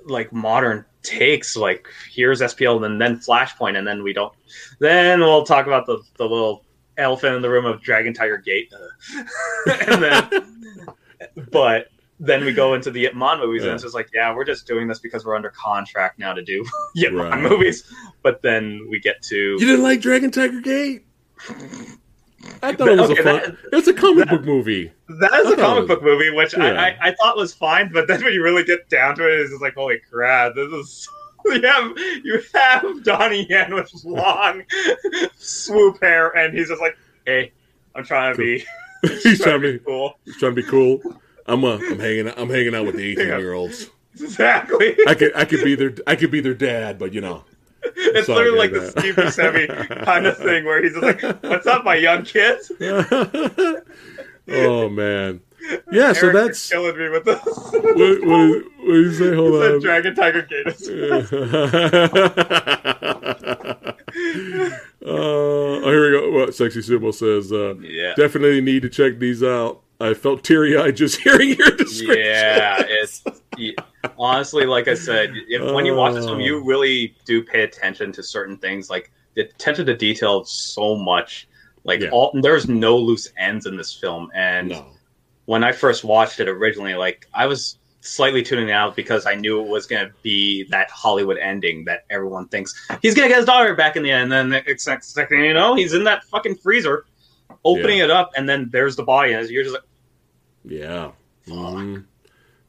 like 0.06 0.32
modern 0.32 0.86
takes 1.04 1.56
like 1.56 1.88
here's 2.12 2.42
spl 2.42 2.84
and 2.86 3.00
then 3.00 3.18
flashpoint 3.18 3.78
and 3.78 3.86
then 3.86 4.02
we 4.04 4.12
don't 4.14 4.34
then 4.80 5.20
we'll 5.20 5.46
talk 5.46 5.68
about 5.68 5.86
the, 5.86 6.02
the 6.18 6.24
little 6.24 6.66
elephant 6.98 7.36
in 7.36 7.42
the 7.42 7.50
room 7.50 7.66
of 7.66 7.82
dragon 7.82 8.14
tiger 8.14 8.38
gate. 8.38 8.72
Uh, 8.74 9.24
and 9.88 10.04
then 10.04 10.30
but 11.52 11.88
then 12.20 12.44
we 12.46 12.54
go 12.54 12.74
into 12.76 12.92
the 12.92 13.06
Ip 13.06 13.16
Man 13.16 13.40
movies, 13.40 13.62
Yeah. 13.64 13.70
and 13.70 13.76
it's 13.76 13.84
just 13.84 13.96
like, 13.96 14.10
yeah, 14.14 14.34
we're 14.36 14.46
just 14.46 14.68
doing 14.68 14.88
this 14.88 15.00
because 15.00 15.26
we're 15.26 15.36
under 15.36 15.50
contract 15.52 16.20
now 16.20 16.34
to 16.34 16.42
do 16.44 16.66
Ip 16.98 17.14
Man 17.14 17.30
Right. 17.30 17.42
movies. 17.42 17.84
But 18.24 18.42
then 18.42 18.88
we 18.90 19.00
get 19.00 19.22
to 19.24 19.36
You 19.36 19.60
didn't 19.60 19.84
like 19.84 20.02
Dragon 20.02 20.32
Tiger 20.32 20.62
Gate? 20.62 21.06
I 22.62 22.74
thought 22.74 22.88
it 22.90 22.98
was 23.00 23.10
Okay, 23.12 23.20
a 23.22 23.24
fun. 23.24 23.36
that- 23.72 23.78
it's 23.78 23.88
a 23.88 23.94
comic 23.94 24.26
that- 24.26 24.30
book 24.38 24.46
movie. 24.46 24.92
That 25.20 25.34
is 25.34 25.48
I 25.48 25.54
a 25.54 25.56
comic 25.58 25.82
was- 25.82 25.88
book 25.88 26.04
movie, 26.04 26.30
which 26.30 26.56
Yeah. 26.58 26.66
I, 26.66 26.88
I, 26.88 26.98
I 27.10 27.16
thought 27.16 27.36
was 27.38 27.54
fine, 27.54 27.92
but 27.92 28.08
then 28.08 28.24
when 28.24 28.34
you 28.34 28.44
really 28.44 28.64
get 28.64 28.90
down 28.90 29.16
to 29.16 29.28
it, 29.28 29.40
it's 29.40 29.52
just 29.52 29.62
like, 29.62 29.76
holy 29.76 30.00
crap, 30.10 30.56
this 30.56 30.72
is. 30.72 31.08
You 31.46 31.62
have 31.62 31.98
you 31.98 32.42
have 32.54 33.04
Donnie 33.06 33.48
Yen 33.50 33.74
with 33.74 33.90
long 34.04 34.62
swoop 35.38 36.02
hair, 36.04 36.36
and 36.38 36.54
he's 36.56 36.68
just 36.68 36.82
like, 36.82 36.98
"Hey, 37.26 37.54
I'm 37.96 38.04
trying 38.04 38.34
to 38.34 38.38
be, 38.38 38.66
he's 39.24 39.42
trying 39.42 39.62
to 39.62 39.74
be. 39.74 39.80
cool." 39.80 40.20
He's 40.26 40.38
trying 40.38 40.54
to 40.54 40.62
be 40.62 40.68
cool. 40.68 41.02
I'm 41.50 41.64
uh, 41.66 41.76
I'm 41.78 42.00
hanging. 42.00 42.28
out- 42.28 42.38
I'm 42.40 42.50
hanging 42.50 42.76
out 42.76 42.86
with 42.86 42.96
the 42.96 43.04
18 43.12 43.28
year 43.28 43.54
olds. 43.54 43.90
Exactly. 44.20 44.96
I 45.08 45.14
could 45.16 45.36
I 45.36 45.46
could 45.46 45.64
be 45.64 45.76
their 45.76 45.94
I 46.08 46.16
could 46.16 46.32
be 46.32 46.42
their 46.42 46.54
dad, 46.54 46.98
but 47.00 47.14
you 47.14 47.22
know, 47.22 47.44
it's 47.84 48.28
literally 48.28 48.58
like 48.58 48.72
man. 48.72 48.82
the 48.82 48.92
Steve 48.92 49.16
Buscemi 49.16 50.04
kind 50.06 50.26
of 50.26 50.38
thing 50.38 50.66
where 50.66 50.82
he's 50.84 50.96
like, 50.98 51.22
"What's 51.44 51.68
up, 51.68 51.84
my 51.86 51.96
young 51.96 52.24
kids?" 52.24 52.72
oh 54.50 54.90
man, 54.90 55.42
yeah. 55.92 56.12
So 56.14 56.18
Eric, 56.22 56.22
you're 56.22 56.34
that's 56.34 56.70
killing 56.70 56.98
me 56.98 57.10
with 57.10 57.24
this. 57.26 57.40
what, 57.46 57.74
what, 57.74 58.26
what 58.26 58.86
do 58.86 59.02
you 59.02 59.14
say? 59.14 59.36
Hold 59.36 59.62
Said 59.62 59.74
on. 59.76 59.80
Dragon 59.82 60.16
Tiger 60.16 60.42
Gators. 60.42 60.90
uh, 64.10 64.70
oh, 65.06 65.82
here 65.86 66.12
we 66.12 66.20
go. 66.20 66.32
What 66.32 66.56
Sexy 66.56 66.82
Symbol 66.82 67.14
says. 67.14 67.52
Uh, 67.52 67.76
Yeah. 67.80 68.14
Definitely 68.16 68.62
need 68.62 68.82
to 68.84 68.90
check 68.90 69.20
these 69.20 69.44
out. 69.44 69.82
I 70.00 70.14
felt 70.14 70.44
teary 70.44 70.78
eyed 70.78 70.96
just 70.96 71.20
hearing 71.22 71.50
your 71.50 71.72
description. 71.72 72.26
Yeah, 72.26 72.84
it's 72.88 73.24
honestly, 74.18 74.66
like 74.66 74.88
I 74.88 74.94
said, 74.94 75.32
if 75.48 75.74
when 75.74 75.86
you 75.86 75.96
watch 75.96 76.14
this 76.14 76.26
film, 76.26 76.40
you 76.40 76.62
oh. 76.62 76.66
really 76.66 77.16
do 77.26 77.44
pay 77.44 77.64
attention 77.64 78.12
to 78.14 78.24
certain 78.24 78.58
things, 78.58 78.90
like 78.90 79.12
the 79.36 79.42
attention 79.42 79.86
to 79.88 79.96
detail 79.96 80.44
so 80.46 80.96
much. 80.96 81.48
Like 81.84 82.02
Yeah. 82.02 82.10
all, 82.10 82.32
there's 82.42 82.68
no 82.68 82.98
loose 82.98 83.32
ends 83.38 83.66
in 83.66 83.76
this 83.78 83.94
film, 83.94 84.30
and 84.34 84.70
No. 84.70 84.86
when 85.46 85.64
I 85.64 85.72
first 85.72 86.04
watched 86.04 86.40
it 86.40 86.48
originally, 86.48 86.96
like 86.96 87.28
I 87.34 87.46
was 87.46 87.78
slightly 88.02 88.42
tuning 88.42 88.72
out 88.72 88.96
because 88.96 89.26
I 89.26 89.36
knew 89.36 89.62
it 89.62 89.68
was 89.68 89.86
going 89.86 90.08
to 90.08 90.14
be 90.24 90.64
that 90.70 90.90
Hollywood 90.90 91.38
ending 91.38 91.84
that 91.86 92.06
everyone 92.10 92.48
thinks 92.48 92.74
he's 93.02 93.14
going 93.14 93.28
to 93.28 93.30
get 93.30 93.38
his 93.38 93.46
daughter 93.46 93.76
back 93.76 93.98
in 93.98 94.04
the 94.04 94.12
end. 94.12 94.24
And 94.24 94.32
then 94.32 94.50
the 94.50 94.62
next 94.66 94.88
next 94.88 95.14
second, 95.14 95.40
you 95.40 95.54
know, 95.54 95.76
he's 95.76 95.94
in 95.94 96.04
that 96.06 96.24
fucking 96.26 96.56
freezer, 96.56 97.06
opening 97.66 98.00
it 98.00 98.10
up, 98.12 98.32
and 98.38 98.48
then 98.48 98.70
there's 98.72 98.96
the 98.96 99.04
body, 99.04 99.34
and 99.34 99.48
you're 99.50 99.64
just 99.64 99.74
like, 99.76 99.84
Yeah. 100.66 101.12
Mhm. 101.48 102.06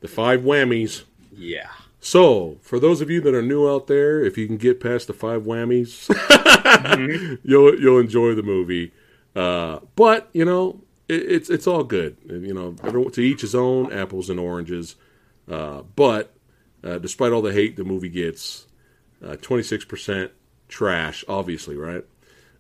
The 0.00 0.08
five 0.08 0.40
whammies. 0.40 1.02
yeah, 1.32 1.68
So, 2.00 2.56
for 2.62 2.78
those 2.80 3.00
of 3.02 3.10
you 3.10 3.20
that 3.20 3.34
are 3.34 3.42
new 3.42 3.68
out 3.68 3.86
there, 3.86 4.24
if 4.24 4.38
you 4.38 4.46
can 4.46 4.56
get 4.56 4.80
past 4.80 5.06
the 5.06 5.12
five 5.12 5.42
whammies, 5.42 6.08
Mhm. 6.64 7.38
you'll 7.44 7.78
you'll 7.78 7.98
enjoy 7.98 8.34
the 8.34 8.42
movie. 8.42 8.92
Uh, 9.36 9.80
but 9.96 10.28
you 10.32 10.44
know, 10.44 10.80
it, 11.08 11.22
it's 11.30 11.50
it's 11.50 11.66
all 11.66 11.84
good. 11.84 12.16
You 12.26 12.54
know, 12.54 12.74
everyone 12.84 13.12
to 13.12 13.20
each 13.20 13.42
his 13.42 13.54
own. 13.54 13.92
Apples 13.92 14.30
and 14.30 14.40
oranges. 14.40 14.96
Uh, 15.48 15.82
but 15.96 16.32
uh, 16.82 16.98
despite 16.98 17.32
all 17.32 17.42
the 17.42 17.52
hate 17.52 17.76
the 17.76 17.84
movie 17.84 18.08
gets, 18.08 18.66
twenty 19.42 19.62
six 19.62 19.84
percent 19.84 20.30
trash. 20.68 21.22
Obviously, 21.28 21.76
right? 21.76 22.04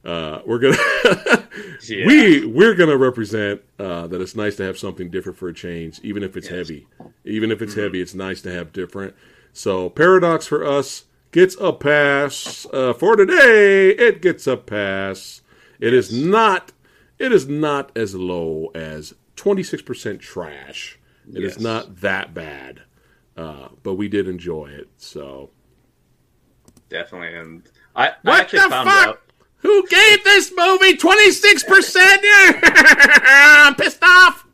Uh, 0.04 0.40
we're 0.46 0.58
gonna 0.58 0.76
Yeah. 1.88 2.06
we 2.06 2.46
we're 2.46 2.74
gonna 2.74 2.96
represent 2.96 3.60
uh, 3.78 4.06
that 4.06 4.20
it's 4.20 4.34
nice 4.34 4.56
to 4.56 4.62
have 4.62 4.78
something 4.78 5.10
different 5.10 5.36
for 5.38 5.48
a 5.48 5.54
change, 5.54 6.00
even 6.02 6.22
if 6.22 6.36
it's 6.36 6.46
Yes. 6.48 6.56
heavy. 6.68 6.86
Even 7.24 7.50
if 7.50 7.60
it's 7.60 7.74
heavy, 7.74 8.00
it's 8.00 8.14
nice 8.14 8.40
to 8.42 8.50
have 8.52 8.72
different. 8.72 9.14
So 9.52 9.90
paradox 9.90 10.46
for 10.46 10.64
us 10.64 11.04
gets 11.32 11.56
a 11.60 11.72
pass 11.72 12.66
uh, 12.72 12.92
for 12.94 13.14
today. 13.16 13.90
It 13.90 14.22
gets 14.22 14.46
a 14.46 14.56
pass. 14.56 15.42
It 15.80 15.92
is 15.92 16.10
not. 16.12 16.72
It 17.18 17.32
is 17.32 17.46
not 17.46 17.92
as 17.96 18.14
low 18.14 18.70
as 18.74 19.12
twenty 19.36 19.62
six 19.62 19.82
percent 19.82 20.20
trash. 20.20 20.98
It 21.30 21.44
is 21.44 21.54
Yes. 21.56 21.60
not 21.60 22.00
that 22.00 22.32
bad, 22.32 22.82
uh, 23.36 23.68
but 23.82 23.94
we 23.94 24.08
did 24.08 24.28
enjoy 24.28 24.68
it. 24.70 24.88
So 24.96 25.50
definitely. 26.88 27.34
And 27.34 27.62
I, 27.94 28.08
I 28.08 28.12
What 28.22 28.40
actually 28.40 28.60
the 28.60 28.68
found 28.70 28.88
fuck? 28.88 29.08
out. 29.08 29.20
Who 29.60 29.86
gave 29.88 30.24
this 30.24 30.52
movie 30.56 30.96
twenty 30.96 31.30
six 31.30 31.62
percent? 31.62 32.20
I'm 32.24 33.74
pissed 33.74 34.02
off. 34.02 34.46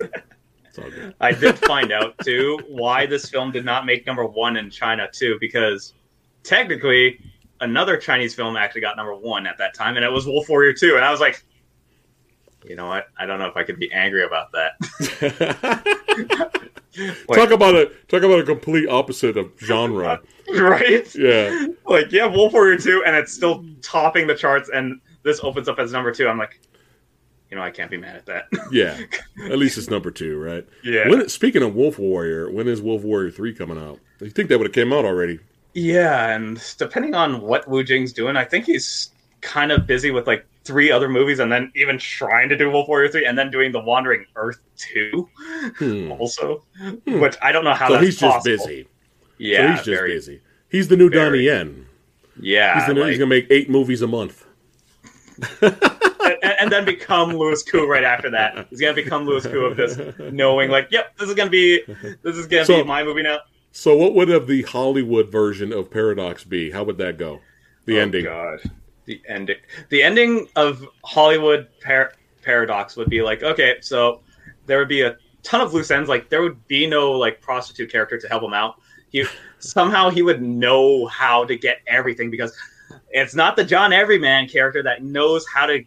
It's 0.00 0.78
all 0.78 0.90
good. 0.90 1.14
I 1.20 1.32
did 1.32 1.58
find 1.58 1.92
out 1.92 2.16
too 2.18 2.58
why 2.68 3.06
this 3.06 3.28
film 3.28 3.50
did 3.52 3.64
not 3.64 3.86
make 3.86 4.06
number 4.06 4.24
one 4.24 4.56
in 4.56 4.70
China 4.70 5.08
too, 5.12 5.36
because 5.40 5.94
technically 6.42 7.18
another 7.60 7.96
Chinese 7.96 8.34
film 8.34 8.56
actually 8.56 8.80
got 8.80 8.96
number 8.96 9.14
one 9.14 9.46
at 9.46 9.58
that 9.58 9.74
time, 9.74 9.96
and 9.96 10.04
it 10.04 10.12
was 10.12 10.26
Wolf 10.26 10.48
Warrior 10.48 10.72
Two, 10.72 10.96
and 10.96 11.04
I 11.04 11.10
was 11.10 11.20
like, 11.20 11.44
you 12.64 12.76
know 12.76 12.86
what? 12.86 13.06
I 13.16 13.26
don't 13.26 13.38
know 13.38 13.46
if 13.46 13.56
I 13.56 13.62
could 13.64 13.78
be 13.78 13.92
angry 13.92 14.24
about 14.24 14.52
that. 14.52 14.76
Like, 17.28 17.38
talk 17.38 17.50
about 17.50 17.74
a 17.74 17.86
talk 18.08 18.22
about 18.22 18.40
a 18.40 18.44
complete 18.44 18.88
opposite 18.88 19.36
of 19.36 19.50
genre. 19.60 20.20
right? 20.54 21.14
Yeah, 21.14 21.66
Like, 21.86 22.10
yeah, 22.12 22.26
Wolf 22.26 22.52
Warrior 22.52 22.78
Two, 22.78 23.02
and 23.06 23.14
it's 23.14 23.32
still 23.32 23.64
topping 23.82 24.26
the 24.26 24.34
charts, 24.34 24.70
and 24.72 25.00
this 25.22 25.40
opens 25.42 25.68
up 25.68 25.78
as 25.78 25.92
number 25.92 26.12
two. 26.12 26.28
I'm 26.28 26.38
like, 26.38 26.60
you 27.50 27.56
know, 27.56 27.62
I 27.62 27.70
can't 27.70 27.90
be 27.90 27.96
mad 27.96 28.16
at 28.16 28.26
that. 28.26 28.44
yeah. 28.72 28.98
At 29.50 29.58
least 29.58 29.78
it's 29.78 29.90
number 29.90 30.10
two, 30.10 30.38
right? 30.38 30.66
yeah, 30.84 31.08
When 31.08 31.28
speaking 31.28 31.62
of 31.62 31.74
Wolf 31.74 31.98
Warrior, 31.98 32.50
when 32.50 32.68
is 32.68 32.80
Wolf 32.82 33.02
Warrior 33.02 33.30
three 33.30 33.54
coming 33.54 33.78
out? 33.78 34.00
You 34.20 34.30
think 34.30 34.48
that 34.48 34.58
would 34.58 34.66
have 34.66 34.74
came 34.74 34.92
out 34.92 35.04
already? 35.04 35.38
Yeah, 35.74 36.34
and 36.34 36.60
depending 36.78 37.14
on 37.14 37.40
what 37.40 37.68
Wu 37.68 37.84
Jing's 37.84 38.12
doing, 38.12 38.36
I 38.36 38.44
think 38.44 38.64
he's 38.66 39.10
kind 39.40 39.70
of 39.70 39.86
busy 39.86 40.10
with 40.10 40.26
like 40.26 40.44
three 40.68 40.92
other 40.92 41.08
movies 41.08 41.40
and 41.40 41.50
then 41.50 41.72
even 41.74 41.98
trying 41.98 42.48
to 42.50 42.56
do 42.56 42.70
Wolf 42.70 42.86
Warrior 42.86 43.08
3 43.08 43.24
and 43.26 43.36
then 43.36 43.50
doing 43.50 43.72
The 43.72 43.80
Wandering 43.80 44.24
Earth 44.36 44.60
2 44.76 45.28
Hmm. 45.78 46.12
also, 46.12 46.62
Hmm. 46.78 47.18
which 47.20 47.36
I 47.42 47.50
don't 47.50 47.64
know 47.64 47.72
how 47.74 47.88
So 47.88 47.94
that's 47.94 48.04
he's 48.04 48.18
just 48.18 48.32
possible. 48.36 48.56
busy. 48.66 48.88
Yeah, 49.38 49.56
so 49.58 49.66
he's 49.68 49.76
just 49.78 49.88
very, 49.88 50.12
busy. 50.12 50.40
He's 50.68 50.86
the 50.88 50.96
new 50.96 51.08
very- 51.10 51.24
Donnie 51.24 51.42
Yen. 51.44 51.86
Yeah, 52.40 52.78
He's, 52.78 52.86
the 52.86 52.94
new, 52.94 53.00
like- 53.00 53.08
he's 53.10 53.18
gonna 53.18 53.28
make 53.28 53.46
eight 53.50 53.68
movies 53.68 54.02
a 54.02 54.06
month. 54.06 54.44
and, 55.62 55.76
and 56.60 56.70
then 56.72 56.84
become 56.84 57.30
Louis 57.36 57.62
Koo 57.62 57.86
right 57.88 58.04
after 58.04 58.30
that. 58.30 58.66
He's 58.70 58.80
gonna 58.80 58.92
become 58.94 59.24
Louis 59.26 59.46
Koo 59.46 59.64
of 59.64 59.76
this, 59.76 59.98
knowing 60.32 60.70
like, 60.70 60.88
yep, 60.90 61.16
this 61.18 61.28
is 61.28 61.34
gonna 61.34 61.50
be 61.50 61.82
this 62.22 62.36
is 62.36 62.46
gonna 62.46 62.64
So- 62.64 62.82
be 62.82 62.84
my 62.84 63.02
movie 63.02 63.22
now. 63.22 63.38
So 63.72 63.96
what 63.96 64.14
would 64.14 64.28
have 64.28 64.46
the 64.46 64.62
Hollywood 64.62 65.30
version 65.30 65.72
of 65.72 65.90
Paradox 65.90 66.42
be? 66.44 66.70
How 66.70 66.84
would 66.84 66.98
that 66.98 67.16
go? 67.18 67.40
The 67.84 67.98
Oh, 67.98 68.02
ending. 68.02 68.24
God. 68.24 68.60
The 69.08 69.22
ending. 69.26 69.56
The 69.88 70.02
ending 70.02 70.48
of 70.54 70.86
Hollywood 71.02 71.66
par- 71.82 72.12
Paradox 72.42 72.94
would 72.94 73.08
be 73.08 73.22
like, 73.22 73.42
okay, 73.42 73.78
so 73.80 74.20
there 74.66 74.78
would 74.78 74.88
be 74.88 75.00
a 75.00 75.16
ton 75.42 75.62
of 75.62 75.72
loose 75.72 75.90
ends. 75.90 76.10
Like 76.10 76.28
there 76.28 76.42
would 76.42 76.68
be 76.68 76.86
no 76.86 77.12
like 77.12 77.40
prostitute 77.40 77.90
character 77.90 78.18
to 78.18 78.28
help 78.28 78.42
him 78.42 78.52
out. 78.52 78.74
He 79.10 79.24
somehow 79.60 80.10
he 80.10 80.20
would 80.20 80.42
know 80.42 81.06
how 81.06 81.44
to 81.46 81.56
get 81.56 81.78
everything 81.86 82.30
because 82.30 82.54
it's 83.08 83.34
not 83.34 83.56
the 83.56 83.64
John 83.64 83.94
Everyman 83.94 84.46
character 84.46 84.82
that 84.82 85.02
knows 85.02 85.46
how 85.52 85.64
to 85.64 85.82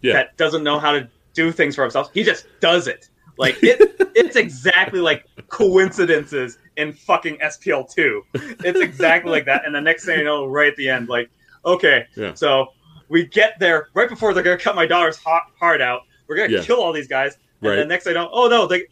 Yeah. 0.00 0.14
that 0.14 0.36
doesn't 0.38 0.64
know 0.64 0.78
how 0.78 0.92
to 0.92 1.06
do 1.34 1.52
things 1.52 1.74
for 1.74 1.82
himself. 1.82 2.10
He 2.14 2.24
just 2.24 2.46
does 2.60 2.86
it. 2.88 3.10
Like 3.36 3.58
it, 3.62 3.94
it's 4.16 4.36
exactly 4.36 5.00
like 5.00 5.26
coincidences 5.48 6.56
in 6.78 6.94
fucking 6.94 7.36
SPL 7.38 7.92
two. 7.92 8.22
It's 8.34 8.80
exactly 8.80 9.30
like 9.30 9.44
that. 9.44 9.66
And 9.66 9.74
the 9.74 9.82
next 9.82 10.06
thing 10.06 10.18
you 10.20 10.24
know, 10.24 10.46
right 10.46 10.68
at 10.68 10.76
the 10.76 10.88
end, 10.88 11.08
like, 11.08 11.28
okay, 11.64 12.06
Yeah. 12.16 12.34
so 12.34 12.68
we 13.08 13.26
get 13.26 13.58
there 13.58 13.88
right 13.94 14.08
before 14.08 14.34
they're 14.34 14.42
gonna 14.42 14.58
cut 14.58 14.74
my 14.76 14.86
daughter's 14.86 15.18
heart, 15.18 15.80
out. 15.80 16.02
We're 16.26 16.36
gonna 16.36 16.52
Yeah. 16.52 16.62
kill 16.62 16.80
all 16.80 16.92
these 16.92 17.08
guys, 17.08 17.36
and 17.62 17.70
Right. 17.70 17.76
the 17.76 17.84
next 17.84 18.04
thing 18.04 18.16
I 18.16 18.22
know, 18.22 18.30
oh 18.32 18.48
no, 18.48 18.66
they 18.66 18.84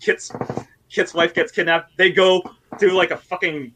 Kit's 0.00 0.30
Kit's 0.90 1.14
wife 1.14 1.32
gets 1.34 1.52
kidnapped. 1.52 1.96
They 1.96 2.10
go 2.12 2.42
do 2.78 2.90
like 2.90 3.10
a 3.10 3.16
fucking 3.16 3.72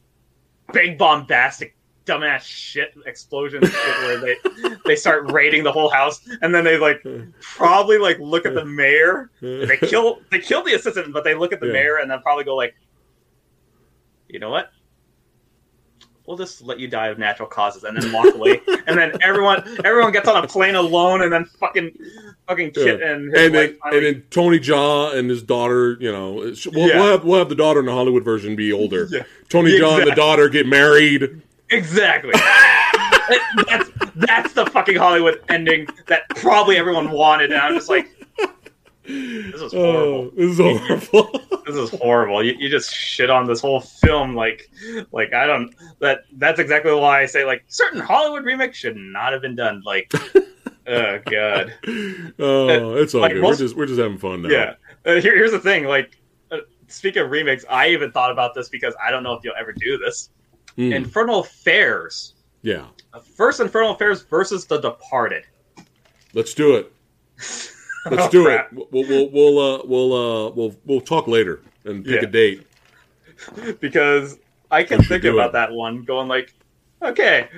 big 0.73 0.99
bombastic 0.99 1.75
dumbass 2.07 2.43
shit 2.43 2.95
explosion 3.07 3.61
shit 3.63 3.73
where 3.73 4.19
they 4.21 4.37
they 4.87 4.95
start 4.97 5.31
raiding 5.33 5.65
the 5.65 5.73
whole 5.73 5.89
house 5.91 6.21
and 6.41 6.55
then 6.55 6.63
they 6.63 6.77
like 6.79 7.03
probably 7.41 7.99
like 7.99 8.17
look 8.21 8.47
at 8.47 8.55
the 8.55 8.65
mayor 8.65 9.31
they 9.41 9.77
kill 9.77 10.21
they 10.31 10.39
kill 10.39 10.63
the 10.63 10.73
assistant 10.75 11.13
but 11.13 11.25
they 11.25 11.35
look 11.35 11.53
at 11.53 11.59
the 11.59 11.67
Yeah. 11.67 11.73
mayor 11.73 11.97
and 11.97 12.09
then 12.09 12.21
probably 12.23 12.45
go 12.45 12.55
like 12.55 12.77
you 14.29 14.39
know 14.39 14.51
what 14.51 14.71
we'll 16.27 16.37
just 16.37 16.63
let 16.63 16.79
you 16.81 16.89
die 16.89 17.09
of 17.09 17.19
natural 17.19 17.49
causes 17.49 17.85
and 17.85 17.97
then 18.01 18.13
walk 18.13 18.35
away 18.35 18.61
and 18.87 18.99
then 18.99 19.13
everyone 19.23 19.63
everyone 19.85 20.13
gets 20.13 20.29
on 20.29 20.43
a 20.43 20.47
plane 20.47 20.75
alone 20.75 21.23
and 21.23 21.33
then 21.33 21.45
fucking 21.45 21.91
fucking 22.47 22.71
Kit 22.73 23.03
and 23.03 23.33
his 23.33 23.47
and 23.47 23.55
wife 23.55 23.77
then, 23.85 23.95
and 23.95 24.07
then 24.07 24.23
Tony 24.31 24.59
Jaa 24.59 25.17
and 25.17 25.29
his 25.29 25.43
daughter, 25.43 25.97
you 26.01 26.11
know, 26.13 26.35
we'll, 26.35 26.55
Yeah. 26.89 27.01
we'll, 27.01 27.11
have, 27.13 27.25
we'll 27.25 27.39
have 27.39 27.49
the 27.49 27.55
daughter 27.55 27.81
in 27.81 27.87
the 27.87 27.93
Hollywood 27.93 28.25
version 28.25 28.57
be 28.57 28.73
older. 28.73 29.09
Yeah. 29.17 29.23
Tony 29.49 29.79
Jaa 29.79 29.99
and 30.03 30.11
the 30.11 30.15
daughter 30.15 30.49
get 30.49 30.67
married. 30.67 31.41
Exactly. 31.71 32.33
That's 33.67 33.91
that's 34.17 34.53
the 34.53 34.67
fucking 34.67 34.97
Hollywood 34.97 35.43
ending 35.49 35.87
that 36.07 36.29
probably 36.31 36.77
everyone 36.77 37.11
wanted, 37.11 37.51
and 37.53 37.61
I'm 37.61 37.75
just 37.75 37.89
like, 37.89 38.09
this 39.07 39.61
is 39.61 39.73
horrible. 39.73 40.31
Oh, 40.31 40.31
this 40.37 40.51
is 40.51 40.59
horrible. 40.59 41.41
This 41.67 41.77
is 41.77 41.91
horrible. 41.91 42.43
You, 42.45 42.55
you 42.59 42.69
just 42.69 42.95
shit 42.95 43.31
on 43.31 43.47
this 43.47 43.61
whole 43.61 43.81
film, 43.81 44.35
like, 44.35 44.71
like 45.13 45.33
I 45.35 45.47
don't. 45.47 45.75
That 46.01 46.21
that's 46.33 46.61
exactly 46.61 46.93
why 46.95 47.23
I 47.23 47.27
say 47.27 47.45
like 47.45 47.65
certain 47.69 48.01
Hollywood 48.01 48.45
remakes 48.45 48.79
should 48.79 48.97
not 48.97 49.33
have 49.33 49.43
been 49.43 49.57
done. 49.57 49.83
Like, 49.85 50.13
oh 50.87 51.19
god. 51.31 51.75
oh, 52.39 52.95
it's 52.97 53.15
all 53.15 53.21
Like 53.23 53.33
good. 53.33 53.43
most- 53.43 53.61
we're 53.61 53.65
just 53.67 53.77
we're 53.77 53.87
just 53.87 53.99
having 54.01 54.19
fun 54.19 54.43
now. 54.43 54.49
Yeah. 54.49 54.75
Uh, 55.05 55.21
here, 55.21 55.35
here's 55.37 55.53
the 55.53 55.61
thing. 55.61 55.85
Like, 55.85 56.19
uh, 56.51 56.59
speaking 56.89 57.23
of 57.23 57.31
remakes, 57.31 57.65
I 57.71 57.89
even 57.89 58.11
thought 58.13 58.31
about 58.33 58.55
this 58.55 58.69
because 58.69 58.95
I 59.05 59.11
don't 59.11 59.23
know 59.23 59.33
if 59.35 59.45
you'll 59.45 59.55
ever 59.59 59.73
do 59.73 59.99
this. 59.99 60.31
Mm, 60.77 60.95
Infernal 60.95 61.41
Affairs. 61.41 62.35
yeah. 62.63 62.87
First 63.37 63.61
Infernal 63.61 63.93
Affairs 63.93 64.23
versus 64.23 64.67
The 64.67 64.79
Departed. 64.79 65.45
Let's 66.35 66.53
do 66.55 66.77
it. 66.77 66.93
Let's 68.11 68.25
Oh, 68.25 68.31
do 68.31 68.49
it. 68.49 68.67
We'll 68.73 68.87
we'll 69.07 69.31
we'll 69.31 69.59
uh, 69.59 69.83
we'll 69.85 70.13
uh, 70.13 70.51
we'll 70.51 70.77
we'll 70.85 71.01
talk 71.01 71.27
later 71.29 71.61
and 71.85 72.05
pick 72.05 72.23
a 72.23 72.27
date. 72.27 72.67
because 73.81 74.39
I 74.71 74.83
can 74.83 75.03
think 75.03 75.25
about 75.25 75.51
it. 75.51 75.53
that 75.53 75.73
one 75.73 76.03
going 76.05 76.29
like 76.29 76.55
Okay. 77.03 77.49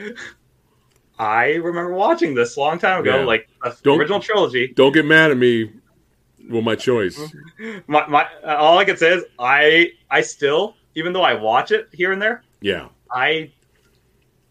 I 1.19 1.55
remember 1.55 1.93
watching 1.95 2.35
this 2.35 2.57
a 2.57 2.61
long 2.61 2.79
time 2.79 3.01
ago, 3.01 3.19
Yeah. 3.21 3.25
like 3.25 3.49
the 3.83 3.93
original 3.93 4.21
trilogy. 4.21 4.69
Don't 4.75 4.93
get 4.93 5.05
mad 5.05 5.31
at 5.31 5.37
me. 5.37 5.73
Well, 6.49 6.63
my 6.63 6.77
choice. 6.77 7.21
My, 7.89 8.07
my, 8.07 8.27
uh, 8.45 8.55
all 8.57 8.79
I 8.79 8.85
can 8.85 8.97
say 8.97 9.11
is 9.15 9.25
I 9.39 9.93
I 10.11 10.21
still, 10.23 10.77
even 10.95 11.13
though 11.13 11.23
I 11.23 11.35
watch 11.35 11.73
it 11.73 11.89
here 11.93 12.13
and 12.13 12.23
there, 12.23 12.43
Yeah. 12.61 12.89
I 13.11 13.51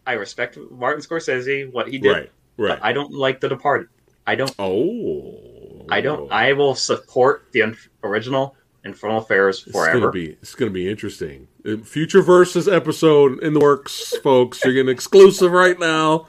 I 0.06 0.14
respect 0.14 0.58
Martin 0.72 1.02
Scorsese, 1.02 1.72
what 1.72 1.88
he 1.88 1.98
did. 1.98 2.12
Right. 2.12 2.32
Right. 2.58 2.80
But 2.80 2.84
I 2.86 2.92
don't 2.94 3.12
like 3.14 3.40
The 3.40 3.50
Departed. 3.50 3.88
I 4.26 4.36
don't. 4.36 4.54
Oh. 4.60 5.40
I 5.90 6.02
don't. 6.02 6.32
I 6.32 6.54
will 6.54 6.76
support 6.76 7.48
the 7.52 7.62
un- 7.64 7.78
original 8.04 8.56
Infernal 8.86 9.18
Affairs 9.20 9.64
It's 9.68 9.74
gonna 9.76 9.92
forever. 9.92 10.12
be. 10.12 10.30
It's 10.42 10.56
gonna 10.56 10.72
be 10.72 10.90
interesting. 10.90 11.48
Uh, 11.66 11.78
Future 11.78 12.22
versus 12.22 12.68
episode 12.68 13.42
in 13.44 13.54
the 13.54 13.60
works, 13.60 14.16
folks. 14.24 14.64
You're 14.64 14.74
getting 14.74 14.90
exclusive 14.92 15.52
right 15.52 15.78
now. 15.80 16.28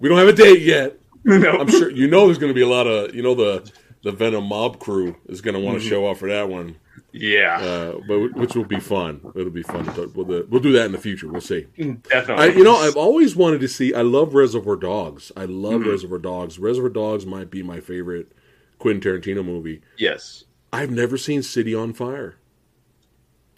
We 0.00 0.08
don't 0.08 0.18
have 0.18 0.28
a 0.28 0.32
date 0.32 0.62
yet. 0.62 0.98
no. 1.24 1.58
I'm 1.58 1.68
sure 1.68 1.90
you 1.90 2.08
know 2.08 2.26
there's 2.26 2.38
gonna 2.38 2.54
be 2.54 2.62
a 2.62 2.68
lot 2.68 2.86
of 2.86 3.14
you 3.14 3.22
know 3.22 3.34
the 3.34 3.70
the 4.02 4.12
Venom 4.12 4.44
mob 4.44 4.78
crew 4.80 5.16
is 5.28 5.40
gonna 5.40 5.60
want 5.60 5.80
to 5.80 5.86
Mhm. 5.86 5.88
show 5.88 6.06
off 6.06 6.18
for 6.18 6.28
that 6.28 6.48
one. 6.48 6.76
Yeah, 7.14 7.58
Uh, 7.60 8.00
but 8.08 8.34
which 8.36 8.54
will 8.56 8.64
be 8.64 8.80
fun. 8.80 9.20
It'll 9.34 9.50
be 9.50 9.62
fun. 9.62 9.84
We'll, 10.14 10.24
do- 10.24 10.46
we'll 10.48 10.62
do 10.62 10.72
that 10.72 10.86
in 10.86 10.92
the 10.92 10.98
future. 10.98 11.28
We'll 11.28 11.42
see. 11.42 11.66
definitely. 11.76 12.34
I, 12.42 12.46
you 12.46 12.64
know, 12.64 12.74
I've 12.76 12.96
always 12.96 13.36
wanted 13.36 13.60
to 13.60 13.68
see. 13.68 13.92
I 13.92 14.00
love 14.00 14.32
Reservoir 14.34 14.76
Dogs. 14.76 15.30
I 15.36 15.44
love 15.44 15.82
Mhm. 15.82 15.90
Reservoir 15.90 16.18
Dogs. 16.18 16.58
Reservoir 16.58 16.88
Dogs 16.88 17.26
might 17.26 17.50
be 17.50 17.62
my 17.62 17.80
favorite 17.80 18.32
Quentin 18.82 19.00
Tarantino 19.12 19.44
movie. 19.44 19.80
yes. 19.96 20.42
I've 20.74 20.90
never 20.90 21.16
seen 21.18 21.42
City 21.42 21.74
on 21.74 21.92
Fire. 21.92 22.34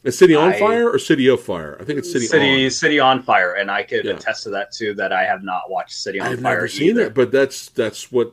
Is 0.03 0.19
City 0.19 0.35
on 0.35 0.53
I- 0.53 0.59
Fire 0.59 0.91
or 0.91 0.99
City 0.99 1.29
of 1.29 1.41
Fire? 1.41 1.79
I 1.81 1.85
think 1.85 1.99
it's 2.01 2.13
City, 2.13 2.27
City 2.27 2.65
on. 2.67 2.71
City 2.71 2.99
on 3.01 3.23
Fire, 3.23 3.55
and 3.55 3.71
I 3.71 3.85
could 3.85 4.05
Yeah. 4.05 4.13
attest 4.15 4.43
to 4.43 4.51
that 4.51 4.73
too. 4.73 4.93
That 4.95 5.13
I 5.13 5.23
have 5.25 5.43
not 5.43 5.71
watched 5.71 5.93
City 5.95 6.21
on 6.21 6.27
Fire. 6.27 6.35
I've 6.37 6.43
never 6.43 6.69
seen 6.69 6.91
either. 6.91 7.03
it, 7.07 7.15
but 7.15 7.31
that's 7.33 7.69
that's 7.71 8.13
what 8.13 8.33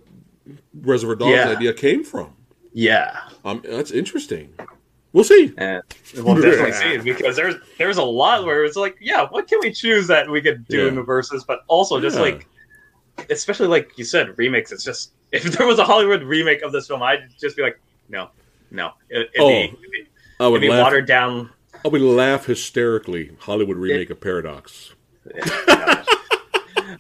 Reservoir 0.82 1.16
Dogs 1.16 1.32
Yeah. 1.32 1.50
idea 1.50 1.74
came 1.74 2.04
from. 2.04 2.34
Yeah, 2.74 3.20
Um, 3.46 3.62
that's 3.64 3.92
interesting. 3.92 4.54
We'll 5.14 5.24
see. 5.24 5.54
and 5.58 5.82
we'll 6.18 6.36
definitely 6.42 6.72
see 6.74 6.98
because 6.98 7.36
there's 7.36 7.56
there's 7.78 7.98
a 7.98 8.04
lot 8.04 8.44
where 8.46 8.66
it's 8.66 8.76
like, 8.76 8.98
yeah, 9.00 9.28
what 9.30 9.48
can 9.48 9.60
we 9.62 9.72
choose 9.72 10.08
that 10.08 10.30
we 10.30 10.42
could 10.42 10.68
do 10.68 10.80
Yeah. 10.82 10.88
in 10.88 10.96
the 10.96 11.04
verses, 11.04 11.46
but 11.48 11.62
also 11.68 12.02
just 12.02 12.16
Yeah. 12.18 12.24
like, 12.24 12.48
especially 13.30 13.68
like 13.68 13.92
you 13.98 14.04
said, 14.06 14.38
remakes. 14.38 14.72
It's 14.72 14.84
just 14.84 15.12
if 15.32 15.44
there 15.44 15.68
was 15.68 15.80
a 15.80 15.86
Hollywood 15.86 16.24
remake 16.24 16.62
of 16.62 16.72
this 16.72 16.88
film, 16.88 17.02
I'd 17.04 17.30
just 17.40 17.56
be 17.56 17.64
like, 17.64 17.80
no, 18.10 18.30
no, 18.72 18.92
it, 19.10 19.30
it'd, 19.34 19.42
Oh, 19.42 19.48
be, 19.50 19.68
be, 19.92 20.08
I 20.40 20.48
would 20.48 20.62
be 20.62 20.70
laugh. 20.70 20.84
watered 20.84 21.06
down. 21.08 21.50
I 21.84 21.88
would 21.88 22.02
laugh 22.02 22.46
hysterically. 22.46 23.32
Hollywood 23.40 23.78
remake 23.78 24.10
of 24.10 24.20
Paradox. 24.22 24.94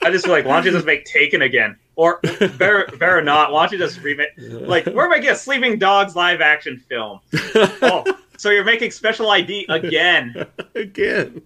I 0.03 0.09
just 0.09 0.25
feel 0.25 0.33
like, 0.33 0.45
why 0.45 0.55
don't 0.55 0.65
you 0.65 0.71
just 0.71 0.85
make 0.85 1.05
Taken 1.05 1.41
again, 1.43 1.77
or 1.95 2.19
better, 2.57 2.87
better 2.97 3.21
not? 3.21 3.51
Why 3.51 3.63
don't 3.65 3.73
you 3.73 3.77
just 3.77 4.01
remake? 4.01 4.29
Like, 4.37 4.85
where 4.87 5.05
am 5.05 5.11
I 5.13 5.19
get 5.19 5.37
Sleeping 5.37 5.77
Dogs 5.77 6.15
live 6.15 6.41
action 6.41 6.77
film? 6.89 7.19
Oh, 7.83 8.03
so 8.37 8.49
you're 8.49 8.63
making 8.63 8.89
Special 8.91 9.29
ID 9.29 9.65
again? 9.69 10.45
Again. 10.73 11.41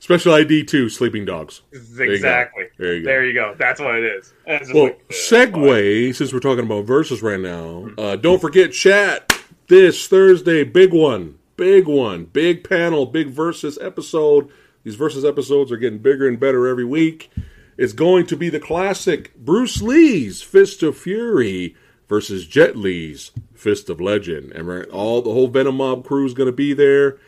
Special 0.00 0.34
ID 0.34 0.64
two, 0.64 0.88
Sleeping 0.88 1.24
Dogs. 1.24 1.62
you 1.72 1.78
go. 2.06 2.12
Exactly. 2.12 2.64
There 2.78 2.94
you 2.94 3.02
go. 3.02 3.06
There 3.06 3.24
you 3.26 3.34
go. 3.34 3.54
That's 3.58 3.80
what 3.80 3.94
it 3.96 4.04
is. 4.04 4.32
And 4.46 4.56
it's 4.56 4.68
just 4.68 4.74
Well, 4.74 4.84
like, 4.84 5.04
uh, 5.10 5.14
segue, 5.14 6.14
since 6.14 6.32
we're 6.32 6.40
talking 6.40 6.64
about 6.64 6.84
verses 6.84 7.22
right 7.22 7.40
now, 7.40 7.88
uh, 7.98 8.16
don't 8.16 8.40
forget 8.40 8.72
chat 8.72 9.32
this 9.68 10.06
Thursday, 10.06 10.64
big 10.64 10.92
one, 10.92 11.38
big 11.56 11.86
one, 11.86 12.24
big 12.26 12.68
panel, 12.68 13.06
big 13.06 13.28
versus 13.28 13.78
episode. 13.80 14.50
These 14.84 14.94
versus 14.94 15.24
episodes 15.24 15.72
are 15.72 15.76
getting 15.76 15.98
bigger 15.98 16.28
and 16.28 16.38
better 16.38 16.66
every 16.68 16.84
week. 16.84 17.30
It's 17.76 17.92
going 17.92 18.26
to 18.26 18.36
be 18.36 18.48
the 18.48 18.60
classic 18.60 19.34
Bruce 19.36 19.82
Lee's 19.82 20.40
Fist 20.42 20.82
of 20.82 20.96
Fury 20.96 21.74
versus 22.08 22.46
Jet 22.46 22.76
Li's 22.76 23.32
Fist 23.52 23.90
of 23.90 24.00
Legend, 24.00 24.52
and 24.52 24.86
all 24.86 25.20
the 25.22 25.32
whole 25.32 25.48
Venom 25.48 25.76
Mob 25.78 26.04
crew 26.04 26.24
is 26.24 26.34
going 26.34 26.46
to 26.46 26.52
be 26.52 26.72
there, 26.72 27.18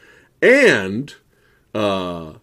and 0.40 1.14
uh, 1.74 2.34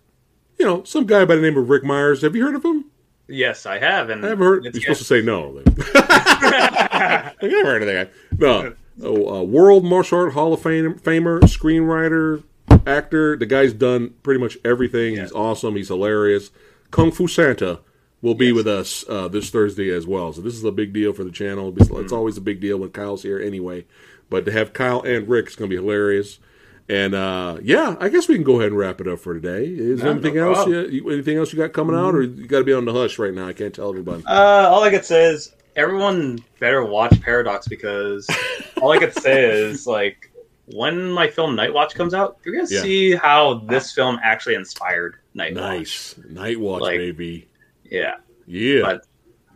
you 0.60 0.65
know 0.65 0.84
some 0.84 1.06
guy 1.06 1.26
by 1.26 1.35
the 1.35 1.41
name 1.41 1.57
of 1.57 1.69
Rick 1.69 1.84
Myers. 1.84 2.22
Have 2.22 2.35
you 2.35 2.43
heard 2.45 2.56
of 2.56 2.64
him? 2.64 2.85
Yes, 3.27 3.65
I 3.65 3.80
have, 3.80 4.10
and 4.10 4.23
I 4.23 4.30
haven't 4.30 4.45
heard. 4.45 4.64
You're 4.65 4.73
supposed 4.73 4.99
to 4.99 5.06
say 5.06 5.22
no. 5.22 5.61
I 5.95 7.34
never 7.41 7.65
heard 7.65 7.81
of 7.81 7.88
that 7.88 8.11
guy. 8.14 8.38
No, 8.38 8.76
oh, 9.03 9.39
uh, 9.39 9.43
world 9.43 9.84
martial 9.84 10.19
art 10.19 10.34
Hall 10.34 10.53
of 10.53 10.61
Fame 10.61 10.93
famer, 10.99 11.39
screenwriter, 11.41 12.43
actor. 12.88 13.35
The 13.35 13.45
guy's 13.45 13.73
done 13.73 14.14
pretty 14.23 14.39
much 14.39 14.57
everything. 14.64 15.18
He's 15.18 15.31
awesome. 15.31 15.76
He's 15.76 15.88
hilarious. 15.88 16.52
Kung 16.91 17.11
Fu 17.11 17.27
Santa 17.27 17.80
will 18.22 18.35
be 18.35 18.47
Yes. 18.47 18.56
with 18.56 18.68
us 18.68 19.06
uh, 19.10 19.27
this 19.27 19.49
Thursday 19.49 19.89
as 19.89 20.07
well. 20.07 20.31
So 20.34 20.41
this 20.41 20.56
is 20.56 20.64
a 20.64 20.72
big 20.72 20.93
deal 20.93 21.14
for 21.14 21.23
the 21.23 21.31
channel. 21.31 21.73
It's, 21.77 21.89
it's 21.89 22.14
always 22.14 22.38
a 22.38 22.41
big 22.41 22.61
deal 22.61 22.77
when 22.77 22.89
Kyle's 22.91 23.23
here 23.23 23.39
anyway. 23.39 23.85
But 24.30 24.45
to 24.45 24.52
have 24.52 24.73
Kyle 24.73 25.02
and 25.02 25.27
Rick 25.27 25.47
is 25.47 25.56
going 25.56 25.69
to 25.69 25.76
be 25.76 25.81
hilarious. 25.81 26.39
And 26.88 27.16
uh, 27.16 27.57
yeah, 27.64 27.95
I 27.99 28.10
guess 28.10 28.28
we 28.28 28.36
can 28.36 28.44
go 28.44 28.60
ahead 28.60 28.68
and 28.72 28.78
wrap 28.78 29.02
it 29.02 29.07
up 29.07 29.20
for 29.20 29.34
today. 29.34 29.66
Is 29.66 30.02
there 30.02 30.12
anything 30.12 30.36
no 30.36 30.53
else? 30.53 30.68
You, 30.68 31.10
anything 31.10 31.38
else 31.38 31.52
you 31.52 31.57
got 31.57 31.74
coming 31.74 31.95
out, 31.95 32.14
or 32.14 32.22
you 32.22 32.45
got 32.45 32.60
to 32.60 32.64
be 32.64 32.74
on 32.74 32.86
the 32.86 32.94
hush 32.94 33.18
right 33.18 33.34
now? 33.34 33.48
I 33.48 33.53
can't 33.53 33.74
tell 33.74 33.90
everybody. 33.90 34.24
Uh, 34.28 34.70
all 34.70 34.84
I 34.84 34.91
could 34.91 35.03
say 35.03 35.26
is 35.26 35.56
everyone 35.76 36.40
better 36.60 36.86
watch 36.86 37.20
Paradox 37.22 37.68
because 37.68 38.30
all 38.82 38.91
I 38.91 38.99
could 38.99 39.14
say 39.16 39.49
is 39.49 39.88
like 39.88 40.32
when 40.68 41.12
my 41.12 41.28
film 41.28 41.56
Night 41.56 41.74
Watch 41.74 41.95
comes 41.95 42.14
out, 42.14 42.38
you're 42.45 42.56
gonna 42.56 42.68
Yeah. 42.70 42.82
see 42.82 43.16
how 43.16 43.56
this 43.68 43.91
film 43.91 44.20
actually 44.24 44.53
inspired 44.56 45.16
Night 45.34 45.56
Watch. 45.56 45.64
Nice 45.64 46.16
night 46.30 46.60
watch, 46.60 46.82
Like- 46.82 46.98
baby. 46.99 47.48
Yeah. 47.84 48.16
Yeah. 48.45 48.82
But- 48.84 49.06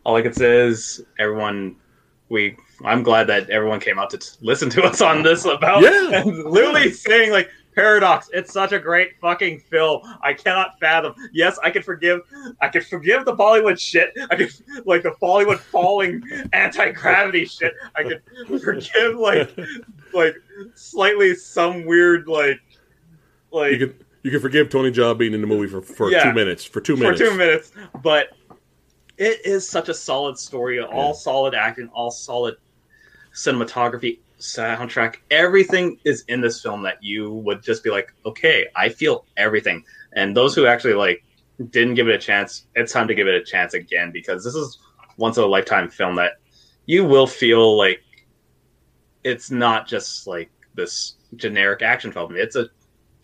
All 0.04 0.16
I 0.16 0.22
could 0.24 0.36
say 0.36 0.66
is 0.68 1.04
everyone. 1.20 1.76
We. 2.30 2.58
I'm 2.86 3.04
glad 3.04 3.28
that 3.28 3.50
everyone 3.50 3.80
came 3.80 4.00
out 4.00 4.10
to 4.12 4.18
t- 4.18 4.30
listen 4.42 4.70
to 4.72 4.84
us 4.90 5.02
on 5.02 5.24
this 5.24 5.46
about 5.46 5.82
Yeah. 5.84 6.22
and 6.22 6.44
literally 6.46 6.92
saying 6.92 7.32
like 7.32 7.50
Paradox. 7.76 8.30
It's 8.34 8.52
such 8.52 8.72
a 8.74 8.80
great 8.80 9.12
fucking 9.22 9.60
film. 9.60 10.02
I 10.22 10.34
cannot 10.34 10.80
fathom. 10.80 11.14
Yes, 11.32 11.58
I 11.64 11.70
can 11.70 11.82
forgive. 11.82 12.22
I 12.62 12.68
can 12.68 12.82
forgive 12.82 13.24
the 13.26 13.34
Bollywood 13.36 13.80
shit. 13.80 14.12
I 14.30 14.36
could 14.36 14.52
like 14.86 15.04
the 15.04 15.12
Bollywood 15.22 15.60
falling 15.60 16.22
anti 16.54 16.92
gravity 16.92 17.46
shit. 17.46 17.74
I 17.96 18.04
could 18.04 18.22
forgive 18.62 19.16
like 19.16 19.58
like 20.14 20.36
slightly 20.76 21.36
some 21.36 21.86
weird 21.86 22.28
like 22.28 22.60
like 23.52 23.74
you 23.74 23.88
can 23.88 23.96
you 24.24 24.32
can 24.32 24.42
forgive 24.42 24.70
Tony 24.70 24.92
Jaa 24.92 25.18
being 25.18 25.34
in 25.34 25.40
the 25.40 25.48
movie 25.48 25.70
for, 25.70 25.82
for 25.82 26.12
Yeah. 26.12 26.24
two 26.26 26.34
minutes. 26.34 26.66
For 26.66 26.82
two 26.82 26.98
minutes 26.98 27.22
for 27.22 27.28
two 27.30 27.38
minutes, 27.38 27.72
but 28.04 28.30
it 29.18 29.46
is 29.46 29.66
such 29.68 29.88
a 29.88 29.94
solid 29.94 30.38
story. 30.38 30.82
All 30.82 31.08
Yeah. 31.10 31.14
solid 31.14 31.54
acting, 31.56 31.88
all 31.94 32.12
solid 32.12 32.56
cinematography, 33.40 34.20
soundtrack. 34.40 35.16
Everything 35.32 35.98
is 36.04 36.24
in 36.28 36.42
this 36.42 36.62
film 36.62 36.84
that 36.84 37.02
you 37.02 37.34
would 37.34 37.64
just 37.64 37.84
be 37.84 37.90
like, 37.90 38.14
okay, 38.26 38.68
I 38.76 38.90
feel 38.90 39.26
everything. 39.38 39.84
And 40.14 40.36
those 40.36 40.54
who 40.54 40.66
actually 40.66 40.94
like 40.94 41.24
didn't 41.70 41.96
give 41.96 42.10
it 42.10 42.16
a 42.16 42.20
chance, 42.20 42.66
it's 42.76 42.92
time 42.92 43.08
to 43.08 43.16
give 43.16 43.28
it 43.28 43.36
a 43.36 43.44
chance 43.44 43.74
again 43.74 44.12
because 44.12 44.44
this 44.44 44.56
is 44.56 44.78
once 45.18 45.38
in 45.38 45.44
a 45.44 45.48
lifetime 45.48 45.90
film 45.90 46.16
that 46.16 46.34
you 46.86 47.06
will 47.06 47.28
feel 47.28 47.78
like 47.78 48.02
it's 49.24 49.50
not 49.50 49.88
just 49.88 50.28
like 50.28 50.52
this 50.76 51.16
generic 51.36 51.82
action 51.82 52.12
film. 52.12 52.36
It's 52.36 52.58
a 52.58 52.70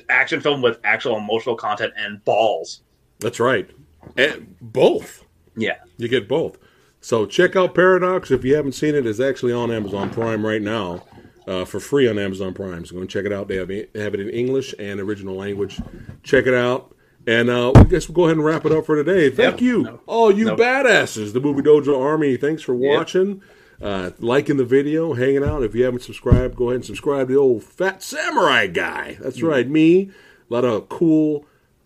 action 0.10 0.40
film 0.40 0.62
with 0.62 0.80
actual 0.86 1.18
emotional 1.18 1.56
content 1.56 1.94
and 1.98 2.24
balls. 2.24 2.82
That's 3.20 3.40
right. 3.40 3.70
And 4.18 4.56
both. 4.62 5.26
Yeah. 5.58 5.78
You 5.98 6.08
get 6.08 6.28
both. 6.30 6.58
So 7.06 7.28
check 7.28 7.56
out 7.56 7.76
Paradox 7.76 8.32
if 8.32 8.44
you 8.44 8.56
haven't 8.56 8.72
seen 8.72 8.96
it. 8.96 9.06
It's 9.06 9.20
actually 9.20 9.54
on 9.54 9.70
Amazon 9.72 10.10
Prime 10.10 10.44
right 10.44 10.60
now, 10.62 11.04
uh, 11.46 11.64
for 11.64 11.80
free 11.80 12.10
on 12.10 12.18
Amazon 12.18 12.52
Prime. 12.56 12.84
So 12.84 12.96
go 12.96 13.02
and 13.02 13.08
check 13.08 13.26
it 13.26 13.32
out. 13.32 13.48
They 13.48 13.58
have 13.58 13.70
it, 13.70 13.94
they 13.94 14.02
have 14.02 14.16
it 14.16 14.20
in 14.22 14.30
English 14.32 14.74
and 14.80 15.00
original 15.00 15.36
language. 15.36 15.80
Check 16.24 16.48
it 16.48 16.56
out. 16.56 16.96
And 17.28 17.52
uh, 17.52 17.74
I 17.76 17.84
guess 17.84 18.10
we'll 18.10 18.16
go 18.16 18.24
ahead 18.26 18.38
and 18.38 18.44
wrap 18.44 18.66
it 18.66 18.72
up 18.72 18.88
for 18.88 18.96
today. 18.96 19.30
Thank 19.30 19.62
Yep. 19.62 19.62
you, 19.62 19.84
No. 19.84 20.00
all 20.08 20.32
you 20.32 20.46
No. 20.46 20.56
badasses, 20.56 21.34
the 21.34 21.40
Movie 21.40 21.62
Dojo 21.62 21.96
Army. 22.02 22.38
Thanks 22.38 22.64
for 22.64 22.74
Yep. 22.74 22.98
watching, 22.98 23.42
uh, 23.84 24.10
liking 24.18 24.58
the 24.58 24.66
video, 24.66 25.14
hanging 25.14 25.44
out. 25.44 25.62
If 25.62 25.76
you 25.76 25.84
haven't 25.84 26.02
subscribed, 26.02 26.56
go 26.56 26.70
ahead 26.70 26.78
and 26.78 26.86
subscribe 26.86 27.28
to 27.28 27.34
the 27.36 27.40
old 27.40 27.64
Phat 27.64 28.02
Samurai 28.02 28.66
Guy. 28.66 29.20
That's 29.22 29.38
Mm-hmm. 29.38 29.46
right, 29.48 29.70
me. 29.70 30.10
A 30.50 30.54
lot 30.56 30.66
of 30.66 30.90
cool, 30.90 31.46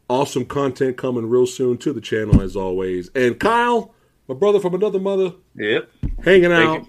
awesome 0.10 0.46
content 0.46 0.96
coming 0.96 1.28
real 1.28 1.46
soon 1.46 1.78
to 1.80 1.92
the 1.92 2.00
channel 2.00 2.40
as 2.42 2.56
always. 2.56 3.12
And 3.14 3.38
Kyle, 3.38 3.94
my 4.30 4.36
brother 4.36 4.60
from 4.60 4.76
another 4.76 5.00
mother, 5.00 5.34
Yep. 5.56 5.90
hanging 6.24 6.52
out, 6.54 6.86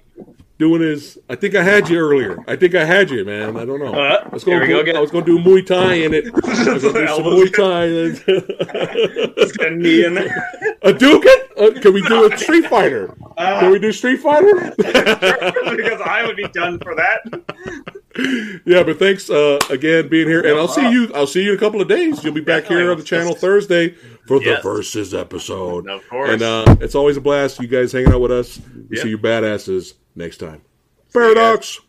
doing 0.59 0.83
his. 0.83 1.19
I 1.29 1.35
think 1.37 1.55
I 1.55 1.63
had 1.63 1.89
you 1.89 1.99
earlier. 1.99 2.39
I 2.47 2.55
think 2.55 2.75
I 2.75 2.85
had 2.85 3.09
you, 3.11 3.25
man. 3.25 3.57
I 3.57 3.65
don't 3.65 3.81
know. 3.81 3.95
Uh, 3.95 4.29
Let's 4.31 4.45
here 4.45 4.61
we 4.61 4.67
go 4.69 4.81
again. 4.81 4.95
I 4.95 5.01
was 5.01 5.11
going 5.11 5.25
to 5.25 5.39
do 5.39 5.43
Muay 5.43 5.65
Thai 5.67 5.95
in 5.95 6.13
it. 6.15 6.27
I 6.45 6.73
was 6.75 6.83
gonna 6.85 7.01
do 7.01 7.07
some. 7.09 7.25
Muay 7.25 7.51
Just 9.37 9.57
got 9.59 9.73
a 9.73 9.75
knee 9.75 10.05
in 10.05 10.15
there. 10.15 10.29
Hadouken? 10.85 11.59
Uh, 11.59 11.81
can 11.81 11.95
we 11.95 12.03
do 12.03 12.31
a 12.31 12.37
Street 12.39 12.67
Fighter? 12.67 13.09
Can 13.39 13.65
Uh, 13.67 13.71
we 13.71 13.79
do 13.79 13.91
Street 13.93 14.21
Fighter? 14.21 14.75
because 14.77 16.01
I 16.05 16.25
would 16.27 16.37
be 16.37 16.47
done 16.49 16.79
for 16.81 16.95
that. 16.95 17.23
yeah, 18.65 18.83
but 18.83 18.99
thanks 18.99 19.31
uh, 19.31 19.59
again 19.71 20.09
being 20.09 20.27
here, 20.29 20.41
and 20.41 20.59
I'll 20.59 20.67
see 20.69 20.91
you. 20.91 21.13
I'll 21.15 21.27
see 21.29 21.45
you 21.45 21.53
in 21.53 21.57
a 21.57 21.61
couple 21.61 21.81
of 21.81 21.87
days. 21.89 22.25
You'll 22.25 22.35
be 22.35 22.41
back 22.41 22.65
here 22.65 22.91
on 22.91 22.99
the 22.99 23.05
channel 23.05 23.35
Thursday 23.35 23.91
for 24.27 24.43
Yes. 24.43 24.63
the 24.63 24.69
versus 24.69 25.15
episode. 25.15 25.89
Of 25.89 26.09
course. 26.09 26.31
And 26.31 26.43
uh, 26.43 26.77
it's 26.81 26.95
always 26.97 27.17
a 27.17 27.21
blast. 27.21 27.61
You 27.61 27.69
guys 27.69 27.93
hanging 27.93 28.13
out 28.13 28.21
with 28.21 28.33
us. 28.33 28.61
We 28.89 28.97
Yep. 28.97 29.03
see 29.05 29.09
you 29.11 29.19
badasses 29.19 29.95
next 30.17 30.39
time. 30.39 30.63
Paradox. 31.13 31.81